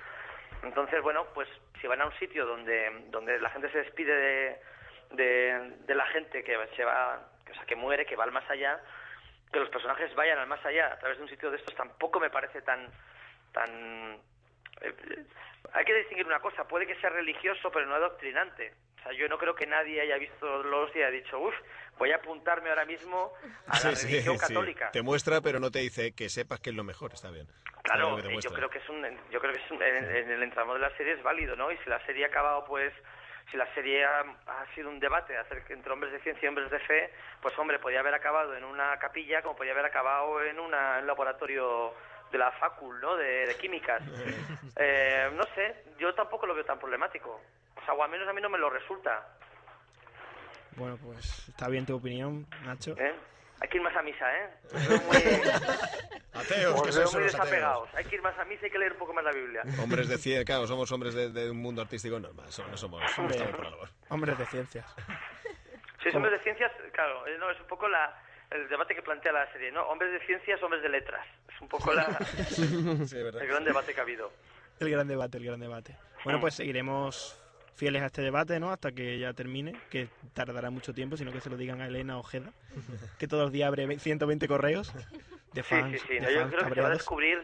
Entonces, 0.64 1.02
bueno, 1.02 1.28
pues 1.34 1.48
si 1.80 1.88
van 1.88 2.02
a 2.02 2.06
un 2.06 2.18
sitio 2.20 2.46
donde, 2.46 3.06
donde 3.10 3.40
la 3.40 3.50
gente 3.50 3.70
se 3.72 3.80
despide 3.80 4.16
de, 4.16 4.62
de, 5.14 5.74
de 5.86 5.96
la 5.96 6.06
gente 6.08 6.44
que 6.44 6.58
se 6.76 6.84
va, 6.84 7.22
o 7.50 7.54
sea, 7.54 7.66
que 7.66 7.76
muere, 7.76 8.06
que 8.06 8.16
va 8.16 8.24
al 8.24 8.32
más 8.32 8.50
allá, 8.50 8.80
que 9.52 9.60
los 9.60 9.70
personajes 9.70 10.14
vayan 10.16 10.40
al 10.40 10.48
más 10.48 10.64
allá 10.66 10.94
a 10.94 11.00
través 11.00 11.18
de 11.18 11.24
un 11.24 11.30
sitio 11.30 11.52
de 11.52 11.58
estos 11.58 11.76
tampoco 11.76 12.20
me 12.20 12.30
parece 12.30 12.62
tan 12.62 12.88
tan 13.52 14.18
eh, 14.82 14.94
hay 15.74 15.86
que 15.86 15.94
distinguir 15.96 16.26
una 16.26 16.40
cosa, 16.40 16.66
puede 16.68 16.88
que 16.88 16.96
sea 16.96 17.10
religioso 17.10 17.72
pero 17.72 17.86
no 17.86 17.96
adoctrinante. 17.96 18.74
O 19.00 19.04
sea, 19.04 19.14
yo 19.14 19.28
no 19.28 19.38
creo 19.40 19.56
que 19.56 19.66
nadie 19.66 20.00
haya 20.00 20.18
visto 20.18 20.62
los 20.64 20.96
y 20.96 21.00
haya 21.00 21.10
dicho, 21.10 21.40
uff, 21.40 21.56
voy 21.98 22.12
a 22.12 22.18
apuntarme 22.18 22.70
ahora 22.70 22.86
mismo 22.86 23.34
a 23.68 23.80
la 23.80 23.96
Sí, 23.96 24.06
religión 24.08 24.38
sí. 24.38 24.54
católica. 24.54 24.92
Te 24.92 25.02
muestra, 25.02 25.42
pero 25.42 25.60
no 25.60 25.72
te 25.72 25.80
dice 25.80 26.14
que 26.14 26.30
sepas 26.30 26.60
que 26.60 26.70
es 26.70 26.76
lo 26.76 26.84
mejor. 26.84 27.12
Está 27.14 27.32
bien. 27.32 27.48
Está 27.48 27.82
Claro, 27.96 28.16
bien 28.18 28.28
que 28.28 28.34
eh, 28.36 28.40
yo 28.42 28.54
creo 28.54 28.70
que 28.70 28.78
es 28.78 28.90
un, 28.90 29.02
yo 29.32 29.40
creo 29.42 29.54
que 29.54 29.60
es 29.60 29.72
un- 29.72 29.82
en, 29.82 29.96
en 30.16 30.32
el 30.32 30.44
entramo 30.44 30.76
de 30.76 30.82
la 30.82 30.96
serie 30.98 31.14
es 31.14 31.24
válido, 31.24 31.56
¿no? 31.56 31.72
Y 31.72 31.78
si 31.78 31.90
la 31.90 32.00
serie 32.06 32.26
ha 32.26 32.28
acabado, 32.28 32.64
pues, 32.66 32.94
si 33.50 33.58
la 33.58 33.66
serie 33.74 34.06
ha, 34.06 34.20
ha 34.20 34.66
sido 34.76 34.90
un 34.90 35.00
debate 35.00 35.38
acerca 35.38 35.74
entre 35.74 35.92
hombres 35.92 36.12
de 36.12 36.20
ciencia 36.22 36.46
y 36.46 36.50
hombres 36.50 36.70
de 36.70 36.80
fe, 36.80 37.14
pues 37.42 37.58
hombre, 37.58 37.80
podía 37.80 38.00
haber 38.02 38.14
acabado 38.14 38.56
en 38.56 38.64
una 38.64 38.98
capilla 39.00 39.42
como 39.42 39.56
podía 39.56 39.72
haber 39.72 39.86
acabado 39.86 40.44
en 40.44 40.60
una- 40.60 40.96
en 40.96 41.02
un 41.02 41.08
laboratorio 41.08 41.94
de 42.32 42.38
la 42.38 42.52
facul, 42.54 43.00
¿no? 43.02 43.16
De, 43.18 43.48
de 43.48 43.56
químicas. 43.58 44.02
Eh, 44.78 45.30
no 45.34 45.44
sé, 45.54 45.84
yo 46.00 46.16
tampoco 46.16 46.48
lo 46.48 46.56
veo 46.56 46.64
tan 46.64 46.80
problemático. 46.80 47.42
O 47.76 47.86
sea, 47.86 47.94
o 47.94 48.04
al 48.04 48.10
menos 48.10 48.28
a 48.28 48.34
mí 48.34 48.42
no 48.42 48.50
me 48.50 48.58
lo 48.58 48.70
resulta. 48.70 49.28
Bueno, 50.78 50.98
pues 51.04 51.50
está 51.50 51.68
bien 51.68 51.86
tu 51.86 51.98
opinión, 51.98 52.48
Nacho. 52.66 52.96
¿eh? 52.98 53.14
Hay 53.62 53.70
que 53.70 53.78
ir 53.78 53.84
más 53.84 53.96
a 53.96 54.02
misa, 54.02 54.26
¿eh? 54.38 54.50
Muy, 54.74 55.18
Ateos, 56.34 56.74
os 56.80 56.82
que 56.82 56.92
sois 56.92 57.14
muy 57.14 57.24
ateos. 57.24 57.32
desapegados. 57.34 57.90
Hay 57.94 58.06
que 58.06 58.16
ir 58.16 58.22
más 58.22 58.38
a 58.40 58.46
misa 58.46 58.62
y 58.64 58.66
hay 58.66 58.72
que 58.72 58.80
leer 58.80 58.94
un 58.94 58.98
poco 58.98 59.14
más 59.14 59.24
la 59.24 59.32
Biblia. 59.32 59.62
Hombres 59.84 60.08
de 60.08 60.18
ciencia, 60.18 60.44
claro, 60.46 60.66
somos 60.66 60.92
hombres 60.92 61.14
de, 61.14 61.30
de 61.30 61.52
un 61.52 61.58
mundo 61.58 61.82
artístico 61.82 62.20
normal. 62.20 62.46
No 62.46 62.52
somos, 62.78 62.84
hombres 64.10 64.38
de 64.38 64.46
ciencias. 64.48 64.96
Si 66.02 66.10
es 66.10 66.16
hombres 66.16 66.32
de 66.34 66.40
ciencias, 66.40 66.72
claro, 66.94 67.28
eh, 67.28 67.38
no, 67.38 67.52
es 67.52 67.60
un 67.60 67.68
poco 67.68 67.88
la, 67.88 68.18
el 68.50 68.68
debate 68.70 68.96
que 68.96 69.04
plantea 69.04 69.32
la 69.32 69.52
serie, 69.52 69.72
¿no? 69.72 69.84
Hombres 69.84 70.12
de 70.12 70.26
ciencias, 70.26 70.62
hombres 70.64 70.82
de 70.82 70.90
letras. 70.90 71.28
Es 71.54 71.62
un 71.62 71.68
poco 71.68 71.94
la, 71.94 72.06
Sí, 72.50 73.18
el 73.18 73.48
gran 73.48 73.64
debate 73.64 73.94
que 73.94 74.00
ha 74.00 74.04
habido. 74.04 74.32
El 74.80 74.90
gran 74.90 75.08
debate, 75.08 75.38
el 75.38 75.46
gran 75.46 75.60
debate. 75.60 75.96
Bueno, 76.24 76.40
pues 76.40 76.56
seguiremos 76.56 77.38
fieles 77.76 78.02
a 78.02 78.08
este 78.08 78.22
debate, 78.22 78.60
¿no? 78.60 78.72
Hasta 78.72 78.92
que 78.92 79.18
ya 79.20 79.34
termine, 79.34 79.76
que 79.90 80.08
tardará 80.34 80.70
mucho 80.70 80.94
tiempo, 80.94 81.18
sino 81.18 81.32
que 81.32 81.42
se 81.42 81.50
lo 81.50 81.58
digan 81.58 81.82
a 81.82 81.88
Elena 81.88 82.18
Ojeda, 82.18 82.52
que 83.20 83.28
todos 83.28 83.44
los 83.44 83.52
días 83.52 83.68
abre 83.68 84.00
120 84.00 84.48
correos 84.48 84.94
de 85.54 85.64
Sí, 85.64 85.70
fans. 85.70 86.00
sí, 86.02 86.08
sí. 86.08 86.20
No, 86.20 86.30
yo 86.30 86.48
creo 86.50 86.68
que 86.68 86.74
se 86.76 86.82
va 86.82 86.88
a 86.88 86.92
descubrir, 86.92 87.42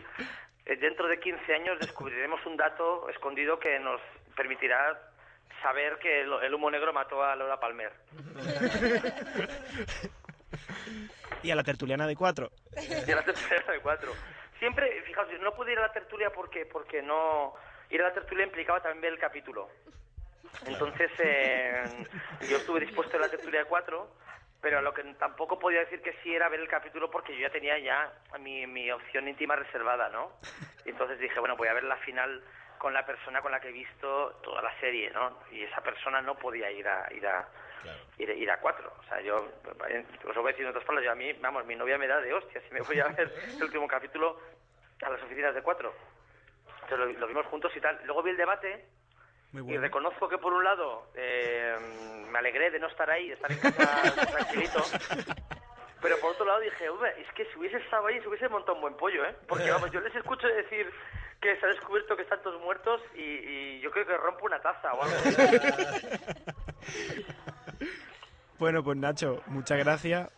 eh, 0.65 0.75
dentro 0.77 1.07
de 1.07 1.19
15 1.19 1.53
años 1.53 1.79
descubriremos 1.79 2.45
un 2.45 2.55
dato 2.57 3.09
escondido 3.09 3.59
que 3.59 3.79
nos 3.79 3.99
permitirá 4.35 4.99
saber 5.61 5.97
que 5.99 6.21
el, 6.21 6.31
el 6.43 6.53
humo 6.53 6.69
negro 6.69 6.93
mató 6.93 7.23
a 7.23 7.35
Laura 7.35 7.59
Palmer. 7.59 7.91
Y 11.43 11.51
a 11.51 11.55
la 11.55 11.63
tertuliana 11.63 12.07
de 12.07 12.15
cuatro. 12.15 12.51
Y 12.75 13.11
a 13.11 13.15
la 13.15 13.23
tertulia 13.23 13.63
de 13.71 13.79
cuatro. 13.79 14.11
Siempre, 14.59 15.01
fijaos, 15.03 15.27
no 15.41 15.53
pude 15.53 15.71
ir 15.73 15.77
a 15.77 15.83
la 15.83 15.91
tertulia 15.93 16.31
porque, 16.31 16.65
porque 16.65 17.01
no... 17.01 17.53
Ir 17.89 18.01
a 18.01 18.05
la 18.07 18.13
tertulia 18.13 18.43
implicaba 18.45 18.81
también 18.81 19.01
ver 19.01 19.13
el 19.13 19.19
capítulo. 19.19 19.69
Entonces, 20.65 21.11
eh, 21.19 21.83
yo 22.49 22.57
estuve 22.57 22.81
dispuesto 22.81 23.17
a 23.17 23.21
la 23.21 23.29
tertulia 23.29 23.61
de 23.61 23.65
cuatro, 23.65 24.09
pero 24.61 24.81
lo 24.81 24.93
que 24.93 25.03
tampoco 25.15 25.59
podía 25.59 25.81
decir 25.81 26.01
que 26.01 26.13
sí 26.23 26.35
era 26.35 26.49
ver 26.49 26.59
el 26.59 26.67
capítulo 26.67 27.09
porque 27.11 27.33
yo 27.33 27.41
ya 27.41 27.49
tenía 27.49 27.77
ya 27.77 28.11
mi, 28.39 28.65
mi 28.67 28.91
opción 28.91 29.27
íntima 29.27 29.55
reservada, 29.55 30.09
¿no? 30.09 30.31
Y 30.85 30.89
entonces 30.89 31.19
dije, 31.19 31.39
bueno, 31.39 31.55
voy 31.55 31.67
a 31.67 31.73
ver 31.73 31.83
la 31.83 31.97
final 31.97 32.43
con 32.77 32.93
la 32.93 33.05
persona 33.05 33.41
con 33.41 33.51
la 33.51 33.59
que 33.59 33.69
he 33.69 33.71
visto 33.71 34.39
toda 34.43 34.61
la 34.61 34.79
serie, 34.79 35.09
¿no? 35.11 35.39
Y 35.51 35.63
esa 35.63 35.81
persona 35.81 36.21
no 36.21 36.35
podía 36.35 36.71
ir 36.71 36.87
a 36.87 37.07
ir 37.13 37.25
a 37.25 37.47
ir, 38.17 38.29
ir 38.29 38.51
a 38.51 38.59
cuatro. 38.59 38.93
O 38.99 39.03
sea, 39.03 39.21
yo 39.21 39.47
os 40.25 40.35
lo 40.35 40.41
voy 40.41 40.49
a 40.49 40.53
decir 40.53 40.65
en 40.65 40.69
otras 40.69 40.85
palabras, 40.85 41.05
yo 41.05 41.11
a 41.11 41.15
mí, 41.15 41.33
vamos, 41.33 41.65
mi 41.65 41.75
novia 41.75 41.97
me 41.97 42.07
da 42.07 42.19
de 42.19 42.33
hostia 42.33 42.61
si 42.61 42.73
me 42.73 42.81
voy 42.81 42.99
a 42.99 43.07
ver 43.07 43.31
el 43.55 43.63
último 43.63 43.87
capítulo 43.87 44.39
a 45.01 45.09
las 45.09 45.21
oficinas 45.21 45.53
de 45.53 45.61
cuatro. 45.61 45.93
Entonces 46.83 46.99
lo, 46.99 47.19
lo 47.19 47.27
vimos 47.27 47.45
juntos 47.47 47.71
y 47.75 47.81
tal. 47.81 47.99
Luego 48.05 48.23
vi 48.23 48.31
el 48.31 48.37
debate 48.37 48.85
y 49.53 49.77
reconozco 49.77 50.27
que 50.29 50.37
por 50.37 50.53
un 50.53 50.63
lado 50.63 51.07
eh, 51.15 51.75
me 52.29 52.37
alegré 52.39 52.69
de 52.71 52.79
no 52.79 52.87
estar 52.87 53.09
ahí, 53.09 53.27
de 53.27 53.33
estar 53.35 53.51
en 53.51 53.59
casa 53.59 54.03
tranquilito. 54.31 54.79
Pero 56.01 56.19
por 56.19 56.31
otro 56.33 56.45
lado 56.45 56.59
dije, 56.59 56.89
"Hombre, 56.89 57.13
es 57.19 57.27
que 57.33 57.45
si 57.45 57.57
hubiese 57.57 57.77
estado 57.77 58.05
ahí 58.07 58.19
se 58.21 58.27
hubiese 58.27 58.47
montado 58.49 58.75
un 58.75 58.81
buen 58.81 58.93
pollo, 58.95 59.25
¿eh? 59.25 59.35
Porque 59.47 59.71
vamos, 59.71 59.91
yo 59.91 59.99
les 60.01 60.13
escucho 60.15 60.47
decir 60.47 60.91
que 61.41 61.55
se 61.59 61.65
ha 61.65 61.69
descubierto 61.69 62.15
que 62.15 62.21
están 62.23 62.41
todos 62.43 62.61
muertos 62.61 63.01
y, 63.15 63.21
y 63.21 63.79
yo 63.79 63.89
creo 63.91 64.05
que 64.05 64.17
rompo 64.17 64.45
una 64.45 64.59
taza 64.61 64.93
o 64.93 65.03
algo. 65.03 65.15
Bueno, 68.59 68.83
pues 68.83 68.97
Nacho, 68.97 69.43
muchas 69.47 69.77
gracias 69.77 70.31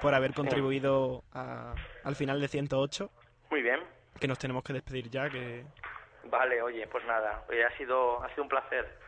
por 0.00 0.14
haber 0.14 0.32
contribuido 0.32 1.22
a- 1.34 1.74
al 2.02 2.16
final 2.16 2.40
de 2.40 2.48
108, 2.48 3.10
Muy 3.50 3.60
bien. 3.62 3.80
que 4.18 4.26
nos 4.26 4.38
tenemos 4.38 4.62
que 4.64 4.72
despedir 4.72 5.10
ya, 5.10 5.28
que 5.28 5.64
Vale, 6.30 6.60
oye, 6.62 6.86
pues 6.88 7.04
nada, 7.06 7.44
oye, 7.48 7.64
ha 7.64 7.76
sido 7.76 8.22
ha 8.22 8.28
sido 8.30 8.42
un 8.44 8.48
placer. 8.48 8.98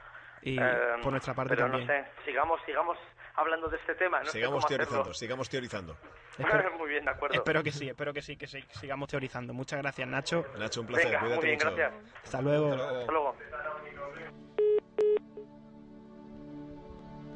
y 0.42 0.58
Eh, 0.58 0.96
por 1.02 1.12
nuestra 1.12 1.34
parte 1.34 1.54
pero 1.54 1.68
también. 1.68 1.86
no 1.86 1.92
sé, 1.92 2.04
sigamos 2.24 2.60
sigamos 2.64 2.96
hablando 3.34 3.68
de 3.68 3.76
este 3.76 3.94
tema, 3.94 4.20
no 4.20 4.26
sé 4.26 4.32
sigamos 4.32 4.64
cómo 4.64 4.68
teorizando, 4.68 5.00
hacerlo. 5.00 5.14
sigamos 5.14 5.48
teorizando. 5.50 5.96
Espero- 6.38 6.78
Muy 6.78 6.88
bien, 6.88 7.04
de 7.04 7.10
acuerdo. 7.10 7.34
Espero 7.36 7.62
que 7.62 7.72
sí, 7.72 7.88
espero 7.88 8.12
que 8.14 8.22
sí, 8.22 8.36
que 8.36 8.46
sí- 8.46 8.64
sigamos 8.80 9.08
teorizando. 9.10 9.52
Muchas 9.52 9.80
gracias, 9.82 10.08
Nacho. 10.08 10.46
Nacho, 10.58 10.80
un 10.80 10.86
placer, 10.86 11.06
Venga, 11.08 11.20
cuídate 11.20 11.36
muy 11.40 11.46
bien, 11.46 11.58
mucho. 11.58 11.76
gracias. 11.76 12.14
Hasta 12.24 12.40
luego. 12.42 12.72
Hasta 12.72 13.12
luego. 13.12 13.36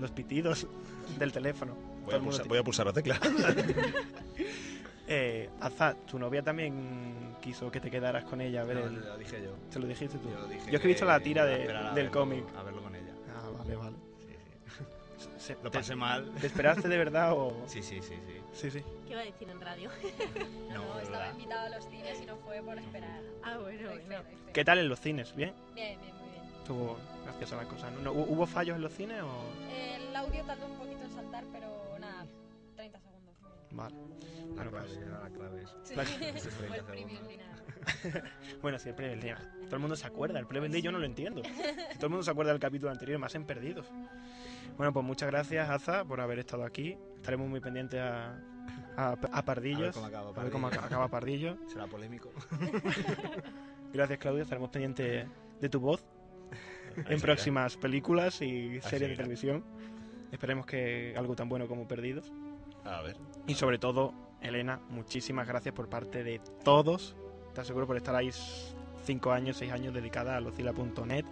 Los 0.01 0.11
pitidos 0.13 0.67
del 1.19 1.33
teléfono. 1.33 1.75
Voy 2.05 2.15
a, 2.15 2.19
pulsar, 2.19 2.47
voy 2.49 2.59
a 2.59 2.63
pulsar 2.63 2.87
la 2.87 2.93
tecla. 2.93 3.19
Eh, 5.07 5.51
Azad, 5.61 5.97
tu 6.11 6.19
novia 6.19 6.43
también 6.43 7.37
quiso 7.43 7.71
que 7.71 7.79
te 7.81 7.91
quedaras 7.91 8.25
con 8.25 8.41
ella 8.41 8.63
a 8.63 8.65
ver 8.65 8.77
No, 8.79 8.85
el... 8.87 8.95
lo 9.05 9.19
dije 9.19 9.43
yo. 9.43 9.51
¿Se 9.71 9.79
lo 9.79 9.87
dijiste 9.87 10.17
tú? 10.19 10.31
Yo 10.31 10.39
lo 10.39 10.47
dije 10.49 10.71
es 10.75 10.81
que 10.81 10.87
he 10.87 10.89
visto 10.89 11.05
la 11.05 11.21
tira 11.21 11.45
de- 11.45 11.69
del 11.95 12.11
cómic. 12.11 12.45
A 12.57 12.63
verlo 12.63 12.83
con 12.83 12.95
ella. 12.97 13.13
Ah, 13.37 13.51
vale, 13.59 13.77
vale. 13.77 13.97
Se- 15.39 15.57
Lo 15.63 15.71
te- 15.71 15.79
pasé 15.79 15.95
mal. 15.95 16.31
¿Te 16.41 16.47
esperaste 16.47 16.89
de 16.89 16.97
verdad 16.97 17.33
o...? 17.33 17.65
Sí, 17.67 17.83
sí, 17.83 18.01
sí, 18.01 18.15
sí. 18.27 18.41
Sí, 18.55 18.71
sí. 18.71 18.83
¿Qué 19.07 19.13
iba 19.13 19.21
a 19.21 19.25
decir 19.25 19.49
en 19.51 19.61
radio? 19.61 19.91
No, 20.73 20.99
estaba 21.01 21.29
invitado 21.29 21.67
a 21.67 21.69
los 21.77 21.87
cines 21.89 22.21
y 22.23 22.27
no 22.27 22.37
fue 22.39 22.63
por 22.63 22.79
esperar. 22.79 23.21
Ah, 23.43 23.59
bueno, 23.59 23.91
bueno. 24.07 24.23
¿Qué 24.55 24.65
tal 24.65 24.79
en 24.79 24.89
los 24.89 25.01
cines? 25.01 25.35
¿Bien? 25.37 25.53
Bien, 25.75 26.01
bien, 26.01 26.15
muy 26.17 26.31
bien. 26.31 26.43
Estuvo 26.61 26.97
graciosa 27.25 27.57
la 27.57 27.65
cosa. 27.65 27.91
¿no? 27.91 28.01
¿No- 28.01 28.13
¿Hubo 28.13 28.23
hubo 28.33 28.47
fallos 28.47 28.77
en 28.77 28.83
los 28.83 28.93
cines 28.95 29.21
o...? 29.23 29.45
El 29.71 30.17
audio 30.17 30.43
tardó 30.45 30.67
un 30.67 30.79
poquito 30.79 31.03
en 31.05 31.13
saltar, 31.13 31.45
pero 31.53 31.67
Vale. 33.75 33.95
La 33.95 34.55
Bueno, 34.55 34.71
clave, 34.71 34.87
pues- 34.89 34.99
era 34.99 35.21
la 35.23 35.31
clave 35.31 35.63
es. 35.63 35.77
Sí, 35.83 35.95
La- 35.95 36.05
fue 36.05 36.29
Esos 36.31 36.53
el 36.53 36.59
30 36.69 36.87
premio 36.87 37.09
segundos. 37.09 37.29
final. 37.33 37.55
Bueno, 38.63 38.79
sí, 38.79 38.89
el 38.89 38.95
Prebel 38.95 39.21
Day. 39.21 39.35
Todo 39.65 39.75
el 39.77 39.81
mundo 39.81 39.97
se 39.97 40.07
acuerda. 40.07 40.39
El 40.39 40.47
Prebel 40.47 40.71
Day 40.73 40.81
yo 40.81 40.93
no 40.93 40.99
lo 40.99 41.05
entiendo. 41.07 41.43
Si 41.93 41.97
todo 41.99 42.07
el 42.07 42.11
mundo 42.11 42.23
se 42.23 42.31
acuerda 42.31 42.53
del 42.53 42.61
capítulo 42.61 42.91
anterior, 42.91 43.19
más 43.19 43.35
en 43.35 43.45
Perdidos. 43.45 43.87
Bueno, 44.77 44.93
pues 44.93 45.05
muchas 45.05 45.31
gracias, 45.31 45.69
Aza, 45.69 46.05
por 46.05 46.21
haber 46.21 46.39
estado 46.39 46.65
aquí. 46.65 46.97
Estaremos 47.17 47.49
muy 47.49 47.61
pendientes 47.61 48.01
a, 48.01 48.39
a, 48.97 49.13
a 49.13 49.45
Pardillos. 49.45 49.97
A 49.97 50.01
ver 50.01 50.03
cómo 50.03 50.07
acaba 50.07 50.31
A 50.31 50.43
ver 50.43 50.53
cómo 50.53 50.69
Pardillo. 50.71 50.87
acaba 50.87 51.09
Pardillo. 51.09 51.57
Será 51.69 51.87
polémico. 51.87 52.31
Gracias, 53.93 54.19
Claudia. 54.19 54.43
Estaremos 54.43 54.71
pendientes 54.71 55.27
de 55.61 55.69
tu 55.69 55.81
voz 55.81 56.05
en 56.97 57.21
próximas 57.21 57.77
películas 57.77 58.41
y 58.43 58.81
series 58.81 59.11
de 59.11 59.17
televisión. 59.17 59.65
Esperemos 60.33 60.67
que 60.67 61.15
algo 61.17 61.35
tan 61.37 61.49
bueno 61.49 61.69
como 61.69 61.87
Perdidos. 61.87 62.33
A 62.85 63.03
ver. 63.03 63.17
Y 63.47 63.55
sobre 63.55 63.79
todo, 63.79 64.13
Elena, 64.41 64.81
muchísimas 64.91 65.47
gracias 65.47 65.75
por 65.75 65.89
parte 65.89 66.23
de 66.25 66.41
todos. 66.65 67.15
Te 67.55 67.61
aseguro 67.61 67.87
por 67.87 67.97
estar 67.97 68.15
ahí 68.15 68.29
s- 68.29 68.75
cinco 69.05 69.33
años, 69.33 69.57
seis 69.57 69.73
años 69.73 69.95
dedicada 69.95 70.37
a 70.37 70.41
locila.net, 70.41 71.25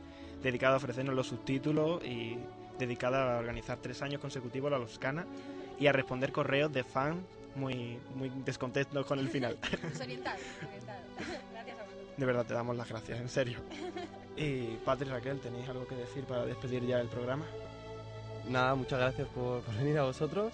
dedicada 0.42 0.74
a 0.74 0.76
ofrecernos 0.78 1.14
los 1.14 1.26
subtítulos 1.28 2.02
y 2.04 2.38
dedicada 2.78 3.36
a 3.36 3.38
organizar 3.40 3.78
tres 3.78 4.02
años 4.02 4.20
consecutivos 4.20 4.70
la 4.70 4.78
Loscana 4.78 5.26
y 5.78 5.86
a 5.86 5.92
responder 5.92 6.32
correos 6.32 6.72
de 6.72 6.84
fans 6.84 7.18
muy, 7.54 7.98
muy 8.14 8.30
descontentos 8.44 9.04
con 9.06 9.18
el 9.18 9.28
final. 9.28 9.58
Desorientado, 9.82 10.38
desorientado. 10.38 10.98
Gracias 11.52 11.78
a 11.78 11.82
vosotros. 11.82 12.16
De 12.16 12.26
verdad, 12.26 12.46
te 12.46 12.54
damos 12.54 12.76
las 12.76 12.88
gracias, 12.88 13.20
en 13.20 13.28
serio. 13.28 13.58
Y 14.36 14.76
Patri, 14.84 15.08
Raquel, 15.08 15.38
¿tenéis 15.40 15.68
algo 15.68 15.86
que 15.86 15.94
decir 15.94 16.24
para 16.24 16.46
despedir 16.46 16.86
ya 16.86 17.00
el 17.00 17.08
programa? 17.08 17.44
Nada, 18.48 18.74
muchas 18.74 18.98
gracias 18.98 19.28
por, 19.28 19.60
por 19.62 19.74
venir 19.76 19.98
a 19.98 20.04
vosotros. 20.04 20.52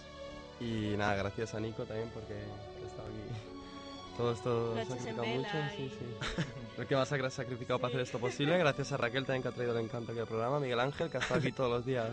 Y 0.61 0.96
nada, 0.96 1.14
gracias 1.16 1.54
a 1.54 1.61
Nico 1.61 1.84
también 1.84 2.11
porque 2.12 2.34
ha 2.34 2.86
estado 2.86 3.09
aquí. 3.09 3.40
Todo 4.16 4.32
esto 4.32 4.74
Lo 4.74 4.80
ha 4.80 4.84
sacrificado 4.84 5.24
mucho. 5.26 5.48
vela 5.52 5.70
Sí, 5.76 5.82
y- 5.84 5.88
sí. 5.90 6.42
Lo 6.78 6.86
que 6.88 6.96
más 6.96 7.12
ha 7.12 7.30
sacrificado 7.30 7.78
para 7.78 7.88
hacer 7.90 8.00
esto 8.00 8.18
posible. 8.18 8.59
Gracias 8.59 8.90
a 8.92 8.96
Raquel 8.96 9.24
también 9.24 9.42
que 9.42 9.48
ha 9.48 9.52
traído 9.52 9.78
el 9.78 9.84
encanto 9.84 10.11
aquí 10.12 10.20
al 10.20 10.26
programa. 10.26 10.59
Miguel 10.59 10.80
Ángel 10.80 11.09
que 11.11 11.18
ha 11.18 11.20
estado 11.20 11.38
aquí 11.40 11.52
todos 11.52 11.70
los 11.70 11.86
días. 11.86 12.11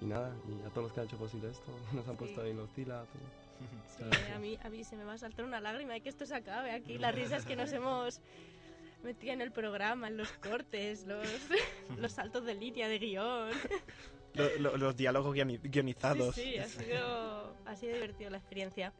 Y 0.00 0.06
nada, 0.06 0.32
y 0.48 0.66
a 0.66 0.70
todos 0.70 0.84
los 0.84 0.92
que 0.92 1.00
han 1.00 1.06
hecho 1.06 1.16
posible 1.16 1.50
esto. 1.50 1.72
Nos 1.92 2.06
han 2.06 2.16
puesto 2.16 2.40
ahí 2.42 2.50
en 2.50 2.58
los 2.58 2.68
tila. 2.70 3.04
todo. 3.04 4.10
Sí, 4.10 4.32
a 4.34 4.38
mí, 4.38 4.58
a 4.62 4.68
mí 4.68 4.84
se 4.84 4.96
me 4.96 5.04
va 5.04 5.14
a 5.14 5.18
saltar 5.18 5.44
una 5.44 5.60
lágrima 5.60 5.94
de 5.94 6.00
que 6.02 6.08
esto 6.08 6.26
se 6.26 6.34
acabe 6.34 6.72
aquí. 6.72 6.98
Las 6.98 7.14
risas 7.14 7.44
que 7.46 7.56
nos 7.56 7.72
hemos 7.72 8.20
metido 9.02 9.32
en 9.32 9.40
el 9.40 9.50
programa, 9.52 10.08
en 10.08 10.16
los 10.16 10.28
cortes, 10.32 11.04
los, 11.06 11.26
los 11.96 12.12
saltos 12.12 12.44
de 12.44 12.54
línea, 12.54 12.88
de 12.88 12.98
guion. 12.98 13.50
Lo- 14.34 14.56
lo- 14.58 14.76
los 14.76 14.96
diálogos 14.96 15.34
guioni- 15.34 15.60
guionizados. 15.62 16.34
Sí, 16.34 16.42
sí, 16.52 16.58
ha 16.58 16.66
sido, 16.68 17.56
ha 17.66 17.76
sido 17.76 17.94
divertido 17.94 18.30
la 18.30 18.38
experiencia. 18.38 18.92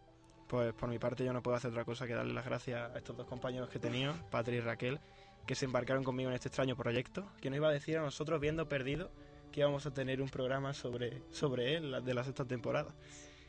Pues 0.48 0.72
por 0.74 0.88
mi 0.88 0.98
parte 0.98 1.24
yo 1.24 1.32
no 1.32 1.42
puedo 1.42 1.56
hacer 1.56 1.70
otra 1.70 1.84
cosa 1.84 2.06
que 2.06 2.14
darle 2.14 2.34
las 2.34 2.44
gracias 2.44 2.90
a 2.94 2.96
estos 2.98 3.16
dos 3.16 3.26
compañeros 3.26 3.68
que 3.68 3.78
he 3.78 3.80
tenido, 3.80 4.14
Patri 4.30 4.56
y 4.56 4.60
Raquel, 4.60 5.00
que 5.46 5.54
se 5.54 5.64
embarcaron 5.64 6.04
conmigo 6.04 6.30
en 6.30 6.34
este 6.36 6.48
extraño 6.48 6.76
proyecto, 6.76 7.26
que 7.40 7.50
nos 7.50 7.56
iba 7.56 7.68
a 7.68 7.72
decir 7.72 7.98
a 7.98 8.02
nosotros 8.02 8.40
viendo 8.40 8.68
perdido 8.68 9.10
que 9.50 9.60
íbamos 9.60 9.86
a 9.86 9.92
tener 9.92 10.20
un 10.22 10.28
programa 10.28 10.72
sobre, 10.74 11.22
sobre 11.30 11.76
él 11.76 12.04
de 12.04 12.14
la 12.14 12.24
sexta 12.24 12.44
temporada. 12.44 12.94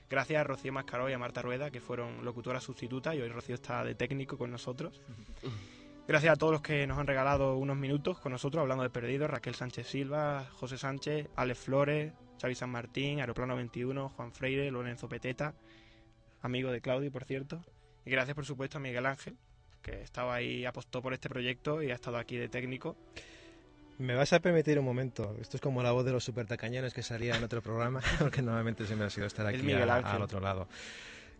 Gracias 0.09 0.39
a 0.39 0.43
Rocío 0.43 0.71
Mascaró 0.71 1.09
y 1.09 1.13
a 1.13 1.17
Marta 1.17 1.41
Rueda, 1.41 1.71
que 1.71 1.81
fueron 1.81 2.23
locutoras 2.23 2.63
sustitutas, 2.63 3.15
y 3.15 3.21
hoy 3.21 3.29
Rocío 3.29 3.55
está 3.55 3.83
de 3.83 3.95
técnico 3.95 4.37
con 4.37 4.51
nosotros. 4.51 5.01
Gracias 6.07 6.33
a 6.33 6.35
todos 6.35 6.53
los 6.53 6.61
que 6.61 6.85
nos 6.85 6.99
han 6.99 7.07
regalado 7.07 7.57
unos 7.57 7.77
minutos 7.77 8.19
con 8.19 8.31
nosotros 8.31 8.61
hablando 8.61 8.83
de 8.83 8.91
perdidos, 8.91 9.29
Raquel 9.29 9.55
Sánchez 9.55 9.87
Silva, 9.87 10.45
José 10.53 10.77
Sánchez, 10.77 11.27
Alex 11.35 11.59
Flores, 11.59 12.13
Xavi 12.39 12.53
San 12.53 12.69
Martín, 12.69 13.19
Aeroplano 13.19 13.55
21, 13.55 14.09
Juan 14.09 14.31
Freire, 14.31 14.69
Lorenzo 14.69 15.09
Peteta, 15.09 15.55
amigo 16.41 16.71
de 16.71 16.81
Claudio, 16.81 17.11
por 17.11 17.23
cierto. 17.25 17.63
Y 18.05 18.11
gracias, 18.11 18.35
por 18.35 18.45
supuesto, 18.45 18.77
a 18.77 18.81
Miguel 18.81 19.07
Ángel, 19.07 19.35
que 19.81 20.01
estaba 20.03 20.35
ahí, 20.35 20.63
apostó 20.65 21.01
por 21.01 21.13
este 21.13 21.27
proyecto 21.27 21.81
y 21.81 21.89
ha 21.89 21.95
estado 21.95 22.17
aquí 22.17 22.37
de 22.37 22.49
técnico. 22.49 22.95
Me 23.97 24.13
vas 24.13 24.31
a 24.33 24.39
permitir 24.41 24.77
un 24.77 24.85
momento. 24.85 25.35
Esto 25.41 25.57
es 25.57 25.61
como 25.61 25.81
la 25.81 25.91
voz 25.91 26.05
de 26.05 26.11
los 26.11 26.23
supertacañones 26.23 26.93
que 26.93 27.01
salía 27.01 27.35
en 27.35 27.43
otro 27.43 27.63
programa, 27.63 28.01
porque 28.19 28.43
normalmente 28.43 28.85
siempre 28.85 29.07
ha 29.07 29.09
sido 29.09 29.25
estar 29.25 29.51
Es 29.51 29.59
aquí 29.59 29.71
a- 29.73 29.95
al 29.95 30.21
otro 30.21 30.39
lado. 30.39 30.67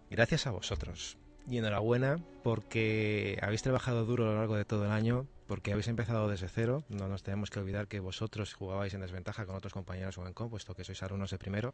Gracias 0.09 0.47
a 0.47 0.51
vosotros. 0.51 1.17
Y 1.47 1.57
enhorabuena 1.57 2.19
porque 2.43 3.39
habéis 3.41 3.61
trabajado 3.61 4.05
duro 4.05 4.23
a 4.23 4.27
lo 4.27 4.35
largo 4.35 4.55
de 4.55 4.65
todo 4.65 4.85
el 4.85 4.91
año, 4.91 5.27
porque 5.47 5.71
habéis 5.71 5.87
empezado 5.87 6.27
desde 6.27 6.47
cero. 6.47 6.83
No 6.89 7.07
nos 7.07 7.23
tenemos 7.23 7.49
que 7.49 7.59
olvidar 7.59 7.87
que 7.87 7.99
vosotros 7.99 8.53
jugabais 8.53 8.93
en 8.93 9.01
desventaja 9.01 9.45
con 9.45 9.55
otros 9.55 9.73
compañeros 9.73 10.17
o 10.17 10.25
en 10.25 10.33
puesto 10.33 10.75
que 10.75 10.83
sois 10.83 11.01
alumnos 11.03 11.31
de 11.31 11.37
primero. 11.37 11.73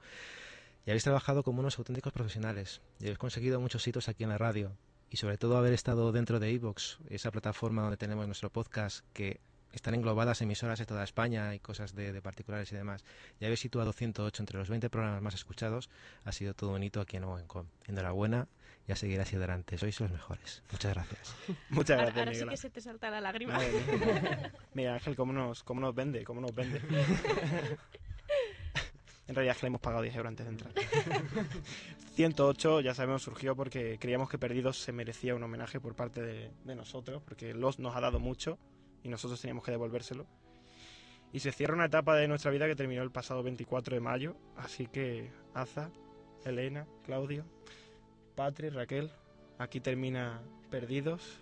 Y 0.86 0.90
habéis 0.90 1.04
trabajado 1.04 1.44
como 1.44 1.60
unos 1.60 1.78
auténticos 1.78 2.12
profesionales. 2.12 2.82
Y 3.00 3.06
habéis 3.06 3.18
conseguido 3.18 3.60
muchos 3.60 3.88
hitos 3.88 4.10
aquí 4.10 4.24
en 4.24 4.30
la 4.30 4.38
radio. 4.38 4.72
Y 5.10 5.18
sobre 5.18 5.38
todo 5.38 5.58
haber 5.58 5.74
estado 5.74 6.12
dentro 6.12 6.40
de 6.40 6.52
iVoox, 6.52 7.00
esa 7.10 7.32
plataforma 7.32 7.82
donde 7.82 7.98
tenemos 7.98 8.26
nuestro 8.26 8.50
podcast 8.50 9.06
que 9.14 9.42
están 9.74 9.94
englobadas 9.94 10.42
emisoras 10.42 10.80
de 10.80 10.86
toda 10.86 11.04
España 11.04 11.54
y 11.56 11.60
cosas 11.60 11.96
de, 11.96 12.22
particulares 12.22 12.72
y 12.72 12.76
demás. 12.76 13.04
Y 13.40 13.46
haber 13.46 13.58
situado 13.58 13.94
108 13.94 14.42
entre 14.42 14.58
los 14.58 14.70
20 14.70 14.90
programas 14.90 15.22
más 15.22 15.34
escuchados 15.34 15.90
ha 16.24 16.32
sido 16.32 16.54
todo 16.54 16.72
un 16.72 16.84
hito 16.84 17.02
aquí 17.02 17.18
en 17.18 17.24
Owencom. 17.24 17.68
Enhorabuena 17.88 18.48
y 18.88 18.92
a 18.92 18.96
seguir 18.96 19.22
hacia 19.22 19.38
adelante. 19.38 19.78
Sois 19.78 20.00
los 20.00 20.12
mejores. 20.12 20.64
Muchas 20.72 20.94
gracias. 20.94 21.36
Muchas 21.70 22.00
Ahora, 22.00 22.12
gracias, 22.12 22.18
ahora 22.18 22.34
sí 22.34 22.40
Miguel 22.40 22.50
que 22.50 22.58
se 22.58 22.70
te 22.70 22.82
salta 22.82 23.10
la 23.10 23.22
lágrima. 23.22 23.58
Mía. 23.58 24.54
Mira, 24.74 24.94
Ángel, 24.96 25.16
¿cómo 25.16 25.34
nos, 25.34 25.64
cómo 25.64 25.82
nos 25.82 25.94
vende? 25.94 26.24
¿Cómo 26.24 26.42
nos 26.42 26.54
vende? 26.54 26.80
en 29.28 29.36
realidad 29.36 29.56
es 29.56 29.60
que 29.60 29.66
le 29.66 29.68
hemos 29.68 29.82
pagado 29.82 30.02
10 30.04 30.16
euros 30.16 30.30
antes 30.30 30.46
de 30.46 30.52
entrar. 30.52 30.74
108, 32.16 32.82
ya 32.82 32.94
sabemos, 32.94 33.24
surgió 33.24 33.56
porque 33.56 33.98
creíamos 34.00 34.30
que 34.30 34.38
Perdidos 34.38 34.78
se 34.80 34.92
merecía 34.92 35.36
un 35.36 35.44
homenaje 35.44 35.80
por 35.80 35.96
parte 35.96 36.22
de, 36.22 36.52
de 36.64 36.76
nosotros, 36.76 37.22
porque 37.24 37.54
Los 37.54 37.80
nos 37.80 37.96
ha 37.96 38.02
dado 38.02 38.20
mucho 38.20 38.58
y 39.04 39.10
nosotros 39.10 39.40
teníamos 39.40 39.64
que 39.64 39.72
devolvérselo. 39.72 40.28
Y 41.34 41.40
se 41.40 41.54
cierra 41.54 41.76
una 41.76 41.86
etapa 41.86 42.16
de 42.16 42.28
nuestra 42.28 42.52
vida 42.52 42.68
que 42.68 42.76
terminó 42.76 43.04
el 43.04 43.12
pasado 43.12 43.42
24 43.42 43.96
de 43.96 44.02
mayo, 44.02 44.36
así 44.58 44.88
que 44.88 45.32
Aza, 45.54 45.90
Elena, 46.44 46.88
Claudio, 47.06 47.46
Patri, 48.36 48.70
Raquel, 48.70 49.12
aquí 49.58 49.80
termina 49.80 50.42
Perdidos. 50.70 51.40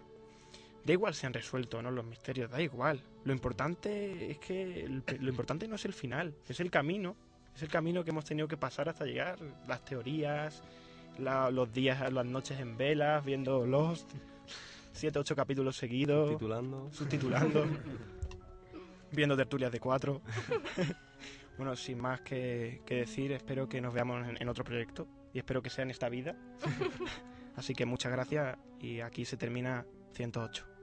Da 0.85 0.93
igual 0.93 1.13
si 1.13 1.25
han 1.25 1.33
resuelto 1.33 1.77
o 1.77 1.81
no 1.81 1.91
los 1.91 2.05
misterios, 2.05 2.49
da 2.49 2.61
igual. 2.61 3.01
Lo 3.25 3.33
importante 3.33 4.31
es 4.31 4.37
que 4.39 4.83
el- 4.85 5.03
lo 5.19 5.29
importante 5.29 5.67
no 5.67 5.75
es 5.75 5.85
el 5.85 5.93
final, 5.93 6.33
es 6.47 6.59
el 6.59 6.71
camino. 6.71 7.15
Es 7.55 7.61
el 7.63 7.69
camino 7.69 8.03
que 8.03 8.11
hemos 8.11 8.25
tenido 8.25 8.47
que 8.47 8.57
pasar 8.57 8.87
hasta 8.89 9.05
llegar. 9.05 9.37
Las 9.67 9.83
teorías, 9.83 10.63
la- 11.17 11.51
los 11.51 11.71
días, 11.73 12.11
las 12.11 12.25
noches 12.25 12.59
en 12.59 12.77
velas, 12.77 13.23
viendo 13.25 13.65
Lost, 13.67 14.09
siete, 14.93 15.19
ocho 15.19 15.35
capítulos 15.35 15.75
seguidos. 15.77 16.29
Subtitulando. 16.29 16.89
Subtitulando. 16.93 17.65
viendo 19.11 19.35
tertulias 19.35 19.71
de 19.71 19.79
cuatro. 19.79 20.21
bueno, 21.57 21.75
sin 21.75 21.99
más 21.99 22.21
que, 22.21 22.81
que 22.85 22.95
decir, 22.95 23.31
espero 23.33 23.67
que 23.67 23.81
nos 23.81 23.93
veamos 23.93 24.27
en, 24.27 24.41
en 24.41 24.49
otro 24.49 24.63
proyecto 24.63 25.07
y 25.33 25.39
espero 25.39 25.61
que 25.61 25.69
sea 25.69 25.83
en 25.83 25.91
esta 25.91 26.09
vida. 26.09 26.35
Así 27.55 27.73
que 27.73 27.85
muchas 27.85 28.11
gracias 28.11 28.57
y 28.79 29.01
aquí 29.01 29.25
se 29.25 29.37
termina 29.37 29.85
108. 30.13 30.78